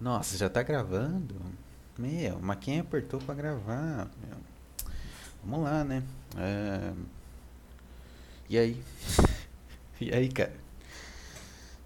Nossa, 0.00 0.36
já 0.36 0.50
tá 0.50 0.62
gravando? 0.62 1.34
Meu, 1.98 2.38
mas 2.40 2.58
quem 2.58 2.80
apertou 2.80 3.18
pra 3.18 3.34
gravar? 3.34 4.10
Meu. 4.22 4.38
Vamos 5.42 5.64
lá, 5.64 5.84
né? 5.84 6.02
É... 6.36 6.92
E 8.48 8.58
aí? 8.58 8.82
e 9.98 10.12
aí, 10.12 10.28
cara? 10.28 10.52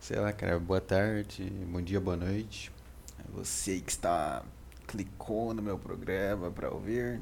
Sei 0.00 0.18
lá, 0.18 0.32
cara, 0.32 0.58
boa 0.58 0.80
tarde, 0.80 1.44
bom 1.70 1.80
dia, 1.80 2.00
boa 2.00 2.16
noite. 2.16 2.72
É 3.20 3.22
você 3.32 3.78
que 3.80 3.92
está 3.92 4.42
clicou 4.88 5.54
no 5.54 5.62
meu 5.62 5.78
programa 5.78 6.50
pra 6.50 6.68
ouvir. 6.68 7.20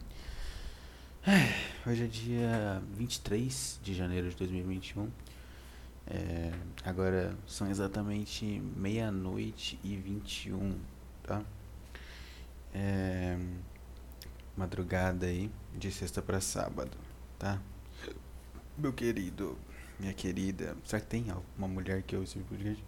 Hoje 1.86 2.04
é 2.04 2.06
dia 2.06 2.82
23 2.94 3.78
de 3.82 3.94
janeiro 3.94 4.30
de 4.30 4.36
2021. 4.36 5.10
É, 6.10 6.50
agora 6.84 7.36
são 7.46 7.70
exatamente 7.70 8.44
meia-noite 8.74 9.78
e 9.84 9.94
21, 9.94 10.78
tá? 11.22 11.44
É, 12.74 13.38
madrugada 14.56 15.26
aí, 15.26 15.50
de 15.76 15.92
sexta 15.92 16.22
para 16.22 16.40
sábado, 16.40 16.96
tá? 17.38 17.60
Meu 18.76 18.92
querido, 18.92 19.58
minha 20.00 20.14
querida, 20.14 20.74
será 20.84 21.00
que 21.00 21.08
tem 21.08 21.26
uma 21.58 21.68
mulher 21.68 22.02
que 22.02 22.16
ouve 22.16 22.26
esse 22.26 22.38
podcast? 22.38 22.82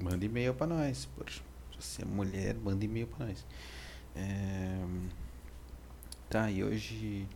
Manda 0.00 0.24
e-mail 0.24 0.54
pra 0.54 0.66
nós, 0.66 1.06
poxa. 1.16 1.42
Se 1.78 1.98
você 1.98 2.02
é 2.02 2.04
mulher, 2.06 2.54
manda 2.54 2.82
e-mail 2.84 3.06
pra 3.06 3.26
nós. 3.26 3.44
É, 4.16 4.86
tá, 6.30 6.50
e 6.50 6.64
hoje 6.64 7.28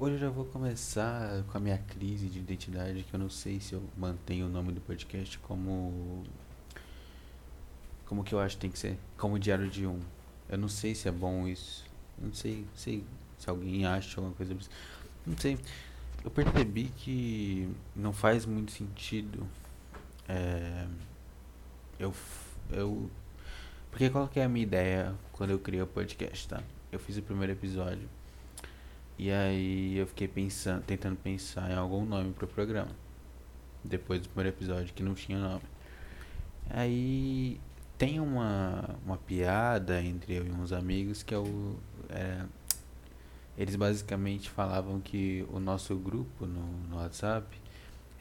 Hoje 0.00 0.14
eu 0.14 0.18
já 0.18 0.30
vou 0.30 0.46
começar 0.46 1.44
com 1.52 1.58
a 1.58 1.60
minha 1.60 1.76
crise 1.76 2.26
de 2.26 2.38
identidade, 2.38 3.02
que 3.02 3.12
eu 3.12 3.20
não 3.20 3.28
sei 3.28 3.60
se 3.60 3.74
eu 3.74 3.82
mantenho 3.98 4.46
o 4.46 4.48
nome 4.48 4.72
do 4.72 4.80
podcast 4.80 5.38
como. 5.40 6.24
Como 8.06 8.24
que 8.24 8.34
eu 8.34 8.40
acho 8.40 8.56
que 8.56 8.62
tem 8.62 8.70
que 8.70 8.78
ser? 8.78 8.98
Como 9.18 9.38
diário 9.38 9.68
de 9.68 9.86
um. 9.86 10.00
Eu 10.48 10.56
não 10.56 10.68
sei 10.68 10.94
se 10.94 11.06
é 11.06 11.12
bom 11.12 11.46
isso. 11.46 11.84
Não 12.18 12.32
sei, 12.32 12.64
sei 12.74 13.04
se 13.36 13.50
alguém 13.50 13.84
acha 13.84 14.18
alguma 14.18 14.34
coisa. 14.34 14.56
Não 15.26 15.36
sei. 15.36 15.58
Eu 16.24 16.30
percebi 16.30 16.84
que 16.96 17.70
não 17.94 18.14
faz 18.14 18.46
muito 18.46 18.72
sentido. 18.72 19.46
É, 20.26 20.86
eu. 21.98 22.14
Eu. 22.70 23.10
Porque 23.90 24.08
qual 24.08 24.26
que 24.28 24.40
é 24.40 24.44
a 24.44 24.48
minha 24.48 24.62
ideia 24.64 25.14
quando 25.30 25.50
eu 25.50 25.58
criei 25.58 25.82
o 25.82 25.86
podcast, 25.86 26.48
tá? 26.48 26.62
Eu 26.90 26.98
fiz 26.98 27.18
o 27.18 27.22
primeiro 27.22 27.52
episódio 27.52 28.08
e 29.22 29.30
aí 29.30 29.98
eu 29.98 30.06
fiquei 30.06 30.26
pensando, 30.26 30.82
tentando 30.82 31.14
pensar 31.14 31.70
em 31.70 31.74
algum 31.74 32.06
nome 32.06 32.32
pro 32.32 32.46
programa. 32.46 32.90
Depois 33.84 34.22
do 34.22 34.30
primeiro 34.30 34.56
episódio 34.56 34.94
que 34.94 35.02
não 35.02 35.12
tinha 35.12 35.38
nome. 35.38 35.62
Aí 36.70 37.60
tem 37.98 38.18
uma, 38.18 38.96
uma 39.04 39.18
piada 39.18 40.02
entre 40.02 40.36
eu 40.36 40.46
e 40.46 40.50
uns 40.50 40.72
amigos 40.72 41.22
que 41.22 41.34
é 41.34 41.38
o. 41.38 41.76
É, 42.08 42.46
eles 43.58 43.76
basicamente 43.76 44.48
falavam 44.48 44.98
que 45.00 45.46
o 45.52 45.60
nosso 45.60 45.94
grupo 45.96 46.46
no, 46.46 46.66
no 46.88 46.96
WhatsApp 46.96 47.46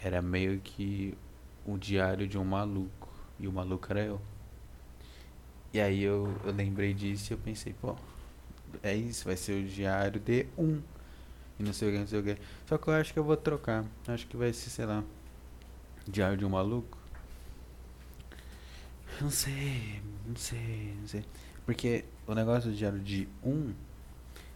era 0.04 0.22
meio 0.22 0.60
que 0.60 1.18
o 1.66 1.78
diário 1.78 2.28
de 2.28 2.38
um 2.38 2.44
maluco. 2.44 3.08
E 3.40 3.48
o 3.48 3.54
maluco 3.54 3.88
era 3.90 4.02
eu. 4.02 4.20
E 5.74 5.80
aí 5.80 6.04
eu, 6.04 6.38
eu 6.44 6.52
lembrei 6.52 6.94
disso 6.94 7.32
e 7.32 7.36
eu 7.36 7.38
pensei, 7.38 7.72
pô, 7.72 7.96
é 8.84 8.96
isso, 8.96 9.26
vai 9.26 9.36
ser 9.36 9.64
o 9.64 9.68
diário 9.68 10.20
de 10.20 10.48
um. 10.58 10.82
E 11.60 11.64
não 11.64 11.74
sei 11.74 11.90
o 11.90 11.92
que, 11.92 11.98
não 12.00 12.08
sei 12.08 12.20
o 12.20 12.24
que. 12.24 12.38
Só 12.66 12.78
que 12.78 12.88
eu 12.88 12.94
acho 12.94 13.14
que 13.14 13.20
eu 13.20 13.24
vou 13.24 13.36
trocar. 13.36 13.84
Acho 14.08 14.26
que 14.28 14.38
vai 14.38 14.54
ser, 14.54 14.70
sei 14.70 14.86
lá, 14.86 15.04
diário 16.08 16.38
de 16.38 16.46
um 16.46 16.50
maluco. 16.50 16.98
Não 19.22 19.30
sei, 19.30 20.02
não 20.26 20.36
sei, 20.36 20.94
não 21.00 21.08
sei. 21.08 21.26
Porque 21.66 22.06
o 22.26 22.34
negócio 22.34 22.72
do 22.72 22.76
diário 22.76 23.00
de 23.00 23.28
um 23.44 23.74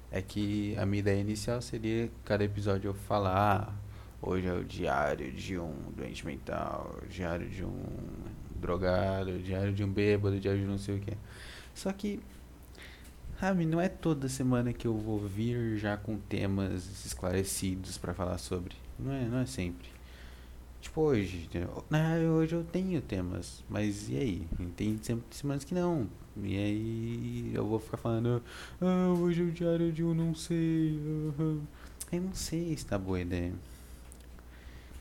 é 0.09 0.22
que 0.22 0.75
a 0.78 0.86
minha 0.86 1.00
ideia 1.00 1.19
inicial 1.19 1.61
seria 1.61 2.09
cada 2.24 2.44
episódio 2.44 2.90
eu 2.90 2.94
falar. 2.94 3.75
Hoje 4.22 4.47
é 4.47 4.53
o 4.53 4.63
diário 4.63 5.31
de 5.34 5.59
um 5.59 5.74
doente 5.97 6.25
mental, 6.25 6.97
diário 7.09 7.50
de 7.50 7.66
um 7.66 7.84
drogado, 8.56 9.38
diário 9.40 9.74
de 9.74 9.84
um 9.84 9.91
bêbado, 9.91 10.40
diário 10.40 10.62
de 10.62 10.66
não 10.66 10.78
sei 10.78 10.95
o 10.95 11.00
que. 11.00 11.18
Só 11.74 11.91
que 11.91 12.22
Sabe, 13.44 13.66
não 13.66 13.81
é 13.81 13.90
toda 13.90 14.30
semana 14.30 14.72
que 14.72 14.88
eu 14.88 14.98
vou 14.98 15.20
vir 15.20 15.76
já 15.76 15.98
com 15.98 16.18
temas 16.18 17.06
esclarecidos 17.06 17.98
para 17.98 18.14
falar 18.14 18.38
sobre. 18.38 18.74
Não 18.98 19.12
é, 19.12 19.26
não 19.26 19.40
é 19.40 19.46
sempre. 19.46 19.90
Tipo 20.80 21.02
hoje, 21.02 21.50
né, 21.90 22.20
hoje 22.22 22.56
eu 22.56 22.64
tenho 22.64 23.02
temas, 23.02 23.62
mas 23.68 24.08
e 24.08 24.16
aí? 24.16 24.48
Tem 24.78 24.98
semanas 25.30 25.66
que 25.66 25.74
não. 25.74 26.08
E 26.42 26.58
aí 26.58 27.52
eu 27.54 27.68
vou 27.68 27.81
ficar 27.81 27.98
falando, 27.98 28.42
ah, 28.80 29.14
hoje 29.20 29.42
é 29.42 29.44
o 29.44 29.52
diário 29.52 29.92
de 29.92 30.06
um 30.06 30.14
não 30.14 30.34
sei. 30.34 30.98
Uh, 31.38 31.62
eu 32.14 32.22
não 32.22 32.34
sei 32.34 32.78
se 32.78 32.86
tá 32.86 32.98
boa 32.98 33.20
ideia. 33.20 33.52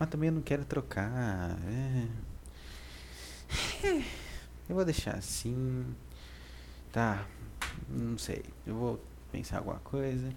Mas 0.01 0.09
também 0.09 0.31
eu 0.31 0.35
não 0.35 0.43
quero 0.43 0.65
trocar. 0.65 1.57
É. 1.69 2.09
Eu 4.69 4.75
vou 4.75 4.85
deixar 4.85 5.15
assim. 5.15 5.85
Tá, 6.91 7.25
não 7.89 8.19
sei. 8.19 8.43
Eu 8.67 8.75
vou 8.75 9.05
pensar 9.31 9.59
alguma 9.59 9.79
coisa. 9.79 10.33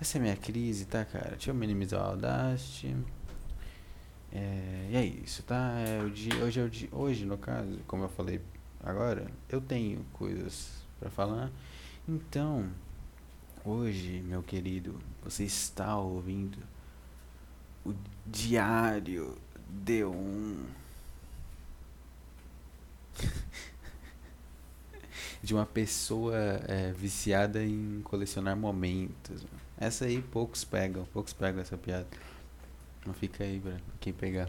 Essa 0.00 0.18
é 0.18 0.20
a 0.20 0.22
minha 0.22 0.36
crise, 0.36 0.86
tá, 0.86 1.04
cara? 1.04 1.30
Deixa 1.30 1.50
eu 1.50 1.54
minimizar 1.54 2.00
o 2.00 2.10
Audacity. 2.10 2.96
É, 4.32 4.88
e 4.90 4.96
é 4.96 5.04
isso, 5.04 5.42
tá? 5.44 5.78
É 5.78 6.02
o 6.02 6.10
dia, 6.10 6.34
hoje 6.42 6.60
é 6.60 6.64
o 6.64 6.68
dia, 6.68 6.88
hoje, 6.90 7.24
no 7.24 7.38
caso, 7.38 7.78
como 7.86 8.02
eu 8.02 8.08
falei 8.08 8.40
agora, 8.82 9.30
eu 9.48 9.60
tenho 9.60 10.04
coisas 10.12 10.84
para 10.98 11.08
falar. 11.08 11.52
Então, 12.08 12.68
hoje, 13.64 14.20
meu 14.26 14.42
querido, 14.42 14.98
você 15.22 15.44
está 15.44 15.96
ouvindo 15.96 16.58
o 17.86 17.94
Diário 18.26 19.38
de 19.68 20.04
um 20.04 20.64
de 25.44 25.52
uma 25.52 25.66
pessoa 25.66 26.34
é, 26.66 26.90
viciada 26.92 27.62
em 27.62 28.00
colecionar 28.02 28.56
momentos. 28.56 29.44
Essa 29.78 30.06
aí 30.06 30.22
poucos 30.22 30.64
pegam, 30.64 31.04
poucos 31.12 31.34
pegam 31.34 31.60
essa 31.60 31.76
piada. 31.76 32.06
Não 33.06 33.12
fica 33.12 33.44
aí 33.44 33.60
pra 33.60 33.76
quem 34.00 34.14
pegar. 34.14 34.48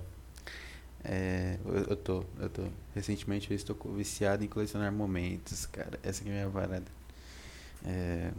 É, 1.04 1.60
eu, 1.66 1.76
eu 1.90 1.96
tô, 1.98 2.24
eu 2.40 2.50
tô. 2.50 2.64
Recentemente 2.96 3.52
eu 3.52 3.56
estou 3.58 3.76
viciado 3.94 4.46
em 4.46 4.48
colecionar 4.48 4.90
momentos, 4.94 5.66
cara. 5.66 6.00
Essa 6.02 6.22
aqui 6.22 6.30
é 6.30 6.32
a 6.32 6.36
minha 6.36 6.50
varada. 6.50 6.86
É, 7.86 8.32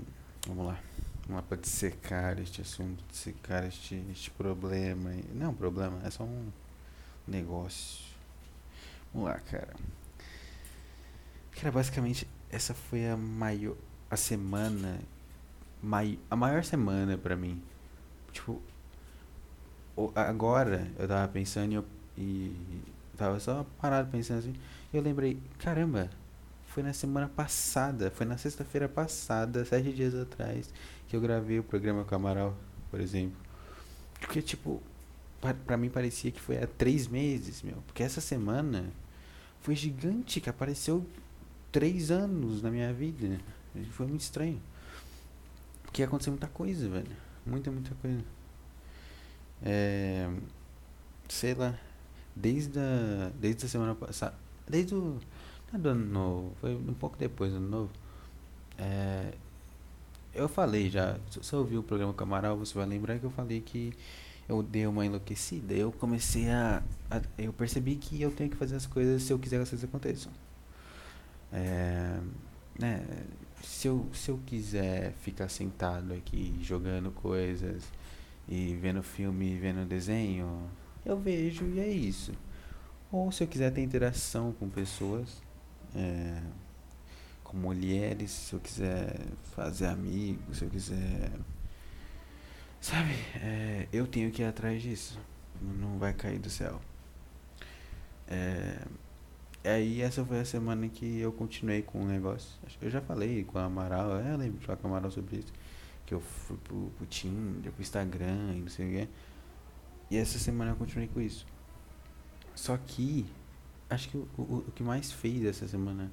vamos 0.46 0.66
lá. 0.66 0.80
Vamos 1.26 1.36
lá 1.36 1.42
pra 1.42 1.58
dissecar 1.58 2.38
este 2.40 2.62
assunto, 2.62 3.04
dissecar 3.10 3.66
este, 3.66 4.02
este 4.10 4.30
problema. 4.30 5.10
Não, 5.34 5.52
problema, 5.52 6.00
é 6.06 6.10
só 6.10 6.24
um 6.24 6.48
negócio. 7.28 8.02
Vamos 9.12 9.28
lá, 9.28 9.38
cara. 9.40 9.74
Cara, 11.52 11.70
basicamente 11.70 12.26
essa 12.50 12.74
foi 12.74 13.08
a 13.08 13.16
maior 13.16 13.76
a 14.10 14.16
semana 14.16 15.00
mai, 15.82 16.18
a 16.30 16.36
maior 16.36 16.64
semana 16.64 17.18
para 17.18 17.36
mim. 17.36 17.62
Tipo, 18.32 18.60
agora 20.14 20.90
eu 20.98 21.08
tava 21.08 21.28
pensando 21.28 21.72
e, 21.72 21.74
eu, 21.74 21.84
e 22.16 22.82
tava 23.16 23.40
só 23.40 23.64
parado 23.80 24.10
pensando 24.10 24.38
assim, 24.38 24.54
e 24.92 24.96
eu 24.96 25.02
lembrei, 25.02 25.40
caramba, 25.58 26.10
foi 26.66 26.82
na 26.82 26.92
semana 26.92 27.28
passada, 27.28 28.10
foi 28.10 28.26
na 28.26 28.36
sexta-feira 28.36 28.88
passada, 28.88 29.64
sete 29.64 29.92
dias 29.92 30.14
atrás, 30.14 30.72
que 31.08 31.16
eu 31.16 31.20
gravei 31.20 31.58
o 31.58 31.62
programa 31.64 32.04
com 32.04 32.14
Amaral, 32.14 32.54
por 32.90 33.00
exemplo. 33.00 33.38
Porque, 34.20 34.42
tipo, 34.42 34.82
pra, 35.40 35.76
mim 35.76 35.88
parecia 35.88 36.30
que 36.30 36.40
foi 36.40 36.58
há 36.58 36.66
três 36.66 37.06
meses, 37.06 37.62
meu. 37.62 37.76
Porque 37.86 38.02
essa 38.02 38.20
semana 38.20 38.90
foi 39.60 39.74
gigante, 39.74 40.40
que 40.40 40.50
apareceu 40.50 41.06
três 41.76 42.10
anos 42.10 42.62
na 42.62 42.70
minha 42.70 42.90
vida. 42.90 43.38
Foi 43.90 44.06
muito 44.06 44.22
estranho. 44.22 44.58
Porque 45.82 46.02
aconteceu 46.02 46.32
muita 46.32 46.46
coisa, 46.46 46.88
velho. 46.88 47.14
Muita, 47.44 47.70
muita 47.70 47.94
coisa. 47.96 48.24
É, 49.62 50.26
sei 51.28 51.52
lá. 51.52 51.78
Desde 52.34 52.78
a, 52.78 53.30
desde 53.38 53.66
a 53.66 53.68
semana 53.68 53.94
passada. 53.94 54.34
Desde 54.66 54.94
o. 54.94 55.20
Não 55.70 55.74
é 55.74 55.78
do 55.78 55.88
ano 55.90 56.06
novo. 56.06 56.52
Foi 56.62 56.74
um 56.74 56.94
pouco 56.94 57.18
depois 57.18 57.52
do 57.52 57.58
ano 57.58 57.68
novo. 57.68 57.90
É, 58.78 59.34
eu 60.32 60.48
falei 60.48 60.88
já. 60.88 61.18
Se 61.30 61.40
você 61.40 61.56
ouviu 61.56 61.80
o 61.80 61.82
programa 61.82 62.14
Camaral, 62.14 62.56
você 62.56 62.72
vai 62.72 62.86
lembrar 62.86 63.18
que 63.18 63.26
eu 63.26 63.30
falei 63.30 63.60
que 63.60 63.92
eu 64.48 64.62
dei 64.62 64.86
uma 64.86 65.04
enlouquecida. 65.04 65.74
Eu 65.74 65.92
comecei 65.92 66.48
a, 66.48 66.82
a, 67.10 67.20
Eu 67.36 67.52
percebi 67.52 67.96
que 67.96 68.22
eu 68.22 68.30
tenho 68.30 68.48
que 68.48 68.56
fazer 68.56 68.76
as 68.76 68.86
coisas 68.86 69.24
se 69.24 69.30
eu 69.30 69.38
quiser 69.38 69.56
que 69.56 69.64
as 69.64 69.68
coisas 69.68 69.86
aconteçam. 69.86 70.32
É, 71.56 72.20
né, 72.78 73.02
se, 73.62 73.88
eu, 73.88 74.06
se 74.12 74.30
eu 74.30 74.38
quiser 74.44 75.12
ficar 75.22 75.48
sentado 75.48 76.12
aqui 76.12 76.54
jogando 76.60 77.10
coisas 77.10 77.82
e 78.46 78.74
vendo 78.74 79.02
filme, 79.02 79.56
vendo 79.56 79.86
desenho, 79.86 80.68
eu 81.04 81.18
vejo 81.18 81.64
e 81.64 81.80
é 81.80 81.88
isso. 81.88 82.32
Ou 83.10 83.32
se 83.32 83.42
eu 83.42 83.48
quiser 83.48 83.72
ter 83.72 83.82
interação 83.82 84.52
com 84.52 84.68
pessoas, 84.68 85.42
é, 85.94 86.42
com 87.42 87.56
mulheres, 87.56 88.30
se 88.32 88.52
eu 88.52 88.60
quiser 88.60 89.18
fazer 89.54 89.86
amigos, 89.86 90.58
se 90.58 90.64
eu 90.64 90.68
quiser. 90.68 91.30
Sabe, 92.82 93.14
é, 93.36 93.88
eu 93.90 94.06
tenho 94.06 94.30
que 94.30 94.42
ir 94.42 94.44
atrás 94.44 94.82
disso. 94.82 95.18
Não 95.62 95.98
vai 95.98 96.12
cair 96.12 96.38
do 96.38 96.50
céu. 96.50 96.80
É, 98.28 98.78
aí 99.68 100.02
essa 100.02 100.24
foi 100.24 100.40
a 100.40 100.44
semana 100.44 100.88
que 100.88 101.18
eu 101.18 101.32
continuei 101.32 101.82
com 101.82 102.02
o 102.02 102.06
negócio. 102.06 102.50
Eu 102.80 102.90
já 102.90 103.00
falei 103.00 103.44
com 103.44 103.58
a 103.58 103.64
Amaral, 103.64 104.10
eu 104.20 104.36
lembro 104.36 104.58
de 104.58 104.66
falar 104.66 104.76
com 104.78 104.86
a 104.88 104.90
Amaral 104.90 105.10
sobre 105.10 105.38
isso. 105.38 105.52
Que 106.04 106.14
eu 106.14 106.20
fui 106.20 106.56
pro, 106.58 106.90
pro 106.96 107.06
Tinder, 107.06 107.72
pro 107.72 107.82
Instagram 107.82 108.54
e 108.54 108.60
não 108.60 108.68
sei 108.68 108.86
o 108.86 108.90
que. 108.90 109.08
E 110.10 110.16
essa 110.16 110.38
semana 110.38 110.70
eu 110.72 110.76
continuei 110.76 111.08
com 111.08 111.20
isso. 111.20 111.44
Só 112.54 112.76
que 112.76 113.26
acho 113.90 114.08
que 114.08 114.16
o, 114.16 114.28
o, 114.38 114.64
o 114.68 114.72
que 114.72 114.82
mais 114.82 115.10
fez 115.10 115.44
essa 115.44 115.66
semana 115.66 116.10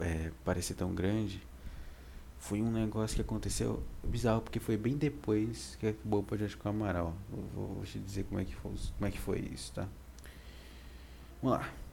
é, 0.00 0.30
parecer 0.44 0.74
tão 0.74 0.94
grande 0.94 1.40
foi 2.38 2.60
um 2.60 2.70
negócio 2.70 3.16
que 3.16 3.22
aconteceu 3.22 3.82
bizarro, 4.02 4.42
porque 4.42 4.60
foi 4.60 4.76
bem 4.76 4.98
depois 4.98 5.76
que 5.80 5.86
acabou 5.86 6.20
o 6.20 6.22
podcast 6.22 6.54
com 6.58 6.68
o 6.68 6.72
Amaral. 6.72 7.14
Vou, 7.54 7.82
te 7.84 7.98
dizer 7.98 8.24
como 8.24 8.38
é, 8.38 8.44
que 8.44 8.54
foi, 8.54 8.72
como 8.98 9.08
é 9.08 9.10
que 9.10 9.18
foi 9.18 9.38
isso, 9.38 9.72
tá? 9.72 9.88
Vamos 11.42 11.58
lá. 11.58 11.83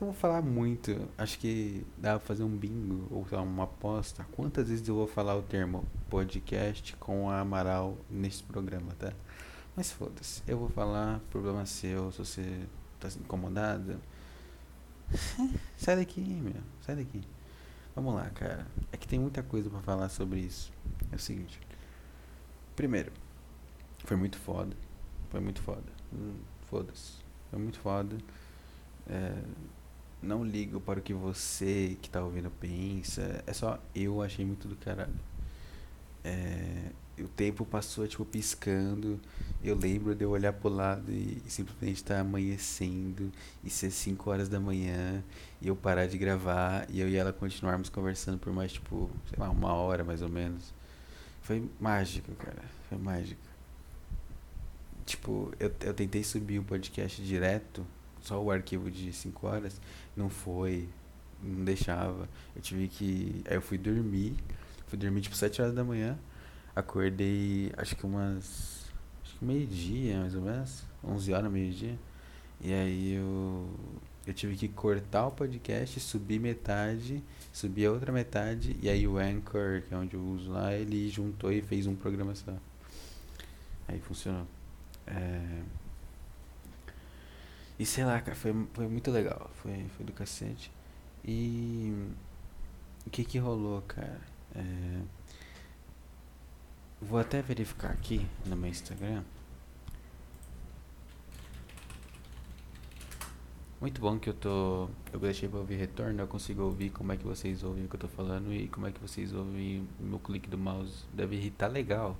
Eu 0.00 0.06
vou 0.06 0.14
falar 0.14 0.40
muito. 0.40 1.08
Acho 1.18 1.38
que 1.38 1.86
dá 1.98 2.18
pra 2.18 2.20
fazer 2.20 2.42
um 2.42 2.56
bingo 2.56 3.06
ou 3.10 3.26
uma 3.42 3.64
aposta. 3.64 4.26
Quantas 4.32 4.70
vezes 4.70 4.88
eu 4.88 4.94
vou 4.94 5.06
falar 5.06 5.36
o 5.36 5.42
termo 5.42 5.84
podcast 6.08 6.96
com 6.96 7.28
a 7.28 7.40
Amaral 7.40 7.98
nesse 8.08 8.42
programa, 8.42 8.92
tá? 8.98 9.12
Mas 9.76 9.92
foda-se. 9.92 10.42
Eu 10.48 10.56
vou 10.56 10.70
falar, 10.70 11.20
problema 11.28 11.66
seu, 11.66 12.10
se 12.12 12.18
você 12.18 12.66
tá 12.98 13.08
incomodado. 13.08 14.00
sai 15.76 15.96
daqui, 15.96 16.22
meu. 16.22 16.62
Sai 16.80 16.96
daqui. 16.96 17.20
Vamos 17.94 18.14
lá, 18.14 18.30
cara. 18.30 18.66
É 18.90 18.96
que 18.96 19.06
tem 19.06 19.18
muita 19.18 19.42
coisa 19.42 19.68
para 19.68 19.80
falar 19.80 20.08
sobre 20.08 20.40
isso. 20.40 20.72
É 21.12 21.16
o 21.16 21.18
seguinte. 21.18 21.60
Primeiro, 22.74 23.12
foi 24.06 24.16
muito 24.16 24.38
foda. 24.38 24.74
Foi 25.28 25.40
muito 25.40 25.60
foda. 25.60 25.92
Hum, 26.10 26.38
Foda-se. 26.70 27.18
Foi 27.50 27.58
muito 27.58 27.78
foda. 27.80 28.16
É, 29.06 29.42
não 30.22 30.44
ligo 30.44 30.80
para 30.80 30.98
o 30.98 31.02
que 31.02 31.14
você 31.14 31.96
que 32.00 32.10
tá 32.10 32.22
ouvindo 32.22 32.50
pensa. 32.60 33.42
É 33.46 33.52
só 33.52 33.78
eu 33.94 34.22
achei 34.22 34.44
muito 34.44 34.68
do 34.68 34.76
caralho. 34.76 35.14
É, 36.22 36.90
o 37.18 37.28
tempo 37.28 37.64
passou, 37.64 38.06
tipo, 38.06 38.24
piscando. 38.24 39.20
Eu 39.62 39.76
lembro 39.76 40.14
de 40.14 40.24
eu 40.24 40.30
olhar 40.30 40.52
pro 40.52 40.68
lado 40.68 41.10
e, 41.10 41.42
e 41.46 41.50
simplesmente 41.50 42.02
tá 42.04 42.20
amanhecendo 42.20 43.30
e 43.62 43.70
ser 43.70 43.90
5 43.90 44.30
horas 44.30 44.48
da 44.48 44.58
manhã 44.60 45.22
e 45.60 45.68
eu 45.68 45.76
parar 45.76 46.06
de 46.06 46.16
gravar 46.18 46.86
e 46.88 47.00
eu 47.00 47.08
e 47.08 47.16
ela 47.16 47.32
continuarmos 47.32 47.88
conversando 47.88 48.38
por 48.38 48.52
mais, 48.52 48.72
tipo, 48.72 49.10
sei 49.28 49.38
lá, 49.38 49.50
uma 49.50 49.72
hora 49.74 50.04
mais 50.04 50.22
ou 50.22 50.28
menos. 50.28 50.72
Foi 51.42 51.68
mágico, 51.80 52.32
cara. 52.34 52.62
Foi 52.88 52.98
mágico. 52.98 53.40
Tipo, 55.04 55.52
eu, 55.58 55.72
eu 55.80 55.94
tentei 55.94 56.22
subir 56.22 56.58
o 56.58 56.62
podcast 56.62 57.20
direto, 57.22 57.84
só 58.22 58.42
o 58.42 58.50
arquivo 58.50 58.90
de 58.90 59.12
5 59.12 59.46
horas, 59.46 59.80
não 60.16 60.28
foi, 60.28 60.88
não 61.42 61.64
deixava. 61.64 62.28
Eu 62.54 62.62
tive 62.62 62.88
que. 62.88 63.42
Aí 63.48 63.56
eu 63.56 63.62
fui 63.62 63.78
dormir, 63.78 64.34
fui 64.86 64.98
dormir 64.98 65.20
tipo 65.20 65.36
7 65.36 65.62
horas 65.62 65.74
da 65.74 65.84
manhã. 65.84 66.18
Acordei, 66.74 67.72
acho 67.76 67.96
que 67.96 68.06
umas. 68.06 68.90
Acho 69.24 69.38
que 69.38 69.44
meio-dia, 69.44 70.20
mais 70.20 70.34
ou 70.34 70.42
menos. 70.42 70.84
11 71.04 71.32
horas, 71.32 71.50
meio-dia. 71.50 71.98
E 72.60 72.72
aí 72.72 73.14
eu. 73.14 73.68
Eu 74.26 74.34
tive 74.34 74.54
que 74.54 74.68
cortar 74.68 75.26
o 75.26 75.30
podcast, 75.30 75.98
subir 75.98 76.38
metade, 76.38 77.24
subir 77.52 77.86
a 77.86 77.90
outra 77.90 78.12
metade. 78.12 78.76
E 78.82 78.88
aí 78.88 79.08
o 79.08 79.18
Anchor, 79.18 79.82
que 79.88 79.94
é 79.94 79.96
onde 79.96 80.14
eu 80.14 80.22
uso 80.22 80.52
lá, 80.52 80.74
ele 80.74 81.08
juntou 81.08 81.50
e 81.50 81.62
fez 81.62 81.86
um 81.86 81.96
programa 81.96 82.34
só. 82.34 82.54
Aí 83.88 83.98
funcionou. 83.98 84.46
É... 85.06 85.62
E 87.80 87.86
sei 87.86 88.04
lá, 88.04 88.20
cara, 88.20 88.36
foi, 88.36 88.54
foi 88.74 88.86
muito 88.86 89.10
legal. 89.10 89.50
Foi, 89.54 89.86
foi 89.96 90.06
do 90.06 90.12
cacete. 90.12 90.70
E. 91.24 91.92
O 93.04 93.10
que 93.10 93.24
que 93.24 93.38
rolou, 93.38 93.82
cara? 93.82 94.20
É 94.54 95.00
Vou 97.00 97.18
até 97.18 97.40
verificar 97.40 97.90
aqui 97.90 98.26
no 98.44 98.54
meu 98.54 98.68
Instagram. 98.68 99.22
Muito 103.80 103.98
bom 104.02 104.18
que 104.18 104.28
eu 104.28 104.34
tô. 104.34 104.90
Eu 105.10 105.18
deixei 105.18 105.48
pra 105.48 105.60
ouvir 105.60 105.76
retorno, 105.76 106.20
eu 106.20 106.26
consigo 106.26 106.62
ouvir 106.62 106.90
como 106.90 107.12
é 107.12 107.16
que 107.16 107.24
vocês 107.24 107.64
ouvem 107.64 107.86
o 107.86 107.88
que 107.88 107.96
eu 107.96 108.00
tô 108.00 108.08
falando 108.08 108.52
e 108.52 108.68
como 108.68 108.86
é 108.86 108.92
que 108.92 109.00
vocês 109.00 109.32
ouvem 109.32 109.88
o 109.98 110.02
meu 110.02 110.18
clique 110.18 110.50
do 110.50 110.58
mouse. 110.58 111.06
Deve 111.14 111.36
irritar 111.36 111.68
legal. 111.68 112.18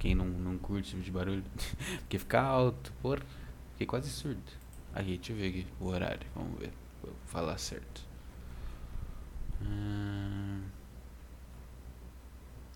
Quem 0.00 0.16
não, 0.16 0.26
não 0.26 0.58
curte 0.58 0.88
esse 0.88 0.90
tipo 0.96 1.04
de 1.04 1.12
barulho. 1.12 1.44
Porque 2.02 2.18
fica 2.18 2.40
alto, 2.40 2.92
por. 3.00 3.22
Fiquei 3.74 3.86
quase 3.86 4.10
surdo. 4.10 4.42
Aqui, 4.94 5.16
deixa 5.16 5.32
eu 5.32 5.36
ver 5.36 5.48
aqui 5.48 5.66
o 5.80 5.86
horário. 5.86 6.26
Vamos 6.34 6.58
ver. 6.58 6.72
Vou 7.02 7.14
falar 7.26 7.58
certo. 7.58 8.02
Hum... 9.62 10.62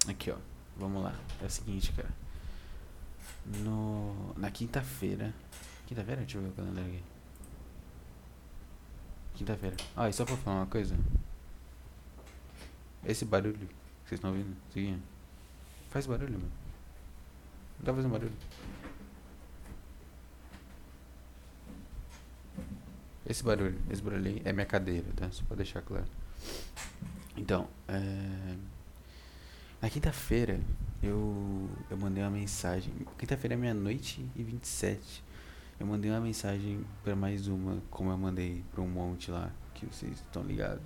Aqui, 0.09 0.31
ó. 0.31 0.37
Vamos 0.77 1.03
lá. 1.03 1.15
É 1.41 1.47
o 1.47 1.51
seguinte, 1.51 1.93
cara. 1.93 2.11
No, 3.65 4.35
na 4.37 4.51
quinta-feira. 4.51 5.33
Quinta-feira? 5.87 6.21
Deixa 6.23 6.39
eu 6.39 6.43
ver 6.43 6.49
o 6.49 6.53
calendário 6.53 6.91
aqui. 6.91 7.03
Quinta-feira. 9.35 9.77
Ah, 9.97 10.09
e 10.09 10.13
só 10.13 10.25
pra 10.25 10.37
falar 10.37 10.57
uma 10.59 10.67
coisa. 10.67 10.97
Esse 13.05 13.25
barulho 13.25 13.59
que 13.59 13.67
vocês 14.07 14.19
estão 14.19 14.31
ouvindo, 14.31 14.57
seguinte. 14.73 15.03
Faz 15.91 16.07
barulho, 16.07 16.35
mano. 16.35 16.53
Não 17.79 17.87
tá 17.87 17.95
fazendo 17.95 18.13
barulho. 18.13 18.33
Esse 23.27 23.43
barulho, 23.43 23.79
esse 23.91 24.03
barulho 24.03 24.27
aí 24.27 24.43
é 24.45 24.53
minha 24.53 24.67
cadeira, 24.67 25.07
tá? 25.15 25.31
Só 25.31 25.45
pra 25.45 25.57
deixar 25.57 25.83
claro. 25.83 26.07
Então, 27.37 27.69
é. 27.89 28.57
Na 29.81 29.91
quinta-feira, 29.91 30.61
eu, 31.03 31.69
eu 31.91 31.97
mandei 31.97 32.23
uma 32.23 32.31
mensagem. 32.31 32.93
Quinta-feira 33.19 33.55
é 33.55 33.57
meia-noite 33.57 34.25
e 34.37 34.43
27. 34.43 35.25
Eu 35.81 35.87
mandei 35.87 36.11
uma 36.11 36.21
mensagem 36.21 36.85
para 37.03 37.17
mais 37.17 37.49
uma, 37.49 37.83
como 37.91 38.11
eu 38.11 38.17
mandei 38.17 38.63
para 38.71 38.81
um 38.81 38.89
monte 38.89 39.31
lá, 39.31 39.51
que 39.75 39.85
vocês 39.87 40.13
estão 40.13 40.45
ligados. 40.45 40.85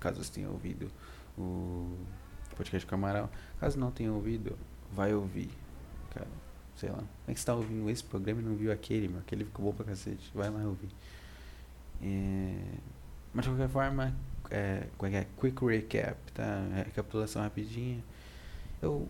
Caso 0.00 0.16
vocês 0.16 0.30
tenham 0.30 0.52
ouvido 0.52 0.90
o 1.36 1.94
podcast 2.56 2.86
com 2.86 2.94
Amaral. 2.94 3.30
Caso 3.60 3.78
não 3.78 3.90
tenham 3.90 4.14
ouvido, 4.14 4.56
vai 4.92 5.12
ouvir. 5.12 5.50
Cara, 6.10 6.28
sei 6.74 6.88
lá. 6.88 6.96
Como 6.96 7.08
é 7.28 7.34
que 7.34 7.40
você 7.40 7.46
tá 7.46 7.54
ouvindo 7.54 7.90
esse 7.90 8.04
programa 8.04 8.40
e 8.40 8.44
não 8.44 8.56
viu 8.56 8.72
aquele, 8.72 9.08
meu? 9.08 9.18
Aquele 9.18 9.44
ficou 9.44 9.66
bom 9.66 9.72
pra 9.72 9.84
cacete. 9.84 10.30
Vai 10.34 10.48
lá 10.48 10.60
ouvir. 10.64 10.88
É... 12.02 12.56
Mas 13.34 13.44
de 13.44 13.50
qualquer 13.50 13.68
forma, 13.68 14.14
é, 14.50 14.86
é, 15.02 15.14
é? 15.14 15.26
Quick 15.40 15.64
recap, 15.64 16.16
tá? 16.32 16.62
Recapitulação 16.84 17.42
rapidinha 17.42 18.02
eu, 18.80 19.08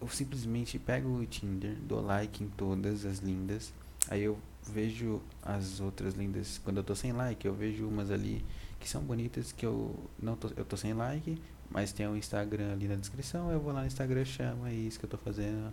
eu 0.00 0.08
simplesmente 0.08 0.78
pego 0.78 1.08
o 1.08 1.26
Tinder, 1.26 1.74
dou 1.82 2.00
like 2.00 2.42
em 2.42 2.48
todas 2.48 3.04
as 3.04 3.18
lindas, 3.18 3.72
aí 4.08 4.22
eu 4.22 4.38
vejo 4.70 5.22
as 5.42 5.80
outras 5.80 6.14
lindas, 6.14 6.58
quando 6.58 6.78
eu 6.78 6.84
tô 6.84 6.94
sem 6.94 7.12
like, 7.12 7.46
eu 7.46 7.54
vejo 7.54 7.88
umas 7.88 8.10
ali 8.10 8.44
que 8.78 8.88
são 8.88 9.02
bonitas 9.02 9.50
que 9.50 9.64
eu 9.64 9.98
não 10.20 10.36
tô, 10.36 10.50
eu 10.56 10.64
tô 10.64 10.76
sem 10.76 10.92
like, 10.92 11.40
mas 11.70 11.92
tem 11.92 12.06
o 12.06 12.10
um 12.10 12.16
Instagram 12.16 12.72
ali 12.72 12.86
na 12.86 12.94
descrição, 12.94 13.50
eu 13.50 13.60
vou 13.60 13.72
lá 13.72 13.80
no 13.80 13.86
Instagram, 13.86 14.24
chama, 14.24 14.70
é 14.70 14.74
isso 14.74 14.98
que 14.98 15.04
eu 15.04 15.10
tô 15.10 15.18
fazendo. 15.18 15.72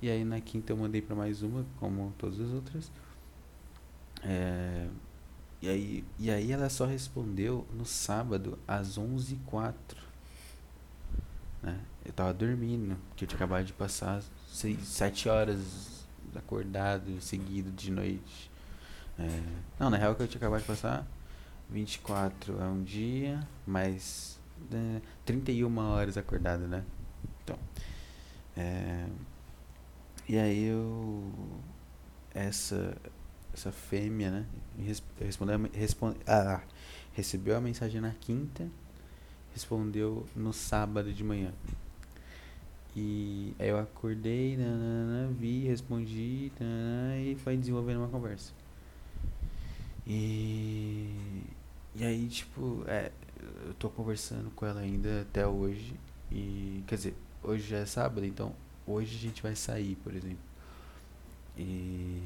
E 0.00 0.08
aí 0.08 0.24
na 0.24 0.40
quinta 0.40 0.72
eu 0.72 0.76
mandei 0.76 1.02
para 1.02 1.14
mais 1.14 1.42
uma, 1.42 1.66
como 1.78 2.14
todas 2.16 2.40
as 2.40 2.50
outras. 2.50 2.90
É, 4.22 4.86
e, 5.62 5.68
aí, 5.68 6.04
e 6.18 6.30
aí 6.30 6.52
ela 6.52 6.68
só 6.70 6.86
respondeu 6.86 7.66
no 7.72 7.84
sábado 7.84 8.58
às 8.66 8.98
11h04. 8.98 9.74
Né? 11.62 11.78
Eu 12.04 12.12
tava 12.12 12.32
dormindo, 12.32 12.96
que 13.14 13.24
eu 13.24 13.28
tinha 13.28 13.36
acabado 13.36 13.64
de 13.66 13.72
passar 13.72 14.22
seis, 14.48 14.80
sete 14.86 15.28
horas 15.28 16.06
acordado, 16.34 17.20
seguido 17.20 17.70
de 17.70 17.90
noite. 17.90 18.50
É, 19.18 19.42
não, 19.78 19.90
na 19.90 19.96
real 19.96 20.14
que 20.14 20.22
eu 20.22 20.28
tinha 20.28 20.38
acabado 20.38 20.60
de 20.60 20.66
passar 20.66 21.06
24 21.68 22.60
é 22.60 22.64
um 22.64 22.82
dia, 22.82 23.46
mais 23.66 24.38
né, 24.70 25.02
31 25.24 25.78
horas 25.78 26.16
acordado, 26.16 26.66
né? 26.66 26.84
Então. 27.42 27.58
É, 28.56 29.06
e 30.28 30.38
aí 30.38 30.64
eu. 30.64 31.32
Essa. 32.34 32.96
Essa 33.52 33.72
fêmea, 33.72 34.30
né? 34.30 34.46
Respondeu, 35.20 35.70
responde, 35.72 36.18
ah, 36.26 36.60
recebeu 37.12 37.56
a 37.56 37.60
mensagem 37.60 38.00
na 38.00 38.10
quinta 38.10 38.68
respondeu 39.52 40.26
no 40.34 40.52
sábado 40.52 41.12
de 41.12 41.24
manhã. 41.24 41.52
E 42.94 43.54
aí 43.58 43.68
eu 43.68 43.78
acordei, 43.78 44.56
nanana, 44.56 45.32
vi, 45.32 45.66
respondi 45.66 46.50
nanana, 46.58 47.18
e 47.18 47.36
foi 47.36 47.56
desenvolvendo 47.56 47.98
uma 47.98 48.08
conversa. 48.08 48.52
E, 50.06 51.08
e 51.94 52.04
aí, 52.04 52.26
tipo, 52.28 52.82
é, 52.88 53.12
eu 53.64 53.74
tô 53.74 53.88
conversando 53.90 54.50
com 54.50 54.66
ela 54.66 54.80
ainda 54.80 55.22
até 55.22 55.46
hoje. 55.46 55.94
E. 56.32 56.82
Quer 56.86 56.96
dizer, 56.96 57.14
hoje 57.42 57.68
já 57.68 57.78
é 57.78 57.86
sábado, 57.86 58.24
então 58.26 58.52
hoje 58.86 59.16
a 59.16 59.20
gente 59.20 59.42
vai 59.42 59.54
sair, 59.54 59.96
por 60.02 60.12
exemplo. 60.12 60.38
E, 61.56 62.20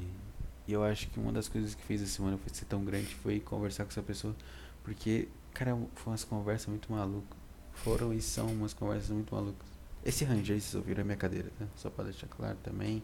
e 0.67 0.73
eu 0.73 0.83
acho 0.83 1.07
que 1.09 1.19
uma 1.19 1.31
das 1.31 1.47
coisas 1.47 1.75
que 1.75 1.83
fez 1.83 2.01
a 2.01 2.05
semana 2.05 2.37
foi 2.37 2.53
ser 2.53 2.65
tão 2.65 2.83
grande 2.83 3.13
foi 3.15 3.39
conversar 3.39 3.83
com 3.83 3.91
essa 3.91 4.01
pessoa. 4.01 4.35
Porque, 4.83 5.27
cara, 5.53 5.77
foi 5.95 6.11
umas 6.11 6.23
conversas 6.23 6.67
muito 6.67 6.91
malucas. 6.91 7.37
Foram 7.73 8.13
e 8.13 8.21
são 8.21 8.47
umas 8.47 8.73
conversas 8.73 9.09
muito 9.09 9.33
malucas. 9.33 9.67
Esse 10.03 10.23
range 10.23 10.53
aí, 10.53 10.61
vocês 10.61 10.75
ouviram 10.75 11.01
a 11.01 11.05
minha 11.05 11.17
cadeira, 11.17 11.51
tá? 11.57 11.65
Só 11.75 11.89
pra 11.89 12.03
deixar 12.05 12.27
claro 12.27 12.57
também 12.63 13.03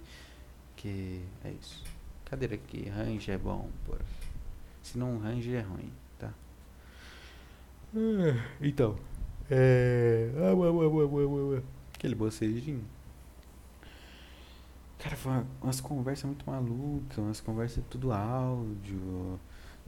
que 0.75 1.21
é 1.43 1.51
isso. 1.51 1.83
Cadeira 2.25 2.55
aqui, 2.55 2.87
range 2.89 3.29
é 3.31 3.37
bom, 3.37 3.69
pô. 3.85 3.95
Se 4.81 4.97
não 4.97 5.19
range 5.19 5.53
é 5.53 5.61
ruim, 5.61 5.91
tá? 6.17 6.33
Ah, 7.95 8.45
então, 8.61 8.97
é. 9.49 10.29
Aquele 11.93 12.15
bocejinho. 12.15 12.83
Cara, 15.01 15.15
foi 15.15 15.31
uma, 15.31 15.47
umas 15.63 15.81
conversas 15.81 16.25
muito 16.25 16.45
malucas, 16.45 17.17
umas 17.17 17.41
conversas 17.41 17.83
tudo 17.89 18.11
áudio 18.11 19.39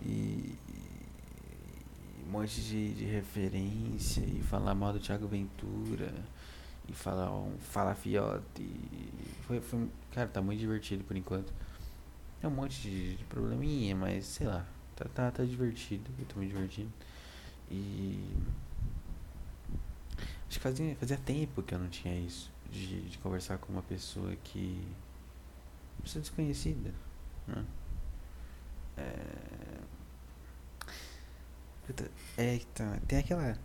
e, 0.02 0.58
e 0.68 2.24
um 2.28 2.32
monte 2.32 2.60
de, 2.60 2.96
de 2.96 3.06
referência 3.06 4.26
e 4.26 4.42
falar 4.42 4.74
mal 4.74 4.92
do 4.92 5.00
Thiago 5.00 5.28
Ventura 5.28 6.12
e 6.90 6.94
falar 6.94 7.32
um 7.32 7.56
fala 7.60 7.94
fiote. 7.94 8.68
Foi, 9.46 9.62
foi, 9.62 9.88
cara, 10.12 10.28
tá 10.28 10.42
muito 10.42 10.60
divertido 10.60 11.04
por 11.04 11.16
enquanto. 11.16 11.54
Tem 12.42 12.50
um 12.50 12.54
monte 12.54 12.82
de, 12.82 13.16
de 13.16 13.24
probleminha, 13.26 13.96
mas 13.96 14.26
sei 14.26 14.48
lá, 14.48 14.66
tá, 14.96 15.06
tá, 15.14 15.30
tá 15.30 15.46
divertido, 15.46 16.10
eu 16.18 16.26
tô 16.26 16.38
muito 16.38 16.50
divertido. 16.50 16.92
E 17.70 18.20
acho 20.50 20.58
que 20.58 20.64
fazia, 20.64 20.96
fazia 20.96 21.18
tempo 21.18 21.62
que 21.62 21.76
eu 21.76 21.78
não 21.78 21.88
tinha 21.88 22.20
isso, 22.20 22.52
de, 22.74 23.02
de 23.10 23.18
conversar 23.20 23.58
com 23.58 23.72
uma 23.72 23.84
pessoa 23.84 24.36
que 24.44 24.86
pessoa 26.02 26.22
desconhecida. 26.22 26.92
Né? 27.48 27.66
É... 28.98 29.24
é, 32.38 32.56
então, 32.56 33.00
tem 33.08 33.20
aquela 33.20 33.58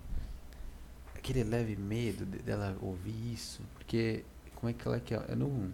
aquele 1.14 1.42
leve 1.44 1.76
medo 1.76 2.24
de, 2.24 2.38
dela 2.38 2.76
ouvir 2.80 3.32
isso, 3.32 3.60
porque 3.74 4.24
como 4.54 4.70
é 4.70 4.72
que 4.72 4.86
ela 4.86 5.00
quer, 5.00 5.28
eu 5.28 5.36
não 5.36 5.72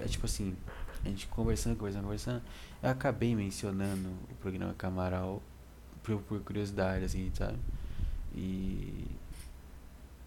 é 0.00 0.06
tipo 0.06 0.26
assim, 0.26 0.56
a 1.04 1.08
gente 1.08 1.26
conversando, 1.28 1.76
conversando, 1.76 2.02
conversando, 2.04 2.42
eu 2.82 2.90
acabei 2.90 3.34
mencionando 3.34 4.08
o 4.30 4.34
programa 4.40 4.74
Camaral 4.74 5.42
por, 6.02 6.20
por 6.22 6.40
curiosidade, 6.40 7.04
assim, 7.04 7.30
sabe? 7.34 7.58
E 8.34 9.06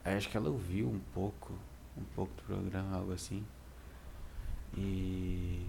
aí 0.06 0.16
acho 0.16 0.30
que 0.30 0.38
ela 0.38 0.50
ouviu 0.50 0.88
um 0.88 1.00
pouco, 1.14 1.54
um 2.00 2.16
pouco 2.16 2.34
do 2.36 2.44
programa, 2.44 2.96
algo 2.96 3.14
assim. 3.14 3.46
E. 4.76 5.66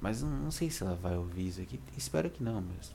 Mas 0.00 0.22
não, 0.22 0.30
não 0.30 0.50
sei 0.50 0.70
se 0.70 0.82
ela 0.82 0.94
vai 0.94 1.16
ouvir 1.16 1.48
isso 1.48 1.60
aqui. 1.60 1.80
Espero 1.96 2.30
que 2.30 2.42
não, 2.42 2.60
mas. 2.60 2.94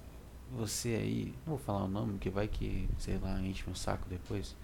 Você 0.52 0.90
aí. 0.90 1.34
Não 1.46 1.56
vou 1.56 1.58
falar 1.58 1.84
o 1.84 1.88
nome, 1.88 2.14
porque 2.14 2.30
vai 2.30 2.48
que, 2.48 2.90
sei 2.98 3.18
lá, 3.18 3.40
enche 3.42 3.64
meu 3.66 3.76
saco 3.76 4.08
depois. 4.10 4.56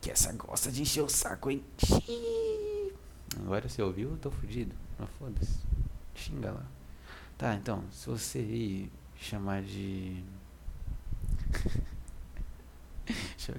Que 0.00 0.10
essa 0.10 0.32
gosta 0.32 0.70
de 0.70 0.82
encher 0.82 1.02
o 1.02 1.08
saco, 1.08 1.50
hein? 1.50 1.64
Agora 3.38 3.68
você 3.68 3.82
ouviu, 3.82 4.10
eu 4.10 4.16
tô 4.18 4.30
fudido. 4.30 4.74
Mas 4.98 5.08
foda-se. 5.18 5.58
Xinga 6.14 6.52
lá. 6.52 6.66
Tá, 7.36 7.54
então, 7.54 7.84
se 7.90 8.08
você 8.08 8.38
aí 8.38 8.92
chamar 9.16 9.62
de. 9.62 10.22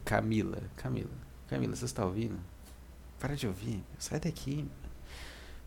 Camila, 0.04 0.62
Camila. 0.76 1.10
Camila, 1.48 1.76
você 1.76 1.86
está 1.86 2.06
ouvindo? 2.06 2.40
Para 3.20 3.36
de 3.36 3.48
ouvir. 3.48 3.84
Sai 3.98 4.20
daqui. 4.20 4.68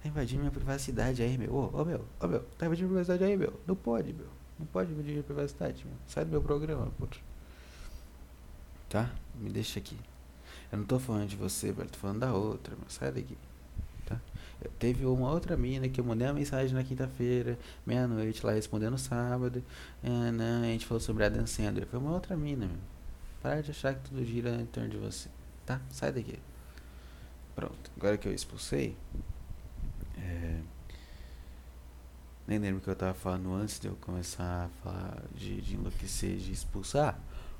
Tá 0.03 0.09
invadindo 0.09 0.41
minha 0.41 0.51
privacidade 0.51 1.23
aí, 1.23 1.37
meu. 1.37 1.53
Ô, 1.53 1.71
oh, 1.73 1.85
meu, 1.85 1.99
ô, 1.99 2.05
oh, 2.23 2.27
meu. 2.27 2.41
Tá 2.57 2.67
invadindo 2.67 2.89
minha 2.89 3.05
privacidade 3.05 3.25
aí, 3.25 3.37
meu. 3.37 3.61
Não 3.67 3.77
pode, 3.77 4.13
meu. 4.13 4.27
Não 4.59 4.67
pode 4.67 4.93
invadir 4.93 5.13
minha 5.13 5.23
privacidade, 5.23 5.85
meu. 5.85 5.95
Sai 6.07 6.25
do 6.25 6.31
meu 6.31 6.43
programa, 6.43 6.91
pô. 6.99 7.07
Tá? 8.89 9.11
Me 9.35 9.49
deixa 9.51 9.79
aqui. 9.79 9.97
Eu 10.71 10.79
não 10.79 10.85
tô 10.85 10.99
falando 10.99 11.29
de 11.29 11.37
você, 11.37 11.73
velho. 11.73 11.89
Tô 11.89 11.99
falando 11.99 12.21
da 12.21 12.35
outra, 12.35 12.77
meu. 12.77 12.89
Sai 12.89 13.11
daqui. 13.11 13.37
Tá? 14.05 14.21
Eu, 14.63 14.71
teve 14.79 15.07
uma 15.07 15.31
outra 15.31 15.57
mina 15.57 15.89
que 15.89 16.01
eu 16.01 16.05
mandei 16.05 16.27
uma 16.27 16.35
mensagem 16.35 16.75
na 16.75 16.85
quinta-feira, 16.85 17.59
meia-noite, 17.87 18.45
lá 18.45 18.53
respondendo 18.53 18.99
sábado. 18.99 19.65
Não, 20.03 20.63
a 20.63 20.67
gente 20.67 20.87
falou 20.87 21.01
sobre 21.01 21.25
a 21.25 21.29
Dan 21.29 21.47
Sandler. 21.47 21.87
Foi 21.87 21.99
uma 21.99 22.13
outra 22.13 22.37
mina, 22.37 22.67
meu. 22.67 22.77
Para 23.43 23.63
de 23.63 23.71
achar 23.71 23.95
que 23.95 24.11
tudo 24.11 24.23
gira 24.25 24.51
em 24.61 24.67
torno 24.67 24.91
de 24.91 24.99
você. 24.99 25.29
Tá? 25.65 25.81
Sai 25.91 26.13
daqui. 26.13 26.39
Pronto. 27.55 27.91
Agora 27.97 28.17
que 28.17 28.29
eu 28.29 28.33
expulsei, 28.33 28.97
é, 30.17 30.61
nem 32.47 32.59
lembro 32.59 32.81
que 32.81 32.89
eu 32.89 32.97
tava 32.97 33.15
falando 33.15 33.53
antes 33.55 33.79
de 33.79 33.89
eu 33.89 33.97
começar 34.01 34.65
a 34.65 34.69
falar 34.83 35.23
de, 35.35 35.61
de 35.61 35.75
enlouquecer, 35.77 36.37
de 36.37 36.53
expulsar. 36.53 37.19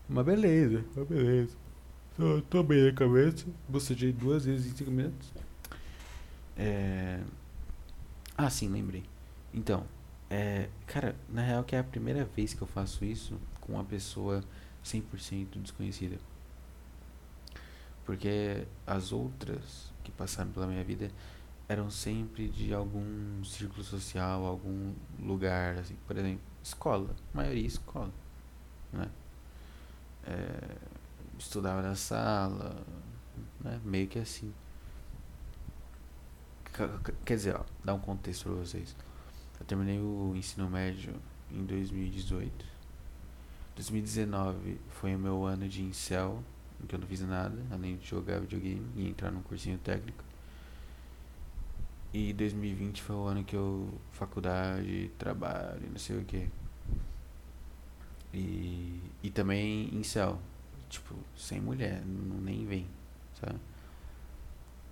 Mas 0.09 0.25
beleza, 0.25 0.85
mas 0.97 1.07
beleza. 1.07 1.57
Tô, 2.17 2.43
tô 2.43 2.63
bem 2.63 2.87
na 2.87 2.93
cabeça. 2.93 3.47
Bocejei 3.69 4.13
duas 4.13 4.45
vezes 4.45 4.73
em 4.73 4.77
5 4.77 4.91
minutos. 4.91 5.33
É... 6.57 7.21
Ah, 8.37 8.51
sim, 8.51 8.69
lembrei. 8.69 9.05
Então, 9.55 9.87
é, 10.29 10.69
cara, 10.87 11.15
na 11.29 11.43
real 11.43 11.65
que 11.65 11.75
é 11.75 11.79
a 11.79 11.85
primeira 11.85 12.25
vez 12.25 12.55
que 12.55 12.63
eu 12.63 12.67
faço 12.67 13.05
isso 13.05 13.39
com 13.61 13.75
uma 13.75 13.85
pessoa 13.85 14.43
100% 14.85 15.47
desconhecida. 15.57 16.19
Porque 18.05 18.67
as 18.87 19.13
outras 19.13 19.93
que 20.03 20.11
passaram 20.11 20.51
pela 20.51 20.67
minha 20.67 20.83
vida 20.83 21.11
eram 21.69 21.91
sempre 21.91 22.49
de 22.49 22.75
algum 22.75 23.45
círculo 23.45 23.85
social, 23.85 24.45
algum 24.45 24.93
lugar, 25.21 25.79
assim, 25.79 25.97
por 26.07 26.17
exemplo, 26.17 26.41
escola, 26.63 27.15
maioria 27.33 27.67
escola, 27.67 28.13
né? 28.93 29.09
É, 30.25 30.77
estudava 31.39 31.81
na 31.81 31.95
sala, 31.95 32.85
né? 33.61 33.81
Meio 33.85 34.09
que 34.09 34.19
assim. 34.19 34.53
Quer 37.25 37.37
dizer, 37.37 37.57
ó, 37.57 37.65
dar 37.85 37.95
um 37.95 38.01
contexto 38.01 38.45
pra 38.45 38.55
vocês. 38.55 38.97
Eu 39.59 39.67
terminei 39.67 40.01
o 40.01 40.33
ensino 40.35 40.69
médio 40.69 41.15
em 41.51 41.65
2018. 41.65 42.65
2019 43.77 44.81
foi 44.89 45.15
o 45.15 45.19
meu 45.19 45.45
ano 45.45 45.69
de 45.69 45.83
incel, 45.83 46.43
que 46.87 46.95
eu 46.95 46.99
não 46.99 47.07
fiz 47.07 47.21
nada, 47.23 47.57
além 47.71 47.97
de 47.97 48.07
jogar 48.07 48.41
videogame 48.41 48.87
e 48.97 49.09
entrar 49.09 49.31
num 49.31 49.43
cursinho 49.43 49.79
técnico. 49.79 50.25
E 52.13 52.33
2020 52.33 53.03
foi 53.03 53.17
o 53.17 53.25
ano 53.25 53.45
que 53.45 53.55
eu. 53.55 53.89
faculdade, 54.13 55.11
trabalho, 55.19 55.89
não 55.91 55.99
sei 55.99 56.19
o 56.19 56.25
que. 56.25 56.49
E, 58.35 59.01
e 59.23 59.31
também 59.31 59.89
em 59.95 60.03
céu. 60.03 60.39
Tipo, 60.89 61.15
sem 61.37 61.61
mulher, 61.61 62.03
não, 62.05 62.41
nem 62.41 62.67
vem, 62.67 62.87
sabe? 63.41 63.59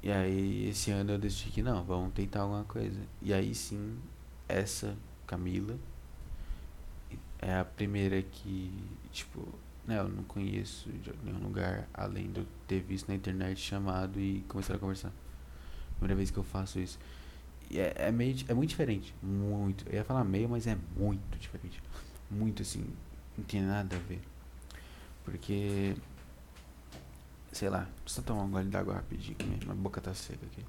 E 0.03 0.13
aí 0.13 0.69
esse 0.69 0.93
ano 0.93 1.13
eu 1.13 1.19
decidi 1.19 1.51
que 1.51 1.63
não, 1.63 1.83
vamos 1.85 2.13
tentar 2.13 2.43
alguma 2.43 2.65
coisa. 2.65 3.01
E 3.21 3.33
aí 3.35 3.53
sim, 3.55 3.99
essa 4.49 4.97
Camila 5.27 5.77
é 7.41 7.59
a 7.59 7.65
primeira 7.65 8.23
que, 8.23 8.73
tipo, 9.13 9.49
né, 9.89 9.99
eu 9.99 10.09
não 10.09 10.23
conheço 10.25 10.91
de 10.93 11.13
nenhum 11.25 11.43
lugar 11.43 11.89
além 11.95 12.31
de 12.31 12.41
eu 12.41 12.47
ter 12.67 12.81
visto 12.81 13.09
na 13.09 13.15
internet 13.15 13.59
chamado 13.59 14.21
e 14.21 14.45
começar 14.47 14.75
a 14.75 14.79
conversar. 14.79 15.11
Primeira 15.93 16.15
vez 16.15 16.31
que 16.31 16.37
eu 16.37 16.45
faço 16.45 16.79
isso. 16.79 16.99
E 17.71 17.79
é, 17.79 17.95
é 17.97 18.13
meio. 18.13 18.37
É 18.49 18.55
muito 18.55 18.69
diferente. 18.69 19.15
Muito. 19.23 19.87
Eu 19.89 19.95
ia 19.95 20.05
falar 20.05 20.25
meio, 20.25 20.49
mas 20.49 20.67
é 20.67 20.77
muito 20.95 21.39
diferente. 21.39 21.83
Muito 22.31 22.63
assim. 22.63 22.85
Não 23.37 23.45
tem 23.45 23.63
nada 23.63 23.97
a 23.97 23.99
ver. 23.99 24.21
Porque. 25.25 25.97
Sei 27.51 27.71
lá. 27.71 27.89
Precisa 28.05 28.23
tomar 28.23 28.45
um 28.45 28.51
gole 28.51 28.69
d'água 28.69 28.95
rapidinho. 28.95 29.37
Minha 29.65 29.75
boca 29.75 30.01
tá 30.03 30.13
seca 30.13 30.45
aqui. 30.45 30.63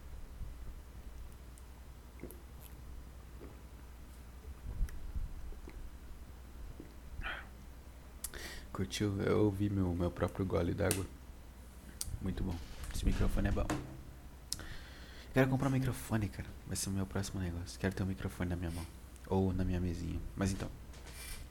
Curtiu? 8.71 9.21
Eu 9.21 9.45
ouvi 9.45 9.69
meu, 9.69 9.93
meu 9.93 10.11
próprio 10.11 10.45
gole 10.45 10.73
d'água. 10.73 11.05
Muito 12.21 12.43
bom. 12.43 12.55
Esse 12.93 13.05
microfone 13.05 13.47
é 13.47 13.51
bom. 13.51 13.65
Quero 15.33 15.49
comprar 15.49 15.67
um 15.67 15.71
microfone, 15.71 16.27
cara. 16.29 16.47
Vai 16.67 16.75
ser 16.75 16.89
o 16.89 16.91
meu 16.91 17.05
próximo 17.05 17.39
negócio. 17.41 17.79
Quero 17.79 17.93
ter 17.93 18.03
um 18.03 18.07
microfone 18.07 18.49
na 18.49 18.55
minha 18.55 18.71
mão. 18.71 18.85
Ou 19.27 19.53
na 19.53 19.63
minha 19.63 19.79
mesinha. 19.79 20.19
Mas 20.35 20.51
então. 20.51 20.69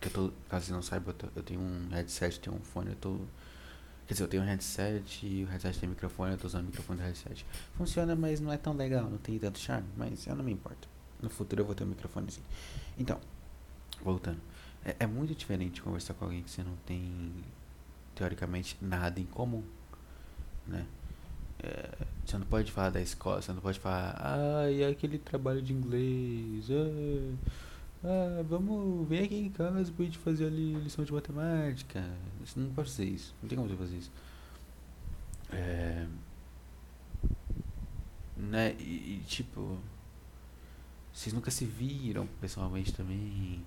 Que 0.00 0.08
eu 0.08 0.12
tô, 0.12 0.32
caso 0.48 0.66
você 0.66 0.72
não 0.72 0.82
saiba, 0.82 1.10
eu, 1.10 1.14
tô, 1.14 1.26
eu 1.34 1.42
tenho 1.42 1.60
um 1.60 1.88
headset, 1.90 2.38
tenho 2.38 2.56
um 2.56 2.60
fone, 2.60 2.90
eu 2.90 2.96
tô. 2.96 3.16
Quer 4.06 4.14
dizer, 4.14 4.25
eu 4.25 4.28
tenho 4.28 4.42
um 4.42 4.46
headset 4.46 5.26
e 5.26 5.44
o 5.44 5.46
headset 5.48 5.78
tem 5.78 5.88
microfone, 5.88 6.32
eu 6.32 6.38
tô 6.38 6.46
usando 6.46 6.62
o 6.62 6.66
microfone 6.66 7.00
do 7.00 7.04
headset. 7.04 7.44
Funciona, 7.76 8.14
mas 8.14 8.40
não 8.40 8.52
é 8.52 8.56
tão 8.56 8.75
legal, 8.75 9.10
não 9.10 9.18
tem 9.18 9.38
tanto 9.38 9.58
charme, 9.58 9.88
mas 9.96 10.26
eu 10.26 10.37
não 10.37 10.44
me 10.44 10.52
importo. 10.52 10.88
No 11.20 11.28
futuro 11.28 11.62
eu 11.62 11.66
vou 11.66 11.75
ter 11.75 11.84
um 11.84 11.88
microfone 11.88 12.28
assim. 12.28 12.42
Então, 12.96 13.20
voltando. 14.02 14.40
É, 14.85 14.97
é 15.00 15.06
muito 15.06 15.35
diferente 15.35 15.82
conversar 15.82 16.14
com 16.14 16.25
alguém 16.25 16.42
que 16.42 16.50
você 16.50 16.62
não 16.62 16.76
tem 16.87 17.32
teoricamente, 18.14 18.76
nada 18.80 19.20
em 19.20 19.26
comum, 19.26 19.62
né? 20.66 20.87
É, 21.61 22.06
você 22.25 22.38
não 22.38 22.47
pode 22.47 22.70
falar 22.70 22.90
da 22.90 23.00
escola, 23.00 23.42
você 23.42 23.52
não 23.52 23.61
pode 23.61 23.78
falar, 23.80 24.16
ah, 24.20 24.70
e 24.70 24.85
aquele 24.85 25.18
trabalho 25.18 25.62
de 25.62 25.73
inglês, 25.73 26.68
ah, 26.70 27.35
ah, 28.04 28.42
vamos, 28.49 29.08
vem 29.08 29.25
aqui 29.25 29.37
em 29.37 29.50
casa 29.50 29.90
pra 29.92 30.04
gente 30.04 30.18
fazer 30.18 30.47
ali 30.47 30.75
lição 30.75 31.04
de 31.04 31.12
matemática. 31.12 32.04
Você 32.44 32.58
não 32.61 32.70
pode 32.70 32.90
fazer 32.90 33.06
isso, 33.06 33.35
não 33.42 33.49
tem 33.49 33.56
como 33.56 33.68
você 33.68 33.76
fazer 33.76 33.97
isso. 33.97 34.11
É, 35.52 36.06
né, 38.37 38.76
e, 38.78 39.20
e 39.20 39.25
tipo, 39.26 39.78
vocês 41.12 41.32
nunca 41.32 41.50
se 41.50 41.64
viram 41.64 42.26
pessoalmente 42.40 42.92
também. 42.92 43.62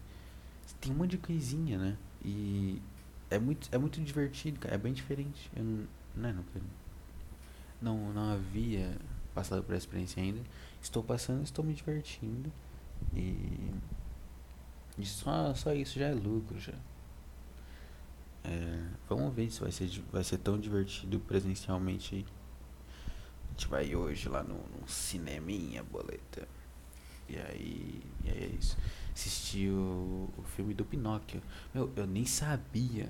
Tem 0.81 0.91
um 0.91 0.95
monte 0.95 1.11
de 1.11 1.17
coisinha, 1.19 1.77
né? 1.77 1.97
E 2.25 2.81
é 3.29 3.39
muito, 3.39 3.69
é 3.71 3.77
muito 3.77 4.01
divertido, 4.01 4.59
cara. 4.59 4.75
É 4.75 4.77
bem 4.77 4.91
diferente. 4.91 5.49
Eu 5.55 5.63
não, 5.63 5.87
não, 6.15 6.45
não, 7.81 8.13
não 8.13 8.33
havia 8.33 8.97
passado 9.33 9.63
por 9.63 9.73
essa 9.73 9.85
experiência 9.85 10.21
ainda. 10.21 10.41
Estou 10.81 11.03
passando, 11.03 11.43
estou 11.43 11.63
me 11.63 11.73
divertindo. 11.73 12.51
E, 13.15 13.71
e 14.97 15.05
só, 15.05 15.53
só 15.53 15.73
isso 15.73 15.97
já 15.97 16.07
é 16.07 16.13
lucro 16.13 16.59
já. 16.59 16.73
É, 18.43 18.83
vamos 19.07 19.33
ver 19.33 19.49
se 19.51 19.61
vai 19.61 19.71
ser, 19.71 19.87
vai 20.11 20.23
ser 20.23 20.37
tão 20.39 20.59
divertido 20.59 21.19
presencialmente. 21.19 22.25
A 23.47 23.51
gente 23.51 23.67
vai 23.67 23.95
hoje 23.95 24.27
lá 24.27 24.43
no, 24.43 24.55
no 24.55 24.87
cineminha, 24.87 25.83
boleta. 25.83 26.47
E 27.29 27.37
aí, 27.37 28.01
e 28.25 28.29
aí 28.29 28.43
é 28.43 28.55
isso. 28.59 28.77
Assisti 29.13 29.67
o, 29.67 30.29
o 30.37 30.43
filme 30.55 30.73
do 30.73 30.85
Pinóquio. 30.85 31.41
Meu, 31.73 31.91
eu 31.95 32.07
nem 32.07 32.25
sabia 32.25 33.09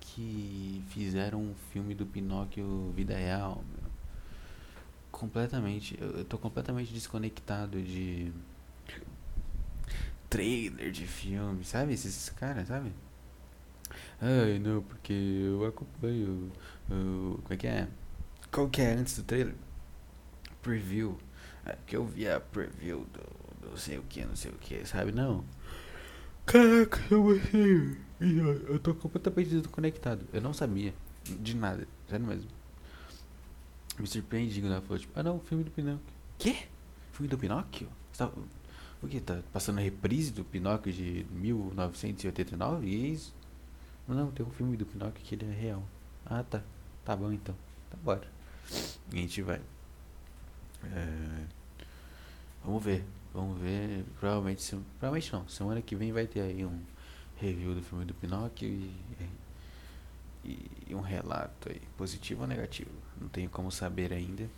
que 0.00 0.82
fizeram 0.88 1.40
um 1.40 1.54
filme 1.72 1.94
do 1.94 2.06
Pinóquio 2.06 2.92
vida 2.94 3.16
real, 3.16 3.62
meu. 3.70 3.90
Completamente. 5.10 5.98
Eu, 6.00 6.18
eu 6.18 6.24
tô 6.24 6.38
completamente 6.38 6.92
desconectado 6.92 7.80
de 7.82 8.32
trailer 10.28 10.90
de 10.90 11.06
filme, 11.06 11.64
sabe? 11.64 11.92
Esses 11.92 12.28
caras, 12.30 12.68
sabe? 12.68 12.92
Ai, 14.20 14.58
não, 14.58 14.82
porque 14.82 15.12
eu 15.12 15.64
acompanho. 15.66 16.50
Uh, 16.90 17.40
como 17.42 17.54
é 17.54 17.56
que 17.56 17.66
é? 17.66 17.88
Qual 18.50 18.68
que 18.68 18.80
é 18.80 18.92
antes 18.92 19.16
do 19.16 19.24
trailer? 19.24 19.54
Preview. 20.62 21.18
É, 21.64 21.72
porque 21.72 21.96
eu 21.96 22.04
vi 22.04 22.28
a 22.28 22.40
preview 22.40 23.06
do 23.12 23.37
não 23.68 23.76
sei 23.76 23.98
o 23.98 24.02
que, 24.02 24.24
não 24.24 24.36
sei 24.36 24.50
o 24.50 24.54
que, 24.54 24.84
sabe? 24.86 25.12
Não. 25.12 25.44
Caraca, 26.46 27.00
eu 27.10 27.22
gostei. 27.22 27.96
Eu 28.20 28.78
tô 28.78 28.94
completamente 28.94 29.50
desconectado. 29.50 30.26
Eu 30.32 30.40
não 30.40 30.52
sabia 30.52 30.94
de 31.24 31.54
nada, 31.54 31.86
sério 32.08 32.26
mesmo. 32.26 32.48
Me 33.98 34.06
surpreendi 34.06 34.60
quando 34.60 34.72
ela 34.72 34.80
falou, 34.80 34.98
tipo, 34.98 35.18
ah 35.18 35.22
não, 35.22 35.40
filme 35.40 35.64
do 35.64 35.70
Pinóquio. 35.70 36.00
Quê? 36.38 36.56
Filme 37.12 37.28
do 37.28 37.36
Pinóquio? 37.36 37.88
Você 38.12 38.24
tá, 38.24 38.30
o 39.02 39.06
que? 39.06 39.20
Tá 39.20 39.40
passando 39.52 39.78
a 39.78 39.82
reprise 39.82 40.32
do 40.32 40.44
Pinóquio 40.44 40.92
de 40.92 41.26
1989? 41.30 42.86
E 42.86 42.94
é 42.94 43.08
isso? 43.08 43.34
Não, 44.06 44.30
tem 44.30 44.44
um 44.44 44.50
filme 44.50 44.76
do 44.76 44.86
Pinóquio 44.86 45.22
que 45.22 45.34
ele 45.34 45.44
é 45.44 45.54
real. 45.54 45.82
Ah, 46.24 46.42
tá. 46.42 46.62
Tá 47.04 47.14
bom 47.14 47.30
então. 47.30 47.54
Tá 47.90 47.96
bora. 48.02 48.26
E 49.12 49.18
a 49.18 49.20
gente 49.20 49.42
vai. 49.42 49.60
É... 50.84 51.44
Vamos 52.64 52.82
ver. 52.82 53.04
Vamos 53.32 53.60
ver. 53.60 54.04
Provavelmente, 54.18 54.62
se... 54.62 54.76
provavelmente 54.98 55.32
não. 55.32 55.48
Semana 55.48 55.82
que 55.82 55.94
vem 55.94 56.12
vai 56.12 56.26
ter 56.26 56.40
aí 56.40 56.64
um 56.64 56.80
review 57.40 57.74
do 57.74 57.82
filme 57.82 58.04
do 58.04 58.14
Pinóquio 58.14 58.68
e, 58.68 58.94
e, 60.44 60.70
e 60.88 60.94
um 60.94 61.00
relato 61.00 61.68
aí, 61.68 61.80
positivo 61.96 62.42
ou 62.42 62.48
negativo. 62.48 62.90
Não 63.20 63.28
tenho 63.28 63.48
como 63.50 63.70
saber 63.70 64.12
ainda. 64.12 64.48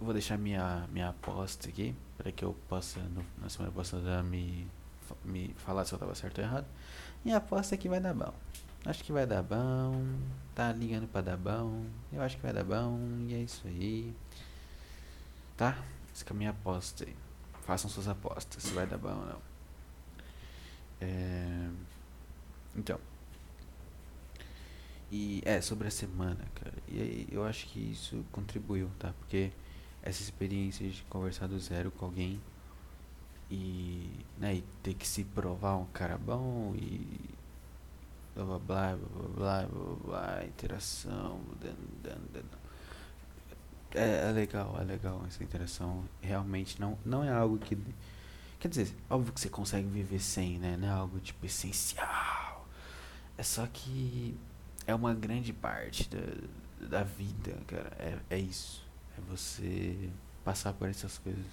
Vou 0.00 0.12
deixar 0.12 0.38
minha, 0.38 0.86
minha 0.92 1.08
aposta 1.08 1.68
aqui 1.68 1.94
para 2.16 2.30
que 2.30 2.44
eu 2.44 2.54
possa 2.68 3.00
no, 3.00 3.24
na 3.40 3.48
semana 3.48 3.72
passada 3.72 4.22
me, 4.22 4.66
me 5.24 5.54
falar 5.58 5.84
se 5.84 5.92
eu 5.92 5.96
estava 5.96 6.14
certo 6.14 6.38
ou 6.38 6.44
errado. 6.44 6.66
Minha 7.24 7.38
aposta 7.38 7.74
é 7.74 7.78
que 7.78 7.88
vai 7.88 8.00
dar 8.00 8.14
bom. 8.14 8.32
Acho 8.84 9.04
que 9.04 9.12
vai 9.12 9.26
dar 9.26 9.42
bom. 9.42 10.04
Tá 10.54 10.72
ligando 10.72 11.06
para 11.08 11.22
dar 11.22 11.36
bom. 11.36 11.84
Eu 12.12 12.22
acho 12.22 12.36
que 12.36 12.42
vai 12.42 12.52
dar 12.52 12.64
bom. 12.64 12.98
E 13.28 13.34
é 13.34 13.38
isso 13.38 13.66
aí. 13.66 14.14
Tá? 15.56 15.76
Essa 16.14 16.24
é 16.24 16.30
a 16.30 16.34
minha 16.34 16.50
aposta 16.50 17.04
aí. 17.04 17.14
Façam 17.64 17.90
suas 17.90 18.08
apostas 18.08 18.62
se 18.62 18.72
vai 18.72 18.86
dar 18.86 18.98
bom 18.98 19.10
ou 19.10 19.26
não. 19.26 19.42
É... 21.00 21.70
Então. 22.76 22.98
E 25.10 25.42
é, 25.44 25.60
sobre 25.60 25.88
a 25.88 25.90
semana, 25.90 26.44
cara. 26.54 26.76
E 26.88 27.00
aí, 27.00 27.28
eu 27.30 27.44
acho 27.44 27.66
que 27.66 27.80
isso 27.80 28.24
contribuiu, 28.30 28.88
tá? 28.98 29.12
Porque 29.18 29.50
essa 30.02 30.22
experiência 30.22 30.88
de 30.88 31.02
conversar 31.04 31.46
do 31.48 31.58
zero 31.58 31.90
com 31.90 32.06
alguém 32.06 32.40
e, 33.50 34.08
né, 34.38 34.56
e 34.56 34.64
ter 34.82 34.94
que 34.94 35.06
se 35.06 35.24
provar 35.24 35.76
um 35.76 35.86
cara 35.86 36.16
bom 36.16 36.74
e 36.76 37.20
blá 38.34 38.44
blá 38.44 38.58
blá 38.58 38.96
blá 38.96 39.26
blá 39.34 39.66
blá, 39.66 39.96
blá 40.04 40.44
interação. 40.44 41.40
Dan, 41.60 41.74
dan, 42.02 42.18
dan. 42.32 42.59
É, 43.94 44.28
é 44.28 44.32
legal, 44.32 44.76
é 44.80 44.84
legal 44.84 45.22
essa 45.26 45.42
interação. 45.42 46.04
Realmente 46.20 46.80
não, 46.80 46.98
não 47.04 47.24
é 47.24 47.30
algo 47.30 47.58
que. 47.58 47.76
Quer 48.58 48.68
dizer, 48.68 48.94
óbvio 49.08 49.32
que 49.32 49.40
você 49.40 49.48
consegue 49.48 49.88
viver 49.88 50.20
sem, 50.20 50.58
né? 50.58 50.76
Não 50.76 50.88
é 50.88 50.90
algo 50.90 51.18
tipo 51.18 51.44
essencial. 51.46 52.66
É 53.36 53.42
só 53.42 53.66
que 53.66 54.36
é 54.86 54.94
uma 54.94 55.14
grande 55.14 55.52
parte 55.52 56.08
da, 56.08 56.88
da 56.88 57.02
vida, 57.02 57.56
cara. 57.66 57.90
É, 57.98 58.18
é 58.30 58.38
isso. 58.38 58.84
É 59.16 59.20
você 59.28 60.10
passar 60.44 60.72
por 60.72 60.88
essas 60.88 61.18
coisas. 61.18 61.44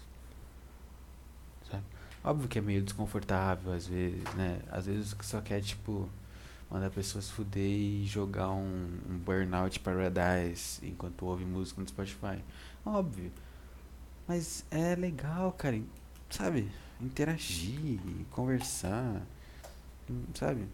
Sabe? 1.72 1.84
Óbvio 2.24 2.48
que 2.48 2.60
é 2.60 2.62
meio 2.62 2.82
desconfortável 2.82 3.72
às 3.74 3.88
vezes, 3.88 4.24
né? 4.36 4.60
Às 4.70 4.86
vezes 4.86 5.16
só 5.22 5.42
quer, 5.42 5.62
tipo, 5.62 6.10
mandar 6.70 6.90
pessoas 6.90 7.30
fuder 7.30 7.64
e 7.64 8.06
jogar 8.06 8.50
um, 8.52 8.88
um 9.10 9.18
Burnout 9.18 9.80
Paradise 9.80 10.86
enquanto 10.86 11.26
ouve 11.26 11.46
música 11.46 11.82
no 11.82 11.88
Spotify. 11.88 12.44
Óbvio. 12.86 13.32
Mas 14.28 14.66
é 14.70 14.96
legal, 14.96 15.52
cara. 15.54 15.80
Sabe? 16.30 16.70
Interagir, 17.00 18.00
conversar. 18.32 19.22
Sabe? 20.34 20.68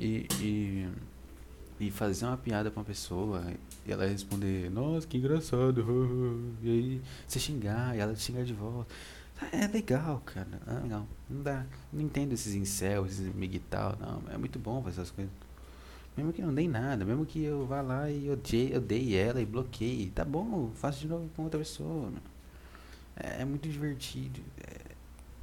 E, 0.00 0.26
e, 0.40 0.88
e 1.80 1.90
fazer 1.90 2.24
uma 2.24 2.36
piada 2.36 2.70
pra 2.70 2.80
uma 2.80 2.86
pessoa 2.86 3.44
e 3.84 3.92
ela 3.92 4.06
responder, 4.06 4.70
nossa, 4.70 5.06
que 5.06 5.18
engraçado. 5.18 5.84
E 6.62 6.70
aí 6.70 7.02
você 7.26 7.38
xingar 7.38 7.96
e 7.96 8.00
ela 8.00 8.14
te 8.14 8.20
xingar 8.20 8.44
de 8.44 8.54
volta. 8.54 8.92
É 9.52 9.66
legal, 9.66 10.20
cara. 10.26 10.60
É 10.66 10.82
legal. 10.82 11.06
Não 11.28 11.42
dá. 11.42 11.64
Não 11.92 12.02
entendo 12.02 12.32
esses 12.32 12.54
incels, 12.54 13.12
esses 13.12 13.34
miguital. 13.34 13.96
Não, 14.00 14.22
é 14.32 14.36
muito 14.36 14.58
bom 14.58 14.82
fazer 14.82 15.00
essas 15.00 15.10
coisas. 15.10 15.32
Mesmo 16.16 16.32
que 16.32 16.42
não 16.42 16.52
dê 16.52 16.66
nada, 16.66 17.04
mesmo 17.04 17.24
que 17.24 17.44
eu 17.44 17.64
vá 17.64 17.80
lá 17.80 18.10
e 18.10 18.28
odeie, 18.28 18.76
odeie 18.76 19.14
ela 19.14 19.40
e 19.40 19.46
bloqueie. 19.46 20.10
Tá 20.10 20.24
bom, 20.24 20.72
faço 20.74 21.00
de 21.00 21.06
novo 21.06 21.30
com 21.36 21.44
outra 21.44 21.60
pessoa. 21.60 22.12
É, 23.16 23.42
é 23.42 23.44
muito 23.44 23.68
divertido. 23.68 24.40
É, 24.60 24.80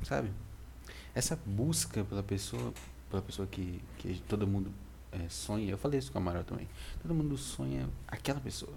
sabe? 0.04 0.30
Essa 1.14 1.40
busca 1.46 2.04
pela 2.04 2.22
pessoa, 2.22 2.74
pela 3.10 3.22
pessoa 3.22 3.48
que, 3.48 3.82
que 3.98 4.22
todo 4.28 4.46
mundo 4.46 4.70
é, 5.14 5.30
sonha. 5.30 5.72
Eu 5.72 5.78
falei 5.78 6.00
isso 6.00 6.12
com 6.12 6.18
a 6.18 6.22
Amaral 6.22 6.44
também. 6.44 6.68
Todo 7.02 7.14
mundo 7.14 7.38
sonha 7.38 7.88
aquela 8.06 8.42
pessoa. 8.42 8.74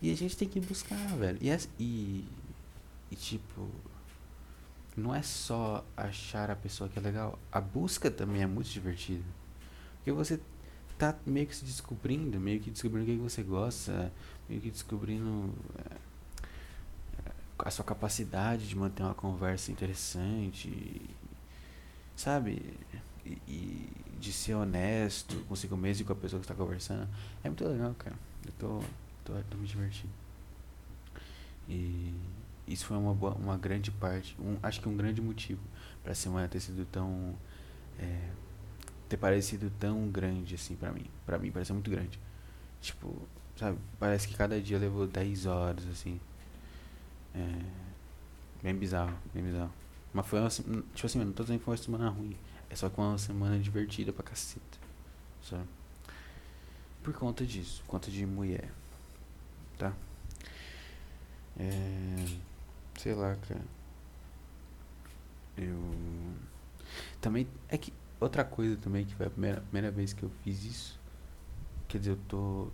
E 0.00 0.10
a 0.10 0.16
gente 0.16 0.36
tem 0.36 0.48
que 0.48 0.58
buscar, 0.60 0.96
velho. 1.18 1.38
E, 1.40 1.50
e, 1.78 2.24
e 3.10 3.16
tipo, 3.16 3.68
não 4.96 5.14
é 5.14 5.22
só 5.22 5.84
achar 5.96 6.50
a 6.50 6.56
pessoa 6.56 6.88
que 6.88 6.98
é 6.98 7.02
legal, 7.02 7.38
a 7.50 7.60
busca 7.60 8.10
também 8.10 8.42
é 8.42 8.46
muito 8.46 8.68
divertida. 8.68 9.24
Porque 9.96 10.12
você 10.12 10.40
tá 10.98 11.16
meio 11.26 11.46
que 11.46 11.56
se 11.56 11.64
descobrindo, 11.64 12.38
meio 12.38 12.60
que 12.60 12.70
descobrindo 12.70 13.10
o 13.10 13.14
que, 13.14 13.20
você 13.20 13.42
gosta, 13.42 14.12
meio 14.48 14.60
que 14.60 14.70
descobrindo 14.70 15.52
é, 15.78 15.96
a 17.58 17.70
sua 17.70 17.84
capacidade 17.84 18.68
de 18.68 18.76
manter 18.76 19.02
uma 19.02 19.14
conversa 19.14 19.72
interessante, 19.72 21.02
sabe? 22.14 22.78
E, 23.24 23.38
e, 23.48 23.90
de 24.20 24.32
ser 24.32 24.54
honesto 24.54 25.36
consigo 25.46 25.76
mesmo 25.76 26.02
e 26.02 26.06
com 26.06 26.12
a 26.12 26.16
pessoa 26.16 26.40
que 26.40 26.44
está 26.44 26.54
conversando. 26.54 27.08
É 27.42 27.48
muito 27.48 27.66
legal, 27.66 27.94
cara. 27.98 28.16
Eu 28.46 28.52
tô, 28.52 28.80
tô, 29.24 29.34
tô 29.50 29.56
me 29.58 29.66
divertindo. 29.66 30.12
E 31.68 32.14
isso 32.66 32.86
foi 32.86 32.96
uma, 32.96 33.12
uma 33.12 33.56
grande 33.58 33.90
parte, 33.90 34.36
um, 34.40 34.56
acho 34.62 34.80
que 34.80 34.88
um 34.88 34.96
grande 34.96 35.20
motivo 35.20 35.60
para 36.02 36.12
a 36.12 36.14
semana 36.14 36.48
ter 36.48 36.60
sido 36.60 36.86
tão. 36.86 37.34
É, 37.98 38.30
ter 39.08 39.16
parecido 39.16 39.70
tão 39.78 40.08
grande 40.08 40.54
assim 40.54 40.74
para 40.74 40.90
mim. 40.90 41.06
para 41.26 41.38
mim 41.38 41.50
pareceu 41.50 41.74
muito 41.74 41.90
grande. 41.90 42.18
Tipo, 42.80 43.28
sabe, 43.56 43.78
parece 43.98 44.26
que 44.28 44.34
cada 44.34 44.60
dia 44.60 44.78
levou 44.78 45.06
10 45.06 45.46
horas 45.46 45.86
assim. 45.88 46.20
É, 47.34 47.60
bem 48.62 48.74
bizarro, 48.74 49.16
bem 49.32 49.42
bizarro. 49.42 49.72
Mas 50.12 50.26
foi 50.26 50.40
uma, 50.40 50.48
tipo 50.48 51.06
assim, 51.06 51.18
não 51.18 51.32
tô 51.32 51.42
dizendo 51.42 51.58
que 51.58 51.64
foi 51.64 51.72
uma 51.72 51.82
semana 51.82 52.08
ruim. 52.08 52.36
É 52.70 52.76
só 52.76 52.88
que 52.88 52.98
uma 52.98 53.18
semana 53.18 53.58
divertida 53.58 54.12
pra 54.12 54.22
caceta. 54.22 54.78
Sabe? 55.42 55.64
Por 57.02 57.12
conta 57.12 57.44
disso, 57.44 57.82
por 57.82 57.90
conta 57.90 58.10
de 58.10 58.24
mulher. 58.24 58.70
Tá? 59.76 59.92
É. 61.58 62.53
Sei 62.98 63.14
lá, 63.14 63.36
cara. 63.36 63.64
Eu. 65.56 65.78
Também. 67.20 67.46
É 67.68 67.76
que. 67.76 67.92
Outra 68.20 68.44
coisa 68.44 68.76
também, 68.76 69.04
que 69.04 69.14
foi 69.14 69.26
a 69.26 69.30
primeira, 69.30 69.60
primeira 69.60 69.90
vez 69.90 70.12
que 70.12 70.22
eu 70.22 70.30
fiz 70.42 70.64
isso. 70.64 71.00
Quer 71.88 71.98
dizer, 71.98 72.10
eu 72.12 72.18
tô. 72.28 72.68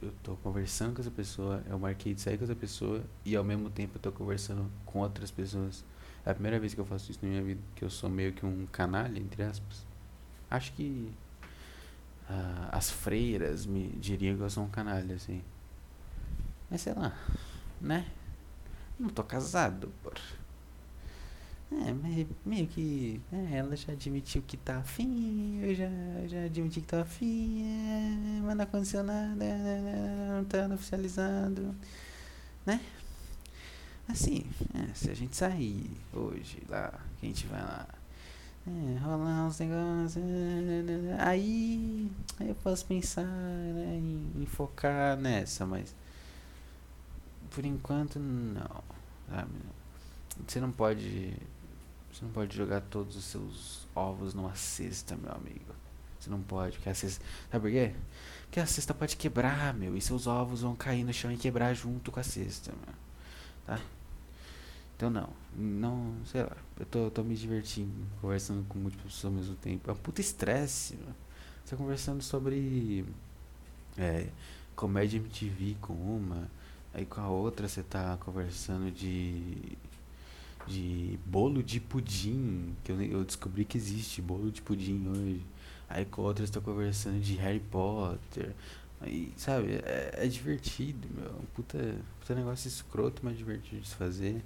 Eu 0.00 0.12
tô 0.22 0.34
conversando 0.36 0.96
com 0.96 1.00
essa 1.00 1.12
pessoa, 1.12 1.62
eu 1.68 1.78
marquei 1.78 2.12
de 2.12 2.20
sair 2.20 2.36
com 2.36 2.42
essa 2.42 2.56
pessoa 2.56 3.04
e 3.24 3.36
ao 3.36 3.44
mesmo 3.44 3.70
tempo 3.70 3.98
eu 3.98 4.00
tô 4.00 4.10
conversando 4.10 4.68
com 4.84 4.98
outras 4.98 5.30
pessoas. 5.30 5.84
É 6.26 6.30
a 6.30 6.34
primeira 6.34 6.58
vez 6.58 6.74
que 6.74 6.80
eu 6.80 6.84
faço 6.84 7.08
isso 7.08 7.20
na 7.22 7.28
minha 7.28 7.42
vida, 7.42 7.60
que 7.76 7.84
eu 7.84 7.90
sou 7.90 8.10
meio 8.10 8.32
que 8.32 8.44
um 8.44 8.66
canalha, 8.66 9.16
entre 9.16 9.44
aspas. 9.44 9.86
Acho 10.50 10.72
que 10.72 11.08
uh, 12.28 12.68
as 12.72 12.90
freiras 12.90 13.64
me 13.64 13.90
diriam 13.90 14.36
que 14.36 14.42
eu 14.42 14.50
sou 14.50 14.64
um 14.64 14.68
canalha, 14.68 15.14
assim. 15.14 15.40
Mas 16.68 16.80
sei 16.80 16.94
lá, 16.94 17.16
né? 17.80 18.06
Não 19.02 19.08
tô 19.08 19.24
casado, 19.24 19.92
porra. 20.00 20.14
É, 21.72 21.92
meio 22.46 22.68
que. 22.68 23.20
É, 23.32 23.56
ela 23.56 23.74
já 23.74 23.92
admitiu 23.92 24.42
que 24.42 24.56
tá 24.56 24.76
afim, 24.76 25.58
eu 25.60 25.74
já, 25.74 25.88
já 26.28 26.44
admiti 26.44 26.80
que 26.80 26.86
tá 26.86 27.00
afim, 27.00 27.64
é, 27.64 28.40
mas 28.42 28.56
não 28.56 28.62
aconteceu 28.62 29.02
nada, 29.02 29.44
não 30.36 30.44
tá 30.44 30.72
oficializado, 30.72 31.74
né? 32.64 32.80
Assim, 34.06 34.44
é, 34.72 34.94
se 34.94 35.10
a 35.10 35.14
gente 35.14 35.34
sair 35.34 35.90
hoje 36.12 36.62
lá, 36.68 36.92
que 37.18 37.26
a 37.26 37.28
gente 37.28 37.46
vai 37.48 37.60
lá, 37.60 37.88
é, 38.68 38.98
rolar 38.98 39.46
uns 39.46 39.58
negócios, 39.58 40.24
aí, 41.18 42.08
aí 42.38 42.48
eu 42.48 42.54
posso 42.56 42.86
pensar 42.86 43.24
né, 43.24 43.96
em, 43.96 44.42
em 44.42 44.46
focar 44.46 45.16
nessa, 45.16 45.66
mas 45.66 45.92
por 47.54 47.64
enquanto 47.64 48.18
não, 48.18 48.82
sabe? 49.28 49.50
Você 50.46 50.60
não 50.60 50.72
pode 50.72 51.36
você 52.12 52.26
não 52.26 52.32
pode 52.32 52.54
jogar 52.54 52.82
todos 52.82 53.16
os 53.16 53.24
seus 53.24 53.88
ovos 53.94 54.34
numa 54.34 54.54
cesta, 54.54 55.16
meu 55.16 55.32
amigo. 55.32 55.74
Você 56.20 56.28
não 56.28 56.42
pode, 56.42 56.76
porque 56.76 56.90
a 56.90 56.94
cesta. 56.94 57.24
Sabe 57.50 57.62
por 57.62 57.70
quê? 57.70 57.94
Porque 58.42 58.60
a 58.60 58.66
cesta 58.66 58.92
pode 58.92 59.16
quebrar, 59.16 59.72
meu. 59.72 59.96
E 59.96 60.00
seus 60.00 60.26
ovos 60.26 60.60
vão 60.60 60.76
cair 60.76 61.04
no 61.04 61.12
chão 61.12 61.32
e 61.32 61.38
quebrar 61.38 61.72
junto 61.74 62.12
com 62.12 62.20
a 62.20 62.22
cesta, 62.22 62.70
meu. 62.70 62.94
Tá? 63.66 63.80
Então 64.94 65.08
não. 65.08 65.30
Não, 65.56 66.14
sei 66.26 66.42
lá. 66.42 66.56
Eu 66.78 66.86
tô, 66.86 67.10
tô 67.10 67.22
me 67.24 67.34
divertindo, 67.34 68.06
conversando 68.20 68.62
com 68.68 68.78
múltiplas 68.78 69.14
pessoas 69.14 69.32
ao 69.32 69.38
mesmo 69.40 69.56
tempo. 69.56 69.90
É 69.90 69.92
um 69.94 69.96
puta 69.96 70.20
estresse, 70.20 70.96
meu. 70.96 71.14
Você 71.64 71.70
tá 71.70 71.76
conversando 71.76 72.22
sobre. 72.22 73.06
É, 73.96 74.28
comédia 74.76 75.16
MTV 75.16 75.76
com 75.80 75.94
uma. 75.94 76.48
Aí 76.94 77.06
com 77.06 77.20
a 77.20 77.28
outra 77.28 77.68
você 77.68 77.82
tá 77.82 78.16
conversando 78.18 78.90
de 78.90 79.76
de 80.66 81.18
bolo 81.26 81.62
de 81.62 81.80
pudim, 81.80 82.74
que 82.84 82.92
eu, 82.92 83.02
eu 83.02 83.24
descobri 83.24 83.64
que 83.64 83.76
existe 83.76 84.22
bolo 84.22 84.50
de 84.50 84.62
pudim 84.62 85.08
hoje. 85.08 85.44
Aí 85.88 86.04
com 86.04 86.22
outras 86.22 86.48
estou 86.48 86.62
conversando 86.62 87.20
de 87.20 87.34
Harry 87.36 87.60
Potter. 87.60 88.54
Aí, 89.00 89.32
sabe, 89.36 89.74
é, 89.84 90.14
é 90.24 90.26
divertido, 90.28 91.08
meu. 91.14 91.32
Um 91.32 91.46
puta, 91.54 91.96
puta 92.20 92.34
negócio 92.34 92.68
escroto, 92.68 93.20
mas 93.24 93.36
divertido 93.36 93.80
de 93.82 93.88
se 93.88 93.94
fazer. 93.94 94.42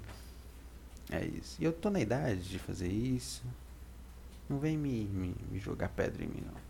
É 1.11 1.25
isso. 1.25 1.57
E 1.61 1.65
eu 1.65 1.73
tô 1.73 1.91
na 1.91 2.01
idade 2.01 2.49
de 2.49 2.59
fazer 2.59 2.89
isso. 2.89 3.45
Não 4.49 4.59
vem 4.59 4.77
me, 4.77 5.05
me, 5.05 5.35
me 5.51 5.59
jogar 5.59 5.91
pedra 5.91 6.25
em 6.25 6.29
mim, 6.29 6.43
não. 6.45 6.61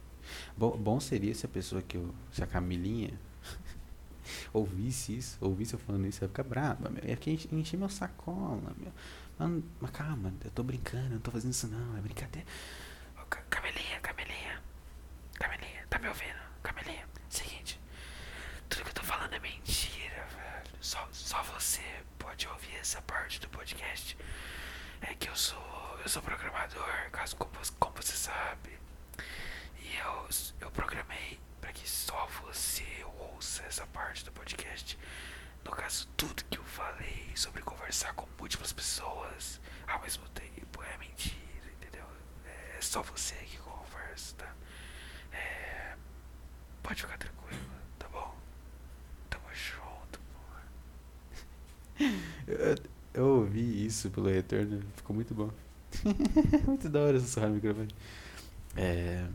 Bom, 0.56 0.76
bom 0.76 0.98
seria 0.98 1.34
se 1.34 1.46
a 1.46 1.48
pessoa 1.48 1.80
que 1.80 1.96
eu. 1.96 2.12
Se 2.32 2.42
a 2.42 2.46
Camilinha 2.46 3.12
ouvisse 4.52 5.16
isso, 5.16 5.38
ouvisse 5.40 5.74
eu 5.74 5.78
falando 5.78 6.06
isso, 6.06 6.22
ia 6.24 6.28
ficar 6.28 6.44
brava, 6.44 6.88
meu. 6.88 7.04
Ia 7.04 7.18
encher 7.52 7.76
meu 7.76 7.88
sacola, 7.88 8.72
meu. 8.76 8.92
Mano, 9.38 9.62
mas 9.80 9.90
calma, 9.90 10.32
eu 10.44 10.50
tô 10.50 10.62
brincando, 10.62 11.06
eu 11.06 11.10
não 11.10 11.20
tô 11.20 11.30
fazendo 11.30 11.52
isso 11.52 11.66
não, 11.68 11.96
é 11.96 12.00
brincadeira. 12.00 12.46
Oh, 13.20 13.26
Camelinha, 13.50 14.00
Camelinha, 14.00 14.62
Camelinha, 15.34 15.86
tá 15.90 15.98
me 15.98 16.08
ouvindo? 16.08 16.38
Camelinha, 16.62 17.06
seguinte, 17.28 17.78
tudo 18.68 18.82
que 18.84 18.90
eu 18.90 18.94
tô 18.94 19.02
falando 19.02 19.34
é 19.34 19.38
mentira, 19.38 20.26
velho. 20.34 20.76
Só, 20.80 21.06
só 21.12 21.42
você 21.42 21.82
pode 22.18 22.48
ouvir 22.48 22.76
essa 22.76 23.00
parte 23.02 23.40
do 23.40 23.48
podcast. 23.48 24.16
É 25.02 25.14
que 25.14 25.28
eu 25.28 25.36
sou, 25.36 25.98
eu 26.02 26.08
sou 26.08 26.22
programador, 26.22 27.10
caso 27.12 27.36
como, 27.36 27.50
como 27.78 27.96
você 27.96 28.16
sabe. 28.16 28.78
E 29.82 29.96
eu, 29.96 30.28
eu 30.60 30.70
programei 30.70 31.38
para 31.66 31.72
que 31.72 31.90
só 31.90 32.28
você 32.44 32.84
ouça 33.18 33.64
essa 33.64 33.84
parte 33.88 34.24
do 34.24 34.30
podcast. 34.30 34.96
No 35.64 35.72
caso, 35.72 36.06
tudo 36.16 36.44
que 36.48 36.58
eu 36.58 36.62
falei 36.62 37.26
sobre 37.34 37.60
conversar 37.60 38.14
com 38.14 38.24
múltiplas 38.38 38.72
pessoas 38.72 39.60
ao 39.88 40.00
mesmo 40.00 40.22
tempo 40.28 40.80
é 40.84 40.96
mentira, 40.98 41.66
entendeu? 41.76 42.06
É 42.78 42.80
só 42.80 43.02
você 43.02 43.34
que 43.34 43.58
conversa, 43.58 44.36
tá? 44.36 44.54
É, 45.32 45.96
pode 46.84 47.02
ficar 47.02 47.18
tranquilo, 47.18 47.60
tá 47.98 48.06
bom? 48.10 48.36
Tamo 49.28 49.44
junto, 49.52 50.20
porra. 50.36 50.62
Eu, 53.12 53.26
ouvi 53.26 53.86
isso 53.86 54.08
pelo 54.10 54.28
retorno, 54.28 54.84
ficou 54.94 55.16
muito 55.16 55.34
bom. 55.34 55.50
muito 56.64 56.88
da 56.88 57.00
hora 57.00 57.18
sussurrar 57.18 57.48
no 57.48 57.56
microfone. 57.56 57.88
É. 58.76 59.26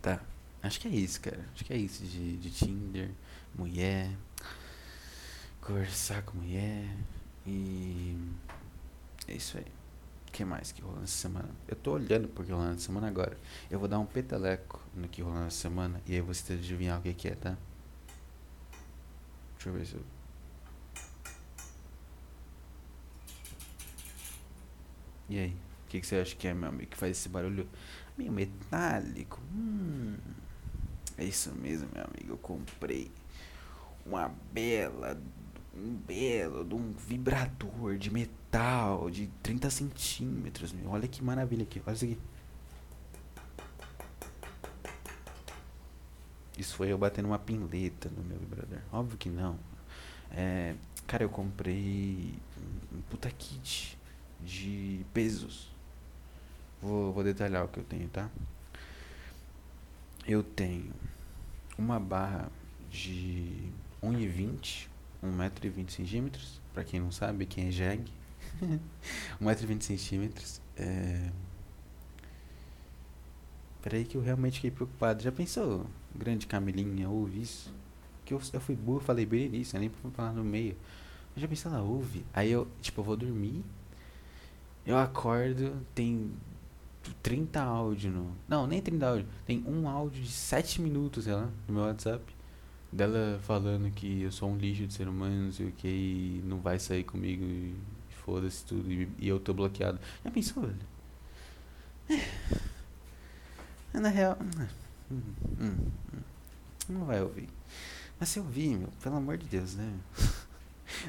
Tá. 0.00 0.20
Acho 0.66 0.80
que 0.80 0.88
é 0.88 0.90
isso, 0.90 1.20
cara. 1.20 1.44
Acho 1.54 1.64
que 1.64 1.72
é 1.72 1.76
isso 1.76 2.04
de, 2.04 2.36
de 2.36 2.50
Tinder, 2.50 3.10
mulher 3.54 4.10
conversar 5.66 6.22
com 6.22 6.38
mulher 6.38 6.86
e 7.44 8.16
é 9.26 9.34
isso 9.34 9.58
aí. 9.58 9.66
O 10.28 10.32
que 10.32 10.44
mais 10.44 10.70
que 10.70 10.80
rolou 10.80 11.00
nessa 11.00 11.14
semana? 11.14 11.48
Eu 11.66 11.74
tô 11.74 11.92
olhando 11.92 12.28
porque 12.28 12.52
rolou 12.52 12.68
nessa 12.68 12.80
semana 12.86 13.08
agora. 13.08 13.36
Eu 13.68 13.80
vou 13.80 13.88
dar 13.88 13.98
um 13.98 14.06
peteleco 14.06 14.80
no 14.94 15.08
que 15.08 15.22
rolou 15.22 15.40
nessa 15.40 15.56
semana 15.56 16.00
e 16.06 16.14
aí 16.14 16.20
você 16.20 16.44
tem 16.44 16.56
que 16.58 16.62
adivinhar 16.62 17.00
o 17.00 17.02
que, 17.02 17.14
que 17.14 17.28
é, 17.28 17.34
tá? 17.34 17.56
Deixa 19.54 19.68
eu 19.68 19.72
ver 19.72 19.86
se 19.86 19.94
eu. 19.94 20.02
E 25.28 25.38
aí? 25.38 25.50
O 25.84 25.88
que, 25.88 26.00
que 26.00 26.06
você 26.06 26.16
acha 26.16 26.36
que 26.36 26.46
é, 26.46 26.54
meu 26.54 26.68
amigo? 26.68 26.90
Que 26.90 26.96
faz 26.96 27.16
esse 27.16 27.28
barulho 27.28 27.68
meio 28.16 28.30
metálico? 28.30 29.40
Hum, 29.52 30.16
é 31.18 31.24
isso 31.24 31.52
mesmo, 31.54 31.88
meu 31.94 32.04
amigo. 32.04 32.32
Eu 32.32 32.38
comprei 32.38 33.10
uma 34.04 34.28
bela 34.52 35.18
um 35.76 35.94
belo, 35.94 36.64
de 36.64 36.74
um 36.74 36.92
vibrador 36.92 37.98
de 37.98 38.10
metal 38.10 39.10
de 39.10 39.26
30 39.42 39.70
centímetros. 39.70 40.74
Olha 40.86 41.06
que 41.06 41.22
maravilha 41.22 41.64
aqui. 41.64 41.82
Olha 41.86 41.94
isso 41.94 42.04
aqui. 42.04 42.18
Isso 46.56 46.74
foi 46.74 46.90
eu 46.90 46.96
batendo 46.96 47.26
uma 47.26 47.38
pinleta 47.38 48.08
no 48.08 48.24
meu 48.24 48.38
vibrador. 48.38 48.78
Óbvio 48.90 49.18
que 49.18 49.28
não. 49.28 49.58
É, 50.30 50.74
cara, 51.06 51.22
eu 51.22 51.28
comprei 51.28 52.34
um, 52.92 52.96
um 52.96 53.00
puta 53.02 53.30
kit 53.30 53.98
de 54.40 55.04
pesos. 55.12 55.70
Vou, 56.80 57.12
vou 57.12 57.22
detalhar 57.22 57.64
o 57.64 57.68
que 57.68 57.78
eu 57.78 57.84
tenho, 57.84 58.08
tá? 58.08 58.30
Eu 60.26 60.42
tenho 60.42 60.92
uma 61.78 62.00
barra 62.00 62.50
de 62.90 63.70
1,20 64.02 64.88
1,20m 65.22 65.90
centímetros, 65.90 66.60
para 66.72 66.84
quem 66.84 67.00
não 67.00 67.10
sabe, 67.10 67.46
quem 67.46 67.68
é 67.68 67.70
jegue. 67.70 68.12
1,20m 69.40 69.80
centímetros. 69.80 70.60
É... 70.76 71.30
Peraí 73.82 74.04
que 74.04 74.16
eu 74.16 74.20
realmente 74.20 74.54
fiquei 74.54 74.70
preocupado. 74.70 75.22
Já 75.22 75.30
pensou, 75.30 75.86
grande 76.14 76.46
Camilinha, 76.46 77.08
ouve 77.08 77.42
isso? 77.42 77.72
Que 78.24 78.34
eu, 78.34 78.40
eu 78.52 78.60
fui 78.60 78.74
burro, 78.74 79.00
falei 79.00 79.24
bem 79.24 79.48
nisso, 79.48 79.78
nem 79.78 79.88
pra 79.88 80.10
falar 80.10 80.32
no 80.32 80.44
meio. 80.44 80.76
Eu 81.34 81.42
já 81.42 81.48
pensei, 81.48 81.70
ela 81.70 81.82
ouve. 81.82 82.24
Aí 82.34 82.50
eu, 82.50 82.66
tipo, 82.80 83.00
eu 83.00 83.04
vou 83.04 83.16
dormir. 83.16 83.64
Eu 84.84 84.98
acordo, 84.98 85.84
tem 85.94 86.32
30 87.14 87.60
áudios 87.60 88.12
no. 88.12 88.32
Não, 88.48 88.66
nem 88.66 88.80
30 88.80 89.06
áudios. 89.06 89.28
Tem 89.44 89.62
um 89.66 89.88
áudio 89.88 90.22
de 90.22 90.30
7 90.30 90.80
minutos, 90.80 91.24
sei 91.24 91.34
lá, 91.34 91.48
no 91.66 91.74
meu 91.74 91.84
WhatsApp 91.84 92.36
dela 92.92 93.38
falando 93.42 93.90
que 93.92 94.22
eu 94.22 94.32
sou 94.32 94.50
um 94.50 94.56
lixo 94.56 94.86
de 94.86 94.94
ser 94.94 95.08
humano, 95.08 95.52
sei 95.52 95.66
o 95.66 95.72
que, 95.72 95.88
e 95.88 96.42
não 96.44 96.60
vai 96.60 96.78
sair 96.78 97.04
comigo 97.04 97.44
e 97.44 97.74
foda-se 98.24 98.64
tudo, 98.64 98.90
e, 98.90 99.08
e, 99.18 99.28
eu 99.28 99.38
tô 99.38 99.52
bloqueado. 99.52 100.00
Já 100.24 100.30
pensou, 100.30 100.62
velho? 100.62 100.76
É. 103.94 103.98
Na 103.98 104.08
real. 104.08 104.36
Hum, 105.10 105.22
hum, 105.60 105.76
hum, 106.12 106.20
não 106.88 107.04
vai 107.04 107.22
ouvir. 107.22 107.48
Mas 108.18 108.30
se 108.30 108.40
ouvir, 108.40 108.76
meu, 108.76 108.88
pelo 109.02 109.16
amor 109.16 109.36
de 109.36 109.46
Deus, 109.46 109.74
né? 109.74 109.92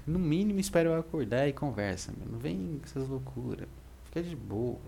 No 0.08 0.18
mínimo 0.18 0.60
espero 0.60 0.90
eu 0.90 1.00
acordar 1.00 1.48
e 1.48 1.54
conversa, 1.54 2.12
meu. 2.18 2.28
Não 2.28 2.40
vem 2.40 2.80
com 2.80 2.86
essas 2.86 3.08
loucuras. 3.08 3.68
Fica 4.06 4.24
de 4.24 4.36
boa. 4.36 4.80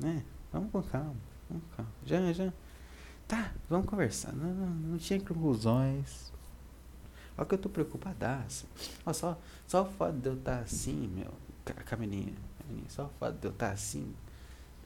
Né? 0.00 0.24
Vamos 0.52 0.70
com 0.70 0.82
calma. 0.82 1.16
Vamos 1.48 1.64
com 1.64 1.76
calma. 1.76 1.92
Já, 2.04 2.32
já. 2.32 2.52
Tá, 3.26 3.52
vamos 3.68 3.86
conversar. 3.86 4.32
Não, 4.32 4.52
não, 4.52 4.66
não 4.66 4.98
tinha 4.98 5.20
conclusões. 5.20 6.32
Olha 7.36 7.46
que 7.46 7.54
eu 7.54 7.58
tô 7.58 7.68
preocupadaço. 7.68 8.66
Olha 9.04 9.14
só, 9.14 9.38
só 9.66 9.82
o 9.82 9.86
fato 9.86 10.16
de 10.18 10.28
eu 10.28 10.34
estar 10.34 10.58
tá 10.58 10.62
assim, 10.62 11.08
meu. 11.08 11.32
Camininha, 11.86 12.34
Camininha, 12.58 12.88
só 12.88 13.06
o 13.06 13.10
fato 13.18 13.38
de 13.38 13.46
eu 13.46 13.50
estar 13.50 13.68
tá 13.68 13.72
assim. 13.72 14.14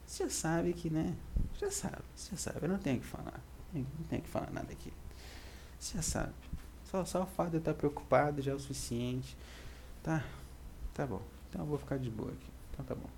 Você 0.07 0.25
já 0.25 0.31
sabe 0.31 0.73
que, 0.73 0.89
né? 0.89 1.15
Já 1.59 1.71
sabe, 1.71 2.03
você 2.15 2.31
já 2.31 2.37
sabe. 2.39 2.59
Eu 2.63 2.69
não 2.69 2.79
tenho 2.79 3.01
que 3.01 3.07
falar. 3.07 3.41
Não 3.75 3.85
tenho 4.09 4.23
que 4.23 4.29
falar 4.29 4.51
nada 4.51 4.73
aqui. 4.73 4.93
Você 5.79 5.97
já 5.97 6.03
sabe. 6.03 6.33
Só, 6.85 7.05
só 7.05 7.23
o 7.25 7.27
fato 7.27 7.51
de 7.51 7.57
eu 7.57 7.59
estar 7.59 7.75
tá 7.75 7.79
preocupado 7.79 8.41
já 8.41 8.53
é 8.53 8.55
o 8.55 8.61
suficiente. 8.61 9.37
Tá, 10.03 10.25
tá 10.95 11.07
bom. 11.07 11.21
Então 11.49 11.63
eu 11.63 11.67
vou 11.67 11.79
ficar 11.79 11.99
de 11.99 12.11
boa 12.11 12.31
aqui. 12.31 12.51
Então 12.73 12.85
tá 12.87 12.95
bom. 12.95 13.11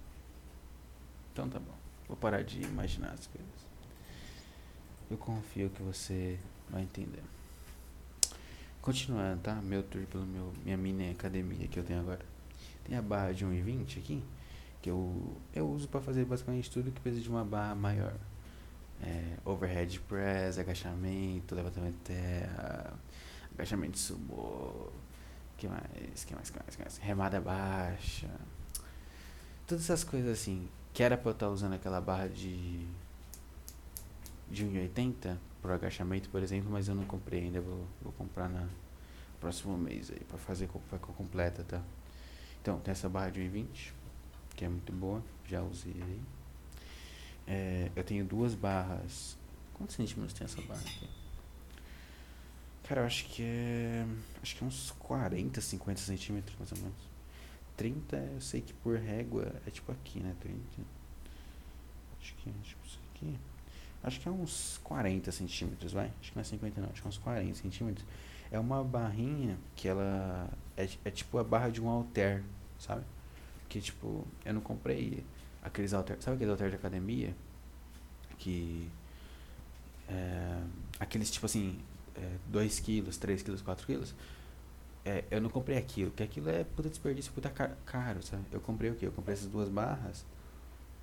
Então 1.32 1.48
tá 1.48 1.60
bom. 1.60 1.79
Vou 2.10 2.16
parar 2.16 2.42
de 2.42 2.60
imaginar 2.60 3.12
as 3.12 3.28
coisas. 3.28 3.48
Eu 5.08 5.16
confio 5.16 5.70
que 5.70 5.80
você 5.80 6.40
vai 6.68 6.82
entender. 6.82 7.22
Continuando, 8.82 9.40
tá? 9.40 9.54
Meu 9.62 9.80
tour 9.84 10.04
pelo 10.06 10.26
meu, 10.26 10.52
minha 10.64 10.76
mini 10.76 11.08
academia 11.08 11.68
que 11.68 11.78
eu 11.78 11.84
tenho 11.84 12.00
agora. 12.00 12.26
Tem 12.82 12.96
a 12.98 13.02
barra 13.02 13.30
de 13.30 13.46
1,20 13.46 13.98
aqui, 13.98 14.24
que 14.82 14.90
eu, 14.90 15.36
eu 15.54 15.70
uso 15.70 15.86
para 15.86 16.00
fazer 16.00 16.24
basicamente 16.24 16.68
tudo 16.68 16.90
que 16.90 17.00
precisa 17.00 17.22
de 17.22 17.30
uma 17.30 17.44
barra 17.44 17.76
maior. 17.76 18.16
É, 19.00 19.36
overhead 19.44 20.00
press, 20.00 20.58
agachamento, 20.58 21.54
levantamento 21.54 21.94
de 21.94 22.00
terra, 22.00 22.92
agachamento 23.54 23.92
de 23.92 24.00
sumô, 24.00 24.90
que 25.56 25.68
mais, 25.68 26.24
que 26.24 26.34
mais, 26.34 26.50
que 26.50 26.58
mais, 26.58 26.74
que 26.74 26.82
mais, 26.82 26.98
remada 26.98 27.40
baixa, 27.40 28.28
todas 29.64 29.84
essas 29.84 30.02
coisas 30.02 30.32
assim, 30.32 30.68
que 31.00 31.04
era 31.04 31.16
pra 31.16 31.30
eu 31.30 31.32
estar 31.32 31.46
tá 31.46 31.50
usando 31.50 31.72
aquela 31.72 31.98
barra 31.98 32.28
de 32.28 32.86
de 34.50 34.66
1,80 34.66 35.38
pro 35.62 35.72
agachamento, 35.72 36.28
por 36.28 36.42
exemplo, 36.42 36.70
mas 36.70 36.88
eu 36.88 36.94
não 36.94 37.06
comprei 37.06 37.44
ainda, 37.44 37.58
vou, 37.58 37.86
vou 38.02 38.12
comprar 38.12 38.50
na 38.50 38.68
próximo 39.40 39.78
mês 39.78 40.10
aí, 40.10 40.20
pra 40.24 40.36
fazer 40.36 40.66
com 40.66 40.78
completa, 41.14 41.64
tá? 41.64 41.82
Então, 42.60 42.78
tem 42.80 42.92
essa 42.92 43.08
barra 43.08 43.30
de 43.30 43.40
1,20, 43.40 43.92
que 44.54 44.62
é 44.62 44.68
muito 44.68 44.92
boa, 44.92 45.24
já 45.48 45.62
usei 45.62 45.94
aí. 46.02 46.20
É, 47.46 47.90
eu 47.96 48.04
tenho 48.04 48.22
duas 48.22 48.54
barras. 48.54 49.38
Quantos 49.72 49.96
centímetros 49.96 50.34
tem 50.34 50.44
essa 50.44 50.60
barra 50.60 50.82
aqui? 50.82 51.08
Cara, 52.82 53.00
eu 53.00 53.06
acho 53.06 53.24
que 53.24 53.42
é. 53.42 54.04
Acho 54.42 54.54
que 54.54 54.62
é 54.62 54.66
uns 54.66 54.90
40, 54.98 55.62
50 55.62 55.98
centímetros, 55.98 56.54
mais 56.58 56.72
ou 56.72 56.78
menos. 56.78 57.09
30, 57.80 58.14
eu 58.34 58.40
sei 58.42 58.60
que 58.60 58.74
por 58.74 58.98
régua 58.98 59.50
é 59.66 59.70
tipo 59.70 59.90
aqui, 59.90 60.20
né? 60.20 60.36
30. 60.38 60.60
Acho 62.20 62.34
que 62.34 62.50
é 62.50 62.52
tipo 62.62 62.86
isso 62.86 63.00
aqui. 63.10 63.38
Acho 64.02 64.20
que 64.20 64.28
é 64.28 64.30
uns 64.30 64.78
40 64.84 65.32
centímetros, 65.32 65.94
vai? 65.94 66.12
Acho 66.20 66.30
que 66.30 66.36
não 66.36 66.42
é 66.42 66.44
50 66.44 66.78
não, 66.78 66.90
acho 66.90 67.00
que 67.00 67.06
é 67.06 67.08
uns 67.08 67.16
40 67.16 67.54
centímetros. 67.54 68.06
É 68.50 68.60
uma 68.60 68.84
barrinha 68.84 69.56
que 69.74 69.88
ela. 69.88 70.50
É, 70.76 70.86
é 71.06 71.10
tipo 71.10 71.38
a 71.38 71.44
barra 71.44 71.70
de 71.70 71.80
um 71.80 71.88
alter, 71.88 72.44
sabe? 72.78 73.02
Que 73.66 73.80
tipo, 73.80 74.26
eu 74.44 74.52
não 74.52 74.60
comprei 74.60 75.24
aqueles 75.62 75.94
alter. 75.94 76.20
Sabe 76.20 76.34
aqueles 76.34 76.50
alter 76.50 76.68
de 76.68 76.76
academia? 76.76 77.34
Que. 78.38 78.90
É, 80.06 80.62
aqueles 80.98 81.30
tipo 81.30 81.46
assim, 81.46 81.80
2 82.48 82.78
é, 82.78 82.82
quilos, 82.82 83.16
3 83.16 83.42
quilos, 83.42 83.62
4 83.62 83.86
quilos. 83.86 84.14
É, 85.04 85.24
eu 85.30 85.40
não 85.40 85.48
comprei 85.48 85.78
aquilo, 85.78 86.10
porque 86.10 86.22
aquilo 86.22 86.50
é 86.50 86.62
puta 86.64 86.88
desperdício, 86.88 87.32
puta 87.32 87.48
caro, 87.50 88.22
sabe? 88.22 88.44
Eu 88.52 88.60
comprei 88.60 88.90
o 88.90 88.94
quê? 88.94 89.06
Eu 89.06 89.12
comprei 89.12 89.34
essas 89.34 89.48
duas 89.48 89.68
barras. 89.68 90.24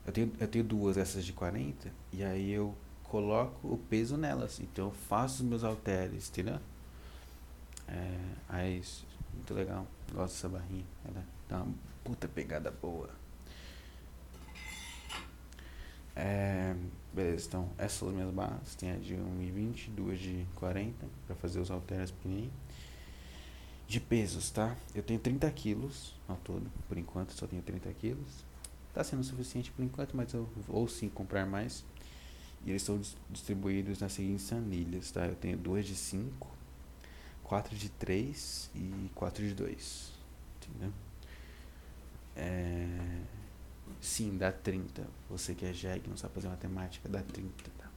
Eu 0.05 0.13
tenho, 0.13 0.31
eu 0.39 0.47
tenho 0.47 0.63
duas 0.63 0.97
essas 0.97 1.25
de 1.25 1.33
40, 1.33 1.91
e 2.13 2.23
aí 2.23 2.51
eu 2.51 2.75
coloco 3.03 3.67
o 3.67 3.77
peso 3.77 4.15
nelas. 4.17 4.59
Então 4.59 4.85
eu 4.85 4.91
faço 4.91 5.43
os 5.43 5.49
meus 5.49 5.63
halteres, 5.63 6.29
entendeu? 6.29 6.59
É, 7.87 8.17
aí, 8.47 8.81
muito 9.33 9.53
legal. 9.53 9.87
Gosto 10.13 10.33
dessa 10.33 10.49
barrinha. 10.49 10.85
Ela 11.05 11.23
dá 11.49 11.63
uma 11.63 11.73
puta 12.03 12.27
pegada 12.27 12.71
boa. 12.71 13.09
É, 16.15 16.75
beleza, 17.13 17.45
então 17.47 17.69
essas 17.77 17.99
são 17.99 18.09
as 18.09 18.13
minhas 18.13 18.31
barras. 18.31 18.75
Tem 18.75 18.91
a 18.91 18.95
de 18.95 19.15
1,20, 19.15 19.89
duas 19.91 20.19
de 20.19 20.45
40 20.55 21.05
para 21.25 21.35
fazer 21.35 21.59
os 21.59 21.69
halteres 21.69 22.11
pequenininhos. 22.11 22.53
De 23.87 24.01
pesos, 24.01 24.51
tá? 24.51 24.75
Eu 24.93 25.01
tenho 25.01 25.19
30 25.19 25.49
quilos 25.51 26.13
ao 26.27 26.35
todo, 26.37 26.69
por 26.89 26.97
enquanto 26.97 27.31
só 27.31 27.47
tenho 27.47 27.61
30 27.61 27.91
quilos. 27.93 28.45
Tá 28.93 29.03
sendo 29.03 29.23
suficiente 29.23 29.71
por 29.71 29.83
enquanto, 29.83 30.17
mas 30.17 30.33
eu 30.33 30.49
vou 30.67 30.87
sim 30.87 31.07
comprar 31.07 31.45
mais. 31.45 31.85
E 32.65 32.71
eles 32.71 32.81
estão 32.81 32.99
distribuídos 33.29 33.99
nas 33.99 34.11
seguintes 34.11 34.51
anilhas, 34.51 35.11
tá? 35.11 35.25
Eu 35.25 35.35
tenho 35.35 35.57
duas 35.57 35.85
de 35.85 35.95
5, 35.95 36.49
4 37.43 37.75
de 37.77 37.89
3 37.89 38.69
e 38.75 39.09
4 39.15 39.47
de 39.47 39.53
2. 39.53 40.11
Entendeu? 40.67 40.93
É... 42.35 43.21
Sim, 44.01 44.37
dá 44.37 44.51
30. 44.51 45.07
Você 45.29 45.55
que 45.55 45.65
é 45.65 45.71
jegue, 45.71 46.09
não 46.09 46.17
sabe 46.17 46.33
fazer 46.33 46.49
matemática, 46.49 47.07
dá 47.07 47.21
30, 47.21 47.69
tá? 47.77 47.87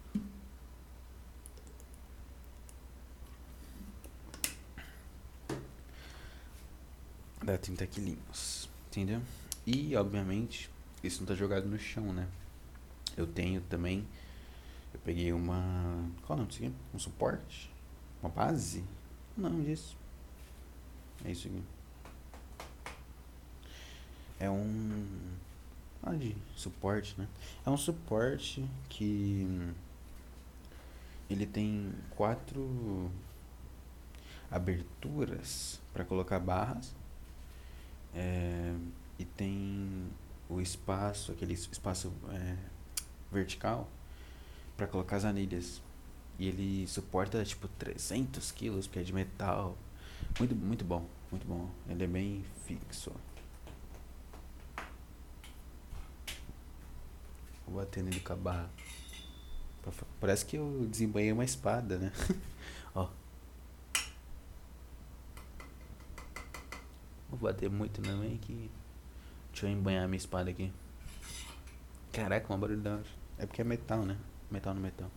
Dá 7.50 7.58
30 7.58 7.84
quilinhos, 7.88 8.70
entendeu? 8.86 9.20
E, 9.66 9.96
obviamente, 9.96 10.70
isso 11.02 11.18
não 11.18 11.26
tá 11.26 11.34
jogado 11.34 11.66
no 11.66 11.76
chão, 11.80 12.12
né? 12.12 12.28
Eu 13.16 13.26
tenho 13.26 13.60
também. 13.62 14.06
Eu 14.94 15.00
peguei 15.00 15.32
uma. 15.32 16.08
Qual 16.24 16.30
é 16.30 16.32
o 16.34 16.36
nome 16.36 16.48
disso 16.48 16.64
aqui? 16.64 16.72
Um 16.94 16.98
suporte? 17.00 17.68
Uma 18.22 18.30
base? 18.30 18.84
O 19.36 19.40
nome 19.40 19.64
disso. 19.64 19.96
É 21.24 21.32
isso 21.32 21.48
aqui. 21.48 21.60
É 24.38 24.48
um. 24.48 25.08
Ah, 26.04 26.14
de 26.14 26.36
suporte, 26.54 27.16
né? 27.18 27.26
É 27.66 27.70
um 27.70 27.76
suporte 27.76 28.64
que. 28.88 29.74
Ele 31.28 31.46
tem 31.46 31.92
quatro 32.10 33.10
aberturas 34.48 35.80
para 35.92 36.04
colocar 36.04 36.38
barras. 36.38 36.99
É, 38.14 38.74
e 39.18 39.24
tem 39.24 40.10
o 40.48 40.60
espaço, 40.60 41.32
aquele 41.32 41.54
espaço 41.54 42.12
é, 42.30 42.56
vertical 43.30 43.88
para 44.76 44.86
colocar 44.86 45.16
as 45.16 45.24
anilhas. 45.24 45.82
E 46.38 46.48
ele 46.48 46.86
suporta 46.86 47.44
tipo 47.44 47.68
300 47.68 48.50
quilos, 48.52 48.86
porque 48.86 49.00
é 49.00 49.02
de 49.02 49.12
metal. 49.12 49.76
Muito, 50.38 50.56
muito 50.56 50.84
bom, 50.84 51.06
muito 51.30 51.46
bom. 51.46 51.70
Ele 51.88 52.04
é 52.04 52.06
bem 52.06 52.44
fixo. 52.66 53.12
Vou 57.66 57.76
bater 57.76 58.02
nele 58.02 58.20
com 58.20 58.32
a 58.32 58.36
barra. 58.36 58.70
Parece 60.18 60.44
que 60.44 60.56
eu 60.56 60.86
desembanhei 60.90 61.32
uma 61.32 61.44
espada, 61.44 61.98
né? 61.98 62.12
Ó. 62.94 63.08
Vou 67.28 67.29
bater 67.40 67.70
muito 67.70 68.00
hein? 68.24 68.38
Que 68.40 68.70
Deixa 69.52 69.66
eu 69.66 69.70
embanhar 69.70 70.06
minha 70.06 70.16
espada 70.16 70.50
aqui. 70.50 70.72
Caraca, 72.12 72.52
uma 72.52 72.58
barulho 72.58 72.80
da 72.80 72.94
hora. 72.94 73.04
É 73.38 73.46
porque 73.46 73.60
é 73.60 73.64
metal, 73.64 74.04
né? 74.04 74.16
Metal 74.50 74.74
no 74.74 74.80
metal. 74.80 75.10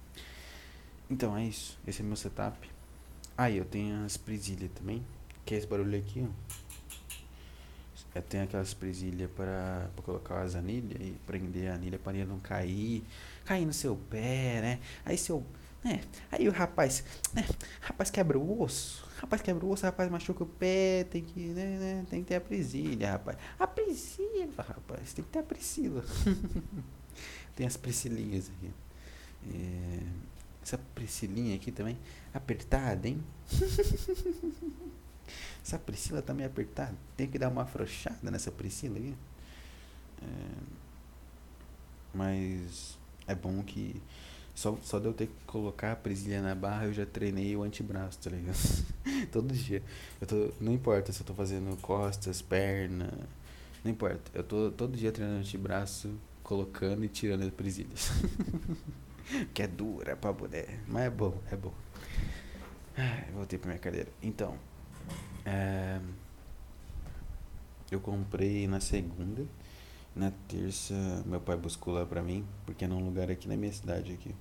Então 1.10 1.38
é 1.38 1.46
isso. 1.46 1.78
Esse 1.88 2.02
é 2.02 2.06
meu 2.06 2.16
setup. 2.16 2.70
Aí 3.38 3.56
ah, 3.56 3.58
eu 3.58 3.66
tenho 3.66 4.06
as 4.06 4.18
presilhas 4.18 4.72
também. 4.72 5.04
Que 5.46 5.56
é 5.56 5.58
esse 5.58 5.68
barulho 5.68 5.98
aqui, 5.98 6.28
ó. 6.28 6.64
Eu 8.16 8.22
tenho 8.22 8.44
aquelas 8.44 8.74
presilhas 8.76 9.30
para 9.32 9.90
colocar 10.04 10.42
as 10.42 10.54
anilhas 10.54 11.02
e 11.02 11.16
prender 11.26 11.72
a 11.72 11.76
anilha 11.76 11.98
para 11.98 12.14
não 12.26 12.40
cair. 12.40 13.04
Cair 13.44 13.66
no 13.66 13.74
seu 13.74 13.96
pé, 13.96 14.62
né? 14.62 14.80
Aí 15.04 15.18
seu. 15.18 15.44
Né? 15.84 16.02
Aí 16.32 16.48
o 16.48 16.52
rapaz. 16.52 17.04
Né? 17.34 17.46
Rapaz 17.82 18.10
quebra 18.10 18.38
o 18.38 18.62
osso 18.62 19.04
Rapaz, 19.24 19.42
quebra 19.42 19.66
o 19.66 19.72
osso, 19.72 19.86
rapaz, 19.86 20.12
machuca 20.12 20.44
o 20.44 20.46
pé, 20.46 21.06
tem 21.06 21.24
que, 21.24 21.40
né, 21.40 21.78
né, 21.78 22.06
tem 22.10 22.22
que 22.22 22.28
ter 22.28 22.36
a 22.36 22.42
Priscila, 22.42 23.12
rapaz. 23.12 23.38
A 23.58 23.66
Priscila, 23.66 24.54
rapaz, 24.58 25.14
tem 25.14 25.24
que 25.24 25.32
ter 25.32 25.40
a 25.40 25.44
Priscila. 25.44 26.04
tem 27.56 27.66
as 27.66 27.78
Priscilinhas 27.78 28.50
aqui. 28.50 28.70
É, 29.50 30.00
essa 30.62 30.78
Priscilinha 30.94 31.56
aqui 31.56 31.72
também, 31.72 31.98
apertada, 32.34 33.08
hein? 33.08 33.24
essa 35.64 35.80
Priscila 35.80 36.22
também 36.22 36.46
apertada. 36.46 36.98
Tem 37.16 37.26
que 37.26 37.40
dar 37.40 37.48
uma 37.48 37.64
afrouxada 37.64 38.30
nessa 38.30 38.52
Priscila 38.52 38.98
aqui. 38.98 39.16
É, 40.22 40.26
mas 42.14 43.00
é 43.26 43.34
bom 43.34 43.64
que 43.64 44.02
só, 44.56 44.78
só 44.84 45.00
de 45.00 45.06
eu 45.06 45.14
ter 45.14 45.28
que 45.28 45.34
colocar 45.48 45.94
a 45.94 45.96
presilha 45.96 46.42
na 46.42 46.54
barra, 46.54 46.86
eu 46.86 46.94
já 46.94 47.06
treinei 47.06 47.56
o 47.56 47.64
antebraço, 47.64 48.20
tá 48.20 48.30
ligado? 48.30 48.56
Todo 49.32 49.54
dia. 49.54 49.82
Eu 50.22 50.28
tô, 50.28 50.54
não 50.62 50.74
importa 50.74 51.12
se 51.12 51.22
eu 51.22 51.26
tô 51.26 51.34
fazendo 51.34 51.76
costas, 51.82 52.42
perna, 52.42 53.12
não 53.84 53.92
importa. 53.92 54.32
Eu 54.34 54.44
tô 54.44 54.72
todo 54.72 54.96
dia 54.96 55.12
treinando 55.12 55.40
antebraço, 55.40 56.14
colocando 56.42 57.04
e 57.04 57.10
tirando 57.10 57.44
as 57.44 57.50
presilhas. 57.50 58.12
que 59.54 59.64
é 59.64 59.68
dura 59.68 60.16
pra 60.16 60.32
mulher. 60.32 60.80
Mas 60.88 61.04
é 61.04 61.10
bom, 61.10 61.38
é 61.52 61.56
bom. 61.56 61.74
Ah, 62.98 63.24
voltei 63.34 63.58
pra 63.58 63.70
minha 63.70 63.80
cadeira. 63.80 64.10
Então, 64.22 64.56
é, 65.46 66.00
eu 67.92 68.00
comprei 68.00 68.68
na 68.68 68.80
segunda. 68.80 69.46
Na 70.16 70.32
terça, 70.48 70.94
meu 71.26 71.42
pai 71.42 71.58
buscou 71.58 71.94
lá 71.94 72.06
pra 72.06 72.22
mim, 72.22 72.46
porque 72.66 72.86
é 72.86 72.88
num 72.88 73.04
lugar 73.04 73.32
aqui 73.32 73.48
na 73.48 73.58
minha 73.58 73.72
cidade 73.72 74.14
aqui. 74.14 74.34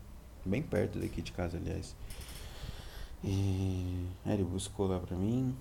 Bem 0.45 0.63
perto 0.63 0.99
daqui 0.99 1.23
de 1.23 1.33
casa, 1.33 1.57
aliás. 1.57 1.95
E 3.23 4.07
aí 4.27 4.35
ele 4.35 4.45
buscou 4.45 4.87
lá 4.89 4.99
pra 4.99 5.17
mim. 5.17 5.55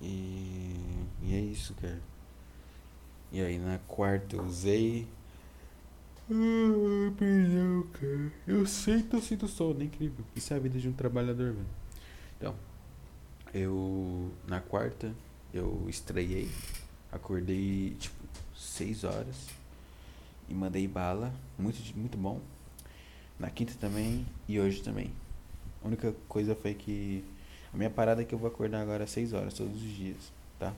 E, 0.00 0.76
e 1.22 1.34
é 1.34 1.40
isso, 1.40 1.74
cara. 1.74 2.00
E 3.32 3.40
aí 3.40 3.58
na 3.58 3.78
quarta 3.78 4.36
eu 4.36 4.44
usei. 4.44 5.08
Ah, 6.30 7.12
perdão, 7.18 7.84
cara. 7.92 8.32
Eu 8.46 8.64
sei 8.66 9.02
que 9.02 9.14
eu 9.14 9.20
sinto 9.20 9.48
sono, 9.48 9.80
é 9.80 9.84
incrível. 9.84 10.24
Isso 10.36 10.54
é 10.54 10.56
a 10.56 10.60
vida 10.60 10.78
de 10.78 10.88
um 10.88 10.92
trabalhador, 10.92 11.52
velho. 11.52 11.66
Então, 12.38 12.54
eu. 13.52 14.30
Na 14.46 14.60
quarta, 14.60 15.12
eu 15.52 15.84
estreiei. 15.88 16.48
Acordei, 17.10 17.96
tipo, 17.98 18.16
6 18.56 19.04
horas. 19.04 19.48
E 20.48 20.54
mandei 20.54 20.86
bala. 20.86 21.32
Muito, 21.58 21.78
muito 21.96 22.16
bom. 22.16 22.40
Na 23.38 23.50
quinta 23.50 23.74
também. 23.80 24.26
E 24.48 24.60
hoje 24.60 24.82
também. 24.82 25.10
A 25.82 25.86
única 25.86 26.14
coisa 26.28 26.54
foi 26.54 26.74
que. 26.74 27.24
A 27.72 27.76
minha 27.76 27.90
parada 27.90 28.22
é 28.22 28.24
que 28.24 28.34
eu 28.34 28.38
vou 28.38 28.48
acordar 28.48 28.80
agora 28.80 29.04
às 29.04 29.10
6 29.10 29.32
horas 29.32 29.54
todos 29.54 29.74
os 29.74 29.96
dias, 29.96 30.32
tá? 30.58 30.72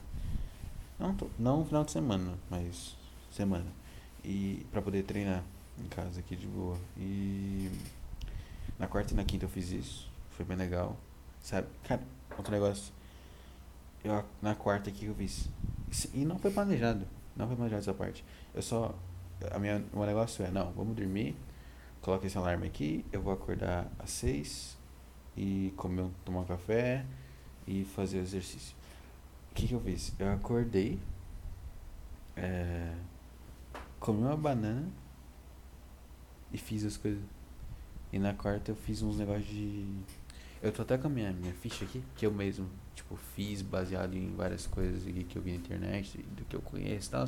Não, 0.99 1.15
tô, 1.15 1.29
não 1.39 1.65
final 1.65 1.85
de 1.85 1.93
semana, 1.93 2.33
mas 2.51 2.97
semana. 3.31 3.67
E 4.25 4.67
pra 4.73 4.81
poder 4.81 5.03
treinar 5.03 5.45
em 5.79 5.89
casa 5.89 6.21
aqui 6.21 6.35
de 6.35 6.47
boa. 6.47 6.79
E 6.97 7.71
na 8.79 8.87
quarta 8.87 9.13
e 9.13 9.17
na 9.17 9.25
quinta 9.25 9.45
eu 9.45 9.49
fiz 9.49 9.71
isso. 9.71 10.11
Foi 10.31 10.45
bem 10.45 10.57
legal. 10.57 10.97
Sabe? 11.41 11.69
Cara, 11.85 12.03
outro 12.37 12.51
negócio. 12.51 12.93
Eu, 14.03 14.25
na 14.41 14.55
quarta 14.55 14.91
aqui 14.91 15.07
eu 15.07 15.15
fiz. 15.15 15.49
E 16.15 16.25
não 16.25 16.39
foi 16.39 16.51
planejado. 16.51 17.07
Não 17.37 17.47
foi 17.47 17.57
planejado 17.57 17.83
essa 17.83 17.95
parte. 17.95 18.25
Eu 18.55 18.63
só. 18.63 18.95
A 19.51 19.59
minha, 19.59 19.85
o 19.93 20.05
negócio 20.05 20.45
é, 20.45 20.51
não, 20.51 20.73
vamos 20.73 20.97
dormir. 20.97 21.37
Coloca 22.07 22.25
esse 22.25 22.39
alarme 22.39 22.69
aqui. 22.69 23.05
Eu 23.13 23.21
vou 23.21 23.33
acordar 23.33 23.91
às 23.99 24.11
seis. 24.11 24.79
E 25.37 25.73
comer, 25.77 26.09
tomar 26.25 26.45
café. 26.45 27.05
E 27.67 27.83
fazer 27.83 28.19
o 28.19 28.21
exercício. 28.21 28.77
O 29.51 29.55
que, 29.57 29.67
que 29.67 29.75
eu 29.75 29.81
fiz? 29.81 30.15
Eu 30.17 30.33
acordei. 30.33 31.01
É, 32.37 32.95
comi 33.99 34.23
uma 34.23 34.37
banana. 34.37 34.89
E 36.53 36.59
fiz 36.59 36.85
as 36.85 36.97
coisas. 36.97 37.21
E 38.13 38.21
na 38.21 38.33
quarta 38.33 38.71
eu 38.71 38.77
fiz 38.77 39.03
uns 39.03 39.19
negócios 39.19 39.49
de. 39.49 39.85
Eu 40.63 40.71
tô 40.71 40.83
até 40.83 40.97
com 40.97 41.09
a 41.09 41.11
minha, 41.11 41.33
minha 41.33 41.55
ficha 41.55 41.85
aqui, 41.85 42.01
que 42.15 42.25
eu 42.25 42.31
mesmo, 42.31 42.71
tipo, 42.95 43.17
fiz 43.17 43.63
baseado 43.63 44.15
em 44.15 44.33
várias 44.37 44.65
coisas 44.65 45.03
que 45.03 45.37
eu 45.37 45.43
vi 45.43 45.51
na 45.51 45.57
internet, 45.57 46.19
do 46.37 46.45
que 46.45 46.55
eu 46.55 46.63
conheço 46.63 47.09
e 47.09 47.11
tal. 47.11 47.27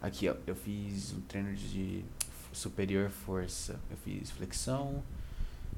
Aqui, 0.00 0.26
ó, 0.30 0.36
eu 0.46 0.56
fiz 0.56 1.12
um 1.12 1.20
treino 1.20 1.54
de 1.54 2.02
superior 2.52 3.10
força. 3.10 3.78
Eu 3.90 3.96
fiz 3.98 4.30
flexão, 4.30 5.02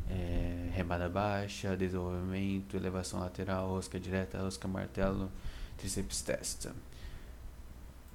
é, 0.08 0.70
remada 0.72 1.08
baixa, 1.08 1.76
desenvolvimento, 1.76 2.76
elevação 2.76 3.20
lateral, 3.20 3.68
rosca 3.68 3.98
direta, 3.98 4.38
rosca 4.38 4.66
martelo, 4.68 5.30
tríceps 5.76 6.22
testa. 6.22 6.74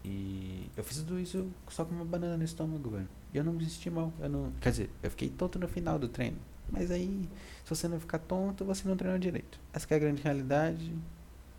E 0.04 0.70
eu 0.78 0.84
fiz 0.84 0.98
tudo 0.98 1.20
isso 1.20 1.52
só 1.70 1.84
com 1.84 1.94
uma 1.94 2.06
banana 2.06 2.38
no 2.38 2.44
estômago, 2.44 2.90
velho. 2.90 3.10
E 3.34 3.38
eu 3.38 3.44
não 3.44 3.54
me 3.54 3.66
senti 3.70 3.90
mal. 3.90 4.14
Eu 4.20 4.30
não, 4.30 4.52
quer 4.62 4.72
dizer, 4.72 4.90
eu 5.04 5.10
fiquei 5.10 5.30
tonto 5.30 5.60
no 5.60 5.68
final 5.68 6.00
do 6.00 6.08
treino. 6.08 6.38
Mas 6.70 6.92
aí, 6.92 7.28
se 7.64 7.70
você 7.70 7.88
não 7.88 8.00
ficar 8.00 8.20
tonto, 8.20 8.64
você 8.66 8.88
não 8.88 8.96
treinou 8.96 9.20
direito. 9.20 9.60
Essa 9.74 9.88
é 9.94 9.96
a 9.96 10.00
grande 10.00 10.22
realidade. 10.22 10.94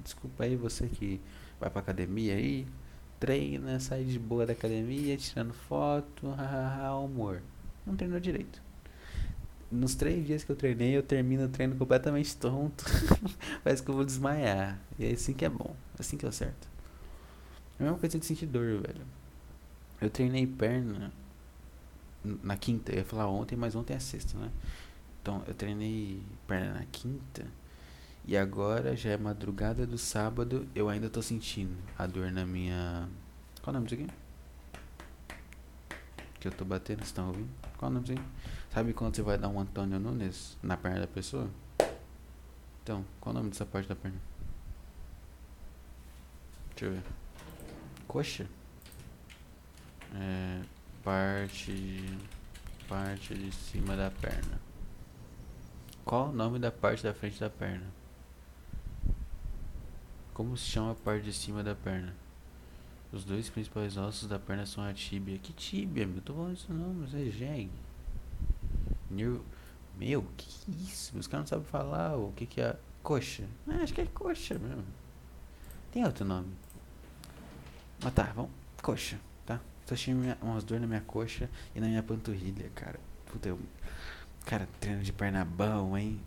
Desculpa 0.03 0.45
aí 0.45 0.57
você 0.57 0.87
que 0.87 1.21
vai 1.59 1.69
pra 1.69 1.81
academia 1.81 2.35
aí, 2.35 2.67
treina, 3.19 3.81
sai 3.81 4.05
de 4.05 4.19
boa 4.19 4.47
da 4.47 4.53
academia, 4.53 5.17
tirando 5.17 5.53
foto, 5.53 6.29
humor. 7.05 7.43
Não 7.87 7.97
treinou 7.97 8.21
direito. 8.21 8.63
Nos 9.71 9.95
três 9.95 10.27
dias 10.27 10.45
que 10.45 10.51
eu 10.51 10.57
treinei, 10.57 10.97
eu 10.97 11.03
termino 11.03 11.45
o 11.45 11.49
treino 11.49 11.77
completamente 11.77 12.37
tonto. 12.37 12.85
Parece 13.63 13.83
que 13.83 13.91
eu 13.91 13.95
vou 13.95 14.05
desmaiar. 14.05 14.79
E 14.99 15.05
é 15.05 15.13
assim 15.13 15.35
que 15.35 15.45
é 15.45 15.49
bom. 15.49 15.75
É 15.99 16.01
assim 16.01 16.17
que 16.17 16.27
é 16.27 16.31
certo. 16.31 16.69
É 17.79 17.83
a 17.83 17.85
mesma 17.85 17.99
coisa 17.99 18.19
de 18.19 18.25
sentir 18.25 18.47
dor, 18.47 18.81
velho. 18.81 19.05
Eu 20.01 20.09
treinei 20.09 20.47
perna 20.47 21.13
na 22.43 22.57
quinta. 22.57 22.93
Eu 22.93 22.99
ia 22.99 23.05
falar 23.05 23.29
ontem, 23.29 23.57
mas 23.57 23.75
ontem 23.75 23.95
é 23.95 23.99
sexta, 23.99 24.39
né? 24.39 24.51
Então, 25.21 25.43
eu 25.47 25.55
treinei 25.55 26.23
perna 26.47 26.75
na 26.75 26.85
quinta. 26.91 27.45
E 28.29 28.37
agora 28.37 28.95
já 28.95 29.09
é 29.09 29.17
madrugada 29.17 29.87
do 29.87 29.97
sábado. 29.97 30.69
Eu 30.75 30.91
ainda 30.91 31.09
tô 31.09 31.23
sentindo 31.23 31.75
a 31.97 32.07
dor 32.07 32.31
na 32.31 32.45
minha. 32.45 33.09
Qual 33.63 33.73
o 33.73 33.73
nome 33.73 33.89
disso 33.89 34.03
aqui? 34.03 34.13
Que 36.39 36.49
eu 36.49 36.53
tô 36.53 36.63
batendo, 36.63 36.99
vocês 36.99 37.09
estão 37.09 37.29
ouvindo? 37.29 37.49
Qual 37.79 37.91
o 37.91 37.95
nome 37.95 38.05
disso 38.05 38.21
aqui? 38.21 38.31
Sabe 38.71 38.93
quando 38.93 39.17
você 39.17 39.23
vai 39.23 39.39
dar 39.39 39.49
um 39.49 39.59
Antônio 39.59 39.99
Nunes 39.99 40.59
na 40.63 40.77
perna 40.77 41.01
da 41.01 41.07
pessoa? 41.07 41.49
Então, 42.83 43.03
qual 43.19 43.35
o 43.35 43.39
nome 43.39 43.49
dessa 43.49 43.65
parte 43.65 43.89
da 43.89 43.97
perna? 43.97 44.21
Deixa 46.77 46.85
eu 46.85 46.93
ver. 46.93 47.03
Coxa? 48.07 48.47
É. 50.15 50.61
Parte. 51.03 52.05
Parte 52.87 53.35
de 53.35 53.51
cima 53.53 53.97
da 53.97 54.11
perna. 54.11 54.61
Qual 56.05 56.29
o 56.29 56.33
nome 56.33 56.59
da 56.59 56.71
parte 56.71 57.03
da 57.03 57.15
frente 57.15 57.41
da 57.41 57.49
perna? 57.49 57.98
Como 60.39 60.57
se 60.57 60.67
chama 60.67 60.93
a 60.93 60.95
parte 60.95 61.25
de 61.25 61.33
cima 61.33 61.65
da 61.65 61.75
perna? 61.75 62.15
Os 63.13 63.25
dois 63.25 63.51
principais 63.51 63.97
ossos 63.97 64.29
da 64.29 64.39
perna 64.39 64.65
são 64.65 64.85
a 64.85 64.95
tíbia. 64.95 65.37
Que 65.37 65.53
tíbia, 65.53 66.07
meu? 66.07 66.21
Tô 66.21 66.33
falando 66.33 66.55
isso 66.55 66.73
não, 66.73 66.95
mas 66.95 67.13
é 67.13 67.25
jegue. 67.25 67.73
Meu, 69.11 69.45
meu, 69.99 70.25
que 70.37 70.49
isso? 70.71 71.19
Os 71.19 71.27
caras 71.27 71.43
não 71.43 71.49
sabem 71.49 71.65
falar 71.65 72.17
o 72.17 72.31
que 72.37 72.47
que 72.47 72.61
é 72.61 72.77
coxa. 73.03 73.49
Ah, 73.67 73.83
acho 73.83 73.93
que 73.93 74.01
é 74.01 74.07
coxa 74.07 74.57
mesmo. 74.61 74.85
Tem 75.91 76.05
outro 76.05 76.25
nome. 76.25 76.55
Mas 78.01 78.15
tá, 78.15 78.31
vamos. 78.33 78.53
Coxa, 78.81 79.19
tá? 79.45 79.61
Tô 79.89 79.97
sentindo 79.97 80.21
minha, 80.21 80.39
umas 80.41 80.63
dores 80.63 80.81
na 80.81 80.87
minha 80.87 81.01
coxa 81.01 81.51
e 81.75 81.81
na 81.81 81.89
minha 81.89 82.03
panturrilha, 82.05 82.71
cara. 82.77 83.01
Puta, 83.27 83.49
eu. 83.49 83.59
Cara, 84.47 84.69
treino 84.79 85.03
de 85.03 85.13
perna 85.13 85.45
bom, 85.45 85.99
hein? 85.99 86.21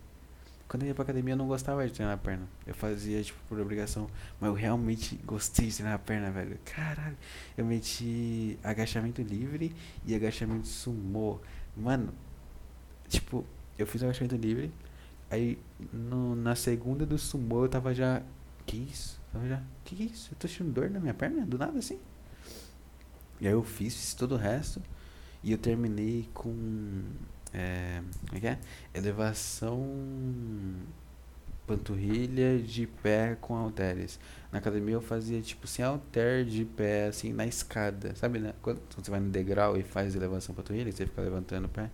Quando 0.71 0.83
eu 0.83 0.87
ia 0.87 0.95
pra 0.95 1.03
academia 1.03 1.33
eu 1.33 1.37
não 1.37 1.49
gostava 1.49 1.85
de 1.85 1.91
treinar 1.91 2.15
a 2.15 2.17
perna. 2.17 2.47
Eu 2.65 2.73
fazia, 2.73 3.21
tipo, 3.21 3.37
por 3.49 3.59
obrigação. 3.59 4.07
Mas 4.39 4.47
eu 4.47 4.53
realmente 4.53 5.17
gostei 5.25 5.67
de 5.67 5.75
treinar 5.75 5.95
a 5.95 5.99
perna, 5.99 6.31
velho. 6.31 6.57
Caralho. 6.63 7.17
Eu 7.57 7.65
meti 7.65 8.57
agachamento 8.63 9.21
livre 9.21 9.75
e 10.05 10.15
agachamento 10.15 10.65
sumô. 10.67 11.41
Mano, 11.75 12.13
tipo, 13.09 13.45
eu 13.77 13.85
fiz 13.85 14.01
agachamento 14.01 14.37
livre. 14.37 14.71
Aí 15.29 15.59
no, 15.91 16.37
na 16.37 16.55
segunda 16.55 17.05
do 17.05 17.17
sumô 17.17 17.65
eu 17.65 17.69
tava 17.69 17.93
já. 17.93 18.21
Que 18.65 18.77
isso? 18.77 19.19
Tava 19.33 19.45
já. 19.49 19.61
Que 19.83 19.93
que 19.93 20.03
é 20.03 20.05
isso? 20.05 20.29
Eu 20.31 20.37
tô 20.37 20.47
sentindo 20.47 20.71
dor 20.71 20.89
na 20.89 21.01
minha 21.01 21.13
perna? 21.13 21.45
Do 21.45 21.57
nada 21.57 21.79
assim? 21.79 21.99
E 23.41 23.45
aí 23.45 23.51
eu 23.51 23.61
fiz, 23.61 23.93
fiz 23.93 24.13
todo 24.13 24.35
o 24.35 24.37
resto. 24.37 24.81
E 25.43 25.51
eu 25.51 25.57
terminei 25.57 26.29
com. 26.33 27.03
É, 27.53 28.01
como 28.27 28.37
é 28.37 28.39
que 28.39 28.47
é? 28.47 28.59
Elevação 28.93 29.79
panturrilha 31.67 32.59
de 32.59 32.87
pé 32.87 33.37
com 33.39 33.55
halteres. 33.55 34.19
Na 34.51 34.59
academia 34.59 34.95
eu 34.95 35.01
fazia 35.01 35.41
tipo 35.41 35.67
sem 35.67 35.85
halter 35.85 36.43
de 36.45 36.65
pé, 36.65 37.07
assim, 37.07 37.31
na 37.31 37.45
escada. 37.45 38.13
Sabe, 38.15 38.39
né? 38.39 38.53
Quando 38.61 38.79
você 38.95 39.09
vai 39.09 39.19
no 39.19 39.29
degrau 39.29 39.77
e 39.77 39.83
faz 39.83 40.15
elevação 40.15 40.53
panturrilha, 40.53 40.91
você 40.91 41.05
fica 41.05 41.21
levantando 41.21 41.65
o 41.65 41.69
pé. 41.69 41.89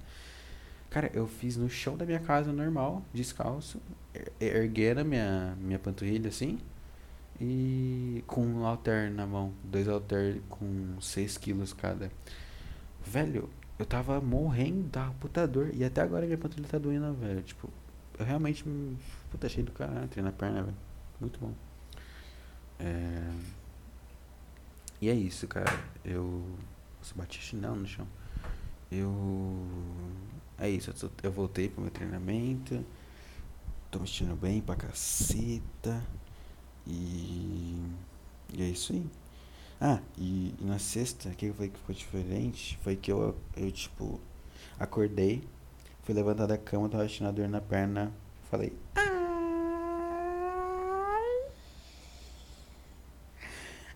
Cara, 0.90 1.12
eu 1.14 1.28
fiz 1.28 1.58
no 1.58 1.70
chão 1.70 1.98
da 1.98 2.06
minha 2.06 2.20
casa 2.20 2.52
normal, 2.54 3.04
descalço, 3.14 3.80
erguendo 4.40 5.02
a 5.02 5.04
minha, 5.04 5.56
minha 5.60 5.78
panturrilha 5.78 6.30
assim, 6.30 6.60
e 7.40 8.24
com 8.26 8.42
um 8.42 8.66
halter 8.66 9.12
na 9.12 9.28
mão, 9.28 9.54
dois 9.64 9.88
halter 9.88 10.42
com 10.50 11.00
6 11.00 11.38
quilos 11.38 11.74
cada. 11.74 12.10
Velho, 13.06 13.50
eu 13.80 13.86
tava 13.86 14.20
morrendo 14.22 14.84
da 14.90 15.10
puta 15.20 15.48
dor, 15.48 15.72
e 15.74 15.84
até 15.84 16.02
agora 16.02 16.26
minha 16.26 16.38
panturrilha 16.38 16.68
tá 16.70 16.78
doendo, 16.78 17.14
velho. 17.14 17.42
Tipo, 17.44 17.70
eu 18.20 18.26
realmente, 18.26 18.68
me- 18.68 18.98
puta, 19.32 19.48
cheio 19.50 19.66
do 19.66 19.72
caralho, 19.72 20.08
treino 20.08 20.30
na 20.30 20.36
perna, 20.36 20.64
velho. 20.64 20.78
Muito 21.20 21.40
bom. 21.40 21.54
É... 22.80 23.32
E 25.02 25.10
é 25.10 25.14
isso, 25.14 25.48
cara. 25.48 25.72
Eu. 26.04 26.44
Nossa, 27.00 27.14
bati 27.16 27.40
chinelo 27.40 27.76
no 27.76 27.88
chão. 27.88 28.08
Eu. 28.92 29.66
É 30.58 30.70
isso, 30.70 30.92
eu, 31.04 31.12
eu 31.24 31.32
voltei 31.32 31.70
pro 31.70 31.82
meu 31.82 31.92
treinamento. 31.92 32.84
Tô 33.92 34.00
me 34.00 34.08
sentindo 34.08 34.36
bem 34.36 34.62
pra 34.62 34.76
caceta. 34.76 36.04
E. 36.88 37.80
E 38.54 38.62
é 38.62 38.70
isso 38.70 38.94
aí. 38.94 39.06
Ah, 39.80 40.00
e, 40.18 40.56
na 40.60 40.80
sexta, 40.80 41.30
o 41.30 41.32
que 41.34 41.54
foi 41.54 41.70
que 41.70 41.78
ficou 41.78 41.94
diferente? 41.94 42.80
Foi 42.82 42.96
que 42.96 43.12
eu, 43.12 43.36
eu 43.56 43.72
tipo, 43.72 44.20
acordei. 44.80 45.44
Fui 46.02 46.16
levantar 46.16 46.48
da 46.48 46.58
cama, 46.58 46.90
tava 46.90 47.04
sentindo 47.08 47.28
a 47.28 47.32
dor 47.32 47.48
na 47.48 47.62
perna. 47.62 48.12
Falei, 48.50 48.74
ai. 48.96 49.06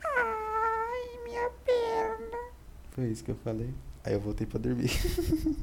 Ai, 0.05 1.23
minha 1.23 1.49
perna. 1.65 2.37
Foi 2.91 3.07
isso 3.07 3.23
que 3.23 3.31
eu 3.31 3.37
falei. 3.37 3.73
Aí 4.03 4.13
eu 4.13 4.19
voltei 4.19 4.45
pra 4.45 4.59
dormir. 4.59 4.91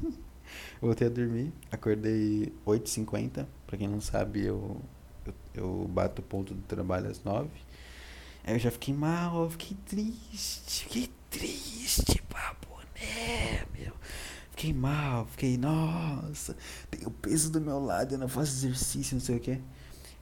voltei 0.81 1.07
a 1.07 1.09
dormir. 1.09 1.53
Acordei 1.71 2.53
8h50. 2.65 3.47
Pra 3.65 3.77
quem 3.77 3.87
não 3.87 4.01
sabe, 4.01 4.43
eu, 4.45 4.81
eu, 5.25 5.33
eu 5.53 5.87
bato 5.87 6.21
o 6.21 6.25
ponto 6.25 6.53
do 6.53 6.61
trabalho 6.63 7.09
às 7.09 7.23
9 7.23 7.49
Aí 8.49 8.55
eu 8.55 8.59
já 8.59 8.71
fiquei 8.71 8.95
mal, 8.95 9.43
eu 9.43 9.49
fiquei 9.51 9.77
triste. 9.85 10.85
Fiquei 10.85 11.11
triste, 11.29 12.19
baboné, 12.33 13.63
meu. 13.77 13.93
Fiquei 14.49 14.73
mal, 14.73 15.27
fiquei, 15.27 15.55
nossa, 15.55 16.57
tem 16.89 17.05
o 17.05 17.11
peso 17.11 17.51
do 17.51 17.61
meu 17.61 17.79
lado, 17.79 18.15
eu 18.15 18.17
não 18.17 18.27
faço 18.27 18.53
exercício, 18.53 19.13
não 19.13 19.21
sei 19.21 19.37
o 19.37 19.39
que. 19.39 19.61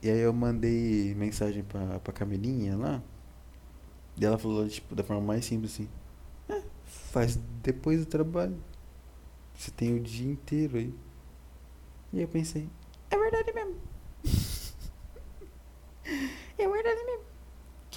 E 0.03 0.09
aí 0.09 0.19
eu 0.19 0.33
mandei 0.33 1.15
mensagem 1.15 1.63
pra, 1.63 2.01
pra 2.01 2.11
Camilinha 2.11 2.75
lá. 2.75 3.01
E 4.17 4.25
ela 4.25 4.37
falou, 4.37 4.67
tipo, 4.67 4.93
da 4.93 5.05
forma 5.05 5.21
mais 5.21 5.45
simples 5.45 5.71
assim. 5.71 5.87
É, 6.49 6.61
faz 6.83 7.39
depois 7.63 8.01
do 8.01 8.07
trabalho. 8.07 8.61
Você 9.55 9.71
tem 9.71 9.95
o 9.95 10.01
dia 10.01 10.29
inteiro 10.29 10.77
aí. 10.77 10.93
E 12.11 12.21
eu 12.21 12.27
pensei, 12.27 12.67
é 13.09 13.17
verdade 13.17 13.53
mesmo. 13.53 13.77
é 16.57 16.67
verdade 16.67 17.05
mesmo. 17.05 17.26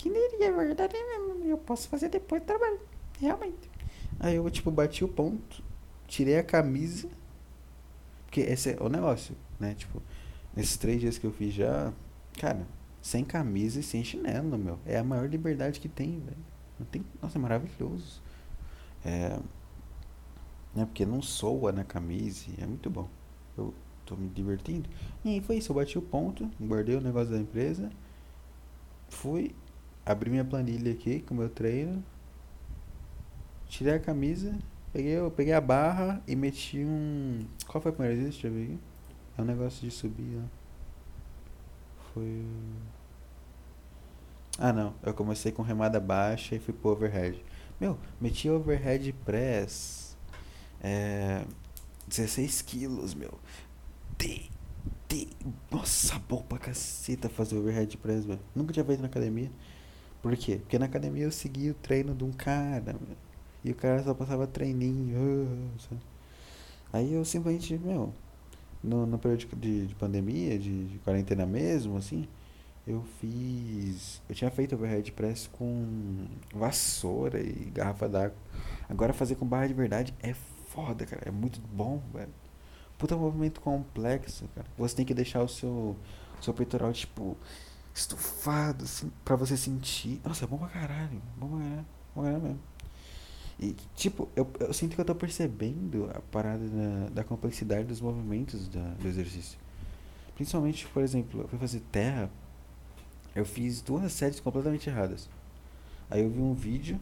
Que 0.01 0.09
diria, 0.09 0.46
é 0.46 0.53
verdade 0.53 0.94
mesmo. 0.94 1.44
Eu 1.44 1.59
posso 1.59 1.88
fazer 1.88 2.09
depois 2.09 2.40
do 2.40 2.46
trabalho. 2.46 2.80
Realmente. 3.20 3.70
Aí 4.18 4.36
eu, 4.36 4.51
tipo, 4.51 4.70
bati 4.70 5.05
o 5.05 5.09
ponto 5.09 5.62
tirei 6.11 6.38
a 6.38 6.42
camisa. 6.42 7.09
Porque 8.24 8.40
esse 8.40 8.72
é 8.72 8.76
o 8.80 8.88
negócio, 8.88 9.36
né? 9.59 9.74
Tipo, 9.74 10.03
nesses 10.55 10.76
três 10.76 11.01
dias 11.01 11.18
que 11.18 11.26
eu 11.26 11.32
fiz 11.32 11.53
já, 11.53 11.92
cara, 12.38 12.66
sem 13.03 13.24
camisa 13.24 13.80
e 13.80 13.82
sem 13.82 14.03
chinelo, 14.03 14.57
meu. 14.59 14.78
É 14.86 14.98
a 14.98 15.05
maior 15.05 15.28
liberdade 15.28 15.80
que 15.80 15.88
tem, 15.88 16.20
velho. 16.20 16.36
Não 16.78 16.86
tem, 16.86 17.05
nossa, 17.20 17.38
é 17.38 17.40
maravilhoso. 17.40 18.22
É, 19.05 19.38
né? 20.74 20.84
Porque 20.86 21.05
não 21.05 21.20
soa 21.20 21.72
na 21.72 21.84
camisa, 21.84 22.46
é 22.59 22.66
muito 22.66 22.88
bom. 22.88 23.09
Eu 23.59 23.74
tô 24.07 24.16
me 24.16 24.28
divertindo. 24.28 24.88
E 25.24 25.30
aí 25.30 25.40
foi 25.40 25.59
isso, 25.59 25.72
eu 25.72 25.76
bati 25.76 25.98
o 25.98 26.03
ponto, 26.03 26.48
guardei 26.61 26.96
o 26.96 27.01
negócio 27.01 27.30
da 27.32 27.38
empresa, 27.38 27.90
fui, 29.09 29.55
abri 30.05 30.30
minha 30.30 30.44
planilha 30.44 30.92
aqui 30.92 31.20
com 31.20 31.34
o 31.34 31.36
meu 31.36 31.48
treino, 31.48 32.05
tirei 33.68 33.94
a 33.94 34.01
camisa 34.01 34.55
Peguei, 34.92 35.12
eu 35.12 35.30
peguei 35.30 35.53
a 35.53 35.61
barra 35.61 36.20
e 36.26 36.34
meti 36.34 36.78
um. 36.78 37.46
Qual 37.66 37.80
foi 37.80 37.90
a 37.90 37.94
primeira 37.94 38.16
vez? 38.16 38.32
Deixa 38.32 38.48
eu 38.48 38.53
ver 38.53 38.64
aqui. 38.64 38.78
É 39.38 39.42
um 39.42 39.44
negócio 39.44 39.88
de 39.88 39.90
subir, 39.90 40.36
ó. 40.36 40.46
Foi. 42.12 42.44
Ah 44.59 44.72
não, 44.72 44.94
eu 45.03 45.14
comecei 45.14 45.53
com 45.53 45.62
remada 45.62 46.01
baixa 46.01 46.57
e 46.57 46.59
fui 46.59 46.74
pro 46.74 46.90
overhead. 46.90 47.42
Meu, 47.80 47.96
meti 48.20 48.51
overhead 48.51 49.12
press. 49.24 50.16
É. 50.82 51.44
16 52.09 52.62
quilos, 52.62 53.14
meu. 53.14 53.38
Tem. 54.18 54.51
Nossa, 55.70 56.18
bom 56.28 56.42
pra 56.42 56.59
caceta 56.59 57.28
fazer 57.28 57.57
overhead 57.57 57.96
press, 57.96 58.24
velho. 58.24 58.40
Nunca 58.55 58.72
tinha 58.72 58.84
feito 58.84 59.01
na 59.01 59.07
academia. 59.07 59.51
Por 60.23 60.37
quê? 60.37 60.57
Porque 60.57 60.79
na 60.79 60.87
academia 60.87 61.25
eu 61.25 61.33
segui 61.33 61.71
o 61.71 61.75
treino 61.75 62.14
de 62.14 62.25
um 62.25 62.33
cara. 62.33 62.97
E 63.64 63.71
o 63.71 63.75
cara 63.75 64.03
só 64.03 64.14
passava 64.14 64.47
treininho. 64.47 65.71
Aí 66.93 67.12
eu 67.12 67.25
simplesmente, 67.25 67.79
meu, 67.79 68.12
no, 68.83 69.07
no 69.07 69.18
período 69.18 69.57
de, 69.57 69.87
de 69.87 69.95
pandemia, 69.95 70.59
de, 70.59 70.87
de, 70.87 70.99
quarentena 70.99 71.47
mesmo, 71.47 71.97
assim, 71.97 72.27
eu 72.87 73.05
fiz. 73.21 74.21
Eu 74.29 74.35
tinha 74.35 74.51
feito 74.51 74.75
overhead 74.75 75.12
press 75.12 75.47
com 75.47 76.27
vassoura 76.55 77.41
e 77.41 77.71
garrafa 77.73 78.09
d'água. 78.09 78.37
Agora 78.89 79.12
fazer 79.12 79.37
com 79.37 79.47
barra 79.47 79.68
de 79.68 79.75
verdade 79.75 80.14
é 80.23 80.35
foda, 80.68 81.07
cara. 81.07 81.23
É 81.27 81.31
muito 81.31 81.61
bom, 81.73 82.03
velho. 82.12 82.33
Puta 82.99 83.16
movimento 83.16 83.61
complexo, 83.61 84.49
cara. 84.55 84.66
Você 84.77 84.97
tem 84.97 85.07
que 85.07 85.14
deixar 85.14 85.43
o 85.43 85.49
seu, 85.49 85.97
seu 86.41 86.53
peitoral, 86.53 86.93
tipo, 86.93 87.37
estufado, 88.01 88.84
assim, 88.84 89.11
pra 89.24 89.36
você 89.36 89.57
sentir. 89.57 90.20
Nossa, 90.24 90.44
é 90.44 90.48
bom 90.48 90.59
pra 90.59 90.68
caralho. 90.68 91.22
Bom 91.36 91.48
pra 91.48 91.59
caralho. 91.59 91.86
Bom 92.14 92.22
pra 92.22 92.22
caralho 92.24 92.42
mesmo. 92.42 92.61
E, 93.59 93.76
tipo, 93.94 94.28
eu, 94.34 94.51
eu 94.59 94.72
sinto 94.72 94.94
que 94.94 95.01
eu 95.01 95.05
tô 95.05 95.14
percebendo 95.14 96.11
a 96.14 96.20
parada 96.32 96.66
da, 96.66 97.11
da 97.11 97.24
complexidade 97.24 97.84
dos 97.84 98.01
movimentos 98.01 98.68
da, 98.68 98.80
do 98.94 99.07
exercício. 99.07 99.59
Principalmente, 100.34 100.86
por 100.88 101.03
exemplo, 101.03 101.42
eu 101.42 101.48
fui 101.48 101.59
fazer 101.59 101.80
terra, 101.92 102.30
eu 103.34 103.44
fiz 103.44 103.82
duas 103.82 104.11
séries 104.12 104.40
completamente 104.40 104.88
erradas. 104.88 105.28
Aí 106.11 106.22
eu 106.22 106.30
vi 106.30 106.40
um 106.40 106.55
vídeo 106.55 106.98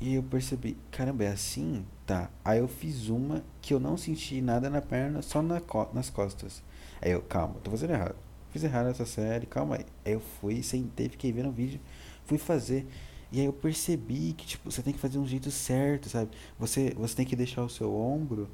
e 0.00 0.14
eu 0.14 0.22
percebi, 0.22 0.76
caramba, 0.92 1.24
é 1.24 1.28
assim? 1.32 1.84
Tá. 2.06 2.30
Aí 2.44 2.60
eu 2.60 2.68
fiz 2.68 3.08
uma 3.08 3.42
que 3.60 3.74
eu 3.74 3.80
não 3.80 3.96
senti 3.96 4.40
nada 4.40 4.70
na 4.70 4.80
perna, 4.80 5.20
só 5.20 5.42
na 5.42 5.60
co 5.60 5.88
nas 5.92 6.08
costas. 6.08 6.62
Aí 7.02 7.10
eu, 7.10 7.22
calma, 7.22 7.56
tô 7.64 7.72
fazendo 7.72 7.94
errado. 7.94 8.27
Fiz 8.58 8.64
errado 8.64 8.88
essa 8.88 9.06
série, 9.06 9.46
calma 9.46 9.76
aí. 9.76 9.86
Aí 10.04 10.12
eu 10.14 10.20
fui, 10.20 10.64
sentei, 10.64 11.08
fiquei 11.08 11.30
vendo 11.30 11.48
o 11.48 11.52
vídeo, 11.52 11.78
fui 12.24 12.38
fazer. 12.38 12.88
E 13.30 13.38
aí 13.38 13.46
eu 13.46 13.52
percebi 13.52 14.32
que, 14.32 14.44
tipo, 14.44 14.68
você 14.68 14.82
tem 14.82 14.92
que 14.92 14.98
fazer 14.98 15.16
um 15.16 15.26
jeito 15.28 15.48
certo, 15.48 16.08
sabe? 16.08 16.32
Você, 16.58 16.92
você 16.96 17.14
tem 17.14 17.24
que 17.24 17.36
deixar 17.36 17.62
o 17.62 17.68
seu 17.68 17.94
ombro. 17.94 18.48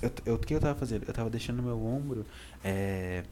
Eu, 0.00 0.10
eu, 0.24 0.34
o 0.36 0.38
que 0.38 0.54
eu 0.54 0.60
tava 0.60 0.78
fazendo? 0.78 1.04
Eu 1.06 1.12
tava 1.12 1.28
deixando 1.28 1.62
meu 1.62 1.84
ombro 1.84 2.24
é, 2.64 3.22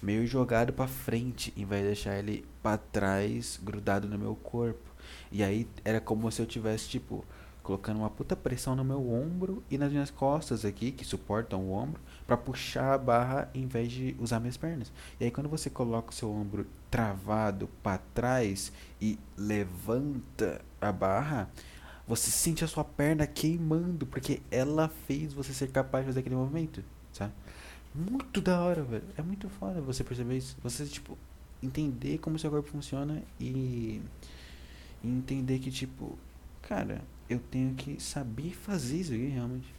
meio 0.00 0.24
jogado 0.24 0.72
para 0.72 0.86
frente, 0.86 1.52
em 1.56 1.64
vez 1.64 1.82
de 1.82 1.86
deixar 1.88 2.16
ele 2.16 2.44
para 2.62 2.78
trás, 2.78 3.58
grudado 3.60 4.06
no 4.06 4.16
meu 4.16 4.36
corpo. 4.36 4.88
E 5.32 5.42
aí 5.42 5.66
era 5.84 6.00
como 6.00 6.30
se 6.30 6.40
eu 6.40 6.46
tivesse, 6.46 6.88
tipo, 6.88 7.24
colocando 7.60 7.98
uma 7.98 8.10
puta 8.10 8.36
pressão 8.36 8.76
no 8.76 8.84
meu 8.84 9.10
ombro 9.10 9.64
e 9.68 9.76
nas 9.76 9.90
minhas 9.90 10.12
costas 10.12 10.64
aqui, 10.64 10.92
que 10.92 11.04
suportam 11.04 11.64
o 11.64 11.72
ombro, 11.72 12.00
para 12.26 12.36
puxar 12.36 12.94
a 12.94 12.98
barra 12.98 13.50
em 13.54 13.66
vez 13.66 13.92
de 13.92 14.16
usar 14.18 14.40
minhas 14.40 14.56
pernas. 14.56 14.92
E 15.20 15.24
aí 15.24 15.30
quando 15.30 15.48
você 15.48 15.70
coloca 15.70 16.10
o 16.10 16.14
seu 16.14 16.30
ombro 16.30 16.66
travado 16.90 17.68
para 17.82 17.98
trás 18.14 18.72
e 19.00 19.18
levanta 19.36 20.60
a 20.80 20.90
barra, 20.90 21.48
você 22.06 22.30
sente 22.30 22.64
a 22.64 22.68
sua 22.68 22.84
perna 22.84 23.26
queimando, 23.26 24.06
porque 24.06 24.40
ela 24.50 24.88
fez 25.06 25.32
você 25.32 25.52
ser 25.52 25.70
capaz 25.70 26.04
de 26.04 26.10
fazer 26.10 26.20
aquele 26.20 26.36
movimento, 26.36 26.82
sabe? 27.12 27.32
Muito 27.94 28.40
da 28.40 28.60
hora, 28.60 28.82
velho. 28.82 29.04
É 29.16 29.22
muito 29.22 29.48
foda 29.48 29.80
você 29.80 30.04
perceber 30.04 30.36
isso. 30.36 30.56
Você, 30.62 30.84
tipo, 30.84 31.16
entender 31.62 32.18
como 32.18 32.38
seu 32.38 32.50
corpo 32.50 32.68
funciona 32.68 33.22
e, 33.40 34.02
entender 35.02 35.58
que, 35.58 35.70
tipo, 35.70 36.18
cara, 36.62 37.02
eu 37.28 37.38
tenho 37.38 37.74
que 37.74 38.00
saber 38.00 38.52
fazer 38.54 38.98
isso 38.98 39.12
aqui, 39.12 39.26
realmente. 39.28 39.74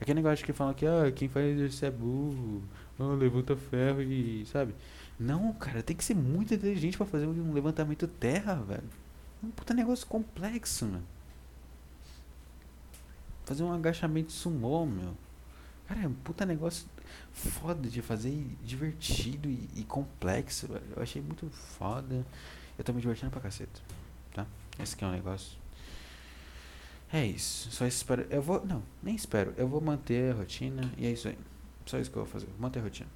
Aquele 0.00 0.22
negócio 0.22 0.44
que 0.44 0.52
falam 0.52 0.72
que, 0.72 0.86
ah, 0.86 1.12
quem 1.14 1.28
faz 1.28 1.46
exercício 1.46 1.86
é 1.86 1.90
burro, 1.90 2.62
oh, 2.98 3.14
levanta 3.14 3.54
ferro 3.54 4.00
e, 4.00 4.46
sabe? 4.46 4.74
Não, 5.18 5.52
cara, 5.52 5.82
tem 5.82 5.94
que 5.94 6.02
ser 6.02 6.14
muito 6.14 6.54
inteligente 6.54 6.96
para 6.96 7.04
fazer 7.04 7.26
um 7.26 7.52
levantamento 7.52 8.08
terra, 8.08 8.54
velho. 8.54 8.88
É 9.42 9.46
um 9.46 9.50
puta 9.50 9.74
negócio 9.74 10.06
complexo, 10.06 10.86
mano. 10.86 11.04
Fazer 13.44 13.62
um 13.62 13.72
agachamento 13.72 14.32
sumô, 14.32 14.86
meu. 14.86 15.14
Cara, 15.86 16.02
é 16.02 16.06
um 16.06 16.14
puta 16.14 16.46
negócio 16.46 16.86
foda 17.32 17.88
de 17.88 18.00
fazer, 18.00 18.56
divertido 18.64 19.50
e, 19.50 19.68
e 19.76 19.84
complexo, 19.84 20.68
velho. 20.68 20.84
Eu 20.96 21.02
achei 21.02 21.20
muito 21.20 21.50
foda. 21.50 22.24
Eu 22.78 22.84
tô 22.84 22.94
me 22.94 23.00
divertindo 23.02 23.30
pra 23.30 23.40
caceta, 23.40 23.80
tá? 24.32 24.46
Esse 24.78 24.94
aqui 24.94 25.04
é 25.04 25.06
um 25.08 25.12
negócio 25.12 25.58
é 27.12 27.26
isso. 27.26 27.70
Só 27.70 27.86
espero. 27.86 28.26
Eu 28.30 28.42
vou. 28.42 28.64
Não, 28.64 28.82
nem 29.02 29.14
espero. 29.14 29.52
Eu 29.56 29.68
vou 29.68 29.80
manter 29.80 30.32
a 30.32 30.36
rotina 30.36 30.92
e 30.96 31.06
é 31.06 31.10
isso 31.10 31.28
aí. 31.28 31.38
Só 31.86 31.98
isso 31.98 32.10
que 32.10 32.16
eu 32.16 32.24
vou 32.24 32.32
fazer. 32.32 32.48
Manter 32.58 32.80
a 32.80 32.82
rotina. 32.82 33.08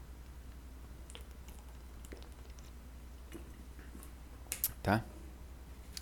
Tá? 4.82 5.04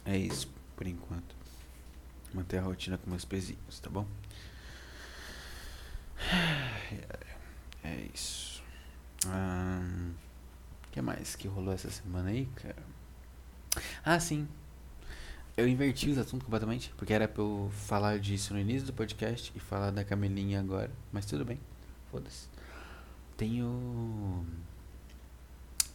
É 0.05 0.17
isso 0.17 0.49
por 0.77 0.87
enquanto. 0.87 1.37
Manter 2.35 2.59
a 2.59 2.63
rotina 2.63 2.99
com 2.99 3.11
meus 3.11 3.25
pezinhos, 3.25 3.79
tá 3.79 3.91
bom? 3.91 4.07
É 7.85 8.09
isso. 8.15 8.63
O 9.27 10.91
que 10.91 11.01
mais 11.03 11.37
que 11.37 11.47
rolou 11.47 11.75
essa 11.75 11.91
semana 11.91 12.31
aí, 12.31 12.47
cara? 12.57 12.83
Ah, 14.05 14.19
sim. 14.19 14.49
Eu 15.57 15.69
inverti 15.69 16.09
os 16.09 16.17
assuntos 16.17 16.45
completamente, 16.45 16.93
porque 16.97 17.13
era 17.13 17.29
pra 17.29 17.43
eu 17.43 17.71
falar 17.73 18.19
disso 18.19 18.55
no 18.55 18.61
início 18.61 18.87
do 18.87 18.93
podcast 18.93 19.53
e 19.55 19.61
falar 19.61 19.91
da 19.91 20.03
Camelinha 20.03 20.61
agora. 20.61 20.91
Mas 21.13 21.27
tudo 21.27 21.45
bem, 21.45 21.61
foda-se. 22.11 22.49
Tem 23.37 23.63
o. 23.63 24.47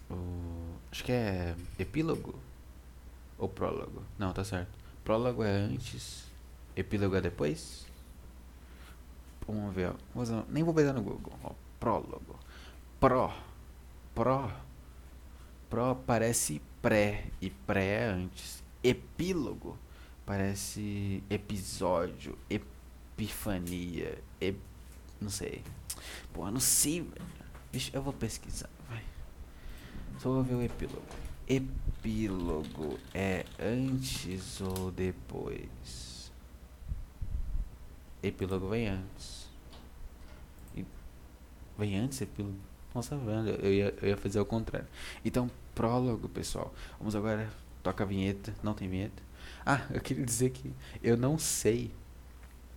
O. 0.09 0.77
Acho 0.91 1.03
que 1.03 1.11
é 1.11 1.55
epílogo 1.79 2.35
ou 3.37 3.49
prólogo? 3.49 4.03
Não, 4.17 4.31
tá 4.31 4.43
certo. 4.43 4.69
Prólogo 5.03 5.43
é 5.43 5.49
antes, 5.49 6.25
epílogo 6.75 7.15
é 7.15 7.21
depois? 7.21 7.87
Vamos 9.47 9.73
ver, 9.73 9.91
ó. 9.91 10.43
Nem 10.49 10.63
vou 10.63 10.73
pesar 10.73 10.93
no 10.93 11.01
Google. 11.01 11.33
Ó, 11.43 11.51
prólogo. 11.79 12.37
Pró. 12.99 13.33
Pró. 14.13 14.51
Pró 15.69 15.95
parece 15.95 16.61
pré 16.81 17.25
e 17.41 17.49
pré 17.49 17.85
é 17.85 18.05
antes. 18.05 18.66
Epílogo 18.83 19.77
parece 20.25 21.23
episódio, 21.29 22.37
epifania, 22.49 24.21
ep... 24.41 24.59
não 25.21 25.29
sei. 25.29 25.63
Pô, 26.33 26.49
não 26.51 26.59
sei, 26.59 27.01
velho. 27.01 27.25
Deixa, 27.71 27.95
eu 27.95 28.01
vou 28.01 28.13
pesquisar, 28.13 28.69
vai. 28.89 29.03
Só 30.19 30.29
vou 30.29 30.43
ver 30.43 30.55
o 30.55 30.61
epílogo. 30.61 31.01
Epílogo 31.47 32.99
é 33.13 33.45
antes 33.59 34.59
ou 34.61 34.91
depois? 34.91 36.31
Epílogo 38.21 38.69
vem 38.69 38.87
antes. 38.87 39.47
Vem 41.77 41.97
antes 41.99 42.19
epílogo? 42.21 42.57
Nossa, 42.93 43.15
velho, 43.15 43.49
eu 43.61 43.73
ia, 43.73 43.95
eu 44.01 44.09
ia 44.09 44.17
fazer 44.17 44.39
o 44.39 44.45
contrário. 44.45 44.87
Então, 45.23 45.49
prólogo, 45.75 46.27
pessoal. 46.27 46.73
Vamos 46.97 47.15
agora. 47.15 47.47
Toca 47.87 48.03
a 48.03 48.07
vinheta. 48.07 48.53
Não 48.61 48.73
tem 48.73 48.89
vinheta? 48.89 49.23
Ah, 49.65 49.79
eu 49.91 50.01
queria 50.01 50.25
dizer 50.25 50.49
que 50.49 50.73
eu 51.01 51.15
não 51.15 51.37
sei 51.37 51.89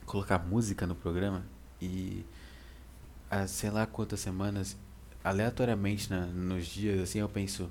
colocar 0.06 0.38
música 0.38 0.86
no 0.86 0.94
programa 0.94 1.44
e 1.82 2.24
há 3.28 3.44
sei 3.48 3.70
lá 3.70 3.86
quantas 3.86 4.20
semanas, 4.20 4.76
aleatoriamente 5.24 6.08
na, 6.08 6.26
nos 6.26 6.64
dias, 6.64 7.00
assim, 7.00 7.18
eu 7.18 7.28
penso, 7.28 7.68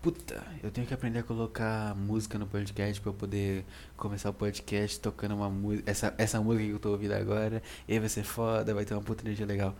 puta, 0.00 0.46
eu 0.62 0.70
tenho 0.70 0.86
que 0.86 0.94
aprender 0.94 1.18
a 1.18 1.22
colocar 1.24 1.92
música 1.96 2.38
no 2.38 2.46
podcast 2.46 3.00
para 3.00 3.10
eu 3.10 3.14
poder 3.14 3.64
começar 3.96 4.30
o 4.30 4.32
podcast 4.32 5.00
tocando 5.00 5.34
uma 5.34 5.50
música, 5.50 5.90
essa, 5.90 6.14
essa 6.18 6.40
música 6.40 6.66
que 6.66 6.70
eu 6.70 6.78
tô 6.78 6.90
ouvindo 6.90 7.14
agora, 7.14 7.60
e 7.88 7.98
vai 7.98 8.08
ser 8.08 8.22
foda, 8.22 8.72
vai 8.72 8.84
ter 8.84 8.94
uma 8.94 9.02
puta 9.02 9.24
energia 9.24 9.44
legal. 9.44 9.74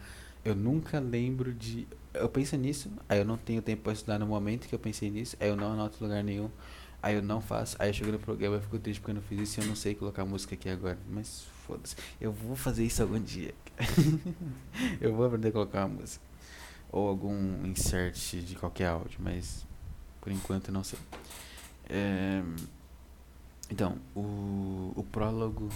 Eu 0.44 0.56
nunca 0.56 0.98
lembro 0.98 1.52
de. 1.52 1.86
Eu 2.14 2.28
penso 2.28 2.56
nisso, 2.56 2.90
aí 3.08 3.18
eu 3.18 3.24
não 3.24 3.36
tenho 3.36 3.60
tempo 3.62 3.82
para 3.82 3.92
estudar 3.92 4.18
no 4.18 4.26
momento 4.26 4.66
que 4.66 4.74
eu 4.74 4.78
pensei 4.78 5.08
nisso, 5.10 5.36
aí 5.38 5.48
eu 5.48 5.56
não 5.56 5.72
anoto 5.74 6.02
lugar 6.02 6.24
nenhum, 6.24 6.50
aí 7.02 7.14
eu 7.14 7.22
não 7.22 7.40
faço, 7.40 7.76
aí 7.78 7.90
eu 7.90 7.94
chego 7.94 8.12
no 8.12 8.18
programa 8.18 8.56
e 8.56 8.60
fico 8.60 8.78
triste 8.78 9.00
porque 9.00 9.10
eu 9.10 9.14
não 9.14 9.22
fiz 9.22 9.40
isso 9.40 9.60
e 9.60 9.62
eu 9.62 9.66
não 9.66 9.76
sei 9.76 9.94
colocar 9.94 10.24
música 10.24 10.54
aqui 10.54 10.68
agora. 10.68 10.98
Mas 11.08 11.44
foda-se, 11.66 11.96
eu 12.20 12.32
vou 12.32 12.56
fazer 12.56 12.84
isso 12.84 13.02
algum 13.02 13.20
dia. 13.20 13.54
eu 15.00 15.14
vou 15.14 15.26
aprender 15.26 15.48
a 15.48 15.52
colocar 15.52 15.86
uma 15.86 16.00
música. 16.00 16.24
Ou 16.92 17.08
algum 17.08 17.64
insert 17.66 18.36
de 18.42 18.56
qualquer 18.56 18.86
áudio, 18.86 19.20
mas 19.22 19.64
por 20.20 20.32
enquanto 20.32 20.72
não 20.72 20.82
sei. 20.82 20.98
É, 21.88 22.42
então, 23.70 23.98
o, 24.14 24.92
o 24.96 25.06
prólogo 25.10 25.68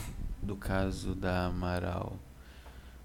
do 0.43 0.57
caso 0.57 1.15
da 1.15 1.47
Amaral. 1.47 2.17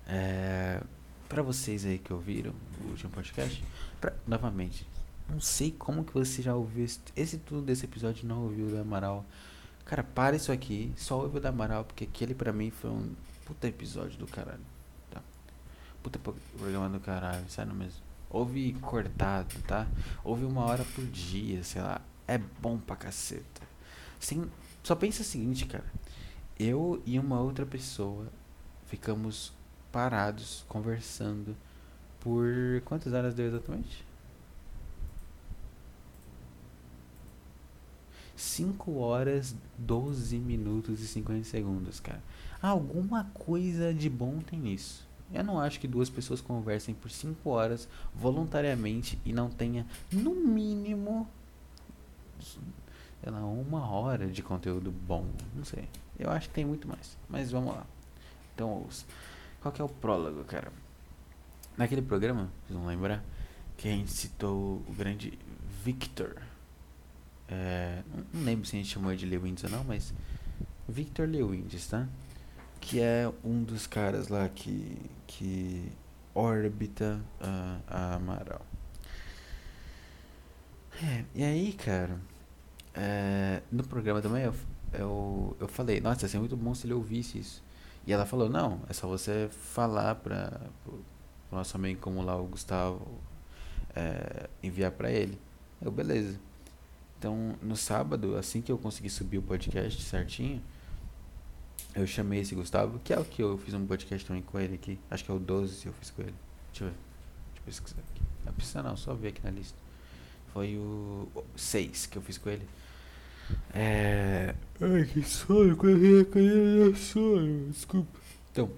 É, 0.07 0.82
para 1.28 1.43
vocês 1.43 1.86
aí 1.86 1.99
que 1.99 2.11
ouviram 2.11 2.53
o 2.84 2.89
último 2.89 3.11
podcast, 3.11 3.63
pra, 4.01 4.13
novamente, 4.26 4.88
não 5.30 5.39
sei 5.39 5.71
como 5.71 6.03
que 6.03 6.13
você 6.13 6.41
já 6.41 6.55
ouviu 6.55 6.84
esse, 6.84 6.99
esse 7.15 7.38
tudo 7.38 7.61
desse 7.61 7.86
episódio 7.86 8.23
e 8.23 8.27
não 8.27 8.43
ouviu 8.43 8.67
o 8.67 8.71
da 8.71 8.82
Amaral. 8.82 9.25
Cara, 9.86 10.03
para 10.03 10.36
isso 10.36 10.51
aqui, 10.51 10.91
só 10.95 11.19
ouve 11.19 11.38
o 11.38 11.41
da 11.41 11.49
Amaral, 11.49 11.84
porque 11.84 12.03
aquele 12.03 12.34
pra 12.34 12.51
mim 12.51 12.69
foi 12.71 12.89
um 12.89 13.13
puta 13.45 13.67
episódio 13.67 14.17
do 14.17 14.27
caralho. 14.27 14.61
Tá? 15.09 15.21
Puta 16.03 16.19
programa 16.19 16.89
do 16.89 16.99
caralho, 16.99 17.49
sério 17.49 17.73
mesmo. 17.73 18.01
Ouve 18.30 18.73
cortado, 18.73 19.55
tá? 19.67 19.88
Ouve 20.23 20.45
uma 20.45 20.63
hora 20.65 20.86
por 20.95 21.05
dia, 21.05 21.63
sei 21.63 21.82
lá. 21.82 22.01
É 22.27 22.38
bom 22.38 22.77
pra 22.77 22.95
caceta. 22.95 23.61
Sem, 24.19 24.49
só 24.84 24.95
pensa 24.95 25.21
o 25.21 25.25
seguinte, 25.25 25.65
cara. 25.65 25.86
Eu 26.59 27.01
e 27.05 27.17
uma 27.17 27.39
outra 27.39 27.65
pessoa 27.65 28.27
ficamos 28.86 29.53
parados, 29.91 30.65
conversando 30.67 31.55
por 32.19 32.45
quantas 32.86 33.13
horas 33.13 33.34
deu 33.34 33.47
exatamente? 33.47 34.09
5 38.40 38.98
horas, 38.98 39.56
12 39.78 40.38
minutos 40.38 41.02
e 41.02 41.08
50 41.08 41.44
segundos, 41.44 42.00
cara. 42.00 42.22
Alguma 42.62 43.26
coisa 43.34 43.94
de 43.94 44.10
bom 44.10 44.40
tem 44.40 44.60
nisso. 44.60 45.08
Eu 45.34 45.44
não 45.44 45.60
acho 45.60 45.80
que 45.80 45.88
duas 45.88 46.10
pessoas 46.10 46.42
conversem 46.42 46.96
por 46.96 47.12
5 47.12 47.50
horas 47.50 47.88
voluntariamente 48.16 49.20
e 49.24 49.32
não 49.32 49.50
tenha, 49.50 49.86
no 50.12 50.34
mínimo, 50.34 51.28
sei 52.40 53.32
lá, 53.32 53.46
uma 53.46 53.88
hora 53.90 54.28
de 54.28 54.42
conteúdo 54.42 54.92
bom. 54.92 55.26
Não 55.56 55.64
sei. 55.64 55.88
Eu 56.18 56.32
acho 56.32 56.48
que 56.48 56.56
tem 56.56 56.66
muito 56.66 56.88
mais. 56.88 57.18
Mas 57.30 57.52
vamos 57.52 57.76
lá. 57.76 57.86
Então 58.56 58.84
ouça. 58.84 59.06
Qual 59.62 59.72
que 59.72 59.82
é 59.82 59.86
o 59.86 59.90
prólogo, 59.90 60.44
cara? 60.46 60.72
Naquele 61.78 62.02
programa, 62.02 62.50
vocês 62.66 62.78
vão 62.78 62.88
lembrar, 62.88 63.24
que 63.78 63.88
a 63.88 63.92
gente 63.92 64.12
citou 64.12 64.84
o 64.88 64.94
grande 64.98 65.38
Victor. 65.84 66.36
É, 67.52 68.04
não 68.34 68.43
lembro 68.43 68.66
se 68.66 68.76
a 68.76 68.80
gente 68.80 68.91
chamou 68.91 69.16
de 69.16 69.26
Lewins 69.26 69.64
ou 69.64 69.70
não, 69.70 69.84
mas 69.84 70.14
Victor 70.88 71.28
Lewins, 71.28 71.88
tá? 71.88 72.08
Que 72.80 73.00
é 73.00 73.32
um 73.43 73.64
dos 73.64 73.88
caras 73.88 74.28
lá 74.28 74.47
que, 74.47 74.97
que 75.26 75.91
orbita 76.34 77.20
a, 77.39 77.80
a 77.88 78.16
Amaral. 78.16 78.66
É, 81.04 81.24
e 81.34 81.43
aí, 81.43 81.74
cara, 81.74 82.20
é, 82.93 83.62
no 83.72 83.84
programa 83.84 84.22
também 84.22 84.43
eu, 84.43 84.54
eu, 84.93 85.58
eu 85.60 85.68
falei, 85.68 86.00
nossa, 86.02 86.26
ia 86.26 86.30
ser 86.30 86.39
muito 86.39 86.58
bom 86.58 86.74
se 86.76 86.86
ele 86.86 86.93
ouvisse 86.93 87.39
isso. 87.39 87.64
E 88.06 88.14
ela 88.14 88.26
falou, 88.26 88.50
não, 88.50 88.82
é 88.89 88.93
só 88.93 89.08
você 89.08 89.50
falar 89.52 90.16
para 90.16 90.62
o 90.88 91.56
nosso 91.56 91.76
amigo 91.78 92.00
como 92.02 92.22
lá 92.22 92.36
o 92.36 92.45
Gustavo 92.45 93.08
é, 93.95 94.50
enviar 94.62 94.91
para 94.91 95.12
ele. 95.12 95.39
Eu, 95.82 95.91
beleza. 95.91 96.39
Então, 97.20 97.57
no 97.61 97.76
sábado, 97.76 98.38
assim 98.38 98.61
que 98.61 98.72
eu 98.72 98.78
consegui 98.78 99.09
subir 99.09 99.38
o 99.38 99.41
podcast 99.41 100.01
certinho, 100.01 100.61
eu 101.93 102.07
chamei 102.07 102.39
esse 102.39 102.55
Gustavo, 102.55 102.97
que 102.99 103.11
é 103.11 103.20
o 103.20 103.26
que 103.26 103.43
eu 103.43 103.57
fiz 103.57 103.74
um 103.74 103.86
podcast 103.86 104.26
também 104.26 104.41
com 104.41 104.57
ele 104.57 104.76
aqui. 104.76 104.97
Acho 105.11 105.26
que 105.26 105.30
é 105.30 105.34
o 105.34 105.39
12 105.39 105.86
eu 105.86 105.91
fiz 105.93 106.11
com 106.11 106.22
ele. 106.22 106.34
Deixa 106.72 106.86
eu 106.86 106.88
ver. 106.88 106.95
Deixa 106.95 107.59
eu 107.59 107.63
pesquisar 107.65 107.99
aqui. 107.99 108.22
Não 108.45 108.53
precisa 108.53 108.82
não, 108.82 108.95
só 108.95 109.13
ver 109.13 109.28
aqui 109.28 109.41
na 109.43 109.51
lista. 109.51 109.78
Foi 110.53 110.78
o 110.78 111.28
6 111.57 112.05
que 112.05 112.17
eu 112.17 112.22
fiz 112.22 112.38
com 112.38 112.49
ele. 112.49 112.65
É. 113.74 114.55
Ai, 114.80 115.03
que 115.03 115.22
sono, 115.24 115.76
que 115.76 116.95
sono, 116.95 117.70
desculpa. 117.70 118.17
Então, 118.49 118.72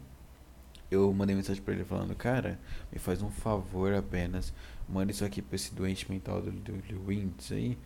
eu 0.90 1.14
mandei 1.14 1.36
mensagem 1.36 1.62
pra 1.62 1.76
ele 1.76 1.84
falando, 1.84 2.16
cara, 2.16 2.60
me 2.92 2.98
faz 2.98 3.22
um 3.22 3.30
favor 3.30 3.94
apenas, 3.94 4.52
manda 4.90 5.12
isso 5.12 5.24
aqui 5.24 5.44
pra 5.44 5.56
esse 5.56 5.76
doente 5.76 6.10
mental 6.12 6.42
do, 6.42 6.52
do, 6.52 6.74
do 6.74 7.06
Windows 7.06 7.52
aí. 7.52 7.78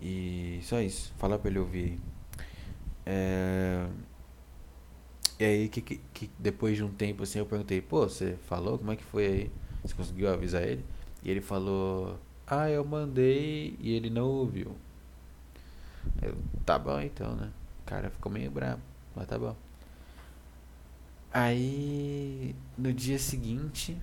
E 0.00 0.60
só 0.62 0.80
isso, 0.80 1.12
fala 1.18 1.38
pra 1.38 1.50
ele 1.50 1.58
ouvir. 1.58 2.00
É... 3.04 3.86
E 5.38 5.44
aí 5.44 5.68
que, 5.68 5.80
que, 5.80 6.00
que, 6.12 6.30
depois 6.38 6.76
de 6.76 6.84
um 6.84 6.90
tempo 6.92 7.22
assim 7.22 7.38
eu 7.38 7.46
perguntei, 7.46 7.80
pô, 7.80 8.08
você 8.08 8.36
falou? 8.46 8.78
Como 8.78 8.92
é 8.92 8.96
que 8.96 9.04
foi 9.04 9.26
aí? 9.26 9.50
Você 9.82 9.94
conseguiu 9.94 10.32
avisar 10.32 10.62
ele? 10.62 10.84
E 11.22 11.30
ele 11.30 11.40
falou, 11.40 12.18
ah, 12.46 12.68
eu 12.68 12.84
mandei 12.84 13.76
e 13.80 13.92
ele 13.94 14.10
não 14.10 14.26
ouviu. 14.26 14.76
Eu, 16.22 16.36
tá 16.64 16.78
bom 16.78 17.00
então, 17.00 17.34
né? 17.36 17.50
O 17.82 17.86
cara 17.86 18.10
ficou 18.10 18.30
meio 18.30 18.50
bravo, 18.50 18.80
mas 19.14 19.26
tá 19.26 19.38
bom. 19.38 19.56
Aí, 21.32 22.54
no 22.76 22.92
dia 22.92 23.18
seguinte, 23.18 23.96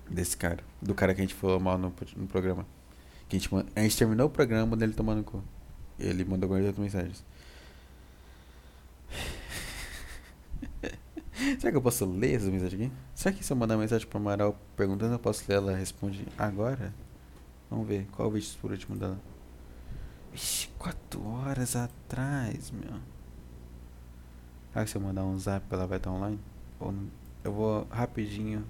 Desse 0.09 0.37
cara. 0.37 0.63
Do 0.81 0.95
cara 0.95 1.15
que 1.15 1.21
a 1.21 1.25
gente 1.25 1.35
falou 1.35 1.61
mal 1.61 1.77
no, 1.77 1.95
no 2.17 2.27
programa. 2.27 2.67
Que 3.29 3.37
a, 3.37 3.39
gente, 3.39 3.51
a 3.77 3.81
gente 3.81 3.97
terminou 3.97 4.27
o 4.27 4.31
programa 4.31 4.77
dele 4.77 4.95
tomando 4.95 5.23
cu. 5.23 5.43
Ele 5.99 6.25
mandou 6.25 6.49
48 6.49 6.81
mensagens. 6.81 7.25
Será 11.59 11.71
que 11.71 11.77
eu 11.77 11.83
posso 11.83 12.05
ler 12.05 12.35
essa 12.35 12.51
mensagem 12.51 12.87
aqui? 12.87 12.95
Será 13.15 13.35
que 13.35 13.45
se 13.45 13.53
eu 13.53 13.57
mandar 13.57 13.77
mensagem 13.77 14.07
pra 14.09 14.19
Amaral 14.19 14.59
perguntando, 14.77 15.15
eu 15.15 15.19
posso 15.19 15.45
ler? 15.49 15.57
Ela 15.57 15.77
responde 15.77 16.27
agora? 16.37 16.93
Vamos 17.71 17.87
ver. 17.87 18.07
Qual 18.13 18.29
o 18.29 18.31
vídeo 18.31 18.51
por 18.61 18.73
último 18.73 18.97
dela? 18.97 19.21
Ixi, 20.35 20.69
4 20.79 21.25
horas 21.25 21.77
atrás, 21.77 22.73
meu. 22.73 23.01
Será 24.73 24.85
que 24.85 24.91
se 24.91 24.97
eu 24.97 25.01
mandar 25.01 25.25
um 25.25 25.39
zap 25.39 25.65
ela 25.71 25.87
vai 25.87 25.99
estar 25.99 26.11
online? 26.11 26.41
Ou 26.81 26.93
eu 27.45 27.53
vou 27.53 27.87
rapidinho 27.91 28.65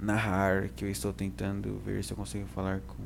narrar 0.00 0.68
que 0.70 0.84
eu 0.84 0.90
estou 0.90 1.12
tentando 1.12 1.78
ver 1.84 2.02
se 2.04 2.12
eu 2.12 2.16
consigo 2.16 2.46
falar 2.46 2.80
com 2.80 2.96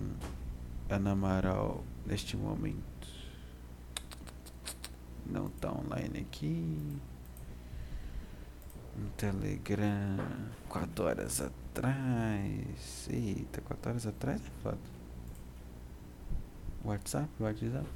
Ana 0.88 1.12
Amaral 1.12 1.82
neste 2.07 2.36
momento. 2.36 3.09
Não 5.26 5.47
está 5.47 5.72
online 5.72 6.20
aqui. 6.20 6.99
No 8.97 9.11
Telegram. 9.16 10.16
4 10.68 11.05
horas 11.05 11.40
atrás. 11.40 13.09
Eita, 13.11 13.61
4 13.61 13.90
horas 13.90 14.07
atrás 14.07 14.40
é 14.40 14.62
foda. 14.62 14.78
WhatsApp, 16.84 17.28
WhatsApp. 17.40 17.86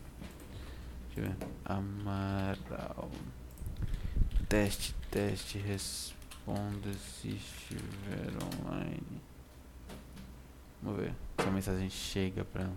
Deixa 1.14 1.20
eu 1.20 1.24
ver. 1.24 1.36
Amaral. 1.64 3.10
Teste, 4.48 4.94
teste, 5.10 5.58
responda 5.58 6.92
se 6.94 7.28
estiver 7.28 8.32
online. 8.42 9.20
Vamos 10.82 11.00
ver 11.00 11.14
se 11.38 11.48
a 11.48 11.50
mensagem 11.50 11.90
chega 11.90 12.44
pra. 12.44 12.70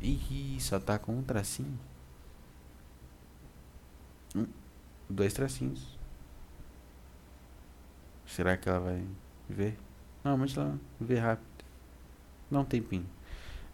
Ih, 0.00 0.58
só 0.60 0.80
tá 0.80 0.98
com 0.98 1.12
um 1.16 1.22
tracinho. 1.22 1.78
Um, 4.34 4.46
dois 5.08 5.32
tracinhos. 5.32 5.97
Será 8.28 8.56
que 8.56 8.68
ela 8.68 8.78
vai 8.78 9.02
ver? 9.48 9.76
Normalmente 10.22 10.58
ela 10.58 10.78
vê 11.00 11.18
rápido. 11.18 11.64
Não 12.50 12.64
tem 12.64 12.82
pin. 12.82 13.04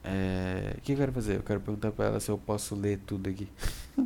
É, 0.02 0.74
o 0.76 0.80
que 0.80 0.92
eu 0.92 0.96
quero 0.96 1.12
fazer? 1.12 1.36
Eu 1.36 1.42
quero 1.42 1.60
perguntar 1.60 1.90
pra 1.90 2.06
ela 2.06 2.20
se 2.20 2.30
eu 2.30 2.38
posso 2.38 2.74
ler 2.74 2.98
tudo 3.00 3.28
aqui. 3.28 3.48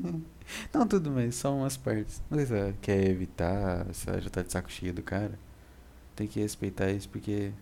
não 0.73 0.87
tudo, 0.87 1.11
mas 1.11 1.35
só 1.35 1.55
umas 1.55 1.77
partes. 1.77 2.23
Não 2.31 2.39
sei 2.39 2.47
se 2.47 2.55
ela 2.57 2.75
quer 2.81 3.05
evitar, 3.09 3.87
se 3.93 4.09
ela 4.09 4.21
já 4.21 4.31
tá 4.31 4.43
de 4.43 4.51
saco 4.51 4.71
cheio 4.71 4.95
do 4.95 5.03
cara. 5.03 5.39
Tem 6.17 6.27
que 6.27 6.41
respeitar 6.41 6.91
isso 6.91 7.09
porque. 7.09 7.53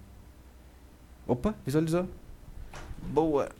Opa, 1.26 1.55
visualizou. 1.64 2.09
Boa! 3.09 3.51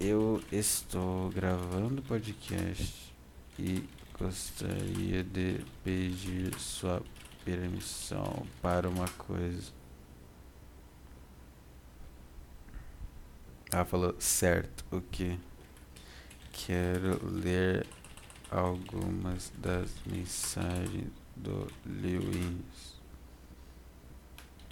Eu 0.00 0.42
estou 0.52 1.30
gravando 1.30 2.02
podcast 2.02 3.14
e 3.58 3.88
gostaria 4.18 5.24
de 5.24 5.64
pedir 5.82 6.54
sua 6.58 7.02
permissão 7.44 8.46
para 8.62 8.88
uma 8.88 9.08
coisa. 9.08 9.72
Ela 13.70 13.84
falou, 13.84 14.14
certo, 14.20 14.84
o 14.90 15.00
que? 15.00 15.38
Quero 16.52 17.20
ler 17.26 17.86
algumas 18.50 19.52
das 19.58 19.90
mensagens 20.06 21.10
do 21.34 21.68
Lewis. 21.84 22.94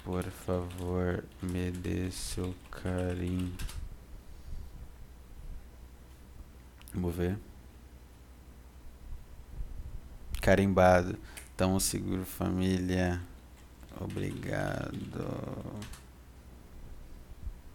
Por 0.03 0.23
favor, 0.23 1.23
me 1.41 1.71
dê 1.71 2.09
seu 2.11 2.55
carinho. 2.71 3.55
Vamos 6.93 7.15
ver. 7.15 7.37
Carimbado. 10.41 11.17
Tamo 11.55 11.79
seguro, 11.79 12.25
família. 12.25 13.21
Obrigado. 13.99 15.27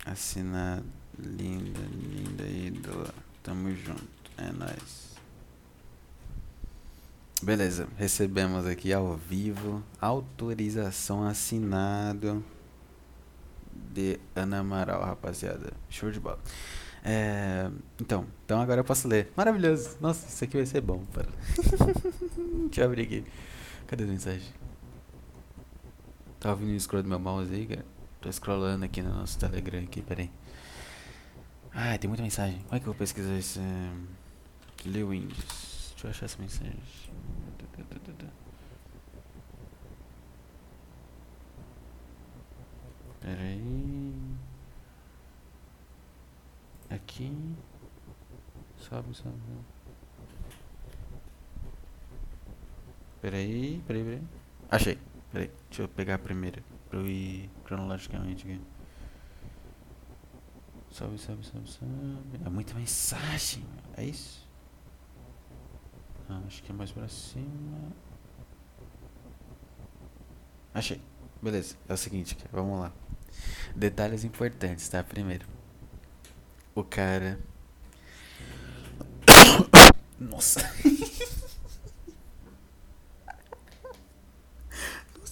Assinado. 0.04 0.84
Linda, 1.18 1.80
linda 1.80 2.44
ídola. 2.46 3.14
Tamo 3.42 3.74
junto. 3.74 4.02
É 4.36 4.50
nóis. 4.52 5.08
Beleza, 7.40 7.86
recebemos 7.96 8.66
aqui 8.66 8.92
ao 8.92 9.16
vivo 9.16 9.80
autorização 10.00 11.24
assinado 11.24 12.44
de 13.94 14.18
Ana 14.34 14.58
Amaral, 14.58 15.02
rapaziada. 15.02 15.72
Show 15.88 16.10
de 16.10 16.18
bola. 16.18 16.40
É, 17.04 17.70
então, 18.00 18.26
então 18.44 18.60
agora 18.60 18.80
eu 18.80 18.84
posso 18.84 19.06
ler. 19.06 19.30
Maravilhoso. 19.36 19.96
Nossa, 20.00 20.26
isso 20.26 20.42
aqui 20.42 20.56
vai 20.56 20.66
ser 20.66 20.80
bom, 20.80 21.04
para. 21.12 21.28
Eu 22.76 22.84
abrir 22.84 23.02
aqui. 23.02 23.24
Cadê 23.88 24.04
a 24.04 24.06
mensagem? 24.06 24.52
Tá 26.38 26.50
ouvindo 26.50 26.76
o 26.76 26.78
scroll 26.78 27.02
do 27.02 27.08
meu 27.08 27.18
mouse 27.18 27.52
aí, 27.52 27.66
cara? 27.66 27.86
Tô 28.20 28.30
scrollando 28.30 28.84
aqui 28.84 29.00
no 29.00 29.14
nosso 29.14 29.38
Telegram 29.38 29.82
aqui, 29.82 30.02
peraí. 30.02 30.30
Ah, 31.72 31.96
tem 31.96 32.06
muita 32.06 32.22
mensagem. 32.22 32.60
Como 32.64 32.74
é 32.74 32.80
que 32.80 32.86
eu 32.86 32.92
vou 32.92 32.98
pesquisar 32.98 33.34
esse. 33.38 33.58
Um, 33.58 34.06
Lewins. 34.84 35.92
Deixa 35.92 36.06
eu 36.06 36.10
achar 36.10 36.26
essa 36.26 36.38
mensagem. 36.38 36.78
Pera 43.20 43.40
aí. 43.40 44.36
Aqui. 46.90 47.32
Sobe, 48.76 49.14
sobe. 49.14 49.38
Aí, 53.22 53.82
peraí, 53.86 54.04
peraí. 54.04 54.22
Achei. 54.70 54.98
Peraí, 55.32 55.50
deixa 55.68 55.82
eu 55.82 55.88
pegar 55.88 56.14
a 56.14 56.18
primeira. 56.18 56.62
Pra 56.88 56.98
eu 56.98 57.06
ir 57.06 57.50
cronologicamente 57.64 58.46
aqui. 58.46 58.60
Sobe, 60.90 61.18
sobe, 61.18 61.44
sobe, 61.44 61.68
sobe. 61.68 62.40
É 62.44 62.48
muita 62.48 62.74
mensagem. 62.74 63.64
É 63.96 64.04
isso? 64.04 64.48
Ah, 66.28 66.42
acho 66.46 66.62
que 66.62 66.70
é 66.70 66.74
mais 66.74 66.90
pra 66.90 67.08
cima. 67.08 67.92
Achei. 70.72 71.00
Beleza. 71.42 71.76
É 71.88 71.92
o 71.92 71.96
seguinte, 71.96 72.36
vamos 72.52 72.80
lá. 72.80 72.92
Detalhes 73.76 74.24
importantes, 74.24 74.88
tá? 74.88 75.02
Primeiro. 75.02 75.46
O 76.74 76.82
cara. 76.82 77.38
Nossa. 80.18 80.60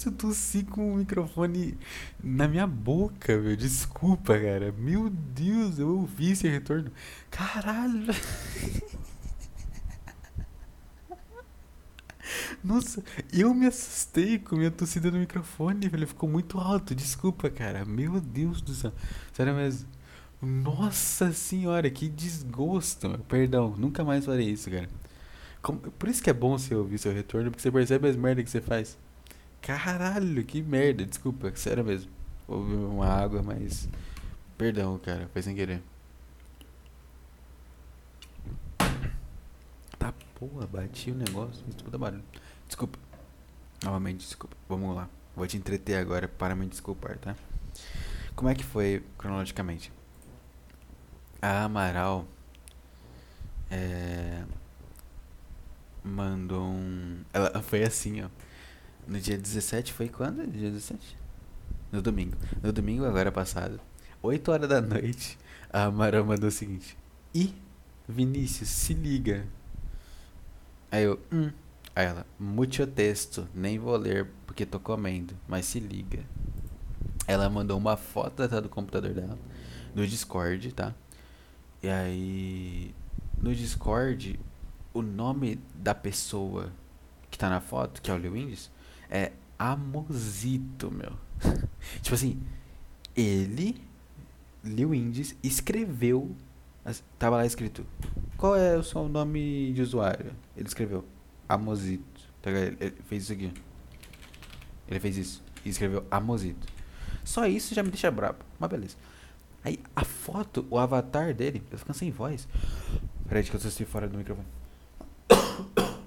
eu 0.08 0.12
tossi 0.12 0.64
com 0.64 0.92
o 0.92 0.96
microfone 0.96 1.76
na 2.22 2.48
minha 2.48 2.66
boca, 2.66 3.36
meu. 3.36 3.56
Desculpa, 3.56 4.38
cara. 4.38 4.72
Meu 4.72 5.10
Deus, 5.10 5.78
eu 5.78 5.88
ouvi 5.88 6.32
esse 6.32 6.48
retorno. 6.48 6.90
Caralho. 7.30 8.06
Nossa, 12.62 13.02
eu 13.32 13.54
me 13.54 13.66
assustei 13.66 14.38
com 14.38 14.56
minha 14.56 14.70
tossida 14.70 15.10
no 15.10 15.18
microfone, 15.18 15.90
Ele 15.92 16.06
Ficou 16.06 16.28
muito 16.28 16.58
alto. 16.58 16.94
Desculpa, 16.94 17.48
cara. 17.50 17.84
Meu 17.84 18.20
Deus 18.20 18.60
do 18.60 18.74
céu. 18.74 18.92
Sério 19.32 19.54
mesmo. 19.54 19.88
Nossa 20.42 21.32
senhora, 21.32 21.88
que 21.90 22.08
desgosto. 22.08 23.08
Meu. 23.08 23.18
Perdão, 23.20 23.74
nunca 23.76 24.04
mais 24.04 24.24
farei 24.24 24.50
isso, 24.50 24.70
cara. 24.70 24.88
Como, 25.62 25.78
por 25.78 26.08
isso 26.08 26.22
que 26.22 26.30
é 26.30 26.32
bom 26.32 26.56
você 26.56 26.74
ouvir 26.74 26.98
seu 26.98 27.12
retorno, 27.12 27.50
porque 27.50 27.62
você 27.62 27.70
percebe 27.70 28.08
as 28.08 28.16
merdas 28.16 28.44
que 28.44 28.50
você 28.50 28.60
faz. 28.60 28.98
Caralho, 29.66 30.44
que 30.44 30.62
merda. 30.62 31.04
Desculpa, 31.04 31.52
sério 31.56 31.84
mesmo. 31.84 32.08
Houve 32.46 32.72
uma 32.72 33.04
água, 33.04 33.42
mas. 33.42 33.88
Perdão, 34.56 34.96
cara, 34.96 35.28
foi 35.32 35.42
sem 35.42 35.56
querer. 35.56 35.82
Tá 39.98 40.14
porra, 40.36 40.68
bati 40.68 41.10
o 41.10 41.16
negócio, 41.16 41.64
fez 41.64 41.74
tudo 41.74 41.98
barulho. 41.98 42.22
Desculpa. 42.68 42.96
Novamente, 43.82 44.18
desculpa. 44.18 44.56
Vamos 44.68 44.94
lá. 44.94 45.08
Vou 45.34 45.48
te 45.48 45.56
entreter 45.56 45.96
agora 45.96 46.28
para 46.28 46.54
me 46.54 46.66
desculpar, 46.68 47.18
tá? 47.18 47.34
Como 48.36 48.48
é 48.48 48.54
que 48.54 48.64
foi 48.64 49.04
cronologicamente? 49.18 49.92
A 51.42 51.64
Amaral 51.64 52.24
é, 53.68 54.44
mandou 56.04 56.62
um. 56.62 57.24
Ela 57.32 57.60
foi 57.62 57.82
assim, 57.82 58.22
ó. 58.22 58.28
No 59.06 59.20
dia 59.20 59.38
17 59.38 59.92
foi 59.92 60.08
quando? 60.08 60.38
No 60.38 60.46
dia 60.48 60.70
17? 60.70 61.16
No 61.92 62.02
domingo. 62.02 62.36
No 62.62 62.72
domingo 62.72 63.04
agora 63.04 63.30
passado. 63.30 63.80
8 64.22 64.50
horas 64.50 64.68
da 64.68 64.80
noite, 64.80 65.38
a 65.70 65.84
Amara 65.84 66.22
mandou 66.24 66.48
o 66.48 66.52
seguinte. 66.52 66.96
E 67.34 67.54
Vinícius, 68.08 68.68
se 68.68 68.94
liga. 68.94 69.46
Aí 70.90 71.04
eu, 71.04 71.20
hum. 71.32 71.50
Aí 71.94 72.06
ela, 72.06 72.26
mute 72.38 72.82
o 72.82 72.86
texto, 72.86 73.48
nem 73.54 73.78
vou 73.78 73.96
ler 73.96 74.28
porque 74.46 74.66
tô 74.66 74.78
comendo, 74.78 75.34
mas 75.48 75.66
se 75.66 75.80
liga. 75.80 76.24
Ela 77.26 77.48
mandou 77.48 77.78
uma 77.78 77.96
foto 77.96 78.46
da 78.46 78.60
do 78.60 78.68
computador 78.68 79.14
dela, 79.14 79.38
no 79.94 80.06
Discord, 80.06 80.72
tá? 80.72 80.94
E 81.82 81.88
aí 81.88 82.94
no 83.38 83.54
Discord 83.54 84.38
o 84.92 85.02
nome 85.02 85.60
da 85.74 85.94
pessoa 85.94 86.72
que 87.30 87.38
tá 87.38 87.50
na 87.50 87.60
foto, 87.60 88.00
que 88.00 88.10
é 88.10 88.14
o 88.14 88.16
Lewindes, 88.16 88.70
é 89.10 89.32
Amosito, 89.58 90.90
meu. 90.90 91.12
tipo 92.02 92.14
assim, 92.14 92.40
ele, 93.16 93.80
Lewindes, 94.62 95.36
escreveu. 95.42 96.34
Tava 97.18 97.36
lá 97.36 97.46
escrito. 97.46 97.84
Qual 98.36 98.54
é 98.54 98.76
o 98.76 98.82
seu 98.82 99.08
nome 99.08 99.72
de 99.72 99.82
usuário? 99.82 100.32
Ele 100.56 100.68
escreveu 100.68 101.04
ligado? 102.50 102.76
Ele 102.80 102.94
fez 103.08 103.22
isso 103.24 103.32
aqui. 103.32 103.52
Ele 104.88 105.00
fez 105.00 105.16
isso. 105.16 105.42
E 105.64 105.68
escreveu 105.68 106.06
Amosito. 106.10 106.66
Só 107.24 107.46
isso 107.46 107.74
já 107.74 107.82
me 107.82 107.90
deixa 107.90 108.10
brabo. 108.10 108.38
Mas 108.58 108.70
beleza. 108.70 108.96
Aí 109.64 109.80
a 109.96 110.04
foto, 110.04 110.64
o 110.70 110.78
avatar 110.78 111.34
dele, 111.34 111.62
eu 111.72 111.78
ficando 111.78 111.96
sem 111.96 112.10
voz. 112.10 112.46
Peraí, 113.28 113.42
que 113.42 113.52
eu 113.52 113.60
tô 113.60 113.68
fora 113.84 114.06
do 114.06 114.16
microfone. 114.16 114.46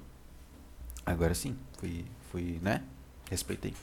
Agora 1.06 1.34
sim, 1.34 1.58
fui, 1.78 2.06
fui, 2.32 2.60
né? 2.62 2.84
Respeitei. 3.30 3.74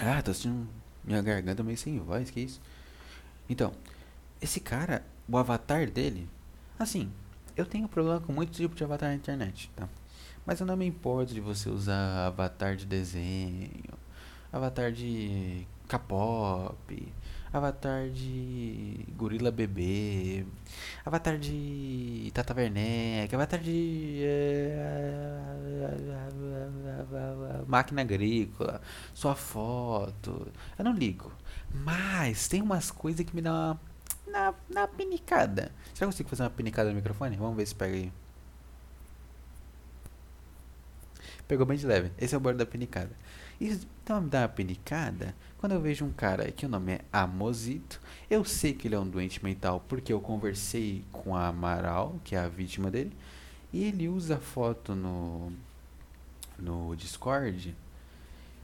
Ah, 0.00 0.20
tô 0.22 0.34
sentindo 0.34 0.68
minha 1.04 1.22
garganta 1.22 1.62
meio 1.62 1.78
sem 1.78 1.98
voz, 1.98 2.30
que 2.30 2.40
isso? 2.40 2.60
Então, 3.48 3.72
esse 4.40 4.60
cara, 4.60 5.04
o 5.28 5.38
avatar 5.38 5.90
dele, 5.90 6.28
assim, 6.78 7.10
eu 7.56 7.64
tenho 7.64 7.88
problema 7.88 8.20
com 8.20 8.32
muito 8.32 8.52
tipo 8.52 8.74
de 8.74 8.84
avatar 8.84 9.08
na 9.08 9.14
internet, 9.14 9.70
tá? 9.74 9.88
Mas 10.44 10.60
eu 10.60 10.66
não 10.66 10.76
me 10.76 10.86
importo 10.86 11.32
de 11.32 11.40
você 11.40 11.68
usar 11.68 12.26
avatar 12.26 12.76
de 12.76 12.86
desenho, 12.86 13.70
avatar 14.52 14.92
de 14.92 15.66
K-pop, 15.88 17.12
Avatar 17.56 18.10
de 18.10 19.06
Gorila 19.16 19.50
Bebê, 19.50 20.44
Avatar 21.04 21.38
de 21.38 22.30
Tata 22.34 22.54
Werneck, 22.54 23.34
Avatar 23.34 23.60
de 23.60 24.22
Máquina 27.66 28.02
Agrícola, 28.02 28.80
sua 29.14 29.34
foto. 29.34 30.52
Eu 30.78 30.84
não 30.84 30.92
ligo. 30.92 31.32
Mas 31.72 32.48
tem 32.48 32.62
umas 32.62 32.90
coisas 32.90 33.24
que 33.24 33.34
me 33.34 33.42
dão 33.42 33.54
uma. 33.54 33.80
Na, 34.26 34.52
na 34.68 34.88
pinicada. 34.88 35.70
Será 35.94 35.98
que 35.98 36.04
eu 36.04 36.08
consigo 36.08 36.28
fazer 36.28 36.42
uma 36.42 36.50
pinicada 36.50 36.90
no 36.90 36.96
microfone? 36.96 37.36
Vamos 37.36 37.56
ver 37.56 37.66
se 37.66 37.74
pega 37.74 37.94
aí. 37.94 38.12
Pegou 41.46 41.64
bem 41.64 41.78
de 41.78 41.86
leve. 41.86 42.10
Esse 42.18 42.34
é 42.34 42.38
o 42.38 42.40
bordo 42.40 42.58
da 42.58 42.66
pinicada. 42.66 43.12
Isso 43.60 43.86
então 44.02 44.20
me 44.20 44.28
dá 44.28 44.42
uma 44.42 44.48
pinicada 44.48 45.34
quando 45.58 45.72
eu 45.72 45.80
vejo 45.80 46.04
um 46.04 46.12
cara 46.12 46.50
que 46.52 46.66
o 46.66 46.68
nome 46.68 46.92
é 46.92 47.00
Amosito. 47.12 48.00
Eu 48.30 48.44
sei 48.44 48.74
que 48.74 48.88
ele 48.88 48.94
é 48.94 48.98
um 48.98 49.08
doente 49.08 49.42
mental 49.42 49.84
porque 49.88 50.12
eu 50.12 50.20
conversei 50.20 51.04
com 51.12 51.34
a 51.34 51.48
Amaral, 51.48 52.20
que 52.24 52.34
é 52.34 52.38
a 52.38 52.48
vítima 52.48 52.90
dele, 52.90 53.12
e 53.72 53.84
ele 53.84 54.08
usa 54.08 54.38
foto 54.38 54.94
no, 54.94 55.52
no 56.58 56.94
Discord 56.96 57.74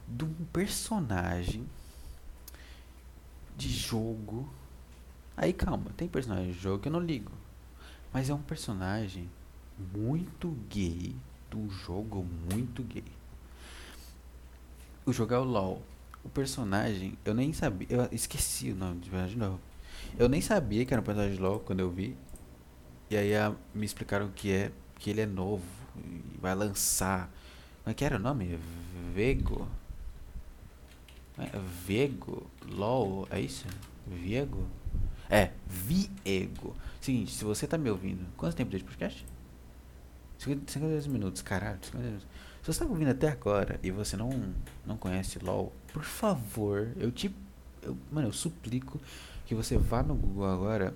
de 0.07 0.25
um 0.25 0.35
personagem 0.53 1.67
de 3.57 3.69
jogo. 3.69 4.49
Aí 5.37 5.53
calma, 5.53 5.91
tem 5.97 6.09
personagem 6.09 6.53
de 6.53 6.59
jogo 6.59 6.83
que 6.83 6.89
eu 6.89 6.93
não 6.93 7.01
ligo. 7.01 7.33
Mas 8.13 8.29
é 8.29 8.35
um 8.35 8.43
personagem 8.43 9.29
muito 9.95 10.51
gay, 10.69 11.17
do 11.51 11.69
jogo 11.71 12.27
muito 12.53 12.83
gay. 12.83 13.05
O 15.05 15.13
jogo 15.13 15.35
é 15.35 15.39
o 15.39 15.45
LOL. 15.45 15.83
O 16.25 16.29
personagem, 16.29 17.19
eu 17.25 17.35
nem 17.35 17.53
sabia. 17.53 17.87
Eu 17.91 18.09
esqueci 18.13 18.71
o 18.71 18.77
nome 18.77 19.01
de 19.01 19.11
verdade 19.11 19.33
de 19.33 19.39
novo. 19.39 19.61
Eu 20.19 20.29
nem 20.29 20.41
sabia 20.41 20.85
que 20.85 20.93
era 20.95 21.01
um 21.01 21.05
personagem 21.05 21.37
de 21.37 21.43
LOL 21.43 21.61
quando 21.61 21.81
eu 21.81 21.91
vi. 21.91 22.17
E 23.11 23.17
aí 23.17 23.37
a, 23.37 23.55
me 23.75 23.85
explicaram 23.85 24.31
que 24.31 24.53
é 24.53 24.73
que 24.99 25.11
ele 25.11 25.21
é 25.21 25.27
novo 25.27 25.65
e 25.97 26.39
vai 26.41 26.55
lançar. 26.55 27.31
Como 27.83 27.91
é 27.91 27.95
que 27.95 28.05
era 28.05 28.17
o 28.17 28.19
nome? 28.19 28.59
Vego? 29.15 29.69
É, 31.39 31.51
Vego? 31.85 32.47
LOL? 32.69 33.27
É 33.31 33.41
isso? 33.41 33.67
Viego? 34.07 34.67
É, 35.29 35.51
Viego. 35.67 36.77
Seguinte, 37.01 37.33
se 37.33 37.45
você 37.45 37.67
tá 37.67 37.79
me 37.79 37.91
ouvindo, 37.91 38.27
quanto 38.37 38.55
tempo 38.55 38.71
de 38.77 38.85
podcast? 38.85 39.27
52 40.39 41.07
minutos, 41.07 41.43
caralho. 41.43 41.79
52 41.83 42.05
minutos. 42.05 42.29
Se 42.63 42.67
você 42.67 42.71
está 42.71 42.87
ouvindo 42.87 43.11
até 43.11 43.29
agora 43.29 43.81
e 43.83 43.91
você 43.91 44.17
não, 44.17 44.31
não 44.87 44.97
conhece 44.97 45.41
LOL, 45.41 45.73
por 45.93 46.05
favor, 46.05 46.93
eu 46.97 47.11
te. 47.11 47.35
Eu, 47.83 47.99
mano, 48.13 48.29
eu 48.29 48.33
suplico 48.33 49.01
que 49.45 49.53
você 49.53 49.77
vá 49.77 50.01
no 50.01 50.15
Google 50.15 50.47
agora, 50.47 50.95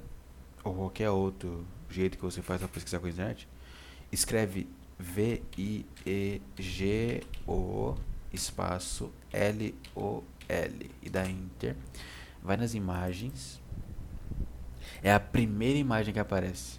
ou 0.63 0.73
qualquer 0.73 1.11
outro 1.11 1.67
jeito 1.91 2.17
que 2.17 2.23
você 2.25 2.41
faz 2.41 2.61
para 2.61 2.69
pesquisar 2.69 3.01
com 3.01 3.07
a 3.07 3.11
internet, 3.11 3.49
escreve 4.13 4.69
V-I-E-G-O 4.97 5.87
espaço 8.33 9.11
L-O-L 9.33 10.91
e 11.03 11.11
dá 11.11 11.29
Enter. 11.29 11.75
Vai 12.45 12.57
nas 12.57 12.75
imagens. 12.75 13.61
É 15.03 15.13
a 15.13 15.19
primeira 15.19 15.81
imagem 15.81 16.15
que 16.15 16.21
aparece 16.21 16.79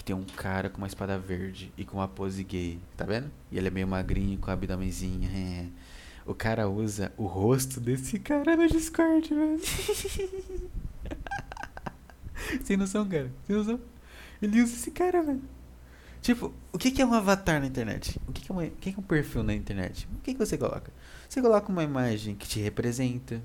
que 0.00 0.04
tem 0.04 0.16
um 0.16 0.24
cara 0.24 0.70
com 0.70 0.78
uma 0.78 0.86
espada 0.86 1.18
verde 1.18 1.70
e 1.76 1.84
com 1.84 1.98
uma 1.98 2.08
pose 2.08 2.42
gay, 2.42 2.78
tá 2.96 3.04
vendo? 3.04 3.30
E 3.52 3.58
ele 3.58 3.68
é 3.68 3.70
meio 3.70 3.86
magrinho 3.86 4.38
com 4.38 4.50
a 4.50 4.54
abdômenzinha. 4.54 5.28
É. 5.28 5.66
O 6.24 6.34
cara 6.34 6.70
usa 6.70 7.12
o 7.18 7.26
rosto 7.26 7.78
desse 7.78 8.18
cara 8.18 8.56
no 8.56 8.66
Discord, 8.66 9.28
velho. 9.28 9.60
Sem 12.64 12.78
noção, 12.78 13.06
cara. 13.06 13.30
Sem 13.46 13.54
noção. 13.54 13.78
Ele 14.40 14.62
usa 14.62 14.72
esse 14.72 14.90
cara, 14.90 15.22
velho. 15.22 15.42
Tipo, 16.22 16.54
o 16.72 16.78
que, 16.78 17.02
é 17.02 17.04
um 17.04 17.12
avatar 17.12 17.60
na 17.60 17.66
internet? 17.66 18.18
O 18.26 18.32
que, 18.32 18.50
é, 18.50 18.54
uma, 18.54 18.64
o 18.64 18.70
que, 18.70 18.88
é 18.88 18.94
um 18.96 19.02
perfil 19.02 19.42
na 19.42 19.52
internet? 19.52 20.08
O 20.14 20.20
que, 20.22 20.32
que 20.32 20.38
você 20.38 20.56
coloca? 20.56 20.90
Você 21.28 21.42
coloca 21.42 21.70
uma 21.70 21.84
imagem 21.84 22.34
que 22.34 22.48
te 22.48 22.58
representa, 22.58 23.42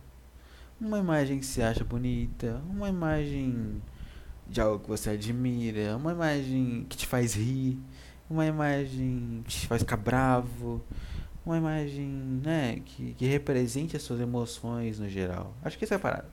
uma 0.80 1.00
imagem 1.00 1.38
que 1.38 1.46
você 1.46 1.62
acha 1.62 1.84
bonita, 1.84 2.62
uma 2.70 2.88
imagem 2.88 3.82
de 4.48 4.62
algo 4.62 4.80
que 4.80 4.90
você 4.90 5.12
admira, 5.12 5.98
uma 5.98 6.12
imagem 6.12 6.86
que 6.90 6.98
te 6.98 7.08
faz 7.08 7.34
rir, 7.36 7.80
uma 8.30 8.46
imagem 8.46 9.44
que 9.46 9.60
te 9.60 9.68
faz 9.68 9.82
ficar 9.82 9.98
bravo, 9.98 10.82
uma 11.46 11.58
imagem 11.58 12.08
né, 12.44 12.82
que, 12.84 13.14
que 13.14 13.26
represente 13.26 13.96
as 13.96 14.02
suas 14.02 14.20
emoções 14.20 15.00
no 15.00 15.08
geral. 15.08 15.54
Acho 15.64 15.78
que 15.78 15.84
isso 15.84 15.94
é 15.94 15.98
a 15.98 16.00
parada. 16.00 16.28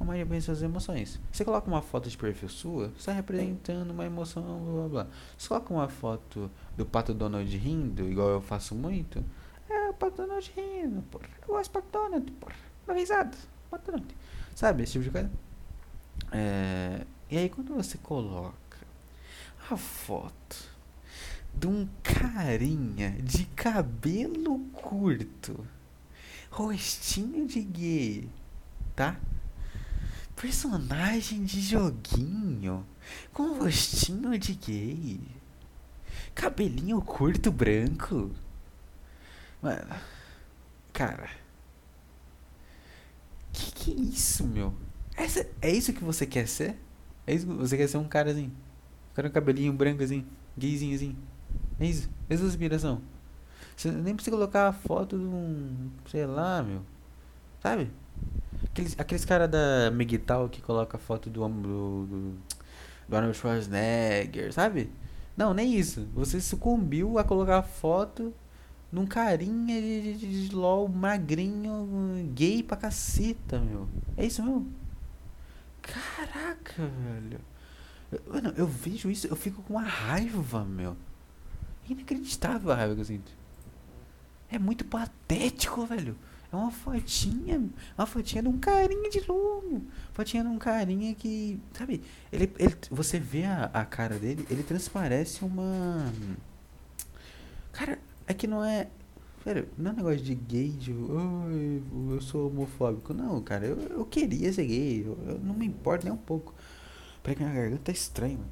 Uma 0.00 0.14
imagem 0.14 0.24
bem 0.24 0.40
suas 0.40 0.62
emoções. 0.62 1.20
Você 1.30 1.44
coloca 1.44 1.68
uma 1.68 1.82
foto 1.82 2.08
de 2.08 2.16
perfil 2.16 2.48
sua, 2.48 2.88
você 2.88 2.98
está 2.98 3.12
representando 3.12 3.90
uma 3.90 4.06
emoção, 4.06 4.42
blá 4.42 4.72
blá 4.72 4.88
blá. 4.88 5.06
Você 5.36 5.48
coloca 5.48 5.74
uma 5.74 5.88
foto 5.88 6.50
do 6.76 6.86
Pato 6.86 7.12
Donald 7.12 7.54
rindo, 7.56 8.08
igual 8.08 8.28
eu 8.30 8.40
faço 8.40 8.74
muito. 8.74 9.22
É 9.68 9.90
o 9.90 9.94
Pato 9.94 10.16
Donald 10.16 10.50
rindo, 10.56 11.02
porra. 11.10 11.28
Eu 11.42 11.48
gosto 11.48 11.70
do 11.70 11.74
Pato 11.74 11.88
Donald, 11.92 12.32
porra. 12.32 12.56
Dá 12.86 12.94
risada. 12.94 13.36
Pato 13.70 13.90
Donald. 13.90 14.16
Sabe, 14.54 14.82
esse 14.84 14.92
tipo 14.92 15.04
de 15.04 15.10
coisa. 15.10 15.30
É, 16.32 17.02
e 17.30 17.36
aí 17.36 17.48
quando 17.48 17.74
você 17.74 17.98
coloca 17.98 18.78
a 19.70 19.76
foto 19.76 20.78
de 21.54 21.66
um 21.66 21.88
carinha 22.02 23.10
de 23.22 23.44
cabelo 23.46 24.60
curto, 24.72 25.66
rostinho 26.50 27.46
de 27.46 27.60
gay, 27.60 28.30
tá? 28.94 29.18
Personagem 30.36 31.44
de 31.44 31.60
joguinho 31.60 32.86
com 33.32 33.58
rostinho 33.58 34.38
de 34.38 34.54
gay, 34.54 35.20
cabelinho 36.34 37.02
curto 37.02 37.50
branco. 37.50 38.30
Mano, 39.60 39.96
cara, 40.92 41.28
que 43.52 43.72
que 43.72 43.90
é 43.90 43.94
isso, 43.94 44.46
meu? 44.46 44.72
Essa, 45.16 45.44
é 45.60 45.70
isso 45.70 45.92
que 45.92 46.04
você 46.04 46.24
quer 46.24 46.46
ser? 46.46 46.76
É 47.28 47.34
isso, 47.34 47.46
você 47.46 47.76
quer 47.76 47.86
ser 47.86 47.98
um 47.98 48.08
cara 48.08 48.30
assim. 48.30 48.46
Um 48.46 49.14
cara 49.14 49.28
com 49.28 49.34
cabelinho 49.34 49.70
branco 49.70 50.02
assim, 50.02 50.24
gayzinho 50.56 50.96
assim. 50.96 51.14
É 51.78 51.84
isso, 51.84 52.08
essa 52.26 52.42
é 52.42 52.46
a 52.46 52.48
inspiração. 52.48 53.02
Você 53.76 53.92
nem 53.92 54.14
precisa 54.14 54.34
colocar 54.34 54.66
a 54.68 54.72
foto 54.72 55.18
de 55.18 55.26
um, 55.26 55.90
sei 56.10 56.24
lá, 56.24 56.62
meu. 56.62 56.80
Sabe? 57.62 57.90
Aqueles, 58.64 58.98
aqueles 58.98 59.26
caras 59.26 59.50
da 59.50 59.90
Miguel 59.90 60.48
que 60.48 60.62
coloca 60.62 60.96
a 60.96 61.00
foto 61.00 61.28
do, 61.28 61.46
do, 61.46 62.06
do, 62.06 62.34
do 63.06 63.16
Arnold 63.16 63.36
Schwarzenegger, 63.36 64.50
sabe? 64.50 64.90
Não, 65.36 65.52
nem 65.52 65.74
isso. 65.74 66.08
Você 66.14 66.40
sucumbiu 66.40 67.18
a 67.18 67.24
colocar 67.24 67.58
a 67.58 67.62
foto 67.62 68.32
num 68.90 69.06
carinha 69.06 69.78
de, 69.82 70.14
de, 70.14 70.48
de, 70.48 70.56
LOL 70.56 70.88
magrinho, 70.88 72.32
gay 72.34 72.62
pra 72.62 72.78
caceta, 72.78 73.58
meu. 73.58 73.86
É 74.16 74.24
isso 74.24 74.42
mesmo? 74.42 74.87
Caraca, 75.82 76.82
velho. 76.82 77.40
Mano, 78.26 78.54
eu 78.56 78.66
vejo 78.66 79.10
isso, 79.10 79.26
eu 79.26 79.36
fico 79.36 79.62
com 79.62 79.74
uma 79.74 79.82
raiva, 79.82 80.64
meu. 80.64 80.96
Inacreditável 81.88 82.70
a 82.70 82.74
raiva 82.74 82.94
que 82.94 83.00
eu 83.00 83.04
sinto. 83.04 83.32
É 84.50 84.58
muito 84.58 84.84
patético, 84.84 85.84
velho. 85.86 86.16
É 86.50 86.56
uma 86.56 86.70
fotinha, 86.70 87.68
uma 87.96 88.06
fotinha 88.06 88.42
de 88.42 88.48
um 88.48 88.58
carinha 88.58 89.10
de 89.10 89.20
lobo. 89.28 89.82
Fotinha 90.14 90.42
de 90.42 90.48
um 90.48 90.58
carinha 90.58 91.14
que, 91.14 91.60
sabe, 91.74 92.02
ele, 92.32 92.50
ele 92.58 92.74
você 92.90 93.20
vê 93.20 93.44
a, 93.44 93.64
a 93.72 93.84
cara 93.84 94.18
dele, 94.18 94.46
ele 94.50 94.62
transparece 94.62 95.44
uma 95.44 96.10
Cara, 97.78 97.96
é 98.26 98.34
que 98.34 98.48
não 98.48 98.64
é 98.64 98.88
Sério, 99.48 99.66
não 99.78 99.92
é 99.92 99.94
um 99.94 99.96
negócio 99.96 100.18
de 100.18 100.34
gay, 100.34 100.68
de 100.68 100.90
eu 100.90 102.20
sou 102.20 102.48
homofóbico. 102.48 103.14
Não, 103.14 103.40
cara, 103.40 103.64
eu, 103.64 103.80
eu 103.80 104.04
queria 104.04 104.52
ser 104.52 104.66
gay. 104.66 105.06
Eu, 105.06 105.18
eu 105.26 105.38
não 105.38 105.54
me 105.54 105.64
importo 105.64 106.04
nem 106.04 106.12
um 106.12 106.18
pouco. 106.18 106.54
Peraí 107.22 107.34
que 107.34 107.42
minha 107.42 107.54
garganta 107.54 107.84
tá 107.84 107.92
estranha, 107.92 108.36
mano. 108.36 108.50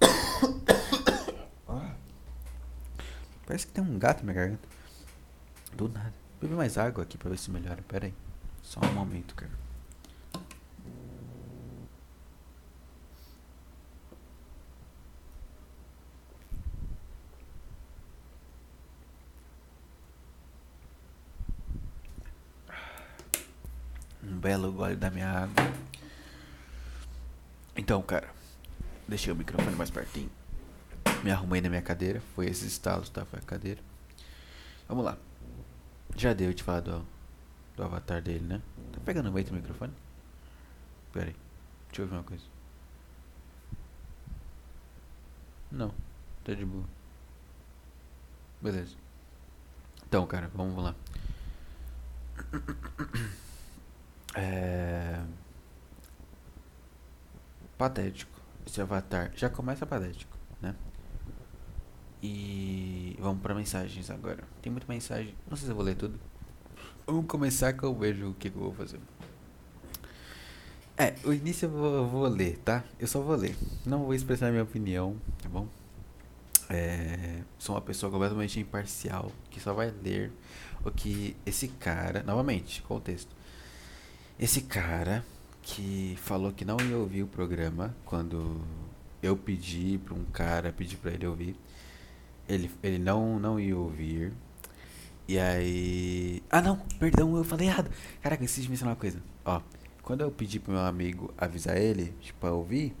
Ah. 1.68 1.94
Parece 3.46 3.66
que 3.66 3.72
tem 3.74 3.84
um 3.84 3.98
gato 3.98 4.24
na 4.24 4.32
minha 4.32 4.34
garganta. 4.34 4.66
Do 5.76 5.90
nada. 5.90 6.14
Bebe 6.40 6.54
mais 6.54 6.78
água 6.78 7.04
aqui 7.04 7.18
pra 7.18 7.28
ver 7.28 7.38
se 7.38 7.50
melhora. 7.50 7.82
Pera 7.86 8.06
aí. 8.06 8.14
Só 8.62 8.80
um 8.80 8.94
momento, 8.94 9.34
cara. 9.34 9.61
Belo 24.42 24.72
gole 24.72 24.96
da 24.96 25.08
minha 25.08 25.28
água. 25.28 25.72
Então, 27.76 28.02
cara. 28.02 28.28
Deixei 29.06 29.32
o 29.32 29.36
microfone 29.36 29.76
mais 29.76 29.90
pertinho. 29.90 30.30
Me 31.22 31.30
arrumei 31.30 31.60
na 31.60 31.68
minha 31.68 31.80
cadeira. 31.80 32.20
Foi 32.34 32.46
esses 32.46 32.64
estalos, 32.64 33.08
tá? 33.08 33.24
Foi 33.24 33.38
a 33.38 33.42
cadeira. 33.42 33.80
Vamos 34.88 35.04
lá. 35.04 35.16
Já 36.16 36.32
deu 36.32 36.52
de 36.52 36.62
falar 36.62 36.80
do, 36.80 37.06
do 37.76 37.84
avatar 37.84 38.20
dele, 38.20 38.44
né? 38.44 38.60
Tá 38.92 38.98
pegando 39.04 39.30
muito 39.30 39.50
o 39.50 39.54
microfone? 39.54 39.92
Pera 41.12 41.26
aí. 41.26 41.36
Deixa 41.88 42.02
eu 42.02 42.08
ver 42.08 42.14
uma 42.16 42.24
coisa. 42.24 42.44
Não. 45.70 45.94
Tá 46.42 46.52
de 46.52 46.64
boa. 46.64 46.84
Beleza. 48.60 48.96
Então, 50.04 50.26
cara, 50.26 50.50
vamos 50.52 50.82
lá. 50.82 50.94
É... 54.34 55.20
Patético. 57.76 58.40
Esse 58.66 58.80
avatar 58.80 59.32
já 59.34 59.50
começa 59.50 59.84
patético, 59.84 60.36
né? 60.60 60.74
E 62.22 63.16
vamos 63.18 63.42
para 63.42 63.54
mensagens 63.54 64.08
agora. 64.08 64.44
Tem 64.62 64.70
muita 64.70 64.86
mensagem. 64.88 65.34
Não 65.50 65.56
sei 65.56 65.66
se 65.66 65.72
eu 65.72 65.76
vou 65.76 65.84
ler 65.84 65.96
tudo. 65.96 66.18
Vamos 67.04 67.26
começar 67.26 67.72
que 67.72 67.82
eu 67.82 67.92
vejo 67.94 68.30
o 68.30 68.34
que, 68.34 68.46
eu 68.46 68.52
vou 68.52 68.72
fazer. 68.72 69.00
É, 70.96 71.14
o 71.24 71.32
início 71.32 71.66
eu 71.66 71.70
vou, 71.70 72.08
vou, 72.08 72.28
ler, 72.28 72.58
tá? 72.58 72.84
Eu 73.00 73.08
só 73.08 73.20
vou 73.20 73.34
ler. 73.34 73.56
Não 73.84 74.04
vou 74.04 74.14
expressar 74.14 74.52
minha 74.52 74.62
opinião, 74.62 75.16
tá 75.42 75.48
bom? 75.48 75.66
É, 76.70 77.42
sou 77.58 77.74
uma 77.74 77.80
pessoa 77.80 78.12
completamente 78.12 78.60
imparcial 78.60 79.32
que 79.50 79.58
só 79.58 79.74
vai 79.74 79.92
ler 80.02 80.30
o 80.84 80.92
que 80.92 81.36
esse 81.44 81.66
cara. 81.66 82.22
Novamente, 82.22 82.82
contexto. 82.82 83.34
Esse 84.42 84.62
cara 84.62 85.24
que 85.62 86.18
falou 86.20 86.50
que 86.52 86.64
não 86.64 86.76
ia 86.80 86.98
ouvir 86.98 87.22
o 87.22 87.28
programa 87.28 87.94
quando 88.04 88.60
eu 89.22 89.36
pedi 89.36 90.00
para 90.04 90.14
um 90.14 90.24
cara 90.24 90.72
pedir 90.72 90.96
para 90.96 91.12
ele 91.12 91.24
ouvir 91.28 91.56
ele, 92.48 92.68
ele 92.82 92.98
não, 92.98 93.38
não 93.38 93.60
ia 93.60 93.76
ouvir. 93.76 94.32
E 95.28 95.38
aí. 95.38 96.42
Ah, 96.50 96.60
não, 96.60 96.76
perdão, 96.98 97.36
eu 97.36 97.44
falei 97.44 97.68
errado. 97.68 97.88
Caraca, 98.20 98.42
preciso 98.42 98.68
mencionar 98.68 98.94
uma 98.94 99.00
coisa. 99.00 99.22
Ó, 99.44 99.60
quando 100.02 100.22
eu 100.22 100.30
pedi 100.32 100.58
pro 100.58 100.72
meu 100.72 100.82
amigo 100.82 101.32
avisar 101.38 101.76
ele, 101.76 102.12
tipo, 102.20 102.40
pra 102.40 102.52
ouvir, 102.52 102.96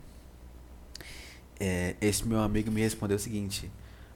é, 1.58 1.96
esse 2.00 2.24
meu 2.24 2.40
amigo 2.40 2.70
me 2.70 2.82
respondeu 2.82 3.16
o 3.16 3.20
seguinte: 3.20 3.68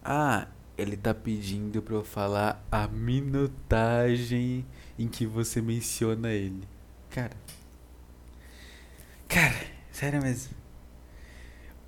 Ah, 0.05 0.47
ele 0.79 0.97
tá 0.97 1.13
pedindo 1.13 1.83
pra 1.83 1.97
eu 1.97 2.05
falar 2.05 2.65
a 2.71 2.87
minutagem 2.87 4.65
em 4.97 5.09
que 5.09 5.27
você 5.27 5.61
menciona 5.61 6.33
ele. 6.33 6.76
Cara. 7.17 7.33
Cara, 9.27 9.57
sério 9.91 10.21
mesmo. 10.21 10.55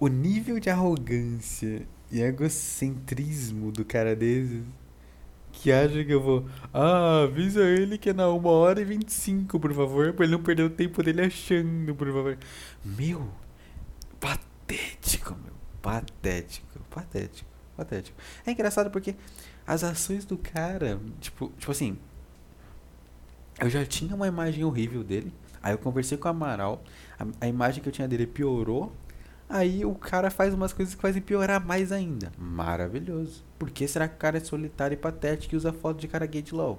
O 0.00 0.08
nível 0.08 0.58
de 0.58 0.70
arrogância 0.70 1.86
e 2.10 2.22
egocentrismo 2.22 3.70
do 3.70 3.84
cara 3.84 4.16
desses 4.16 4.64
que 5.52 5.70
acha 5.70 6.02
que 6.02 6.14
eu 6.14 6.22
vou. 6.22 6.48
Ah, 6.72 7.24
avisa 7.24 7.62
ele 7.62 7.98
que 7.98 8.08
é 8.08 8.14
na 8.14 8.26
1 8.30 8.46
hora 8.46 8.80
e 8.80 8.86
25, 8.86 9.60
por 9.60 9.74
favor, 9.74 10.14
pra 10.14 10.24
ele 10.24 10.32
não 10.32 10.42
perder 10.42 10.62
o 10.62 10.70
tempo 10.70 11.02
dele 11.02 11.20
achando, 11.20 11.94
por 11.94 12.06
favor. 12.06 12.38
Meu, 12.82 13.28
patético, 14.18 15.36
meu. 15.44 15.52
Patético, 15.82 16.80
patético, 16.88 17.50
patético. 17.76 18.16
É 18.46 18.52
engraçado 18.52 18.90
porque 18.90 19.14
as 19.66 19.84
ações 19.84 20.24
do 20.24 20.38
cara, 20.38 20.98
tipo, 21.20 21.52
tipo 21.58 21.70
assim. 21.70 21.98
Eu 23.58 23.68
já 23.68 23.84
tinha 23.84 24.14
uma 24.14 24.26
imagem 24.26 24.64
horrível 24.64 25.02
dele. 25.02 25.32
Aí 25.62 25.72
eu 25.72 25.78
conversei 25.78 26.16
com 26.16 26.28
o 26.28 26.30
Amaral. 26.30 26.82
A, 27.18 27.46
a 27.46 27.48
imagem 27.48 27.82
que 27.82 27.88
eu 27.88 27.92
tinha 27.92 28.06
dele 28.06 28.26
piorou 28.26 28.92
Aí 29.48 29.82
o 29.84 29.94
cara 29.94 30.30
faz 30.30 30.52
umas 30.52 30.74
coisas 30.74 30.94
que 30.94 31.00
fazem 31.00 31.22
piorar 31.22 31.64
mais 31.64 31.90
ainda. 31.90 32.30
Maravilhoso. 32.36 33.42
Por 33.58 33.70
que 33.70 33.88
será 33.88 34.06
que 34.06 34.14
o 34.14 34.18
cara 34.18 34.36
é 34.36 34.40
solitário 34.40 34.94
e 34.94 34.96
patético 34.96 35.54
e 35.54 35.56
usa 35.56 35.72
foto 35.72 35.98
de 35.98 36.06
cara 36.06 36.26
gay 36.26 36.42
de 36.42 36.54
LOL? 36.54 36.78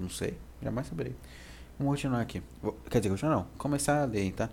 Não 0.00 0.10
sei. 0.10 0.36
Jamais 0.60 0.88
saberei. 0.88 1.14
Vamos 1.78 1.92
continuar 1.92 2.20
aqui. 2.20 2.42
Quer 2.90 2.98
dizer, 2.98 3.10
continuar 3.10 3.36
não. 3.36 3.46
Começar 3.56 4.02
a 4.02 4.04
ler, 4.04 4.32
tá? 4.32 4.50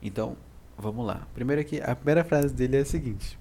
Então, 0.00 0.36
vamos 0.76 1.04
lá. 1.04 1.26
Primeiro 1.34 1.60
aqui, 1.60 1.80
a 1.80 1.96
primeira 1.96 2.22
frase 2.22 2.54
dele 2.54 2.76
é 2.76 2.80
a 2.80 2.84
seguinte. 2.84 3.36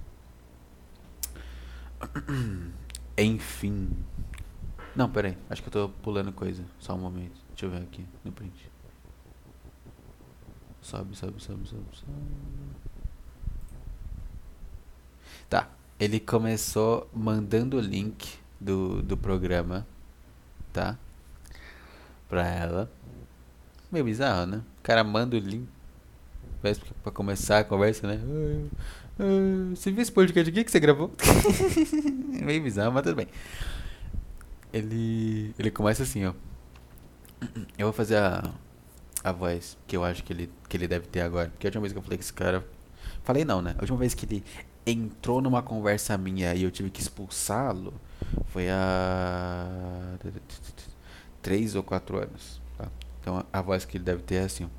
Enfim. 3.16 3.90
Não, 4.96 5.08
peraí. 5.08 5.38
Acho 5.52 5.62
que 5.62 5.68
eu 5.68 5.72
tô 5.72 5.90
pulando 6.02 6.32
coisa. 6.32 6.64
Só 6.80 6.96
um 6.96 7.00
momento. 7.00 7.47
Deixa 7.58 7.66
eu 7.66 7.72
ver 7.72 7.88
aqui 7.88 8.06
no 8.24 8.32
print. 8.32 8.70
Sobe, 10.80 11.16
sobe, 11.18 11.42
sobe, 11.42 11.68
sobe, 11.68 11.86
sobe. 11.92 12.12
Tá. 15.50 15.68
Ele 16.00 16.20
começou 16.20 17.10
mandando 17.12 17.78
o 17.78 17.80
link 17.80 18.38
do, 18.62 19.02
do 19.02 19.18
programa, 19.18 19.88
tá? 20.72 21.00
Pra 22.30 22.48
ela. 22.48 22.92
Meio 23.92 24.06
bizarro, 24.06 24.46
né? 24.46 24.58
O 24.78 24.84
cara 24.84 25.04
manda 25.04 25.36
o 25.36 25.40
link. 25.40 25.68
Parece 26.62 26.82
pra 27.02 27.12
começar 27.12 27.58
a 27.58 27.64
conversa, 27.64 28.06
né? 28.06 28.20
você 29.76 29.90
viu 29.90 30.04
esse 30.04 30.12
podcast 30.12 30.48
aqui 30.52 30.64
que 30.64 30.70
você 30.70 30.80
gravou? 30.80 31.12
Meio 32.46 32.62
bizarro, 32.62 32.92
mas 32.92 33.02
tudo 33.02 33.16
bem. 33.16 33.28
Ele, 34.72 35.56
ele 35.58 35.72
começa 35.72 36.04
assim, 36.04 36.24
ó. 36.24 36.34
Eu 37.78 37.88
vou 37.88 37.94
fazer 37.94 38.18
a, 38.18 38.44
a 39.24 39.32
voz 39.32 39.78
que 39.88 39.96
eu 39.96 40.04
acho 40.04 40.24
que 40.24 40.34
ele, 40.34 40.52
que 40.68 40.78
ele 40.78 40.88
deve 40.88 41.08
ter 41.08 41.22
agora. 41.22 41.50
Porque 41.50 41.68
a 41.68 41.70
última 41.70 41.82
vez 41.82 41.94
que 41.94 42.00
eu 42.00 42.04
falei 42.04 42.18
com 42.18 42.24
esse 42.24 42.34
cara. 42.34 42.66
Falei 43.24 43.46
não, 43.46 43.62
né? 43.62 43.76
A 43.78 43.82
última 43.82 43.98
vez 43.98 44.14
que 44.14 44.26
ele 44.26 44.44
entrou 44.86 45.42
numa 45.42 45.62
conversa 45.62 46.18
minha 46.18 46.54
e 46.56 46.64
eu 46.64 46.72
tive 46.72 46.90
que 46.90 47.02
expulsá-lo 47.02 47.94
foi 48.48 48.70
há 48.70 50.18
três 51.42 51.76
ou 51.76 51.84
quatro 51.84 52.18
anos. 52.18 52.62
Tá? 52.78 52.88
Então 53.22 53.46
a 53.52 53.62
voz 53.62 53.86
que 53.86 53.98
ele 53.98 54.04
deve 54.04 54.24
ter 54.24 54.36
é 54.36 54.44
assim. 54.44 54.70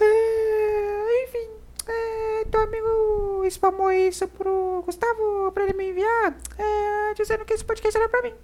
É, 0.00 1.24
enfim, 1.24 1.48
é, 1.86 2.44
teu 2.44 2.60
amigo 2.60 3.44
spamou 3.50 3.90
isso 3.90 4.28
pro 4.28 4.82
Gustavo 4.84 5.50
pra 5.52 5.64
ele 5.64 5.72
me 5.72 5.90
enviar, 5.90 6.36
é, 6.58 7.14
dizendo 7.14 7.44
que 7.44 7.54
esse 7.54 7.64
podcast 7.64 7.96
era 7.96 8.08
pra 8.08 8.22
mim. 8.22 8.34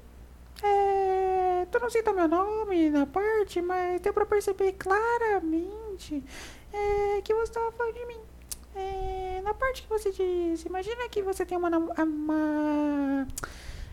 É, 0.63 1.12
tu 1.73 1.81
não 1.81 1.89
cita 1.89 2.13
meu 2.13 2.29
nome 2.29 2.91
na 2.91 3.07
parte, 3.07 3.63
mas 3.63 3.99
deu 4.03 4.13
pra 4.13 4.27
perceber 4.27 4.73
claramente 4.73 6.23
é, 6.71 7.23
que 7.23 7.35
você 7.35 7.51
tava 7.51 7.73
falando 7.73 7.95
de 7.95 8.05
mim. 8.05 8.21
É, 8.75 9.41
na 9.43 9.55
parte 9.55 9.83
que 9.83 9.89
você 9.89 10.11
disse, 10.11 10.69
imagina 10.69 11.09
que 11.09 11.23
você 11.23 11.47
tem 11.47 11.57
uma, 11.57 11.71
uma, 11.71 13.27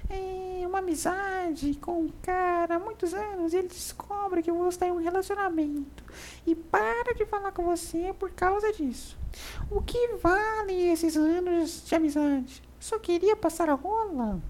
é, 0.09 0.67
uma 0.67 0.79
amizade 0.79 1.75
com 1.75 2.01
um 2.01 2.09
cara 2.21 2.75
há 2.75 2.79
muitos 2.79 3.13
anos 3.13 3.53
e 3.53 3.57
ele 3.57 3.69
descobre 3.69 4.43
que 4.43 4.51
você 4.51 4.77
tem 4.77 4.91
um 4.91 5.01
relacionamento 5.01 6.03
e 6.45 6.55
para 6.55 7.13
de 7.13 7.25
falar 7.25 7.53
com 7.53 7.63
você 7.63 8.13
por 8.19 8.29
causa 8.31 8.73
disso. 8.73 9.17
O 9.71 9.81
que 9.81 10.15
vale 10.21 10.91
esses 10.91 11.15
anos 11.15 11.85
de 11.85 11.95
amizade? 11.95 12.61
Só 12.77 12.99
queria 12.99 13.37
passar 13.37 13.69
a 13.69 13.73
rola? 13.73 14.41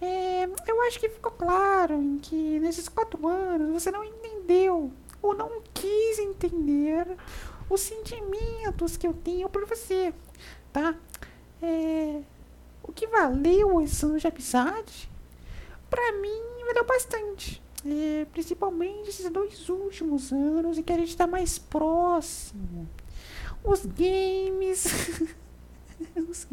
É, 0.00 0.44
eu 0.66 0.82
acho 0.82 1.00
que 1.00 1.08
ficou 1.08 1.32
claro 1.32 1.94
em 1.94 2.18
que 2.18 2.60
nesses 2.60 2.88
quatro 2.88 3.26
anos 3.26 3.82
você 3.82 3.90
não 3.90 4.04
entendeu 4.04 4.92
ou 5.22 5.34
não 5.34 5.62
quis 5.72 6.18
entender 6.18 7.06
os 7.68 7.80
sentimentos 7.80 8.96
que 8.96 9.06
eu 9.06 9.12
tenho 9.14 9.48
por 9.48 9.64
você, 9.66 10.12
tá? 10.72 10.94
É, 11.62 12.20
o 12.82 12.92
que 12.92 13.06
valeu 13.06 13.80
esse 13.80 14.04
ano 14.04 14.18
de 14.18 14.26
amizade, 14.26 15.10
pra 15.90 16.12
mim, 16.12 16.42
valeu 16.66 16.84
bastante. 16.84 17.62
é, 17.84 18.24
principalmente 18.32 19.10
esses 19.10 19.30
dois 19.30 19.68
últimos 19.68 20.32
anos 20.32 20.78
em 20.78 20.82
que 20.82 20.92
a 20.92 20.96
gente 20.96 21.08
está 21.10 21.26
mais 21.26 21.58
próximo. 21.58 22.88
Os 23.64 23.84
games. 23.86 24.86
os, 26.28 26.46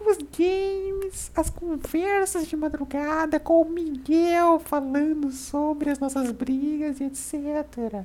os 0.00 0.18
games, 0.36 1.30
as 1.34 1.50
conversas 1.50 2.46
de 2.46 2.56
madrugada 2.56 3.38
com 3.38 3.62
o 3.62 3.68
Miguel 3.68 4.60
falando 4.60 5.30
sobre 5.30 5.90
as 5.90 5.98
nossas 5.98 6.30
brigas 6.32 7.00
e 7.00 7.04
etc. 7.04 8.04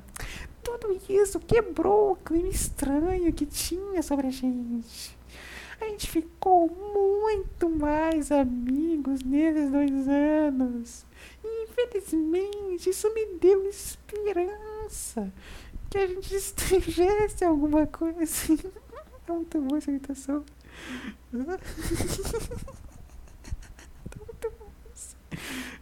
Tudo 0.62 1.00
isso 1.08 1.40
quebrou 1.40 2.12
o 2.12 2.16
clima 2.16 2.48
estranho 2.48 3.32
que 3.32 3.46
tinha 3.46 4.02
sobre 4.02 4.26
a 4.26 4.30
gente. 4.30 5.16
A 5.80 5.84
gente 5.86 6.10
ficou 6.10 6.68
muito 6.68 7.70
mais 7.70 8.32
amigos 8.32 9.22
nesses 9.22 9.70
dois 9.70 10.08
anos. 10.08 11.06
Infelizmente 11.44 12.90
isso 12.90 13.12
me 13.14 13.38
deu 13.38 13.64
esperança 13.68 15.32
que 15.90 15.98
a 15.98 16.06
gente 16.06 16.34
estivesse 16.34 17.44
alguma 17.44 17.86
coisa. 17.86 18.54
É 19.28 19.32
muito 19.32 19.60
boa 19.60 19.78
essa 19.78 19.90
imitação. 19.90 20.44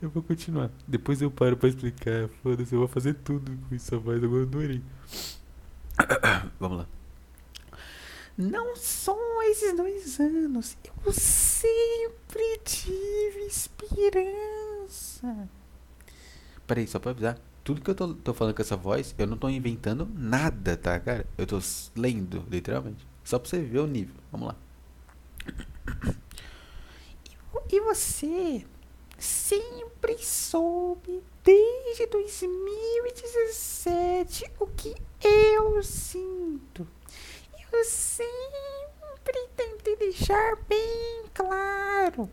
Eu 0.01 0.11
vou 0.11 0.23
continuar. 0.23 0.71
Depois 0.87 1.23
eu 1.23 1.31
paro 1.31 1.57
pra 1.57 1.69
explicar. 1.69 2.29
Foda-se, 2.43 2.75
eu 2.75 2.81
vou 2.81 2.89
fazer 2.89 3.15
tudo 3.15 3.57
com 3.69 3.75
essa 3.75 3.99
voz. 3.99 4.23
Agora 4.23 4.43
eu 4.43 4.47
adorei. 4.47 4.83
Vamos 6.61 6.79
lá. 6.79 6.87
Não 8.37 8.77
só 8.77 9.17
esses 9.45 9.75
dois 9.75 10.21
anos. 10.21 10.77
Eu 11.05 11.13
sempre 11.13 12.61
tive 12.65 13.47
esperança. 13.47 15.49
Peraí, 16.67 16.87
só 16.87 16.99
pra 16.99 17.13
avisar. 17.13 17.39
Tudo 17.65 17.81
que 17.81 17.91
eu 17.91 17.95
tô, 17.95 18.15
tô 18.15 18.35
falando 18.35 18.55
com 18.55 18.63
essa 18.63 18.77
voz, 18.77 19.15
eu 19.19 19.27
não 19.27 19.37
tô 19.37 19.49
inventando 19.49 20.09
nada, 20.15 20.77
tá, 20.77 21.01
cara? 21.01 21.27
Eu 21.37 21.47
tô 21.47 21.59
lendo, 21.97 22.45
literalmente. 22.51 23.07
Só 23.25 23.39
pra 23.39 23.49
você 23.49 23.61
ver 23.61 23.81
o 23.81 23.87
nível. 23.87 24.15
Vamos 24.31 24.49
lá. 24.49 24.57
E 27.71 27.81
você 27.81 28.67
sempre 29.19 30.19
soube, 30.19 31.25
desde 31.43 32.07
2017, 32.07 34.53
o 34.61 34.67
que 34.67 34.95
eu 35.23 35.83
sinto. 35.83 36.87
Eu 37.73 37.85
sempre 37.85 39.49
tentei 39.57 39.97
deixar 39.97 40.57
bem 40.69 41.25
claro. 41.35 42.31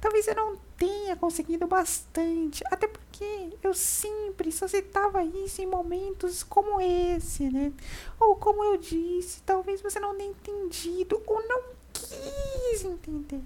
Talvez 0.00 0.28
eu 0.28 0.34
não 0.34 0.56
tenha 0.76 1.16
conseguido 1.16 1.66
bastante, 1.66 2.62
até 2.66 2.86
porque 2.86 3.50
eu 3.62 3.74
sempre 3.74 4.52
só 4.52 4.68
citava 4.68 5.24
isso 5.24 5.60
em 5.60 5.66
momentos 5.66 6.42
como 6.42 6.80
esse, 6.80 7.50
né? 7.50 7.72
Ou 8.20 8.36
como 8.36 8.64
eu 8.64 8.76
disse, 8.76 9.42
talvez 9.42 9.82
você 9.82 9.98
não 9.98 10.16
tenha 10.16 10.30
entendido 10.30 11.22
ou 11.26 11.42
não 11.48 11.75
quis 12.08 12.84
entender. 12.84 13.42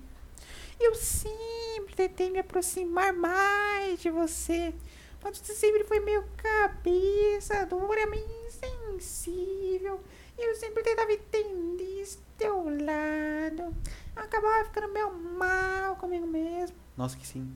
Eu 0.78 0.94
sempre 0.94 1.94
tentei 1.94 2.30
me 2.30 2.38
aproximar 2.38 3.12
mais 3.12 4.00
de 4.00 4.10
você. 4.10 4.74
Mas 5.22 5.38
você 5.38 5.52
sempre 5.52 5.84
foi 5.84 6.00
meio 6.00 6.24
cabeça 6.38 7.66
dura, 7.66 8.06
meio 8.06 8.26
insensível. 8.46 10.00
Eu 10.38 10.54
sempre 10.56 10.82
tentava 10.82 11.12
entender 11.12 12.00
esse 12.00 12.18
teu 12.38 12.64
lado. 12.64 13.76
Eu 14.16 14.22
acabava 14.22 14.64
ficando 14.64 14.88
meio 14.88 15.12
mal 15.12 15.96
comigo 15.96 16.26
mesmo. 16.26 16.76
Nossa, 16.96 17.16
que 17.16 17.26
sim. 17.26 17.54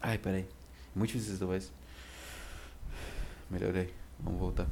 Ai, 0.00 0.18
peraí. 0.18 0.48
Muito 0.94 1.12
difícil 1.12 1.34
essa 1.34 1.46
voz. 1.46 1.72
Melhorei. 3.48 3.94
Vamos 4.18 4.40
voltar. 4.40 4.66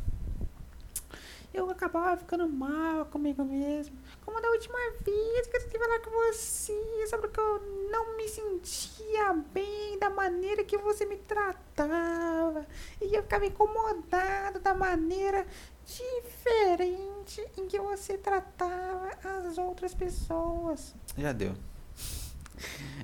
Eu 1.54 1.70
acabava 1.70 2.16
ficando 2.16 2.48
mal 2.48 3.06
comigo 3.06 3.44
mesmo. 3.44 3.96
Como 4.24 4.40
da 4.40 4.50
última 4.50 4.78
vez 5.04 5.46
que 5.46 5.56
eu 5.56 5.62
tentei 5.62 5.80
falar 5.80 6.00
com 6.00 6.10
você, 6.10 7.06
sobre 7.08 7.28
que 7.28 7.40
eu 7.40 7.60
não 7.90 8.16
me 8.16 8.28
sentia 8.28 9.32
bem 9.52 9.98
da 9.98 10.10
maneira 10.10 10.62
que 10.64 10.76
você 10.78 11.06
me 11.06 11.16
tratava. 11.16 12.66
E 13.00 13.14
eu 13.14 13.22
ficava 13.22 13.46
incomodado 13.46 14.60
da 14.60 14.74
maneira 14.74 15.46
diferente 15.84 17.44
em 17.56 17.66
que 17.66 17.78
você 17.78 18.18
tratava 18.18 19.10
as 19.24 19.58
outras 19.58 19.94
pessoas. 19.94 20.94
Já 21.16 21.32
deu. 21.32 21.54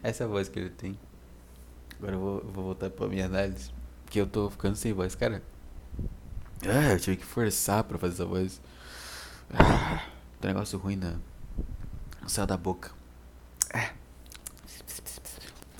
Essa 0.03 0.25
é 0.25 0.27
voz 0.27 0.49
que 0.49 0.59
ele 0.59 0.71
tem. 0.71 0.99
Agora 1.99 2.15
eu 2.15 2.21
vou, 2.21 2.41
vou 2.45 2.65
voltar 2.65 2.91
pra 2.91 3.09
minha 3.09 3.27
análise. 3.27 3.73
Porque 4.05 4.21
eu 4.21 4.27
tô 4.27 4.51
ficando 4.51 4.77
sem 4.77 4.93
voz, 4.93 5.15
cara. 5.15 5.43
Ah, 6.63 6.93
eu 6.93 7.01
tive 7.01 7.17
que 7.17 7.25
forçar 7.25 7.85
pra 7.85 7.99
fazer 7.99 8.15
essa 8.15 8.27
voz. 8.27 8.61
Ah. 9.51 10.16
Tem 10.41 10.51
um 10.51 10.55
negócio 10.55 10.79
ruim 10.79 10.97
na. 10.97 11.17
Céu 12.27 12.47
da 12.47 12.57
boca. 12.57 12.91
É. 13.73 13.93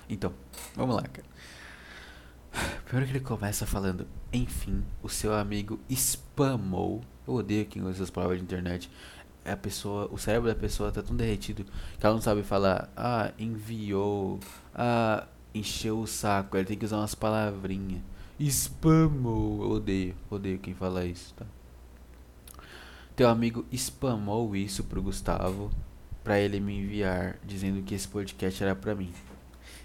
Então, 0.09 0.33
vamos 0.77 0.95
lá, 0.95 1.03
cara. 1.03 1.27
Primeiro 2.85 3.11
que 3.11 3.19
ele 3.19 3.25
começa 3.25 3.67
falando, 3.67 4.07
enfim, 4.33 4.85
o 5.03 5.09
seu 5.09 5.35
amigo 5.35 5.79
spamou. 5.91 7.03
Eu 7.27 7.35
odeio 7.35 7.67
quem 7.67 7.83
usa 7.83 7.93
essas 7.93 8.11
palavras 8.11 8.39
de 8.39 8.45
internet. 8.45 8.91
É 9.45 9.53
a 9.53 9.57
pessoa, 9.57 10.09
o 10.11 10.19
cérebro 10.19 10.49
da 10.49 10.55
pessoa 10.55 10.93
tá 10.93 11.03
tão 11.03 11.17
derretido 11.17 11.65
que 11.99 12.07
ela 12.07 12.15
não 12.15 12.23
sabe 12.23 12.43
falar, 12.43 12.91
ah, 12.97 13.33
enviou, 13.39 14.41
ah, 14.75 15.27
encheu 15.55 16.01
o 16.01 16.07
saco. 16.07 16.57
Ele 16.57 16.67
tem 16.67 16.79
que 16.79 16.85
usar 16.85 16.99
umas 16.99 17.15
palavrinhas. 17.15 18.03
Spamou. 18.41 19.65
Eu 19.65 19.71
odeio, 19.71 20.15
odeio 20.31 20.59
quem 20.59 20.75
fala 20.75 21.05
isso, 21.05 21.35
tá? 21.35 21.47
Teu 23.17 23.31
amigo 23.31 23.65
spamou 23.73 24.55
isso 24.55 24.85
pro 24.85 25.03
Gustavo 25.03 25.71
para 26.23 26.39
ele 26.39 26.61
me 26.61 26.81
enviar 26.81 27.39
dizendo 27.43 27.83
que 27.83 27.95
esse 27.95 28.07
podcast 28.07 28.63
era 28.63 28.75
para 28.75 28.95
mim. 28.95 29.11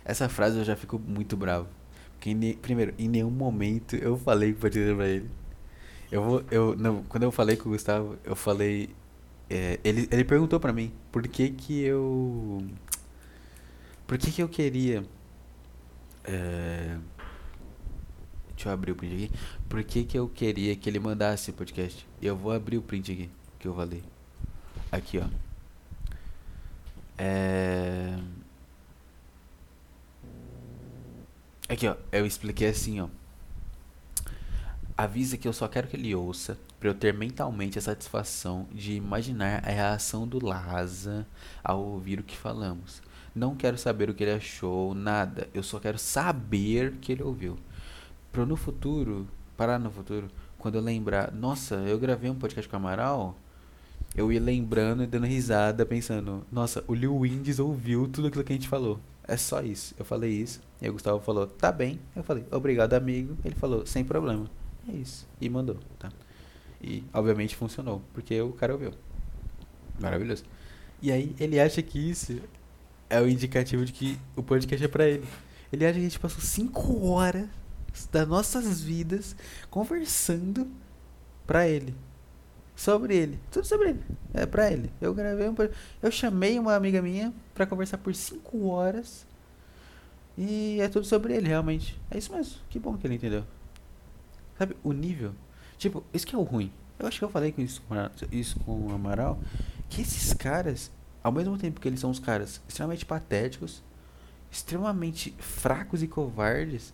Essa 0.04 0.28
frase 0.28 0.58
eu 0.58 0.66
já 0.66 0.76
fico 0.76 1.00
muito 1.00 1.38
bravo. 1.38 1.68
Porque 2.12 2.34
ne, 2.34 2.56
primeiro, 2.56 2.94
em 3.00 3.08
nenhum 3.08 3.32
momento 3.32 3.96
eu 3.96 4.18
falei 4.18 4.52
que 4.52 4.60
podia 4.60 4.94
pra 4.94 5.08
ele. 5.08 5.30
Eu 6.12 6.24
vou 6.24 6.44
eu 6.52 6.76
não, 6.76 7.04
quando 7.04 7.24
eu 7.24 7.32
falei 7.32 7.56
com 7.56 7.70
o 7.70 7.72
Gustavo, 7.72 8.18
eu 8.26 8.36
falei 8.36 8.90
é, 9.50 9.80
ele 9.82 10.10
ele 10.12 10.26
perguntou 10.26 10.60
para 10.60 10.74
mim 10.74 10.92
por 11.12 11.26
que 11.26 11.52
que 11.52 11.82
eu 11.82 12.62
por 14.06 14.18
que 14.18 14.30
que 14.30 14.44
eu 14.44 14.50
queria 14.50 15.06
é, 16.26 16.98
Deixa 18.62 18.70
eu 18.70 18.74
abrir 18.74 18.92
o 18.92 18.96
print 18.96 19.16
aqui. 19.16 19.32
Por 19.68 19.84
que, 19.84 20.04
que 20.04 20.20
eu 20.20 20.30
queria 20.30 20.76
que 20.76 20.88
ele 20.88 21.00
mandasse 21.00 21.52
podcast? 21.52 22.08
Eu 22.22 22.36
vou 22.36 22.52
abrir 22.52 22.78
o 22.78 22.82
print 22.84 23.12
aqui, 23.12 23.30
que 23.58 23.68
eu 23.68 23.74
falei. 23.74 24.04
Aqui, 24.92 25.18
ó. 25.18 25.26
É... 27.18 28.20
Aqui, 31.68 31.88
ó. 31.88 31.96
Eu 32.12 32.24
expliquei 32.24 32.68
assim, 32.68 33.02
ó. 33.02 33.08
Avisa 34.96 35.38
que 35.38 35.48
eu 35.48 35.54
só 35.54 35.68
quero 35.68 35.88
que 35.88 35.98
ele 35.98 36.14
ouça 36.14 36.56
para 36.80 36.88
eu 36.88 36.94
ter 36.94 37.16
mentalmente 37.16 37.80
a 37.80 37.82
satisfação 37.82 38.68
de 38.72 38.94
imaginar 38.94 39.68
a 39.68 39.72
reação 39.72 40.28
do 40.28 40.46
Laza 40.46 41.26
ao 41.64 41.82
ouvir 41.82 42.20
o 42.20 42.24
que 42.24 42.38
falamos. 42.38 43.02
Não 43.34 43.56
quero 43.56 43.80
saber 43.80 44.08
o 44.08 44.14
que 44.14 44.24
ele 44.24 44.34
achou, 44.34 44.94
nada. 44.94 45.50
Eu 45.52 45.64
só 45.64 45.80
quero 45.80 45.98
saber 45.98 46.98
que 47.02 47.12
ele 47.12 47.24
ouviu. 47.24 47.58
Pra 48.32 48.46
no 48.46 48.56
futuro, 48.56 49.28
parar 49.58 49.78
no 49.78 49.92
futuro, 49.92 50.28
quando 50.58 50.76
eu 50.76 50.82
lembrar, 50.82 51.32
nossa, 51.32 51.76
eu 51.76 52.00
gravei 52.00 52.30
um 52.30 52.36
podcast 52.36 52.70
com 52.70 52.76
o 52.76 52.80
Amaral, 52.80 53.36
eu 54.16 54.32
ia 54.32 54.40
lembrando 54.40 55.04
e 55.04 55.08
dando 55.08 55.26
risada, 55.26 55.86
pensando, 55.86 56.46
nossa, 56.52 56.84
o 56.88 56.94
Lil 56.94 57.20
Windes 57.20 57.60
ouviu 57.60 58.08
tudo 58.08 58.28
aquilo 58.28 58.44
que 58.44 58.54
a 58.54 58.56
gente 58.56 58.68
falou. 58.68 59.00
É 59.28 59.38
só 59.38 59.62
isso. 59.62 59.96
Eu 59.98 60.04
falei 60.04 60.32
isso. 60.32 60.62
E 60.82 60.90
o 60.90 60.94
Gustavo 60.94 61.20
falou, 61.20 61.48
tá 61.48 61.72
bem. 61.72 62.00
Eu 62.16 62.24
falei, 62.24 62.46
obrigado, 62.52 62.94
amigo. 62.94 63.38
Ele 63.46 63.56
falou, 63.56 63.86
sem 63.86 64.04
problema. 64.04 64.50
É 64.90 64.92
isso. 64.94 65.28
E 65.40 65.50
mandou, 65.50 65.78
tá? 65.98 66.12
E 66.82 67.04
obviamente 67.14 67.56
funcionou, 67.56 68.02
porque 68.14 68.42
o 68.42 68.52
cara 68.52 68.74
ouviu. 68.74 68.92
Maravilhoso. 70.00 70.44
E 71.02 71.12
aí 71.12 71.36
ele 71.40 71.60
acha 71.60 71.82
que 71.82 71.98
isso 71.98 72.42
é 73.10 73.22
o 73.22 73.30
indicativo 73.30 73.86
de 73.86 73.94
que 73.94 74.18
o 74.36 74.44
podcast 74.44 74.84
é 74.84 74.88
pra 74.88 75.08
ele. 75.08 75.26
Ele 75.72 75.86
acha 75.86 75.94
que 75.94 76.00
a 76.00 76.04
gente 76.04 76.20
passou 76.20 76.42
5 76.42 77.08
horas 77.08 77.48
das 78.12 78.28
nossas 78.28 78.82
vidas 78.82 79.36
conversando 79.70 80.68
pra 81.46 81.68
ele. 81.68 81.96
Sobre 82.76 83.16
ele. 83.16 83.40
Tudo 83.52 83.68
sobre 83.68 83.90
ele. 83.90 84.04
É 84.34 84.46
pra 84.46 84.72
ele. 84.72 84.92
Eu 85.00 85.14
gravei 85.14 85.48
um. 85.48 85.56
Eu 86.02 86.12
chamei 86.12 86.58
uma 86.58 86.76
amiga 86.76 87.02
minha 87.02 87.34
pra 87.54 87.66
conversar 87.66 87.98
por 87.98 88.16
5 88.16 88.68
horas. 88.68 89.28
E 90.38 90.80
é 90.82 90.88
tudo 90.88 91.06
sobre 91.06 91.36
ele, 91.36 91.48
realmente. 91.48 92.00
É 92.10 92.18
isso 92.18 92.34
mesmo. 92.34 92.56
Que 92.70 92.80
bom 92.80 92.98
que 92.98 93.06
ele 93.06 93.16
entendeu. 93.16 93.46
Sabe, 94.58 94.76
o 94.84 94.94
nível. 94.94 95.34
Tipo, 95.78 96.04
isso 96.14 96.26
que 96.26 96.36
é 96.36 96.38
o 96.38 96.44
ruim. 96.44 96.72
Eu 96.98 97.08
acho 97.08 97.20
que 97.20 97.26
eu 97.26 97.30
falei 97.30 97.52
com 97.52 97.62
isso, 97.62 97.84
isso 98.32 98.60
com 98.60 98.88
o 98.88 98.94
Amaral. 98.94 99.40
Que 99.90 100.02
esses 100.02 100.34
caras, 100.34 100.92
ao 101.24 101.32
mesmo 101.32 101.58
tempo 101.58 101.80
que 101.82 101.88
eles 101.88 102.00
são 102.00 102.10
os 102.10 102.20
caras 102.20 102.62
extremamente 102.68 103.06
patéticos, 103.06 103.84
extremamente 104.52 105.36
fracos 105.40 106.02
e 106.04 106.08
covardes, 106.08 106.94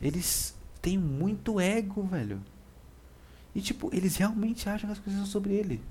eles 0.00 0.54
tem 0.80 0.96
muito 0.98 1.58
ego, 1.58 2.02
velho. 2.04 2.40
E, 3.54 3.60
tipo, 3.60 3.90
eles 3.92 4.16
realmente 4.16 4.68
acham 4.68 4.88
que 4.88 4.92
as 4.92 4.98
coisas 4.98 5.20
são 5.22 5.30
sobre 5.30 5.54
ele. 5.54 5.82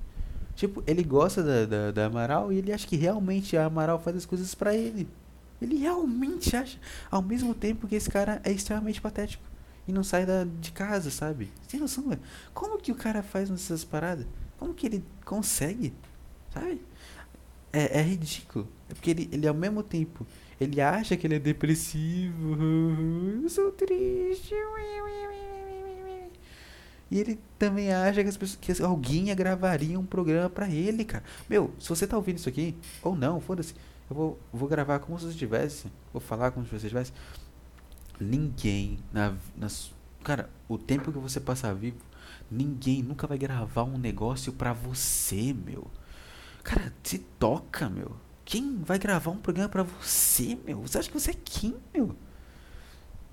Tipo, 0.55 0.83
ele 0.87 1.03
gosta 1.03 1.43
da, 1.43 1.65
da, 1.65 1.91
da 1.91 2.05
Amaral 2.05 2.53
e 2.53 2.57
ele 2.57 2.71
acha 2.71 2.87
que 2.87 2.95
realmente 2.95 3.57
a 3.57 3.65
Amaral 3.65 3.99
faz 3.99 4.15
as 4.15 4.25
coisas 4.25 4.55
para 4.55 4.73
ele. 4.75 5.07
Ele 5.61 5.77
realmente 5.77 6.55
acha. 6.55 6.77
Ao 7.09 7.21
mesmo 7.21 7.53
tempo 7.53 7.87
que 7.87 7.95
esse 7.95 8.09
cara 8.09 8.41
é 8.43 8.51
extremamente 8.51 9.01
patético. 9.01 9.43
E 9.87 9.91
não 9.91 10.03
sai 10.03 10.25
da, 10.25 10.45
de 10.45 10.71
casa, 10.71 11.11
sabe? 11.11 11.51
Tem 11.67 11.79
noção, 11.79 12.07
velho? 12.07 12.21
Como 12.53 12.77
que 12.77 12.91
o 12.91 12.95
cara 12.95 13.21
faz 13.21 13.51
essas 13.51 13.83
paradas? 13.83 14.25
Como 14.57 14.73
que 14.73 14.85
ele 14.85 15.03
consegue? 15.23 15.93
Sabe? 16.53 16.81
É, 17.73 17.99
é 17.99 18.01
ridículo. 18.01 18.67
É 18.89 18.93
porque 18.93 19.09
ele, 19.09 19.29
ele, 19.31 19.47
ao 19.47 19.53
mesmo 19.53 19.83
tempo, 19.83 20.25
ele 20.59 20.79
acha 20.81 21.17
que 21.17 21.27
ele 21.27 21.35
é 21.35 21.39
depressivo. 21.39 22.57
Eu 23.43 23.49
sou 23.49 23.71
triste. 23.71 24.55
E 27.11 27.19
ele 27.19 27.39
também 27.59 27.93
acha 27.93 28.23
que, 28.23 28.29
as 28.29 28.37
pessoas, 28.37 28.59
que 28.59 28.83
alguém 28.83 29.33
gravaria 29.35 29.99
um 29.99 30.05
programa 30.05 30.49
pra 30.49 30.69
ele, 30.69 31.05
cara. 31.05 31.23
Meu, 31.49 31.73
se 31.79 31.87
você 31.87 32.07
tá 32.07 32.17
ouvindo 32.17 32.37
isso 32.37 32.49
aqui, 32.49 32.75
ou 33.03 33.15
não, 33.15 33.39
foda-se. 33.39 33.75
Eu 34.09 34.15
vou, 34.15 34.39
vou 34.51 34.67
gravar 34.67 34.99
como 34.99 35.17
se 35.17 35.25
você 35.25 35.31
estivesse. 35.31 35.87
Vou 36.11 36.21
falar 36.21 36.51
como 36.51 36.65
se 36.65 36.71
você 36.71 36.87
estivesse. 36.87 37.13
Ninguém 38.19 38.99
na, 39.13 39.35
nas. 39.55 39.93
Cara, 40.23 40.49
o 40.67 40.77
tempo 40.77 41.11
que 41.11 41.19
você 41.19 41.39
passar 41.39 41.73
vivo, 41.75 41.97
ninguém 42.49 43.03
nunca 43.03 43.27
vai 43.27 43.37
gravar 43.37 43.83
um 43.83 43.97
negócio 43.97 44.53
pra 44.53 44.73
você, 44.73 45.53
meu. 45.53 45.87
Cara, 46.63 46.91
se 47.03 47.19
toca, 47.19 47.87
meu. 47.89 48.15
Quem 48.45 48.77
vai 48.77 48.99
gravar 48.99 49.31
um 49.31 49.37
programa 49.37 49.67
pra 49.67 49.81
você, 49.81 50.57
meu? 50.63 50.81
Você 50.81 50.99
acha 50.99 51.09
que 51.09 51.19
você 51.19 51.31
é 51.31 51.35
quem, 51.43 51.75
meu? 51.91 52.15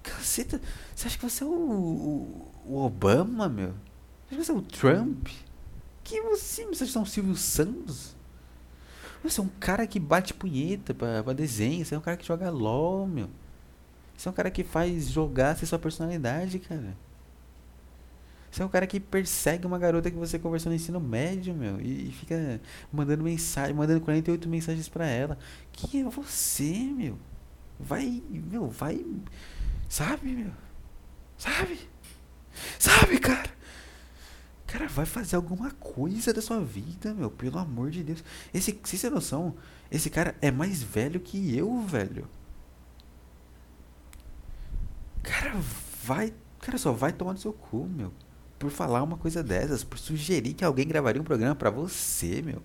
Caceta, 0.02 0.60
você 0.94 1.06
acha 1.06 1.18
que 1.18 1.22
você 1.28 1.44
é 1.44 1.46
o, 1.46 1.50
o, 1.50 2.50
o 2.66 2.78
Obama, 2.78 3.48
meu? 3.48 3.74
Você 4.28 4.34
acha 4.34 4.36
que 4.36 4.44
você 4.44 4.52
é 4.52 4.54
o 4.54 4.62
Trump? 4.62 5.28
Que 6.02 6.20
você, 6.22 6.64
você 6.64 6.84
acha 6.84 6.92
que 6.92 6.98
é 6.98 7.02
o 7.02 7.06
Silvio 7.06 7.36
Santos? 7.36 8.16
Você 9.22 9.40
é 9.40 9.44
um 9.44 9.50
cara 9.60 9.86
que 9.86 10.00
bate 10.00 10.34
punheta 10.34 10.92
pra, 10.94 11.22
pra 11.22 11.32
desenho, 11.32 11.84
você 11.84 11.94
é 11.94 11.98
um 11.98 12.02
cara 12.02 12.16
que 12.16 12.26
joga 12.26 12.50
LOL, 12.50 13.06
meu. 13.06 13.28
Você 14.16 14.28
é 14.28 14.30
um 14.30 14.34
cara 14.34 14.50
que 14.50 14.64
faz 14.64 15.08
jogar 15.08 15.56
ser 15.56 15.66
sua 15.66 15.78
personalidade, 15.78 16.58
cara. 16.58 16.96
Você 18.52 18.62
é 18.62 18.66
um 18.66 18.68
cara 18.68 18.86
que 18.86 19.00
persegue 19.00 19.66
uma 19.66 19.78
garota 19.78 20.10
que 20.10 20.16
você 20.16 20.38
conversou 20.38 20.68
no 20.68 20.76
ensino 20.76 21.00
médio, 21.00 21.54
meu, 21.54 21.80
e, 21.80 22.10
e 22.10 22.12
fica 22.12 22.60
mandando 22.92 23.24
mensagem, 23.24 23.74
mandando 23.74 24.02
48 24.02 24.46
mensagens 24.46 24.90
para 24.90 25.06
ela. 25.06 25.38
Que 25.72 26.00
é 26.00 26.04
você, 26.04 26.74
meu? 26.94 27.18
Vai, 27.80 28.22
meu, 28.30 28.68
vai, 28.68 29.06
sabe, 29.88 30.32
meu? 30.32 30.52
Sabe? 31.38 31.80
Sabe, 32.78 33.18
cara? 33.18 33.50
Cara, 34.66 34.86
vai 34.86 35.06
fazer 35.06 35.36
alguma 35.36 35.70
coisa 35.70 36.32
da 36.34 36.42
sua 36.42 36.60
vida, 36.60 37.14
meu. 37.14 37.30
Pelo 37.30 37.58
amor 37.58 37.90
de 37.90 38.02
Deus. 38.02 38.22
Esse, 38.52 38.78
se 38.84 38.98
você 38.98 39.08
tem 39.08 39.14
noção, 39.14 39.56
esse 39.90 40.10
cara 40.10 40.36
é 40.42 40.50
mais 40.50 40.82
velho 40.82 41.18
que 41.20 41.56
eu, 41.56 41.80
velho. 41.80 42.28
Cara, 45.22 45.54
vai. 46.04 46.34
Cara, 46.60 46.76
só 46.76 46.92
vai 46.92 47.12
tomar 47.12 47.32
no 47.32 47.38
seu 47.38 47.52
cu, 47.52 47.86
meu. 47.86 48.12
Por 48.62 48.70
falar 48.70 49.02
uma 49.02 49.16
coisa 49.16 49.42
dessas. 49.42 49.82
Por 49.82 49.98
sugerir 49.98 50.54
que 50.54 50.64
alguém 50.64 50.86
gravaria 50.86 51.20
um 51.20 51.24
programa 51.24 51.52
pra 51.52 51.68
você, 51.68 52.40
meu. 52.42 52.62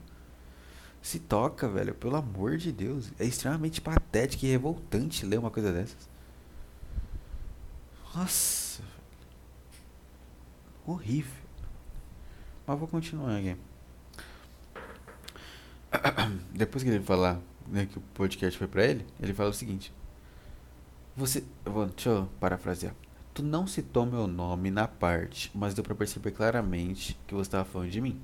Se 1.01 1.17
toca, 1.17 1.67
velho. 1.67 1.95
Pelo 1.95 2.15
amor 2.15 2.55
de 2.57 2.71
Deus. 2.71 3.11
É 3.17 3.25
extremamente 3.25 3.81
patético 3.81 4.45
e 4.45 4.47
revoltante 4.47 5.25
ler 5.25 5.39
uma 5.39 5.49
coisa 5.49 5.73
dessas. 5.73 6.07
Nossa. 8.13 8.83
Horrível. 10.85 11.33
Mas 12.67 12.77
vou 12.77 12.87
continuar 12.87 13.35
aqui. 13.35 13.57
Depois 16.53 16.83
que 16.83 16.91
ele 16.91 17.03
falar 17.03 17.39
né, 17.65 17.87
que 17.87 17.97
o 17.97 18.01
podcast 18.13 18.55
foi 18.55 18.67
pra 18.67 18.85
ele, 18.85 19.03
ele 19.19 19.33
fala 19.33 19.49
o 19.49 19.53
seguinte. 19.53 19.91
Você. 21.15 21.43
Vou, 21.65 21.87
deixa 21.87 22.09
eu 22.11 22.29
parafrasear. 22.39 22.93
Tu 23.37 23.43
não 23.43 23.67
citou 23.67 24.03
meu 24.03 24.25
nome 24.25 24.71
na 24.71 24.87
parte, 24.87 25.51
mas 25.53 25.75
deu 25.75 25.83
pra 25.83 25.93
perceber 25.93 26.31
claramente 26.31 27.15
que 27.27 27.35
você 27.35 27.51
tava 27.51 27.65
falando 27.65 27.91
de 27.91 28.01
mim. 28.01 28.19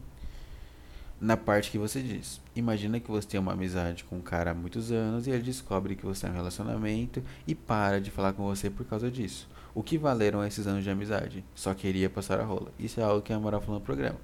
Na 1.22 1.38
parte 1.38 1.70
que 1.70 1.78
você 1.78 2.02
diz. 2.02 2.42
Imagina 2.56 3.00
que 3.00 3.12
você 3.12 3.28
tem 3.28 3.40
uma 3.40 3.52
amizade 3.52 4.04
com 4.06 4.16
um 4.16 4.22
cara 4.22 4.50
há 4.50 4.54
muitos 4.56 4.92
anos 4.92 5.28
e 5.28 5.30
ele 5.30 5.44
descobre 5.44 5.96
que 5.96 6.04
você 6.04 6.22
tem 6.22 6.32
um 6.32 6.34
relacionamento 6.34 7.24
e 7.46 7.54
para 7.54 8.02
de 8.02 8.10
falar 8.10 8.34
com 8.34 8.44
você 8.44 8.72
por 8.72 8.88
causa 8.88 9.12
disso. 9.12 9.48
O 9.76 9.84
que 9.84 10.00
valeram 10.00 10.44
esses 10.44 10.66
anos 10.66 10.84
de 10.84 10.90
amizade? 10.90 11.46
Só 11.54 11.76
queria 11.76 12.10
passar 12.10 12.40
a 12.40 12.44
rola. 12.44 12.72
Isso 12.80 13.00
é 13.00 13.04
algo 13.04 13.22
que 13.22 13.32
a 13.32 13.40
Moral 13.40 13.62
falou 13.62 13.80
no 13.80 13.86
programa. 13.86 14.18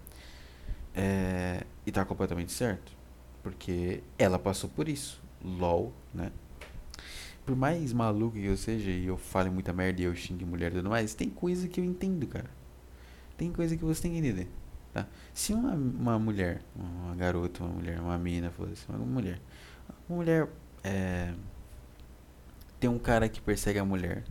É, 0.95 1.65
e 1.85 1.91
tá 1.91 2.03
completamente 2.03 2.51
certo. 2.51 2.91
Porque 3.43 4.01
ela 4.17 4.39
passou 4.39 4.67
por 4.71 4.89
isso. 4.89 5.21
LOL, 5.45 5.93
né? 6.11 6.31
Por 7.49 7.55
mais 7.55 7.91
maluco 7.91 8.33
que 8.33 8.45
eu 8.45 8.55
seja 8.55 8.91
e 8.91 9.07
eu 9.07 9.17
fale 9.17 9.49
muita 9.49 9.73
merda 9.73 9.99
e 9.99 10.03
eu 10.03 10.13
xingue 10.13 10.45
mulher 10.45 10.71
e 10.71 10.75
tudo 10.75 10.89
mais, 10.91 11.15
tem 11.15 11.31
coisa 11.31 11.67
que 11.67 11.79
eu 11.79 11.83
entendo, 11.83 12.27
cara. 12.27 12.45
Tem 13.35 13.51
coisa 13.51 13.75
que 13.75 13.83
você 13.83 14.03
tem 14.03 14.11
que 14.11 14.19
entender. 14.19 14.47
Tá? 14.93 15.07
Se 15.33 15.51
uma, 15.51 15.73
uma 15.73 16.19
mulher, 16.19 16.61
uma 16.75 17.15
garota, 17.15 17.63
uma 17.63 17.73
mulher, 17.73 17.99
uma 17.99 18.15
mina, 18.19 18.51
foda-se, 18.51 18.85
uma 18.87 18.99
mulher. 18.99 19.41
Uma 20.07 20.17
mulher 20.17 20.47
é, 20.83 21.33
tem 22.79 22.87
um 22.87 22.99
cara 22.99 23.27
que 23.27 23.41
persegue 23.41 23.79
a 23.79 23.83
mulher 23.83 24.23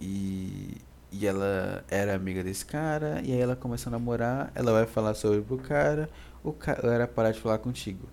e 0.00 0.78
e 1.12 1.26
ela 1.26 1.84
era 1.90 2.14
amiga 2.14 2.42
desse 2.42 2.64
cara, 2.64 3.20
e 3.22 3.30
aí 3.30 3.40
ela 3.40 3.56
começa 3.56 3.90
a 3.90 3.92
namorar, 3.92 4.50
ela 4.54 4.72
vai 4.72 4.86
falar 4.86 5.12
sobre 5.12 5.42
pro 5.42 5.58
cara, 5.58 6.08
o 6.42 6.52
cara 6.54 7.06
parar 7.06 7.32
de 7.32 7.40
falar 7.40 7.58
contigo. 7.58 8.08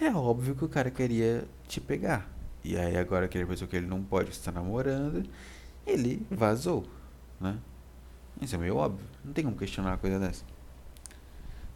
É 0.00 0.10
óbvio 0.10 0.56
que 0.56 0.64
o 0.64 0.68
cara 0.68 0.90
queria 0.90 1.44
te 1.68 1.80
pegar. 1.80 2.39
E 2.62 2.76
aí 2.76 2.96
agora 2.96 3.28
que 3.28 3.38
ele 3.38 3.46
pensou 3.46 3.66
que 3.66 3.76
ele 3.76 3.86
não 3.86 4.02
pode 4.02 4.30
estar 4.30 4.52
namorando, 4.52 5.28
ele 5.86 6.26
vazou, 6.30 6.86
né? 7.40 7.58
Isso 8.40 8.54
é 8.54 8.58
meio 8.58 8.76
óbvio, 8.76 9.06
não 9.24 9.32
tem 9.32 9.44
como 9.44 9.56
questionar 9.56 9.90
uma 9.90 9.98
coisa 9.98 10.18
dessa. 10.18 10.44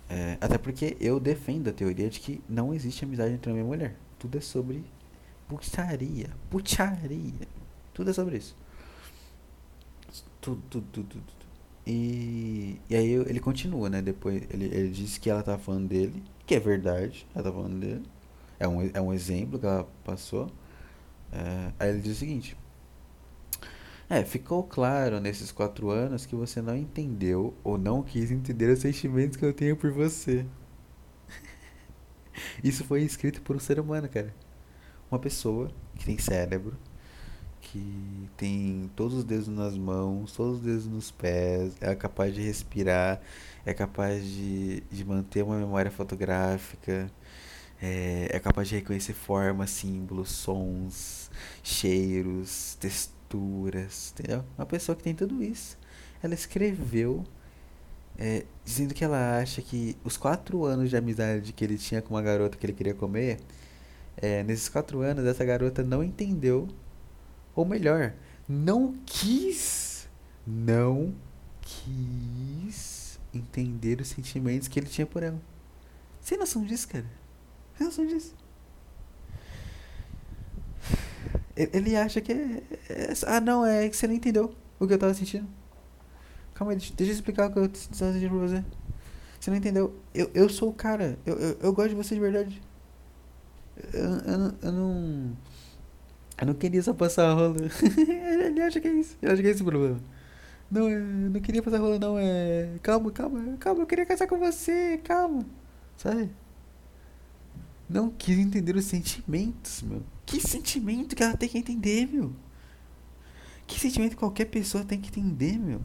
É, 0.08 0.36
até 0.40 0.58
porque 0.58 0.96
eu 1.00 1.18
defendo 1.18 1.68
a 1.68 1.72
teoria 1.72 2.08
de 2.10 2.20
que 2.20 2.42
não 2.48 2.74
existe 2.74 3.04
amizade 3.04 3.34
entre 3.34 3.50
homem 3.50 3.64
e 3.64 3.66
mulher. 3.66 3.96
Tudo 4.18 4.38
é 4.38 4.40
sobre 4.40 4.84
putaria, 5.48 6.30
putaria. 6.50 7.48
Tudo 7.92 8.10
é 8.10 8.12
sobre 8.12 8.36
isso. 8.36 8.56
Tudo, 10.40 10.62
tudo, 10.68 10.86
tudo, 10.92 11.08
tudo. 11.08 11.44
E, 11.86 12.80
e 12.88 12.96
aí 12.96 13.12
ele 13.12 13.40
continua, 13.40 13.90
né? 13.90 14.00
Depois 14.02 14.42
ele, 14.50 14.66
ele 14.66 14.90
disse 14.90 15.20
que 15.20 15.28
ela 15.28 15.42
tá 15.42 15.58
falando 15.58 15.88
dele, 15.88 16.22
que 16.46 16.54
é 16.54 16.60
verdade, 16.60 17.26
ela 17.34 17.44
tá 17.44 17.52
falando 17.52 17.80
dele. 17.80 18.02
É 18.58 18.68
um, 18.68 18.90
é 18.94 19.00
um 19.00 19.12
exemplo 19.12 19.58
que 19.58 19.66
ela 19.66 19.86
passou. 20.04 20.50
É, 21.34 21.72
aí 21.78 21.90
ele 21.90 22.00
diz 22.00 22.16
o 22.16 22.20
seguinte. 22.20 22.56
É, 24.08 24.22
ficou 24.24 24.62
claro 24.62 25.18
nesses 25.20 25.50
quatro 25.50 25.90
anos 25.90 26.26
que 26.26 26.36
você 26.36 26.62
não 26.62 26.76
entendeu 26.76 27.54
ou 27.64 27.76
não 27.76 28.02
quis 28.02 28.30
entender 28.30 28.70
os 28.70 28.80
sentimentos 28.80 29.36
que 29.36 29.44
eu 29.44 29.52
tenho 29.52 29.76
por 29.76 29.90
você. 29.90 30.46
Isso 32.62 32.84
foi 32.84 33.02
escrito 33.02 33.42
por 33.42 33.56
um 33.56 33.58
ser 33.58 33.80
humano, 33.80 34.08
cara. 34.08 34.34
Uma 35.10 35.18
pessoa 35.18 35.70
que 35.96 36.04
tem 36.04 36.18
cérebro, 36.18 36.76
que 37.60 38.28
tem 38.36 38.90
todos 38.94 39.18
os 39.18 39.24
dedos 39.24 39.48
nas 39.48 39.76
mãos, 39.76 40.32
todos 40.32 40.58
os 40.58 40.64
dedos 40.64 40.86
nos 40.86 41.10
pés, 41.10 41.74
é 41.80 41.94
capaz 41.94 42.34
de 42.34 42.42
respirar, 42.42 43.20
é 43.64 43.72
capaz 43.74 44.24
de, 44.24 44.80
de 44.82 45.04
manter 45.04 45.42
uma 45.42 45.56
memória 45.56 45.90
fotográfica, 45.90 47.10
é, 47.84 48.28
é 48.30 48.40
capaz 48.40 48.66
de 48.68 48.76
reconhecer 48.76 49.12
formas, 49.12 49.68
símbolos, 49.68 50.30
sons, 50.30 51.30
cheiros, 51.62 52.76
texturas, 52.80 54.14
entendeu? 54.14 54.42
Uma 54.56 54.64
pessoa 54.64 54.96
que 54.96 55.02
tem 55.02 55.14
tudo 55.14 55.42
isso. 55.42 55.76
Ela 56.22 56.32
escreveu 56.32 57.24
é, 58.18 58.46
dizendo 58.64 58.94
que 58.94 59.04
ela 59.04 59.38
acha 59.38 59.60
que 59.60 59.98
os 60.02 60.16
quatro 60.16 60.64
anos 60.64 60.88
de 60.88 60.96
amizade 60.96 61.52
que 61.52 61.62
ele 61.62 61.76
tinha 61.76 62.00
com 62.00 62.14
uma 62.14 62.22
garota 62.22 62.56
que 62.56 62.64
ele 62.64 62.72
queria 62.72 62.94
comer, 62.94 63.38
é, 64.16 64.42
nesses 64.42 64.70
quatro 64.70 65.00
anos 65.02 65.26
essa 65.26 65.44
garota 65.44 65.82
não 65.82 66.02
entendeu 66.02 66.66
ou 67.54 67.66
melhor, 67.66 68.14
não 68.48 68.94
quis, 69.04 70.08
não 70.46 71.14
quis 71.60 73.20
entender 73.34 74.00
os 74.00 74.08
sentimentos 74.08 74.68
que 74.68 74.80
ele 74.80 74.88
tinha 74.88 75.06
por 75.06 75.22
ela. 75.22 75.40
Sem 76.22 76.38
noção 76.38 76.64
disso, 76.64 76.88
cara. 76.88 77.23
Noção 77.80 78.06
disso. 78.06 78.34
Ele 81.56 81.96
acha 81.96 82.20
que 82.20 82.32
é, 82.32 82.62
é, 82.88 83.12
Ah, 83.26 83.40
não, 83.40 83.64
é 83.64 83.88
que 83.88 83.96
você 83.96 84.06
não 84.06 84.14
entendeu 84.14 84.54
o 84.78 84.86
que 84.86 84.94
eu 84.94 84.98
tava 84.98 85.14
sentindo. 85.14 85.46
Calma 86.52 86.72
aí, 86.72 86.78
deixa, 86.78 86.94
deixa 86.94 87.12
eu 87.12 87.14
explicar 87.14 87.48
o 87.48 87.52
que 87.52 87.58
eu 87.58 87.68
tava 87.68 88.12
sentindo 88.12 88.30
pra 88.30 88.38
você. 88.48 88.64
Você 89.38 89.50
não 89.50 89.58
entendeu. 89.58 89.94
Eu, 90.14 90.30
eu 90.34 90.48
sou 90.48 90.70
o 90.70 90.72
cara. 90.72 91.18
Eu, 91.24 91.36
eu, 91.36 91.58
eu 91.60 91.72
gosto 91.72 91.90
de 91.90 91.94
você 91.94 92.14
de 92.14 92.20
verdade. 92.20 92.62
Eu, 93.92 94.02
eu, 94.02 94.54
eu 94.62 94.72
não. 94.72 95.36
Eu 96.40 96.46
não 96.48 96.54
queria 96.54 96.82
só 96.82 96.92
passar 96.92 97.30
a 97.30 97.34
rola. 97.34 97.56
ele 98.46 98.62
acha 98.62 98.80
que 98.80 98.88
é 98.88 98.92
isso. 98.92 99.16
Ele 99.22 99.32
acha 99.32 99.42
que 99.42 99.48
é 99.48 99.50
esse 99.50 99.62
o 99.62 99.64
problema. 99.66 100.00
Não, 100.70 100.88
é, 100.88 100.98
não 100.98 101.40
queria 101.40 101.62
passar 101.62 101.78
rola, 101.78 101.98
não. 101.98 102.18
É. 102.18 102.70
Calma, 102.82 103.10
calma, 103.10 103.56
calma. 103.58 103.82
Eu 103.82 103.86
queria 103.86 104.06
casar 104.06 104.26
com 104.26 104.38
você. 104.38 104.98
Calma. 105.04 105.44
Sabe? 105.96 106.30
Não 107.88 108.10
quis 108.10 108.38
entender 108.38 108.76
os 108.76 108.84
sentimentos, 108.84 109.82
meu. 109.82 110.02
Que 110.24 110.40
sentimento 110.40 111.14
que 111.14 111.22
ela 111.22 111.36
tem 111.36 111.48
que 111.48 111.58
entender, 111.58 112.06
meu? 112.06 112.32
Que 113.66 113.78
sentimento 113.78 114.16
qualquer 114.16 114.46
pessoa 114.46 114.84
tem 114.84 115.00
que 115.00 115.08
entender, 115.08 115.58
meu? 115.58 115.80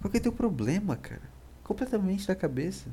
Qual 0.00 0.10
que 0.10 0.18
é 0.18 0.20
teu 0.20 0.32
problema, 0.32 0.96
cara? 0.96 1.22
Completamente 1.62 2.26
da 2.26 2.34
cabeça. 2.34 2.88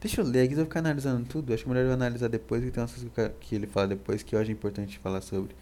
Deixa 0.00 0.20
eu 0.20 0.24
ler 0.24 0.42
aqui, 0.42 0.54
eu 0.54 0.56
vou 0.56 0.64
ficar 0.64 0.80
analisando 0.80 1.26
tudo. 1.26 1.52
Acho 1.52 1.68
melhor 1.68 1.84
eu 1.84 1.92
analisar 1.92 2.28
depois, 2.28 2.64
que 2.64 2.70
tem 2.70 2.82
umas 2.82 2.92
coisas 2.92 3.32
que 3.40 3.54
ele 3.54 3.66
fala 3.66 3.88
depois 3.88 4.22
que 4.22 4.34
eu 4.34 4.40
acho 4.40 4.50
importante 4.50 4.98
falar 4.98 5.20
sobre. 5.20 5.54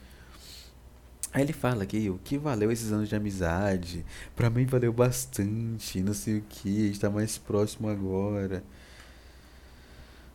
Aí 1.33 1.43
ele 1.43 1.53
fala 1.53 1.85
que 1.85 2.09
o 2.09 2.19
que 2.19 2.39
valeu 2.39 2.73
esses 2.73 2.91
anos 2.91 3.09
de 3.09 3.15
amizade? 3.15 4.05
Pra 4.35 4.49
mim 4.49 4.65
valeu 4.65 4.93
bastante, 4.93 6.03
não 6.03 6.15
sei 6.15 6.39
o 6.39 6.43
que, 6.43 6.85
a 6.85 6.87
gente 6.87 7.01
tá 7.01 7.11
mais 7.11 7.37
próximo 7.37 7.89
agora. 7.89 8.65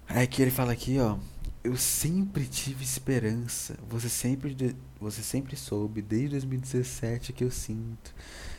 Aí 0.07 0.27
que 0.27 0.41
ele 0.41 0.51
fala 0.51 0.71
aqui, 0.73 0.99
ó. 0.99 1.17
Eu 1.63 1.77
sempre 1.77 2.45
tive 2.45 2.83
esperança. 2.83 3.77
Você 3.89 4.09
sempre, 4.09 4.75
você 4.99 5.21
sempre 5.21 5.55
soube, 5.55 6.01
desde 6.01 6.29
2017 6.29 7.31
que 7.31 7.43
eu 7.43 7.51
sinto. 7.51 8.13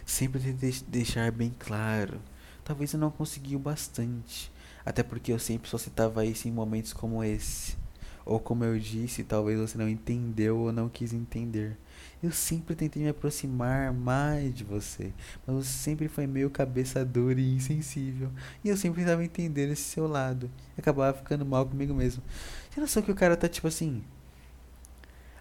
Sempre 0.06 0.40
tentei 0.40 0.74
deixar 0.88 1.30
bem 1.30 1.54
claro. 1.58 2.20
Talvez 2.64 2.94
eu 2.94 2.98
não 2.98 3.10
conseguiu 3.10 3.58
bastante. 3.58 4.50
Até 4.86 5.02
porque 5.02 5.32
eu 5.32 5.38
sempre 5.38 5.68
só 5.68 5.76
citava 5.76 6.24
isso 6.24 6.48
em 6.48 6.52
momentos 6.52 6.92
como 6.92 7.22
esse. 7.22 7.76
Ou 8.24 8.40
como 8.40 8.64
eu 8.64 8.78
disse, 8.78 9.22
talvez 9.22 9.58
você 9.58 9.76
não 9.76 9.88
entendeu 9.88 10.58
ou 10.58 10.72
não 10.72 10.88
quis 10.88 11.12
entender. 11.12 11.76
Eu 12.22 12.30
sempre 12.32 12.74
tentei 12.74 13.02
me 13.02 13.08
aproximar 13.08 13.92
mais 13.92 14.54
de 14.54 14.64
você, 14.64 15.12
mas 15.46 15.56
você 15.56 15.72
sempre 15.72 16.08
foi 16.08 16.26
meio 16.26 16.48
cabeça 16.50 17.04
dura 17.04 17.40
e 17.40 17.54
insensível. 17.54 18.30
E 18.62 18.68
eu 18.68 18.76
sempre 18.76 19.02
tentava 19.02 19.24
entender 19.24 19.70
esse 19.70 19.82
seu 19.82 20.06
lado. 20.06 20.50
E 20.76 20.80
acabava 20.80 21.16
ficando 21.16 21.44
mal 21.44 21.66
comigo 21.66 21.92
mesmo. 21.94 22.22
Você 22.70 22.80
não 22.80 22.86
sabe 22.86 23.06
que 23.06 23.12
o 23.12 23.14
cara 23.14 23.36
tá 23.36 23.48
tipo 23.48 23.68
assim. 23.68 24.02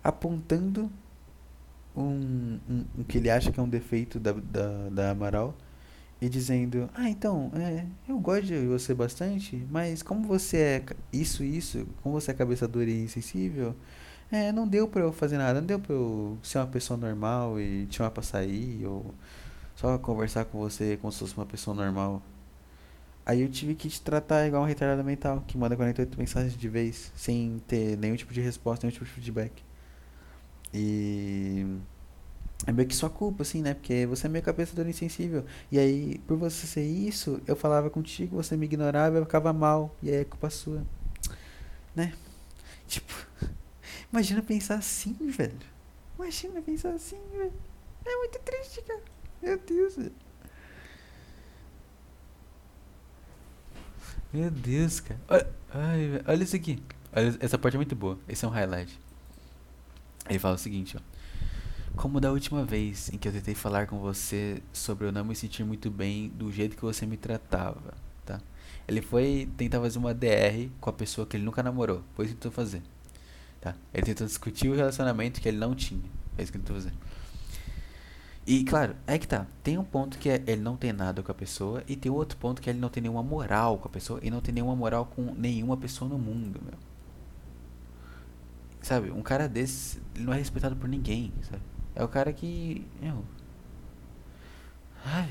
Apontando 0.04 0.92
um, 1.96 2.60
um, 2.70 2.86
um 2.98 3.04
que 3.04 3.18
ele 3.18 3.30
acha 3.30 3.52
que 3.52 3.60
é 3.60 3.64
um 3.64 3.70
defeito 3.70 4.20
da, 4.20 4.34
da, 4.34 4.90
da 4.90 5.12
Amaral 5.12 5.56
e 6.22 6.30
dizendo: 6.30 6.90
Ah, 6.94 7.10
então, 7.10 7.52
é, 7.54 7.86
eu 8.08 8.18
gosto 8.18 8.46
de 8.46 8.66
você 8.66 8.94
bastante, 8.94 9.66
mas 9.70 10.02
como 10.02 10.28
você 10.28 10.58
é 10.58 10.84
isso, 11.12 11.44
isso, 11.44 11.86
como 12.02 12.20
você 12.20 12.32
é 12.32 12.34
cabeça 12.34 12.68
dura 12.68 12.90
e 12.90 13.04
insensível, 13.04 13.76
é, 14.38 14.52
não 14.52 14.68
deu 14.68 14.88
pra 14.88 15.02
eu 15.02 15.12
fazer 15.12 15.38
nada, 15.38 15.60
não 15.60 15.68
deu 15.68 15.80
pra 15.80 15.94
eu 15.94 16.38
ser 16.44 16.60
uma 16.60 16.68
pessoa 16.68 16.98
normal 16.98 17.60
e 17.60 17.86
te 17.88 17.98
chamar 17.98 18.12
pra 18.12 18.24
sair, 18.24 18.86
ou 18.86 19.14
só 19.76 19.98
conversar 19.98 20.46
com 20.46 20.60
você 20.60 20.98
como 20.98 21.12
se 21.12 21.20
fosse 21.20 21.36
uma 21.36 21.46
pessoa 21.46 21.76
normal. 21.76 22.22
Aí 23.26 23.42
eu 23.42 23.50
tive 23.50 23.74
que 23.76 23.90
te 23.90 24.02
tratar 24.02 24.46
igual 24.48 24.64
um 24.64 24.66
retardado 24.66 25.04
mental, 25.04 25.44
que 25.48 25.58
manda 25.58 25.76
48 25.76 26.18
mensagens 26.20 26.58
de 26.58 26.70
vez, 26.70 27.12
sem 27.16 27.62
ter 27.68 27.98
nenhum 27.98 28.16
tipo 28.16 28.34
de 28.34 28.42
resposta, 28.42 28.86
nenhum 28.86 28.94
tipo 28.94 29.06
de 29.06 29.12
feedback. 29.12 29.64
E 30.74 31.66
é 32.66 32.72
meio 32.72 32.88
que 32.88 32.96
sua 32.96 33.10
culpa, 33.10 33.44
assim, 33.44 33.62
né? 33.62 33.74
Porque 33.74 34.06
você 34.06 34.28
é 34.28 34.30
meio 34.30 34.44
cabeça 34.44 34.76
dura 34.76 34.90
insensível. 34.90 35.46
E 35.72 35.80
aí, 35.80 36.20
por 36.28 36.38
você 36.38 36.66
ser 36.68 36.84
isso, 36.86 37.42
eu 37.48 37.56
falava 37.56 37.90
contigo, 37.90 38.36
você 38.36 38.58
me 38.58 38.66
ignorava, 38.66 39.18
eu 39.18 39.26
ficava 39.26 39.54
mal. 39.54 39.96
E 40.02 40.10
aí 40.10 40.18
é 40.18 40.26
culpa 40.26 40.50
sua. 40.50 40.84
Né? 41.96 42.14
Tipo, 42.88 43.14
imagina 44.14 44.44
pensar 44.44 44.76
assim, 44.76 45.14
velho. 45.20 45.58
Imagina 46.18 46.62
pensar 46.62 46.92
assim, 46.92 47.20
velho. 47.36 47.54
É 48.06 48.16
muito 48.16 48.40
triste, 48.40 48.82
cara. 48.84 49.02
Meu 49.42 49.58
Deus, 49.58 49.96
velho. 49.96 50.14
Meu 54.32 54.52
Deus, 54.52 55.00
cara. 55.00 55.20
Olha, 55.28 56.24
olha 56.28 56.44
isso 56.44 56.56
aqui. 56.56 56.82
Olha, 57.12 57.36
essa 57.40 57.58
parte 57.58 57.74
é 57.74 57.78
muito 57.78 57.96
boa. 57.96 58.20
Esse 58.28 58.46
é 58.46 58.48
um 58.48 58.52
highlight. 58.52 59.00
Ele 60.30 60.40
fala 60.40 60.56
o 60.56 60.60
seguinte, 60.60 60.96
ó. 60.96 61.02
Como 61.96 62.20
da 62.20 62.32
última 62.32 62.64
vez 62.64 63.10
em 63.10 63.18
que 63.18 63.28
eu 63.28 63.32
tentei 63.32 63.54
falar 63.54 63.88
com 63.88 64.00
você 64.00 64.62
sobre 64.72 65.08
eu 65.08 65.12
não 65.12 65.24
me 65.24 65.36
sentir 65.36 65.64
muito 65.64 65.92
bem 65.92 66.30
do 66.30 66.52
jeito 66.52 66.76
que 66.76 66.82
você 66.82 67.06
me 67.06 67.18
tratava, 67.18 67.94
tá? 68.26 68.42
Ele 68.88 69.02
foi 69.02 69.48
tentar 69.58 69.80
fazer 69.80 70.00
uma 70.00 70.14
DR 70.14 70.70
com 70.82 70.90
a 70.90 70.94
pessoa 70.94 71.28
que 71.28 71.38
ele 71.38 71.44
nunca 71.44 71.62
namorou. 71.62 72.04
Que 72.16 72.28
tentou 72.28 72.52
fazer, 72.52 72.82
tá? 73.64 73.74
Ele 73.94 74.06
tentou 74.06 74.28
discutir 74.28 74.68
o 74.68 74.76
relacionamento 74.76 75.40
que 75.40 75.48
ele 75.48 75.58
não 75.58 75.74
tinha. 75.74 76.04
É 76.38 76.44
isso 76.44 76.52
que 76.52 76.58
ele 76.58 76.66
tentou 76.66 76.76
fazer. 76.76 76.94
E 78.46 78.66
claro, 78.66 78.94
é 79.08 79.18
que 79.18 79.26
tá. 79.26 79.48
Tem 79.64 79.78
um 79.78 79.86
ponto 79.86 80.18
que 80.18 80.30
é, 80.30 80.44
ele 80.46 80.62
não 80.62 80.76
tem 80.76 80.92
nada 80.92 81.24
com 81.24 81.32
a 81.32 81.36
pessoa 81.36 81.82
e 81.88 81.96
tem 81.96 82.12
outro 82.12 82.38
ponto 82.38 82.62
que 82.62 82.70
ele 82.70 82.80
não 82.80 82.90
tem 82.90 83.02
nenhuma 83.02 83.24
moral 83.24 83.78
com 83.78 83.88
a 83.88 83.92
pessoa 83.92 84.20
e 84.22 84.30
não 84.30 84.42
tem 84.42 84.54
nenhuma 84.54 84.76
moral 84.76 85.06
com 85.06 85.34
nenhuma 85.34 85.78
pessoa 85.78 86.10
no 86.10 86.20
mundo, 86.20 86.60
meu. 86.62 86.78
Sabe, 88.82 89.12
um 89.12 89.22
cara 89.22 89.48
desse, 89.48 90.02
ele 90.14 90.26
não 90.26 90.34
é 90.34 90.38
respeitado 90.38 90.76
por 90.76 90.90
ninguém, 90.90 91.32
sabe? 91.50 91.62
É 91.96 92.04
o 92.04 92.08
cara 92.10 92.34
que. 92.34 92.86
Meu. 93.02 93.24
Ai. 95.06 95.30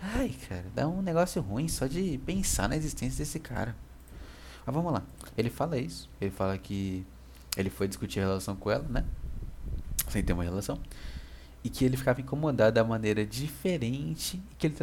Ai, 0.00 0.36
cara. 0.48 0.66
Dá 0.72 0.86
um 0.86 1.02
negócio 1.02 1.42
ruim 1.42 1.66
só 1.66 1.88
de 1.88 2.18
pensar 2.24 2.68
na 2.68 2.76
existência 2.76 3.24
desse 3.24 3.40
cara. 3.40 3.74
Mas 4.64 4.72
vamos 4.72 4.92
lá. 4.92 5.02
Ele 5.36 5.50
fala 5.50 5.76
isso. 5.78 6.08
Ele 6.20 6.30
fala 6.30 6.56
que 6.56 7.04
ele 7.56 7.70
foi 7.70 7.88
discutir 7.88 8.20
a 8.20 8.24
relação 8.24 8.54
com 8.56 8.70
ela, 8.70 8.86
né? 8.88 9.04
Sem 10.08 10.22
ter 10.22 10.32
uma 10.32 10.44
relação. 10.44 10.78
E 11.64 11.68
que 11.68 11.84
ele 11.84 11.96
ficava 11.96 12.20
incomodado 12.20 12.76
da 12.76 12.84
maneira 12.84 13.26
diferente 13.26 14.40
que, 14.56 14.66
ele 14.68 14.74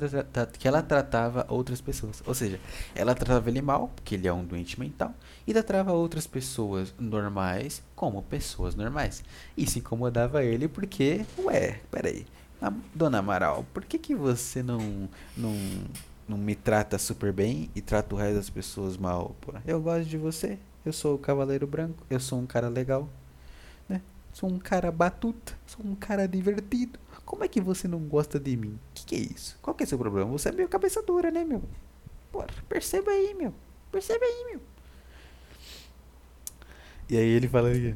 que 0.60 0.68
ela 0.68 0.82
tratava 0.82 1.46
outras 1.48 1.80
pessoas. 1.80 2.22
Ou 2.26 2.34
seja, 2.34 2.60
ela 2.94 3.16
tratava 3.16 3.50
ele 3.50 3.62
mal, 3.62 3.90
porque 3.96 4.16
ele 4.16 4.28
é 4.28 4.34
um 4.34 4.44
doente 4.44 4.78
mental, 4.78 5.14
e 5.48 5.54
tratava 5.54 5.94
outras 5.94 6.28
pessoas 6.28 6.94
normais 7.00 7.82
como 7.96 8.22
pessoas 8.24 8.76
normais. 8.76 9.24
Isso 9.56 9.80
incomodava 9.80 10.44
ele 10.44 10.68
porque, 10.68 11.26
ué, 11.38 11.80
peraí, 11.90 12.26
dona 12.94 13.20
Amaral, 13.20 13.66
por 13.74 13.86
que, 13.86 13.98
que 13.98 14.16
você 14.16 14.62
não, 14.62 15.10
não, 15.36 15.56
não 16.28 16.38
me 16.38 16.56
trata 16.56 16.98
super 16.98 17.32
bem 17.32 17.70
e 17.74 17.82
trata 17.82 18.14
o 18.14 18.18
resto 18.18 18.36
das 18.36 18.50
pessoas 18.50 18.98
mal? 18.98 19.36
Eu 19.66 19.82
gosto 19.82 20.06
de 20.06 20.18
você, 20.18 20.60
eu 20.86 20.94
sou 20.94 21.16
o 21.16 21.20
Cavaleiro 21.20 21.68
Branco, 21.68 22.06
eu 22.10 22.20
sou 22.20 22.40
um 22.40 22.46
cara 22.46 22.68
legal. 22.68 23.10
Sou 24.34 24.50
um 24.50 24.58
cara 24.58 24.92
batuta, 24.92 25.54
sou 25.68 25.86
um 25.86 25.94
cara 25.94 26.28
divertido. 26.28 27.00
Como 27.24 27.44
é 27.44 27.48
que 27.48 27.62
você 27.62 27.88
não 27.88 28.00
gosta 28.00 28.40
de 28.40 28.58
mim? 28.58 28.80
Que 28.94 29.06
que 29.06 29.16
é 29.16 29.20
isso? 29.20 29.58
Qual 29.62 29.76
que 29.76 29.84
é 29.84 29.86
seu 29.86 29.98
problema? 29.98 30.30
Você 30.32 30.50
é 30.50 30.52
meio 30.52 30.68
cabeça 30.68 31.04
dura, 31.04 31.30
né, 31.30 31.44
meu? 31.44 31.62
Porra, 32.32 32.48
perceba 32.68 33.12
aí, 33.12 33.36
meu. 33.36 33.54
Perceba 33.92 34.26
aí, 34.26 34.46
meu. 34.52 34.62
E 37.08 37.16
aí 37.16 37.28
ele 37.28 37.48
fala 37.48 37.70
aí. 37.70 37.96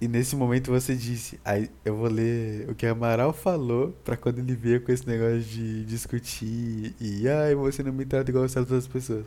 E 0.00 0.08
nesse 0.08 0.34
momento 0.34 0.70
você 0.70 0.96
disse, 0.96 1.38
aí 1.44 1.70
eu 1.84 1.94
vou 1.94 2.08
ler 2.08 2.68
o 2.70 2.74
que 2.74 2.86
Amaral 2.86 3.32
falou 3.32 3.92
para 4.02 4.16
quando 4.16 4.38
ele 4.38 4.56
veio 4.56 4.80
com 4.82 4.90
esse 4.90 5.06
negócio 5.06 5.40
de 5.40 5.84
discutir 5.84 6.94
e 6.98 7.28
ai, 7.28 7.54
você 7.54 7.82
não 7.82 7.92
me 7.92 8.04
trata 8.04 8.30
igual 8.30 8.44
as 8.44 8.56
outras 8.56 8.86
pessoas. 8.86 9.26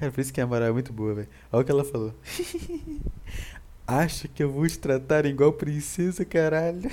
Cara, 0.00 0.10
por 0.10 0.20
isso 0.20 0.32
que 0.32 0.40
a 0.40 0.44
Amaral 0.44 0.68
é 0.70 0.72
muito 0.72 0.92
boa, 0.94 1.14
velho. 1.14 1.28
Olha 1.52 1.62
o 1.62 1.64
que 1.64 1.70
ela 1.70 1.84
falou. 1.84 2.14
Acha 3.86 4.26
que 4.28 4.42
eu 4.42 4.50
vou 4.50 4.66
te 4.66 4.78
tratar 4.78 5.26
igual 5.26 5.52
princesa, 5.52 6.24
caralho? 6.24 6.88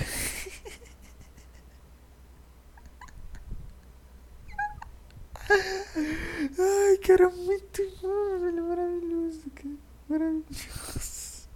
Ai, 6.58 6.98
cara, 6.98 7.30
muito 7.30 7.82
bom, 8.02 8.40
velho. 8.40 8.62
Maravilhoso, 8.68 9.50
cara. 9.54 9.74
Maravilhoso. 10.08 11.48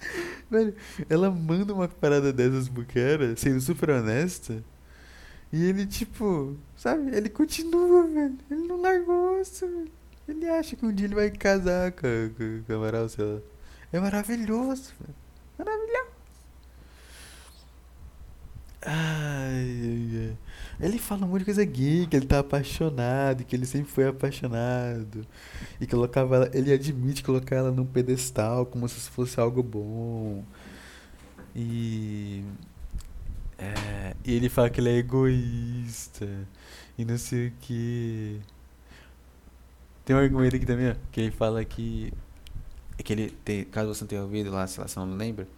Velho, 0.50 0.74
ela 1.08 1.30
manda 1.30 1.72
uma 1.72 1.86
parada 1.88 2.32
dessas 2.32 2.68
pro 2.68 2.84
cara, 2.84 3.36
sendo 3.36 3.60
super 3.60 3.90
honesta. 3.90 4.64
E 5.52 5.64
ele, 5.64 5.86
tipo, 5.86 6.56
sabe? 6.80 7.14
Ele 7.14 7.28
continua, 7.28 8.06
velho. 8.06 8.38
Ele 8.50 8.66
não 8.66 8.80
largou 8.80 9.38
isso, 9.40 9.66
velho. 9.66 9.90
Ele 10.26 10.48
acha 10.48 10.74
que 10.76 10.86
um 10.86 10.92
dia 10.92 11.06
ele 11.06 11.14
vai 11.14 11.30
casar 11.30 11.92
com, 11.92 12.30
com, 12.36 12.62
com 12.66 12.72
a 12.72 12.76
Amaral, 12.76 13.08
sei 13.08 13.24
lá. 13.24 13.40
É 13.92 14.00
maravilhoso, 14.00 14.92
velho. 14.98 15.14
Maravilhoso. 15.58 16.10
Ai, 18.82 18.94
ai, 18.94 20.28
ai. 20.30 20.36
Ele 20.80 20.98
fala 20.98 21.26
um 21.26 21.28
monte 21.28 21.40
de 21.40 21.44
coisa 21.44 21.64
gay, 21.64 22.06
que 22.06 22.16
ele 22.16 22.26
tá 22.26 22.38
apaixonado, 22.38 23.44
que 23.44 23.54
ele 23.54 23.66
sempre 23.66 23.90
foi 23.90 24.08
apaixonado. 24.08 25.26
E 25.78 25.86
colocava 25.86 26.36
ela, 26.36 26.50
ele 26.54 26.72
admite 26.72 27.22
colocar 27.22 27.56
ela 27.56 27.70
num 27.70 27.84
pedestal 27.84 28.64
como 28.64 28.88
se 28.88 29.10
fosse 29.10 29.38
algo 29.38 29.62
bom. 29.62 30.42
E. 31.54 32.42
É, 33.58 34.16
e 34.24 34.34
ele 34.34 34.48
fala 34.48 34.70
que 34.70 34.80
ele 34.80 34.88
é 34.88 34.96
egoísta. 34.96 36.26
E 37.00 37.04
não 37.04 37.16
sei 37.16 37.48
o 37.48 37.52
que. 37.62 38.40
Tem 40.04 40.16
um 40.16 40.18
argumento 40.18 40.56
aqui 40.56 40.66
também, 40.66 40.90
ó, 40.90 40.94
que 41.12 41.20
ele 41.20 41.30
fala 41.30 41.64
que. 41.64 42.12
É 42.98 43.02
que 43.02 43.12
ele 43.14 43.30
tem, 43.44 43.64
caso 43.64 43.94
você 43.94 44.02
não 44.04 44.08
tenha 44.08 44.22
ouvido 44.22 44.50
lá, 44.52 44.66
se 44.66 44.78
você 44.80 44.98
não 45.00 45.16
lembra, 45.16 45.48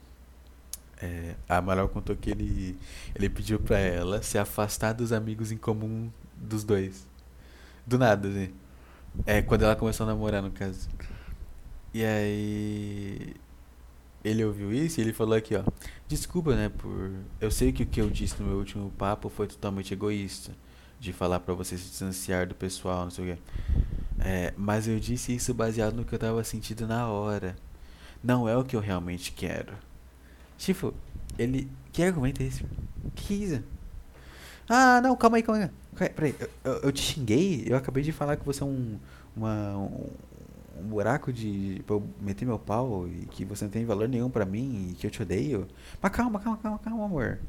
É, 1.00 1.34
a 1.48 1.56
Amaral 1.58 1.88
contou 1.88 2.14
que 2.16 2.30
ele, 2.30 2.78
ele 3.14 3.28
pediu 3.28 3.58
pra 3.58 3.78
ela 3.78 4.22
se 4.22 4.38
afastar 4.38 4.92
dos 4.92 5.12
amigos 5.12 5.50
em 5.52 5.56
comum 5.56 6.10
dos 6.36 6.62
dois. 6.64 7.06
Do 7.86 7.98
nada, 7.98 8.28
assim. 8.28 8.52
É, 9.26 9.42
quando 9.42 9.64
ela 9.64 9.76
começou 9.76 10.04
a 10.04 10.08
namorar, 10.08 10.42
no 10.42 10.50
caso. 10.52 10.88
E 11.94 12.04
aí. 12.04 13.34
Ele 14.24 14.44
ouviu 14.44 14.72
isso 14.72 15.00
e 15.00 15.04
ele 15.04 15.12
falou 15.12 15.36
aqui, 15.36 15.54
ó. 15.56 15.64
Desculpa, 16.08 16.54
né, 16.56 16.68
por. 16.70 17.12
Eu 17.40 17.50
sei 17.50 17.72
que 17.72 17.82
o 17.84 17.86
que 17.86 18.00
eu 18.00 18.10
disse 18.10 18.40
no 18.40 18.48
meu 18.48 18.58
último 18.58 18.90
papo 18.92 19.28
foi 19.28 19.46
totalmente 19.48 19.92
egoísta. 19.94 20.52
De 21.02 21.12
falar 21.12 21.40
pra 21.40 21.52
você 21.52 21.76
se 21.76 21.88
distanciar 21.88 22.46
do 22.46 22.54
pessoal, 22.54 23.02
não 23.02 23.10
sei 23.10 23.24
o 23.24 23.34
quê. 23.34 23.42
É, 24.20 24.54
mas 24.56 24.86
eu 24.86 25.00
disse 25.00 25.34
isso 25.34 25.52
baseado 25.52 25.94
no 25.94 26.04
que 26.04 26.14
eu 26.14 26.18
tava 26.18 26.44
sentindo 26.44 26.86
na 26.86 27.08
hora. 27.08 27.56
Não 28.22 28.48
é 28.48 28.56
o 28.56 28.62
que 28.62 28.76
eu 28.76 28.80
realmente 28.80 29.32
quero. 29.32 29.74
Tipo, 30.56 30.94
ele. 31.36 31.68
Que 31.92 32.04
argumento 32.04 32.40
é 32.40 32.46
esse? 32.46 32.64
Que 33.16 33.34
isso? 33.34 33.64
Ah, 34.68 35.00
não, 35.02 35.16
calma 35.16 35.38
aí, 35.38 35.42
calma 35.42 35.72
aí. 35.98 36.08
Peraí, 36.10 36.36
eu, 36.62 36.72
eu, 36.74 36.92
te 36.92 37.02
xinguei? 37.02 37.64
Eu 37.66 37.76
acabei 37.76 38.04
de 38.04 38.12
falar 38.12 38.36
que 38.36 38.46
você 38.46 38.62
é 38.62 38.66
um. 38.66 38.96
Uma, 39.34 39.76
um, 39.76 40.06
um 40.78 40.82
buraco 40.84 41.32
de. 41.32 41.82
pra 41.84 41.96
eu 41.96 42.08
meter 42.20 42.46
meu 42.46 42.60
pau 42.60 43.08
e 43.08 43.26
que 43.26 43.44
você 43.44 43.64
não 43.64 43.72
tem 43.72 43.84
valor 43.84 44.08
nenhum 44.08 44.30
pra 44.30 44.46
mim 44.46 44.90
e 44.92 44.94
que 44.94 45.04
eu 45.04 45.10
te 45.10 45.20
odeio. 45.20 45.66
Mas 46.00 46.12
calma, 46.12 46.38
calma, 46.38 46.58
calma, 46.58 46.78
calma, 46.78 47.04
amor. 47.04 47.40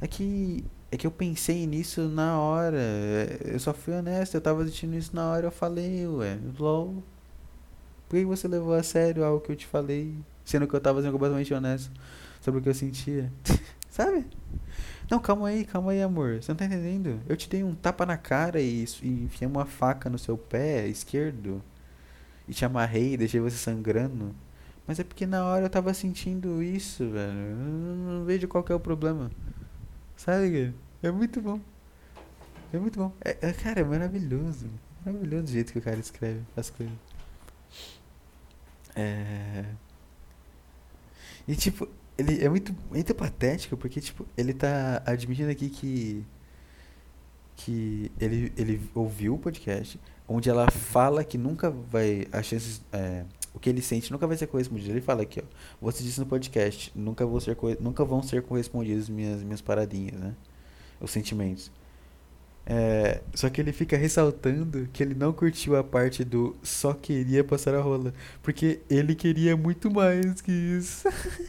É 0.00 0.06
que. 0.06 0.64
É 0.94 0.96
que 0.96 1.08
eu 1.08 1.10
pensei 1.10 1.66
nisso 1.66 2.02
na 2.02 2.38
hora. 2.38 2.78
Eu 3.44 3.58
só 3.58 3.74
fui 3.74 3.92
honesto, 3.92 4.36
eu 4.36 4.40
tava 4.40 4.64
sentindo 4.64 4.94
isso 4.94 5.10
na 5.12 5.28
hora, 5.28 5.48
eu 5.48 5.50
falei, 5.50 6.06
ué. 6.06 6.38
LOL. 6.56 7.02
Por 8.08 8.16
que 8.16 8.24
você 8.24 8.46
levou 8.46 8.74
a 8.74 8.82
sério 8.84 9.24
algo 9.24 9.40
que 9.40 9.50
eu 9.50 9.56
te 9.56 9.66
falei? 9.66 10.14
Sendo 10.44 10.68
que 10.68 10.74
eu 10.74 10.80
tava 10.80 11.02
sendo 11.02 11.10
completamente 11.10 11.52
honesto 11.52 11.90
sobre 12.40 12.60
o 12.60 12.62
que 12.62 12.68
eu 12.68 12.74
sentia. 12.74 13.32
Sabe? 13.90 14.24
Não, 15.10 15.18
calma 15.18 15.48
aí, 15.48 15.64
calma 15.64 15.90
aí, 15.90 16.00
amor. 16.00 16.40
Você 16.40 16.52
não 16.52 16.56
tá 16.56 16.64
entendendo? 16.64 17.20
Eu 17.28 17.36
te 17.36 17.50
dei 17.50 17.64
um 17.64 17.74
tapa 17.74 18.06
na 18.06 18.16
cara 18.16 18.60
e, 18.60 18.84
e 19.02 19.24
enfiei 19.24 19.50
uma 19.50 19.66
faca 19.66 20.08
no 20.08 20.16
seu 20.16 20.38
pé 20.38 20.86
esquerdo. 20.86 21.60
E 22.46 22.54
te 22.54 22.64
amarrei 22.64 23.14
e 23.14 23.16
deixei 23.16 23.40
você 23.40 23.56
sangrando. 23.56 24.32
Mas 24.86 25.00
é 25.00 25.02
porque 25.02 25.26
na 25.26 25.44
hora 25.44 25.64
eu 25.64 25.70
tava 25.70 25.92
sentindo 25.92 26.62
isso, 26.62 27.10
velho. 27.10 27.36
Eu 27.36 27.56
não 27.56 28.24
vejo 28.24 28.46
qual 28.46 28.62
que 28.62 28.70
é 28.70 28.76
o 28.76 28.80
problema. 28.80 29.28
Sabe? 30.16 30.72
É 31.04 31.10
muito 31.10 31.38
bom. 31.38 31.60
É 32.72 32.78
muito 32.78 32.98
bom. 32.98 33.12
É, 33.22 33.36
é, 33.42 33.52
cara, 33.52 33.80
é 33.80 33.84
maravilhoso. 33.84 34.70
Maravilhoso 35.04 35.44
o 35.44 35.48
jeito 35.48 35.70
que 35.70 35.78
o 35.78 35.82
cara 35.82 35.98
escreve 35.98 36.40
as 36.56 36.70
coisas. 36.70 36.94
É. 38.96 39.66
E 41.46 41.54
tipo, 41.54 41.86
ele 42.16 42.42
é 42.42 42.48
muito, 42.48 42.74
muito 42.90 43.14
patético 43.14 43.76
porque, 43.76 44.00
tipo, 44.00 44.26
ele 44.34 44.54
tá 44.54 45.02
admitindo 45.04 45.50
aqui 45.50 45.68
que. 45.68 46.24
Que 47.56 48.10
ele, 48.18 48.50
ele 48.56 48.90
ouviu 48.94 49.34
o 49.34 49.38
podcast, 49.38 50.00
onde 50.26 50.48
ela 50.48 50.70
fala 50.70 51.22
que 51.22 51.36
nunca 51.36 51.70
vai. 51.70 52.26
As 52.32 52.46
chances. 52.46 52.80
É, 52.90 53.26
o 53.52 53.58
que 53.58 53.68
ele 53.68 53.82
sente 53.82 54.10
nunca 54.10 54.26
vai 54.26 54.38
ser 54.38 54.46
correspondido. 54.46 54.90
Ele 54.90 55.02
fala 55.02 55.20
aqui, 55.20 55.40
ó. 55.40 55.44
Você 55.82 56.02
disse 56.02 56.18
no 56.18 56.24
podcast, 56.24 56.90
nunca, 56.94 57.26
vou 57.26 57.42
ser, 57.42 57.58
nunca 57.78 58.06
vão 58.06 58.22
ser 58.22 58.42
correspondidos 58.42 59.10
minhas, 59.10 59.42
minhas 59.42 59.60
paradinhas, 59.60 60.18
né? 60.18 60.34
Os 61.04 61.10
sentimentos. 61.10 61.70
É, 62.66 63.20
só 63.34 63.50
que 63.50 63.60
ele 63.60 63.72
fica 63.72 63.96
ressaltando 63.96 64.88
que 64.92 65.02
ele 65.02 65.14
não 65.14 65.32
curtiu 65.32 65.76
a 65.76 65.84
parte 65.84 66.24
do 66.24 66.56
só 66.62 66.94
queria 66.94 67.44
passar 67.44 67.74
a 67.74 67.80
rola. 67.80 68.12
Porque 68.42 68.80
ele 68.88 69.14
queria 69.14 69.56
muito 69.56 69.90
mais 69.90 70.40
que 70.40 70.52
isso. 70.52 71.08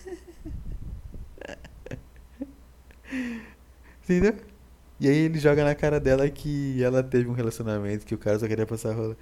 Entendeu? 4.03 4.35
E 4.99 5.07
aí 5.09 5.17
ele 5.17 5.39
joga 5.39 5.63
na 5.63 5.75
cara 5.75 5.99
dela 5.99 6.29
que 6.29 6.81
ela 6.83 7.03
teve 7.03 7.27
um 7.29 7.33
relacionamento, 7.33 8.05
que 8.05 8.15
o 8.15 8.17
cara 8.17 8.39
só 8.39 8.47
queria 8.47 8.65
passar 8.65 8.93
rola. 8.95 9.17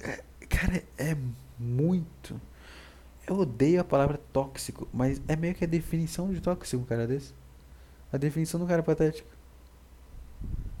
É, 0.00 0.22
cara, 0.48 0.82
é 0.98 1.16
muito. 1.58 2.40
Eu 3.26 3.36
odeio 3.38 3.80
a 3.80 3.84
palavra 3.84 4.18
tóxico, 4.32 4.88
mas 4.92 5.20
é 5.28 5.36
meio 5.36 5.54
que 5.54 5.64
a 5.64 5.68
definição 5.68 6.32
de 6.32 6.40
tóxico 6.40 6.82
um 6.82 6.86
cara 6.86 7.06
desse. 7.06 7.34
A 8.12 8.16
definição 8.18 8.60
do 8.60 8.66
cara 8.66 8.82
patético. 8.82 9.28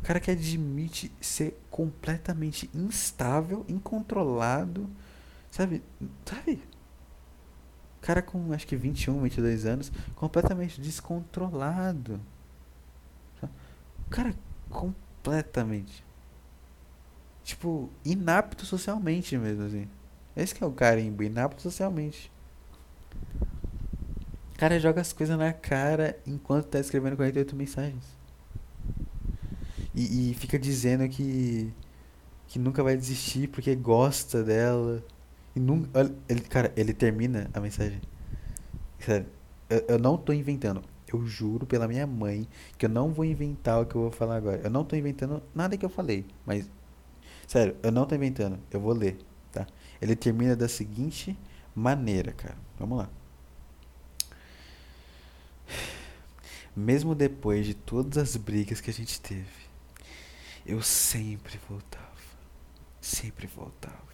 O 0.00 0.04
cara 0.04 0.18
que 0.18 0.30
admite 0.30 1.12
ser 1.20 1.60
completamente 1.70 2.68
instável, 2.74 3.64
incontrolado, 3.68 4.88
sabe? 5.50 5.82
Sabe? 6.24 6.62
cara 8.02 8.20
com 8.20 8.52
acho 8.52 8.66
que 8.66 8.76
21, 8.76 9.22
22 9.22 9.64
anos, 9.64 9.92
completamente 10.16 10.80
descontrolado. 10.80 12.20
Cara, 14.10 14.34
completamente. 14.68 16.04
Tipo, 17.42 17.88
inapto 18.04 18.66
socialmente 18.66 19.38
mesmo, 19.38 19.64
assim. 19.64 19.88
Esse 20.36 20.54
que 20.54 20.62
é 20.62 20.66
o 20.66 20.72
carimbo, 20.72 21.22
inapto 21.22 21.62
socialmente. 21.62 22.30
O 24.54 24.58
cara 24.58 24.78
joga 24.78 25.00
as 25.00 25.12
coisas 25.12 25.38
na 25.38 25.52
cara 25.52 26.18
enquanto 26.26 26.66
tá 26.66 26.78
escrevendo 26.78 27.16
48 27.16 27.56
mensagens. 27.56 28.21
E, 29.94 30.30
e 30.30 30.34
fica 30.34 30.58
dizendo 30.58 31.08
que, 31.08 31.72
que 32.48 32.58
nunca 32.58 32.82
vai 32.82 32.96
desistir 32.96 33.48
porque 33.48 33.74
gosta 33.74 34.42
dela. 34.42 35.04
E 35.54 35.60
nunca. 35.60 36.12
Ele, 36.28 36.40
cara, 36.40 36.72
ele 36.76 36.92
termina 36.94 37.50
a 37.52 37.60
mensagem. 37.60 38.00
Sério, 38.98 39.26
eu, 39.68 39.84
eu 39.88 39.98
não 39.98 40.16
tô 40.16 40.32
inventando. 40.32 40.82
Eu 41.12 41.26
juro 41.26 41.66
pela 41.66 41.86
minha 41.86 42.06
mãe 42.06 42.48
que 42.78 42.86
eu 42.86 42.90
não 42.90 43.12
vou 43.12 43.24
inventar 43.24 43.82
o 43.82 43.86
que 43.86 43.94
eu 43.94 44.02
vou 44.02 44.10
falar 44.10 44.36
agora. 44.36 44.60
Eu 44.64 44.70
não 44.70 44.84
tô 44.84 44.96
inventando 44.96 45.42
nada 45.54 45.76
que 45.76 45.84
eu 45.84 45.90
falei. 45.90 46.24
Mas. 46.46 46.70
Sério, 47.46 47.76
eu 47.82 47.92
não 47.92 48.06
tô 48.06 48.14
inventando. 48.14 48.58
Eu 48.70 48.80
vou 48.80 48.94
ler, 48.94 49.18
tá? 49.50 49.66
Ele 50.00 50.16
termina 50.16 50.56
da 50.56 50.68
seguinte 50.68 51.36
maneira, 51.74 52.32
cara. 52.32 52.56
Vamos 52.78 52.98
lá. 52.98 53.10
Mesmo 56.74 57.14
depois 57.14 57.66
de 57.66 57.74
todas 57.74 58.16
as 58.16 58.36
brigas 58.36 58.80
que 58.80 58.88
a 58.88 58.92
gente 58.92 59.20
teve, 59.20 59.61
eu 60.64 60.82
sempre 60.82 61.58
voltava. 61.68 62.06
Sempre 63.00 63.46
voltava. 63.46 64.12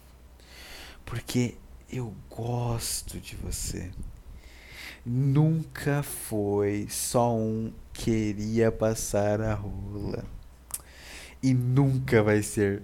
Porque 1.05 1.55
eu 1.91 2.13
gosto 2.29 3.19
de 3.19 3.35
você. 3.35 3.91
Nunca 5.05 6.03
foi 6.03 6.87
só 6.89 7.35
um 7.35 7.71
queria 7.93 8.71
passar 8.71 9.41
a 9.41 9.53
rola. 9.53 10.25
E 11.41 11.53
nunca 11.53 12.21
vai 12.21 12.41
ser. 12.41 12.81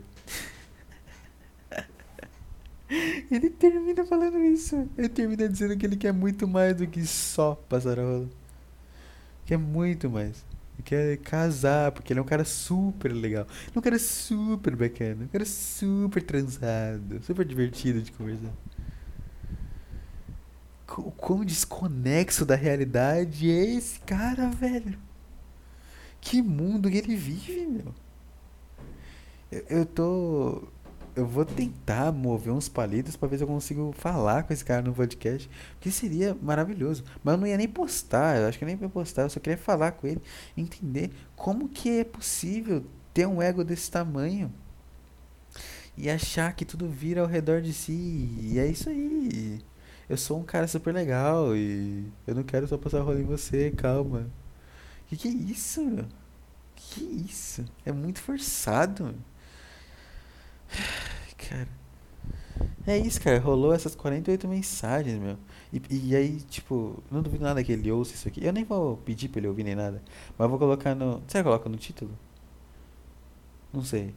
ele 3.31 3.49
termina 3.49 4.05
falando 4.05 4.37
isso. 4.39 4.87
Ele 4.97 5.09
termina 5.09 5.49
dizendo 5.49 5.75
que 5.77 5.85
ele 5.85 5.97
quer 5.97 6.13
muito 6.13 6.47
mais 6.47 6.75
do 6.75 6.87
que 6.87 7.05
só 7.05 7.55
passar 7.67 7.99
a 7.99 8.03
rola. 8.03 8.29
Quer 9.45 9.57
muito 9.57 10.09
mais. 10.09 10.43
Quer 10.83 11.17
casar, 11.17 11.91
porque 11.91 12.13
ele 12.13 12.19
é 12.19 12.23
um 12.23 12.25
cara 12.25 12.45
super 12.45 13.11
legal. 13.11 13.47
Ele 13.63 13.71
é 13.75 13.79
um 13.79 13.81
cara 13.81 13.97
super 13.97 14.75
bacana. 14.75 15.25
Um 15.25 15.27
cara 15.27 15.45
super 15.45 16.21
transado. 16.21 17.23
Super 17.23 17.45
divertido 17.45 18.01
de 18.01 18.11
conversar. 18.11 18.53
O 20.97 21.11
quão 21.11 21.43
desconexo 21.43 22.45
da 22.45 22.55
realidade 22.55 23.49
é 23.49 23.75
esse 23.75 23.99
cara, 24.01 24.49
velho? 24.49 24.97
Que 26.21 26.41
mundo 26.41 26.89
que 26.89 26.97
ele 26.97 27.15
vive, 27.15 27.65
meu? 27.65 27.93
Eu, 29.51 29.65
eu 29.69 29.85
tô 29.85 30.67
eu 31.15 31.25
vou 31.25 31.45
tentar 31.45 32.11
mover 32.11 32.53
uns 32.53 32.67
palitos 32.67 33.15
para 33.15 33.29
ver 33.29 33.37
se 33.37 33.43
eu 33.43 33.47
consigo 33.47 33.93
falar 33.97 34.43
com 34.43 34.51
esse 34.51 34.65
cara 34.65 34.81
no 34.81 34.93
podcast. 34.93 35.49
Que 35.79 35.89
seria 35.89 36.35
maravilhoso. 36.41 37.03
Mas 37.23 37.35
eu 37.35 37.39
não 37.39 37.47
ia 37.47 37.57
nem 37.57 37.67
postar. 37.67 38.37
Eu 38.37 38.47
acho 38.47 38.59
que 38.59 38.65
nem 38.65 38.77
ia 38.79 38.89
postar. 38.89 39.23
Eu 39.23 39.29
só 39.29 39.39
queria 39.39 39.57
falar 39.57 39.93
com 39.93 40.07
ele. 40.07 40.21
Entender 40.57 41.11
como 41.35 41.69
que 41.69 41.99
é 41.99 42.03
possível 42.03 42.83
ter 43.13 43.25
um 43.25 43.41
ego 43.41 43.63
desse 43.63 43.89
tamanho. 43.89 44.51
E 45.97 46.09
achar 46.09 46.53
que 46.53 46.65
tudo 46.65 46.89
vira 46.89 47.21
ao 47.21 47.27
redor 47.27 47.61
de 47.61 47.71
si. 47.71 47.93
E 48.41 48.59
é 48.59 48.67
isso 48.67 48.89
aí. 48.89 49.61
Eu 50.09 50.17
sou 50.17 50.39
um 50.39 50.43
cara 50.43 50.67
super 50.67 50.93
legal. 50.93 51.55
E 51.55 52.11
eu 52.27 52.35
não 52.35 52.43
quero 52.43 52.67
só 52.67 52.77
passar 52.77 53.01
rola 53.01 53.19
em 53.19 53.23
você. 53.23 53.71
Calma. 53.71 54.29
Que 55.07 55.15
que 55.15 55.27
é 55.29 55.31
isso, 55.31 55.83
meu? 55.85 56.05
Que 56.75 57.01
isso? 57.03 57.63
É 57.85 57.91
muito 57.91 58.19
forçado, 58.19 59.15
Cara. 61.37 61.67
É 62.87 62.97
isso, 62.97 63.19
cara. 63.21 63.39
Rolou 63.39 63.73
essas 63.73 63.95
48 63.95 64.47
mensagens, 64.47 65.17
meu. 65.19 65.37
E, 65.73 65.81
e 66.09 66.15
aí, 66.15 66.39
tipo, 66.41 67.03
não 67.11 67.21
duvido 67.21 67.43
nada 67.43 67.63
que 67.63 67.71
ele 67.71 67.91
ouça 67.91 68.13
isso 68.13 68.27
aqui. 68.27 68.43
Eu 68.43 68.53
nem 68.53 68.63
vou 68.63 68.97
pedir 68.97 69.29
pra 69.29 69.39
ele 69.39 69.47
ouvir 69.47 69.63
nem 69.63 69.75
nada. 69.75 70.01
Mas 70.37 70.49
vou 70.49 70.59
colocar 70.59 70.95
no. 70.95 71.21
Você 71.27 71.43
coloca 71.43 71.67
no 71.69 71.77
título? 71.77 72.11
Não 73.73 73.83
sei. 73.83 74.13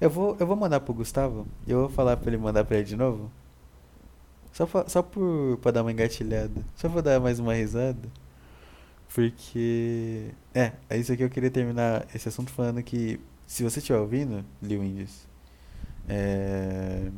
Eu 0.00 0.10
vou, 0.10 0.36
eu 0.40 0.46
vou 0.46 0.56
mandar 0.56 0.80
pro 0.80 0.94
Gustavo. 0.94 1.46
Eu 1.66 1.80
vou 1.80 1.88
falar 1.88 2.16
pra 2.16 2.28
ele 2.30 2.36
mandar 2.38 2.64
pra 2.64 2.76
ele 2.78 2.86
de 2.86 2.96
novo. 2.96 3.30
Só, 4.52 4.66
pra, 4.66 4.88
só 4.88 5.02
por, 5.02 5.58
pra 5.62 5.70
dar 5.70 5.82
uma 5.82 5.92
engatilhada. 5.92 6.64
Só 6.74 6.88
pra 6.88 7.00
dar 7.00 7.20
mais 7.20 7.38
uma 7.38 7.54
risada. 7.54 8.08
Porque. 9.14 10.30
É, 10.54 10.72
é 10.88 10.96
isso 10.98 11.12
aqui 11.12 11.22
eu 11.22 11.30
queria 11.30 11.50
terminar 11.50 12.06
esse 12.14 12.28
assunto 12.28 12.50
falando 12.52 12.82
que. 12.82 13.20
Se 13.50 13.64
você 13.64 13.80
estiver 13.80 13.98
ouvindo, 13.98 14.44
Lil 14.62 14.84
Indies. 14.84 15.26
É. 16.08 17.10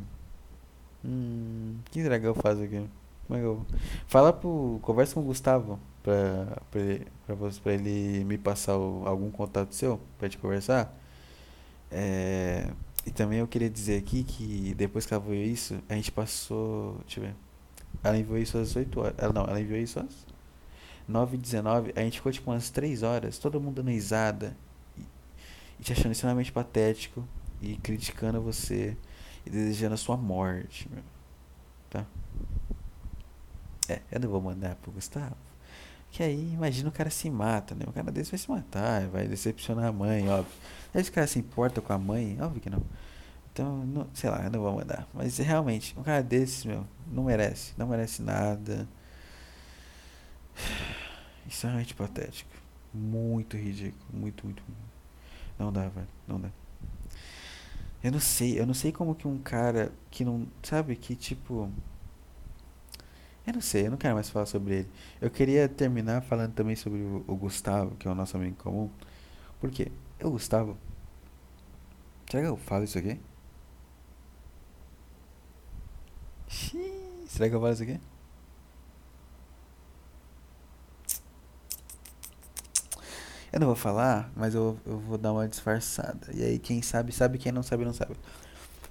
Hum. 1.05 1.75
Que 1.91 2.01
será 2.01 2.19
que 2.19 2.25
eu 2.25 2.33
faço 2.33 2.63
aqui? 2.63 2.83
Como 3.27 3.37
é 3.37 3.39
que 3.39 3.45
eu. 3.45 3.63
Fala 4.07 4.33
pro. 4.33 4.79
Conversa 4.81 5.13
com 5.13 5.19
o 5.19 5.25
Gustavo. 5.25 5.79
Pra, 6.01 6.57
pra, 6.71 6.81
ele, 6.81 7.07
pra, 7.27 7.35
pra 7.35 7.73
ele 7.73 8.23
me 8.25 8.39
passar 8.39 8.75
o, 8.75 9.07
algum 9.07 9.29
contato 9.29 9.75
seu. 9.75 10.01
Pra 10.17 10.27
te 10.27 10.39
conversar. 10.39 10.97
É. 11.91 12.67
E 13.05 13.11
também 13.11 13.37
eu 13.37 13.47
queria 13.47 13.69
dizer 13.69 13.99
aqui 13.99 14.23
que 14.23 14.73
depois 14.73 15.05
que 15.05 15.13
ela 15.13 15.23
viu 15.23 15.35
isso, 15.35 15.77
a 15.87 15.93
gente 15.93 16.11
passou. 16.11 16.97
Deixa 17.05 17.19
eu 17.19 17.25
ver. 17.25 17.35
Ela 18.03 18.17
enviou 18.17 18.39
isso 18.39 18.57
às 18.57 18.75
8 18.75 18.99
horas. 18.99 19.15
Ela, 19.19 19.33
não, 19.33 19.43
ela 19.43 19.61
enviou 19.61 19.79
isso 19.79 19.99
às 19.99 20.25
9 21.07 21.35
h 21.35 21.41
19 21.43 21.93
A 21.95 21.99
gente 21.99 22.17
ficou 22.17 22.31
tipo 22.31 22.49
umas 22.49 22.71
3 22.71 23.03
horas, 23.03 23.37
todo 23.37 23.61
mundo 23.61 23.75
dando 23.75 23.91
risada. 23.91 24.57
Te 25.83 25.93
achando 25.93 26.11
extremamente 26.11 26.51
patético. 26.51 27.27
E 27.61 27.75
criticando 27.77 28.41
você. 28.41 28.97
E 29.45 29.49
desejando 29.49 29.93
a 29.93 29.97
sua 29.97 30.17
morte, 30.17 30.89
meu. 30.89 31.03
Tá? 31.89 32.05
É, 33.89 34.01
eu 34.11 34.19
não 34.19 34.29
vou 34.29 34.41
mandar 34.41 34.75
pro 34.75 34.91
Gustavo. 34.91 35.35
Que 36.11 36.23
aí, 36.23 36.53
imagina 36.53 36.89
o 36.89 36.91
cara 36.91 37.09
se 37.09 37.29
mata, 37.29 37.73
né? 37.73 37.85
O 37.87 37.91
cara 37.91 38.11
desse 38.11 38.31
vai 38.31 38.37
se 38.37 38.49
matar, 38.49 39.07
vai 39.07 39.27
decepcionar 39.27 39.85
a 39.85 39.91
mãe, 39.91 40.29
óbvio. 40.29 40.53
Aí 40.93 41.01
o 41.01 41.11
cara 41.11 41.25
se 41.25 41.39
importa 41.39 41.81
com 41.81 41.91
a 41.91 41.97
mãe, 41.97 42.37
óbvio 42.39 42.61
que 42.61 42.69
não. 42.69 42.83
Então, 43.51 43.85
não, 43.85 44.07
sei 44.13 44.29
lá, 44.29 44.43
eu 44.43 44.51
não 44.51 44.61
vou 44.61 44.73
mandar. 44.73 45.07
Mas 45.13 45.37
realmente, 45.37 45.97
um 45.97 46.03
cara 46.03 46.21
desse, 46.21 46.67
meu, 46.67 46.85
não 47.07 47.23
merece. 47.23 47.73
Não 47.77 47.87
merece 47.87 48.21
nada. 48.21 48.87
Isso 51.49 51.65
é 51.65 51.69
realmente 51.69 51.93
patético. 51.93 52.51
Muito 52.93 53.57
ridículo. 53.57 54.05
Muito, 54.11 54.45
muito. 54.45 54.63
Não 55.57 55.71
dá, 55.71 55.87
velho. 55.89 56.07
Não 56.27 56.39
dá. 56.39 56.49
Eu 58.03 58.11
não 58.11 58.19
sei. 58.19 58.59
Eu 58.59 58.65
não 58.65 58.73
sei 58.73 58.91
como 58.91 59.15
que 59.15 59.27
um 59.27 59.37
cara 59.39 59.91
que 60.11 60.25
não. 60.25 60.47
Sabe? 60.61 60.95
Que 60.95 61.15
tipo. 61.15 61.71
Eu 63.45 63.53
não 63.53 63.61
sei, 63.61 63.87
eu 63.87 63.91
não 63.91 63.97
quero 63.97 64.15
mais 64.15 64.29
falar 64.29 64.45
sobre 64.45 64.73
ele. 64.79 64.89
Eu 65.19 65.29
queria 65.29 65.67
terminar 65.67 66.21
falando 66.21 66.53
também 66.53 66.75
sobre 66.77 67.01
o, 67.01 67.35
Gustavo, 67.35 67.95
que 67.97 68.07
é 68.07 68.11
o 68.11 68.15
nosso 68.15 68.37
amigo 68.37 68.55
comum. 68.55 68.89
Por 69.59 69.69
quê? 69.69 69.91
Eu, 70.17 70.31
Gustavo. 70.31 70.77
Será 72.29 72.43
que 72.43 72.49
eu 72.49 72.57
falo 72.57 72.85
isso 72.85 72.97
aqui? 72.97 73.19
Será 77.27 77.49
que 77.49 77.55
eu 77.55 77.59
falo 77.59 77.73
isso 77.73 77.83
aqui? 77.83 77.99
Eu 83.53 83.59
não 83.59 83.67
vou 83.67 83.75
falar, 83.75 84.31
mas 84.35 84.55
eu, 84.55 84.79
eu 84.83 84.97
vou 84.97 85.15
dar 85.15 85.31
uma 85.31 85.47
disfarçada. 85.47 86.27
E 86.33 86.43
aí, 86.43 86.57
quem 86.57 86.81
sabe, 86.81 87.11
sabe. 87.11 87.37
Quem 87.37 87.51
não 87.51 87.61
sabe, 87.61 87.85
não 87.85 87.93
sabe. 87.93 88.15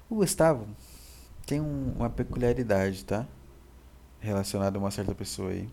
O 0.09 0.15
Gustavo 0.15 0.69
tem 1.45 1.61
um, 1.61 1.93
uma 1.97 2.09
peculiaridade, 2.09 3.05
tá? 3.05 3.27
Relacionada 4.21 4.79
a 4.79 4.81
uma 4.81 4.93
certa 4.93 5.17
pessoa 5.17 5.51
aí. 5.51 5.69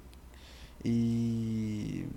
E. 0.83 2.07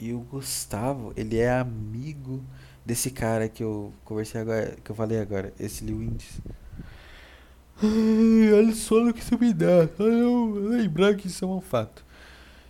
E 0.00 0.12
o 0.12 0.18
Gustavo, 0.18 1.12
ele 1.16 1.38
é 1.38 1.56
amigo 1.56 2.42
desse 2.84 3.08
cara 3.08 3.48
que 3.48 3.62
eu 3.62 3.92
conversei 4.04 4.40
agora, 4.40 4.76
que 4.82 4.90
eu 4.90 4.96
falei 4.96 5.20
agora, 5.20 5.52
esse 5.60 5.84
Lil 5.84 6.02
Indies. 6.02 6.40
Ai, 7.80 8.52
olha 8.52 8.74
só 8.74 8.96
o 8.96 9.14
que 9.14 9.20
isso 9.20 9.38
me 9.38 9.54
dá. 9.54 9.88
Eu 9.96 10.54
lembrar 10.70 11.14
que 11.14 11.28
isso 11.28 11.44
é 11.44 11.48
um 11.48 11.60
fato. 11.60 12.04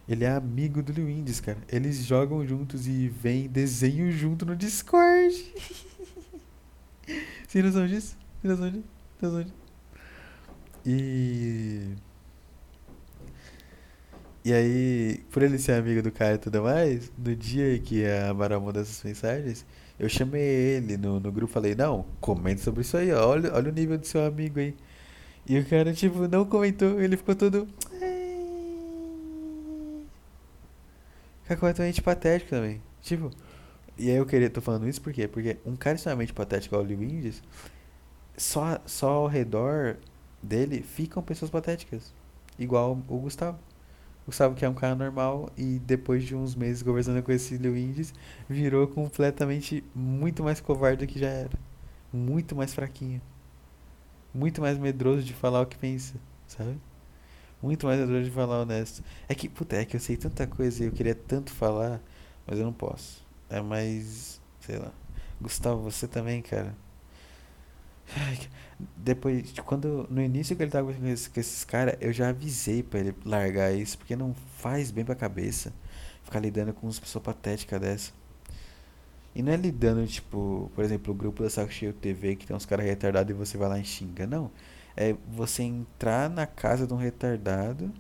Ele 0.09 0.25
é 0.25 0.31
amigo 0.31 0.83
do 0.83 0.93
Lil 0.93 1.09
Indies, 1.09 1.41
cara. 1.41 1.59
Eles 1.69 2.05
jogam 2.05 2.47
juntos 2.47 2.87
e 2.87 3.09
vem 3.09 3.49
desenho 3.49 4.11
junto 4.11 4.45
no 4.45 4.57
Discord. 4.57 5.35
Tem 7.53 7.63
noção 7.63 7.87
disso? 7.87 8.17
Tem 8.41 8.51
noção 8.51 8.71
disso? 8.71 9.55
E. 10.85 11.95
E 14.45 14.53
aí, 14.53 15.21
por 15.31 15.43
ele 15.43 15.57
ser 15.57 15.75
amigo 15.75 16.03
do 16.03 16.11
cara 16.11 16.35
e 16.35 16.39
tudo 16.39 16.63
mais, 16.63 17.13
no 17.17 17.37
dia 17.37 17.79
que 17.79 18.05
a 18.05 18.35
Mara 18.35 18.59
mandou 18.59 18.83
essas 18.83 19.01
mensagens, 19.05 19.65
eu 20.01 20.09
chamei 20.09 20.43
ele 20.43 20.97
no, 20.97 21.21
no 21.21 21.31
grupo 21.31 21.53
falei, 21.53 21.77
não, 21.77 22.05
comente 22.21 22.61
sobre 22.61 22.81
isso 22.81 22.97
aí, 22.97 23.13
olha, 23.13 23.55
olha 23.55 23.71
o 23.71 23.73
nível 23.73 23.97
do 23.97 24.05
seu 24.05 24.27
amigo 24.27 24.59
aí. 24.59 24.75
E 25.47 25.57
o 25.59 25.65
cara, 25.65 25.93
tipo, 25.93 26.27
não 26.27 26.45
comentou, 26.45 27.01
ele 27.01 27.17
ficou 27.17 27.37
todo. 27.37 27.69
Fica 31.43 31.57
completamente 31.57 32.01
patético 32.03 32.51
também. 32.51 32.81
Tipo. 33.01 33.31
E 33.99 34.11
aí 34.11 34.17
eu 34.17 34.25
queria, 34.25 34.49
tô 34.49 34.61
falando 34.61 34.89
isso 34.89 35.01
por 35.03 35.13
quê? 35.13 35.29
Porque 35.29 35.59
um 35.67 35.77
cara 35.77 35.97
extremamente 35.97 36.33
patético 36.33 36.75
ao 36.75 36.83
Lil 36.83 37.03
Indies, 37.03 37.43
só, 38.37 38.81
só 38.87 39.11
ao 39.11 39.27
redor 39.27 39.99
dele 40.43 40.83
ficam 40.83 41.23
pessoas 41.23 41.51
patéticas. 41.51 42.15
Igual 42.59 42.99
o 43.09 43.19
Gustavo. 43.19 43.59
O 44.23 44.27
Gustavo 44.27 44.55
que 44.55 44.65
é 44.65 44.69
um 44.69 44.75
cara 44.75 44.95
normal 44.95 45.51
e 45.57 45.79
depois 45.81 46.25
de 46.25 46.35
uns 46.35 46.55
meses 46.55 46.83
conversando 46.83 47.23
com 47.23 47.33
esse 47.33 47.55
Indies, 47.55 48.15
virou 48.49 48.87
completamente 48.87 49.85
muito 49.95 50.43
mais 50.43 50.61
covarde 50.61 51.05
do 51.05 51.13
que 51.13 51.19
já 51.19 51.29
era. 51.29 51.59
Muito 52.13 52.55
mais 52.55 52.73
fraquinho. 52.73 53.21
Muito 54.33 54.61
mais 54.61 54.79
medroso 54.79 55.23
de 55.23 55.35
falar 55.35 55.61
o 55.61 55.67
que 55.67 55.77
pensa, 55.77 56.15
sabe? 56.47 56.79
Muito 57.63 57.87
mais 57.87 58.01
medroso 58.01 58.25
de 58.25 58.31
falar 58.31 58.61
honesto. 58.61 59.05
É 59.29 59.35
que, 59.35 59.49
puta, 59.49 59.77
é 59.77 59.85
que 59.85 59.97
eu 59.97 60.01
sei 60.01 60.17
tanta 60.17 60.47
coisa 60.47 60.83
e 60.83 60.87
eu 60.87 60.93
queria 60.93 61.15
tanto 61.15 61.53
falar, 61.53 62.01
mas 62.47 62.59
eu 62.59 62.65
não 62.65 62.73
posso. 62.73 63.25
É 63.49 63.61
mais, 63.61 64.41
sei 64.61 64.79
lá. 64.79 64.93
Gustavo, 65.41 65.83
você 65.83 66.09
também, 66.09 66.43
cara. 66.43 66.75
Depois, 68.97 69.53
quando 69.65 70.07
no 70.11 70.21
início 70.21 70.57
que 70.57 70.63
ele 70.63 70.71
tava 70.71 70.93
com 70.93 71.07
esses, 71.07 71.31
esses 71.37 71.65
caras, 71.65 71.97
eu 72.01 72.13
já 72.13 72.29
avisei 72.31 72.83
pra 72.83 73.01
ele 73.01 73.15
largar 73.25 73.73
isso, 73.73 73.97
porque 73.99 74.17
não 74.17 74.35
faz 74.59 74.91
bem 74.91 75.05
pra 75.05 75.15
cabeça 75.15 75.73
ficar 76.25 76.41
lidando 76.41 76.73
com 76.73 76.87
umas 76.87 76.99
pessoas 76.99 77.23
patéticas 77.23 77.81
dessa. 77.81 78.13
E 79.35 79.43
não 79.43 79.53
é 79.53 79.57
lidando, 79.57 80.07
tipo, 80.07 80.71
por 80.75 80.85
exemplo, 80.85 81.13
o 81.13 81.17
grupo 81.17 81.43
da 81.43 81.51
Saco 81.51 81.73
Cheio 81.73 81.93
TV, 81.93 82.37
que 82.37 82.47
tem 82.47 82.55
uns 82.57 82.67
caras 82.67 82.85
retardados 82.85 83.31
e 83.31 83.35
você 83.35 83.57
vai 83.57 83.69
lá 83.69 83.79
e 83.79 83.85
xinga. 83.85 84.27
Não. 84.27 84.51
É 84.97 85.15
você 85.29 85.63
entrar 85.63 86.29
na 86.29 86.47
casa 86.47 86.87
de 86.87 86.93
um 86.93 86.97
retardado 86.97 87.93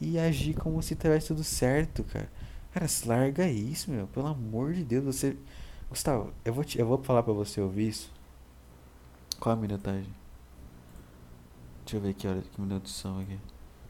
e 0.00 0.18
agir 0.18 0.54
como 0.54 0.82
se 0.82 0.94
tivesse 0.94 1.28
tudo 1.28 1.42
certo, 1.42 2.04
cara. 2.04 2.30
Cara, 2.72 2.86
larga 3.06 3.48
isso, 3.48 3.90
meu. 3.90 4.06
Pelo 4.08 4.26
amor 4.26 4.72
de 4.72 4.84
Deus, 4.84 5.04
você. 5.04 5.36
Gustavo, 5.88 6.32
eu 6.44 6.52
vou, 6.52 6.64
te, 6.64 6.78
eu 6.78 6.86
vou 6.86 6.98
falar 7.02 7.22
pra 7.22 7.32
você 7.32 7.60
ouvir 7.60 7.88
isso. 7.88 8.12
Qual 9.40 9.54
a 9.54 9.58
minutagem? 9.58 10.12
Deixa 11.84 11.96
eu 11.96 12.00
ver 12.00 12.12
que 12.14 12.28
hora, 12.28 12.42
que 12.42 12.60
minutos 12.60 12.94
são 12.94 13.20
aqui. 13.20 13.38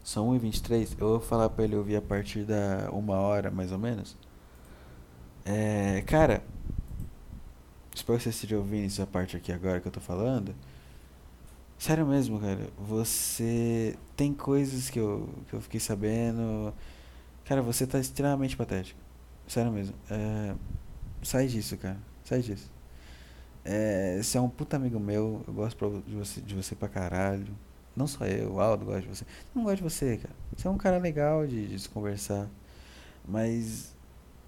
São 0.05 0.31
1h23. 0.31 0.97
Eu 0.99 1.09
vou 1.09 1.21
falar 1.21 1.51
pra 1.51 1.65
ele 1.65 1.77
ouvir 1.77 1.97
a 1.97 2.03
partir 2.03 2.45
da 2.45 2.89
uma 2.93 3.17
hora, 3.17 3.51
mais 3.51 3.73
ou 3.73 3.79
menos. 3.79 4.17
É, 5.45 6.03
cara, 6.07 6.43
espero 7.95 8.19
que 8.19 8.25
você 8.25 8.31
esteja 8.31 8.57
ouvindo 8.57 8.87
essa 8.87 9.07
parte 9.07 9.37
aqui 9.37 9.51
agora 9.51 9.81
que 9.81 9.89
eu 9.89 9.93
tô 9.93 10.01
falando. 10.01 10.55
Sério 11.79 12.05
mesmo, 12.07 12.41
cara. 12.41 12.69
Você 12.77 13.97
tem 14.17 14.35
coisas 14.35 14.91
que 14.91 14.99
eu, 14.99 15.29
que 15.49 15.55
eu 15.55 15.61
fiquei 15.61 15.79
sabendo. 15.79 16.75
Cara, 17.45 17.63
você 17.63 17.87
tá 17.87 18.01
extremamente 18.01 18.57
patético. 18.57 18.99
Sério 19.47 19.71
mesmo. 19.71 19.95
É, 20.11 20.55
sai 21.23 21.47
disso, 21.47 21.77
cara. 21.77 21.99
Sai 22.25 22.41
disso. 22.41 22.71
É, 23.65 24.21
você 24.21 24.39
é 24.39 24.41
um 24.41 24.49
puta 24.49 24.77
amigo 24.77 24.99
meu. 24.99 25.45
Eu 25.47 25.55
gosto 25.55 26.03
de 26.07 26.17
você, 26.17 26.41
de 26.41 26.55
você 26.55 26.75
pra 26.75 26.89
caralho. 26.89 27.47
Não 27.95 28.07
só 28.07 28.27
eu, 28.27 28.55
o 28.55 28.61
Aldo 28.61 28.85
gosta 28.85 29.03
de 29.03 29.09
você. 29.09 29.25
Eu 29.25 29.29
não 29.55 29.65
gosto 29.65 29.77
de 29.77 29.83
você, 29.85 30.17
cara. 30.17 30.35
Você 30.57 30.67
é 30.67 30.71
um 30.71 30.79
cara 30.79 30.99
legal 30.99 31.47
de, 31.47 31.69
de 31.69 31.79
se 31.79 31.89
conversar. 31.89 32.49
Mas 33.27 33.95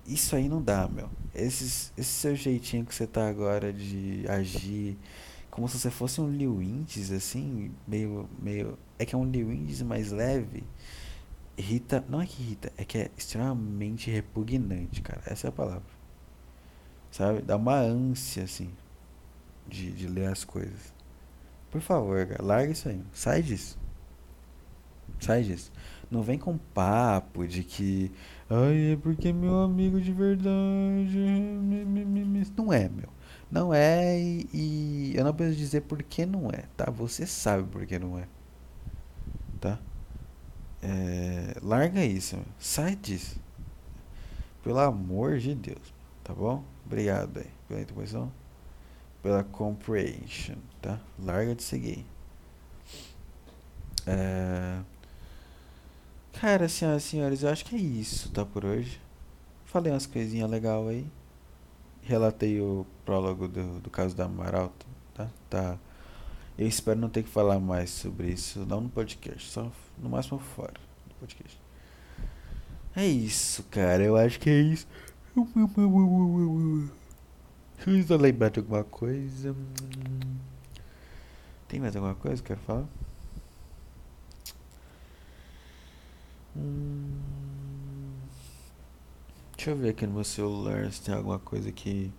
isso 0.07 0.35
aí 0.35 0.48
não 0.48 0.61
dá, 0.61 0.89
meu. 0.89 1.09
Esses, 1.35 1.93
esse 1.97 2.11
seu 2.11 2.35
jeitinho 2.35 2.85
que 2.85 2.94
você 2.94 3.07
tá 3.07 3.28
agora 3.28 3.73
de 3.73 4.24
agir 4.28 4.98
como 5.51 5.68
se 5.68 5.78
você 5.78 5.90
fosse 5.90 6.20
um 6.20 6.31
Liu 6.31 6.62
Indies, 6.62 7.10
assim, 7.10 7.72
meio, 7.86 8.28
meio. 8.40 8.78
É 8.98 9.05
que 9.05 9.14
é 9.14 9.18
um 9.18 9.24
Liu 9.24 9.52
Indies 9.52 9.82
mais 9.82 10.12
leve. 10.12 10.64
Irrita. 11.56 12.05
Não 12.09 12.20
é 12.20 12.27
que 12.27 12.43
irrita, 12.43 12.72
é 12.77 12.85
que 12.85 12.98
é 12.98 13.10
extremamente 13.16 14.10
repugnante, 14.10 15.02
cara. 15.02 15.20
Essa 15.27 15.48
é 15.48 15.51
a 15.51 15.52
palavra. 15.52 16.01
Sabe? 17.10 17.43
Dá 17.43 17.56
uma 17.56 17.77
ânsia, 17.77 18.44
assim, 18.44 18.70
de, 19.66 19.90
de 19.90 20.06
ler 20.06 20.28
as 20.28 20.44
coisas. 20.44 20.94
Por 21.70 21.81
favor, 21.81 22.27
cara, 22.27 22.44
larga 22.44 22.72
isso 22.72 22.89
aí. 22.89 23.01
Sai 23.12 23.43
disso. 23.43 23.78
Sai 25.18 25.43
disso. 25.43 25.72
Não 26.10 26.22
vem 26.22 26.39
com 26.39 26.56
papo 26.56 27.47
de 27.47 27.62
que. 27.62 28.10
Ai, 28.48 28.93
é 28.93 28.97
porque 28.97 29.32
meu 29.32 29.60
amigo 29.60 30.01
de 30.01 30.12
verdade. 30.12 31.18
Não 32.56 32.72
é, 32.72 32.89
meu. 32.89 33.09
Não 33.51 33.74
é 33.74 34.16
e, 34.18 34.48
e 34.52 35.12
eu 35.16 35.24
não 35.24 35.35
preciso 35.35 35.59
dizer 35.59 35.81
por 35.82 36.02
que 36.02 36.24
não 36.24 36.51
é, 36.51 36.64
tá? 36.77 36.90
Você 36.90 37.27
sabe 37.27 37.64
por 37.64 37.85
que 37.85 37.98
não 37.98 38.18
é. 38.18 38.28
Tá? 39.60 39.78
É, 40.82 41.56
larga 41.60 42.05
isso, 42.05 42.39
sai 42.59 42.94
disso. 42.94 43.39
Pelo 44.62 44.78
amor 44.78 45.39
de 45.39 45.55
Deus, 45.55 45.93
tá 46.22 46.32
bom? 46.32 46.62
Obrigado 46.86 47.39
aí 47.39 47.51
pela 47.66 47.81
intuição, 47.81 48.32
pela 49.22 49.43
comprehension, 49.43 50.56
tá? 50.81 51.01
Larga 51.18 51.55
de 51.55 51.62
seguir. 51.62 52.06
É... 54.06 54.81
Cara, 56.40 56.68
senhoras 56.68 57.05
e 57.05 57.09
senhores, 57.09 57.43
eu 57.43 57.51
acho 57.51 57.64
que 57.64 57.77
é 57.77 57.78
isso, 57.78 58.31
tá? 58.31 58.44
Por 58.44 58.64
hoje. 58.64 59.01
Falei 59.66 59.93
umas 59.93 60.06
coisinhas 60.06 60.51
legais 60.51 60.89
aí. 60.89 61.06
Relatei 62.11 62.61
o 62.61 62.85
prólogo 63.05 63.47
do, 63.47 63.78
do 63.78 63.89
caso 63.89 64.16
da 64.16 64.24
Amaral, 64.24 64.73
tá? 65.15 65.28
tá? 65.49 65.78
Eu 66.59 66.66
espero 66.66 66.99
não 66.99 67.09
ter 67.09 67.23
que 67.23 67.28
falar 67.28 67.61
mais 67.61 67.89
sobre 67.89 68.32
isso, 68.32 68.66
não 68.66 68.81
no 68.81 68.89
podcast, 68.89 69.49
só 69.49 69.70
no 69.97 70.11
máximo 70.11 70.41
fora 70.41 70.74
do 71.07 71.15
podcast. 71.20 71.57
É 72.97 73.07
isso, 73.07 73.62
cara, 73.70 74.03
eu 74.03 74.16
acho 74.16 74.41
que 74.41 74.51
é 74.51 74.61
isso. 74.61 74.89
Deixa 77.87 78.12
eu 78.12 78.19
lembrar 78.19 78.51
de 78.51 78.59
alguma 78.59 78.82
coisa. 78.82 79.55
Tem 81.69 81.78
mais 81.78 81.95
alguma 81.95 82.16
coisa 82.16 82.43
que 82.43 82.51
eu 82.51 82.57
quero 82.57 82.66
falar? 82.66 82.89
Hum, 86.57 87.40
deixa 89.61 89.73
eu 89.73 89.77
ver 89.77 89.91
aqui 89.91 90.07
no 90.07 90.15
meu 90.15 90.24
celular 90.24 90.91
se 90.91 91.03
tem 91.03 91.15
alguma 91.15 91.39
coisa 91.39 91.70
que 91.70 92.11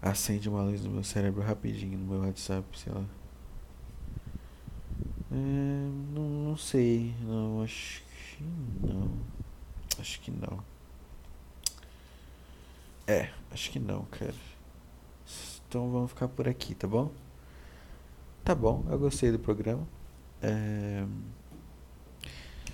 acende 0.00 0.48
uma 0.48 0.64
luz 0.64 0.82
no 0.82 0.90
meu 0.90 1.04
cérebro 1.04 1.40
rapidinho 1.40 1.96
no 1.96 2.04
meu 2.04 2.26
WhatsApp, 2.26 2.66
sei 2.76 2.92
lá. 2.92 3.04
É, 5.30 5.34
não, 6.12 6.28
não 6.28 6.56
sei, 6.56 7.14
não, 7.20 7.62
acho 7.62 8.02
que 8.02 8.42
não. 8.84 9.12
Acho 9.96 10.20
que 10.22 10.32
não. 10.32 10.58
É, 13.06 13.30
acho 13.52 13.70
que 13.70 13.78
não, 13.78 14.04
cara. 14.06 14.34
Então 15.68 15.88
vamos 15.88 16.10
ficar 16.10 16.26
por 16.26 16.48
aqui, 16.48 16.74
tá 16.74 16.88
bom? 16.88 17.12
Tá 18.42 18.56
bom, 18.56 18.84
eu 18.90 18.98
gostei 18.98 19.30
do 19.30 19.38
programa. 19.38 19.86
É... 20.42 21.06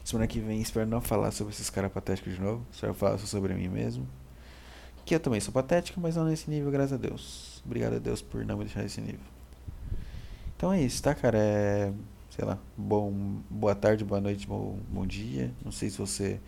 Semana 0.08 0.26
que 0.26 0.40
vem 0.40 0.62
espero 0.62 0.88
não 0.88 1.02
falar 1.02 1.30
sobre 1.32 1.52
esses 1.52 1.68
caras 1.68 1.92
patéticos 1.92 2.32
de 2.32 2.40
novo. 2.40 2.66
Espero 2.72 2.94
falar 2.94 3.18
só 3.18 3.26
sobre 3.26 3.52
mim 3.52 3.68
mesmo. 3.68 4.08
Que 5.04 5.14
eu 5.14 5.20
também 5.20 5.38
sou 5.38 5.52
patético, 5.52 6.00
mas 6.00 6.16
não 6.16 6.24
nesse 6.24 6.48
nível, 6.48 6.70
graças 6.70 6.94
a 6.94 6.96
Deus. 6.96 7.62
Obrigado 7.62 7.96
a 7.96 7.98
Deus 7.98 8.22
por 8.22 8.42
não 8.42 8.56
me 8.56 8.64
deixar 8.64 8.80
nesse 8.80 9.02
nível. 9.02 9.20
Então 10.56 10.72
é 10.72 10.80
isso, 10.80 11.02
tá, 11.02 11.14
cara? 11.14 11.36
É. 11.36 11.92
Sei 12.30 12.42
lá. 12.42 12.58
Bom, 12.74 13.42
boa 13.50 13.74
tarde, 13.74 14.02
boa 14.02 14.18
noite, 14.18 14.46
bom, 14.46 14.78
bom 14.88 15.06
dia. 15.06 15.52
Não 15.62 15.70
sei 15.70 15.90
se 15.90 15.98
você 15.98 16.40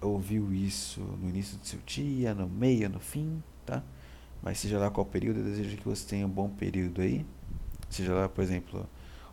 ouviu 0.00 0.50
isso 0.50 1.02
no 1.20 1.28
início 1.28 1.58
do 1.58 1.66
seu 1.66 1.80
dia, 1.84 2.32
no 2.32 2.48
meio, 2.48 2.88
no 2.88 2.98
fim, 2.98 3.42
tá? 3.66 3.82
Mas 4.42 4.58
seja 4.58 4.78
lá 4.78 4.90
qual 4.90 5.04
período, 5.04 5.40
eu 5.40 5.44
desejo 5.44 5.76
que 5.76 5.84
você 5.84 6.08
tenha 6.08 6.26
um 6.26 6.30
bom 6.30 6.48
período 6.48 7.02
aí. 7.02 7.26
Seja 7.90 8.14
lá, 8.14 8.26
por 8.26 8.42
exemplo, 8.42 8.88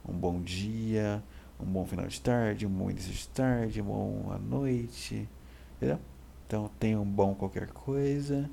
um 0.06 0.12
bom 0.12 0.42
dia, 0.42 1.24
um 1.60 1.66
bom 1.66 1.86
final 1.86 2.08
de 2.08 2.22
tarde, 2.22 2.66
um 2.66 2.70
bom 2.70 2.90
início 2.90 3.12
de 3.12 3.28
tarde, 3.30 3.82
uma 3.82 3.94
boa 3.94 4.38
noite. 4.38 5.28
Entendeu? 5.76 6.00
Então 6.46 6.70
tenha 6.80 7.00
um 7.00 7.06
bom 7.06 7.34
qualquer 7.34 7.68
coisa. 7.68 8.50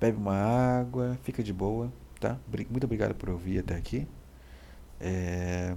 Bebe 0.00 0.16
uma 0.16 0.34
água, 0.34 1.18
fica 1.22 1.42
de 1.42 1.52
boa, 1.52 1.92
tá? 2.20 2.38
Muito 2.70 2.84
obrigado 2.84 3.14
por 3.14 3.30
ouvir 3.30 3.60
até 3.60 3.74
aqui. 3.74 4.06
É... 5.00 5.76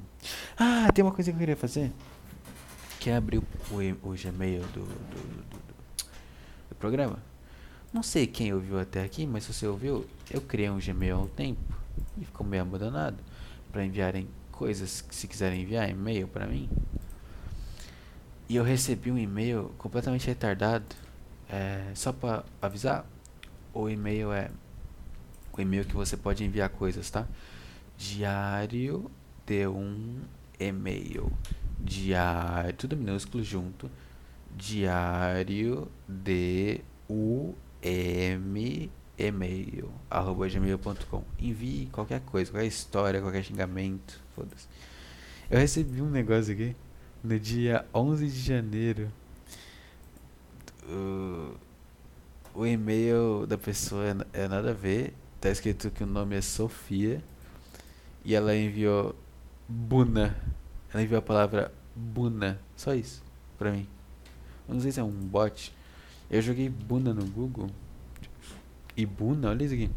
Ah, 0.57 0.87
tem 0.93 1.03
uma 1.03 1.11
coisa 1.11 1.31
que 1.31 1.35
eu 1.35 1.39
queria 1.39 1.55
fazer. 1.55 1.91
Que 2.99 3.09
é 3.09 3.15
abrir 3.15 3.39
o, 3.39 3.43
o 4.03 4.15
Gmail 4.15 4.61
do, 4.61 4.67
do, 4.67 4.85
do, 4.85 5.49
do, 5.49 5.59
do 6.69 6.75
programa. 6.75 7.19
Não 7.93 8.03
sei 8.03 8.25
quem 8.25 8.53
ouviu 8.53 8.79
até 8.79 9.03
aqui, 9.03 9.27
mas 9.27 9.43
se 9.43 9.53
você 9.53 9.67
ouviu, 9.67 10.05
eu 10.31 10.39
criei 10.41 10.69
um 10.69 10.79
Gmail 10.79 11.15
há 11.15 11.19
um 11.19 11.27
tempo 11.27 11.59
e 12.17 12.25
ficou 12.25 12.45
meio 12.45 12.63
abandonado 12.63 13.17
para 13.71 13.85
enviarem 13.85 14.27
coisas 14.61 15.03
se 15.09 15.27
quiserem 15.27 15.63
enviar 15.63 15.89
e-mail 15.89 16.27
para 16.27 16.45
mim. 16.45 16.69
E 18.47 18.55
eu 18.55 18.63
recebi 18.63 19.11
um 19.11 19.17
e-mail 19.17 19.71
completamente 19.75 20.27
retardado. 20.27 20.85
É, 21.49 21.91
só 21.95 22.13
para 22.13 22.45
avisar, 22.61 23.03
o 23.73 23.89
e-mail 23.89 24.31
é 24.31 24.51
o 25.51 25.59
e-mail 25.59 25.83
que 25.83 25.95
você 25.95 26.15
pode 26.15 26.43
enviar 26.43 26.69
coisas, 26.69 27.09
tá? 27.09 27.25
Diário 27.97 29.09
de 29.47 29.65
um 29.65 30.21
e-mail. 30.59 31.31
Diário, 31.79 32.75
tudo 32.75 32.95
minúsculo 32.95 33.43
junto. 33.43 33.89
Diário 34.55 35.87
de 36.07 36.81
um 37.09 37.55
e-mail 39.17 39.91
arroba 40.09 40.47
gmail.com 40.47 41.23
envie 41.39 41.87
qualquer 41.91 42.21
coisa 42.21 42.51
qualquer 42.51 42.67
história 42.67 43.21
qualquer 43.21 43.43
xingamento 43.43 44.19
eu 45.49 45.59
recebi 45.59 46.01
um 46.01 46.09
negócio 46.09 46.53
aqui 46.53 46.75
no 47.23 47.39
dia 47.39 47.85
11 47.93 48.27
de 48.27 48.39
janeiro 48.39 49.11
o, 50.87 51.55
o 52.55 52.65
e-mail 52.65 53.45
da 53.47 53.57
pessoa 53.57 54.03
é, 54.33 54.43
é 54.43 54.47
nada 54.47 54.71
a 54.71 54.73
ver 54.73 55.13
tá 55.39 55.49
escrito 55.49 55.91
que 55.91 56.03
o 56.03 56.07
nome 56.07 56.35
é 56.35 56.41
Sofia 56.41 57.23
e 58.23 58.35
ela 58.35 58.55
enviou 58.55 59.15
Buna 59.67 60.35
ela 60.93 61.03
enviou 61.03 61.19
a 61.19 61.21
palavra 61.21 61.73
Buna 61.95 62.59
só 62.75 62.93
isso 62.93 63.23
pra 63.57 63.71
mim 63.71 63.87
eu 64.67 64.73
não 64.73 64.81
sei 64.81 64.91
se 64.91 64.99
é 64.99 65.03
um 65.03 65.11
bot 65.11 65.73
eu 66.31 66.41
joguei 66.41 66.69
Buna 66.69 67.13
no 67.13 67.25
Google. 67.25 67.69
E 68.95 69.05
Buna, 69.05 69.49
olha 69.49 69.65
isso 69.65 69.73
aqui. 69.73 69.89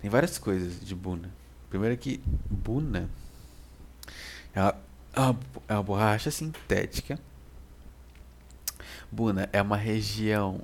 Tem 0.00 0.08
várias 0.08 0.38
coisas 0.38 0.78
de 0.86 0.94
Buna. 0.94 1.28
Primeiro 1.74 1.96
que 1.96 2.22
Buna 2.48 3.10
é 4.54 4.60
uma, 4.60 5.40
é 5.66 5.74
uma 5.74 5.82
borracha 5.82 6.30
sintética. 6.30 7.18
Buna 9.10 9.48
é 9.52 9.60
uma 9.60 9.76
região 9.76 10.60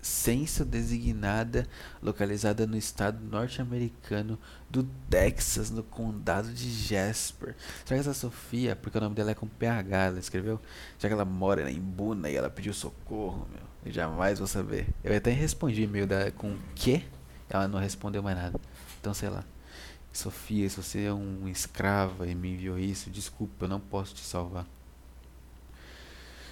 censo 0.00 0.64
designada 0.64 1.66
localizada 2.00 2.64
no 2.64 2.76
estado 2.76 3.18
norte-americano 3.24 4.38
do 4.70 4.84
Texas, 5.10 5.68
no 5.68 5.82
condado 5.82 6.52
de 6.52 6.70
Jasper. 6.70 7.56
Será 7.84 8.00
que 8.00 8.08
essa 8.08 8.14
Sofia, 8.14 8.76
porque 8.76 8.98
o 8.98 9.00
nome 9.00 9.16
dela 9.16 9.32
é 9.32 9.34
com 9.34 9.48
PH, 9.48 9.96
ela 9.96 10.20
escreveu? 10.20 10.60
Já 10.96 11.08
que 11.08 11.12
ela 11.14 11.24
mora 11.24 11.68
em 11.68 11.80
Buna 11.80 12.30
e 12.30 12.36
ela 12.36 12.48
pediu 12.48 12.72
socorro, 12.72 13.48
meu. 13.50 13.62
Eu 13.84 13.92
jamais 13.92 14.38
vou 14.38 14.46
saber. 14.46 14.86
Eu 15.02 15.12
até 15.16 15.32
respondi 15.32 15.82
e-mail 15.82 16.06
dela 16.06 16.30
com 16.30 16.56
que? 16.76 17.04
Ela 17.48 17.66
não 17.66 17.80
respondeu 17.80 18.22
mais 18.22 18.36
nada. 18.36 18.60
Então, 19.00 19.12
sei 19.12 19.28
lá. 19.28 19.44
Sofia, 20.12 20.68
se 20.68 20.76
você 20.76 21.04
é 21.04 21.12
um 21.12 21.48
escrava 21.48 22.26
e 22.26 22.34
me 22.34 22.52
enviou 22.52 22.78
isso, 22.78 23.10
desculpa, 23.10 23.64
eu 23.64 23.68
não 23.68 23.80
posso 23.80 24.14
te 24.14 24.22
salvar. 24.22 24.66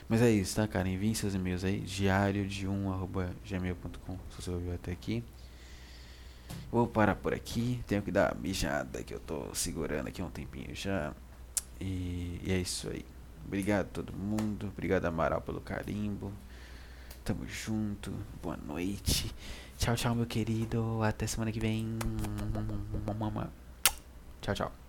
Mas 0.09 0.23
é 0.23 0.31
isso, 0.31 0.57
tá, 0.57 0.67
cara? 0.67 0.89
Envie 0.89 1.15
seus 1.15 1.35
e-mails 1.35 1.65
aí, 1.65 1.81
diário 1.81 2.47
de 2.47 2.67
1 2.67 2.93
arroba 2.93 3.31
gmail.com, 3.47 4.19
se 4.31 4.43
você 4.43 4.51
ouviu 4.51 4.75
até 4.75 4.93
aqui. 4.93 5.23
Vou 6.71 6.87
parar 6.87 7.15
por 7.15 7.35
aqui, 7.35 7.83
tenho 7.87 8.01
que 8.01 8.11
dar 8.11 8.35
mijada 8.37 9.03
que 9.03 9.13
eu 9.13 9.21
tô 9.21 9.55
segurando 9.55 10.09
aqui 10.09 10.23
há 10.23 10.25
um 10.25 10.31
tempinho 10.31 10.75
já. 10.75 11.13
E, 11.81 12.41
e 12.43 12.53
é 12.53 12.59
isso 12.59 12.89
aí. 12.89 13.05
Obrigado 13.45 13.87
a 13.87 13.89
todo 13.89 14.13
mundo, 14.13 14.69
obrigado 14.69 15.05
Amaral 15.05 15.41
pelo 15.41 15.61
carimbo. 15.61 16.33
Tamo 17.25 17.47
junto, 17.47 18.13
boa 18.43 18.57
noite. 18.57 19.35
Tchau, 19.79 19.95
tchau, 19.95 20.15
meu 20.15 20.27
querido. 20.27 21.03
Até 21.03 21.27
semana 21.27 21.53
que 21.53 21.61
vem. 21.61 21.99
Tchau, 24.43 24.55
tchau. 24.55 24.88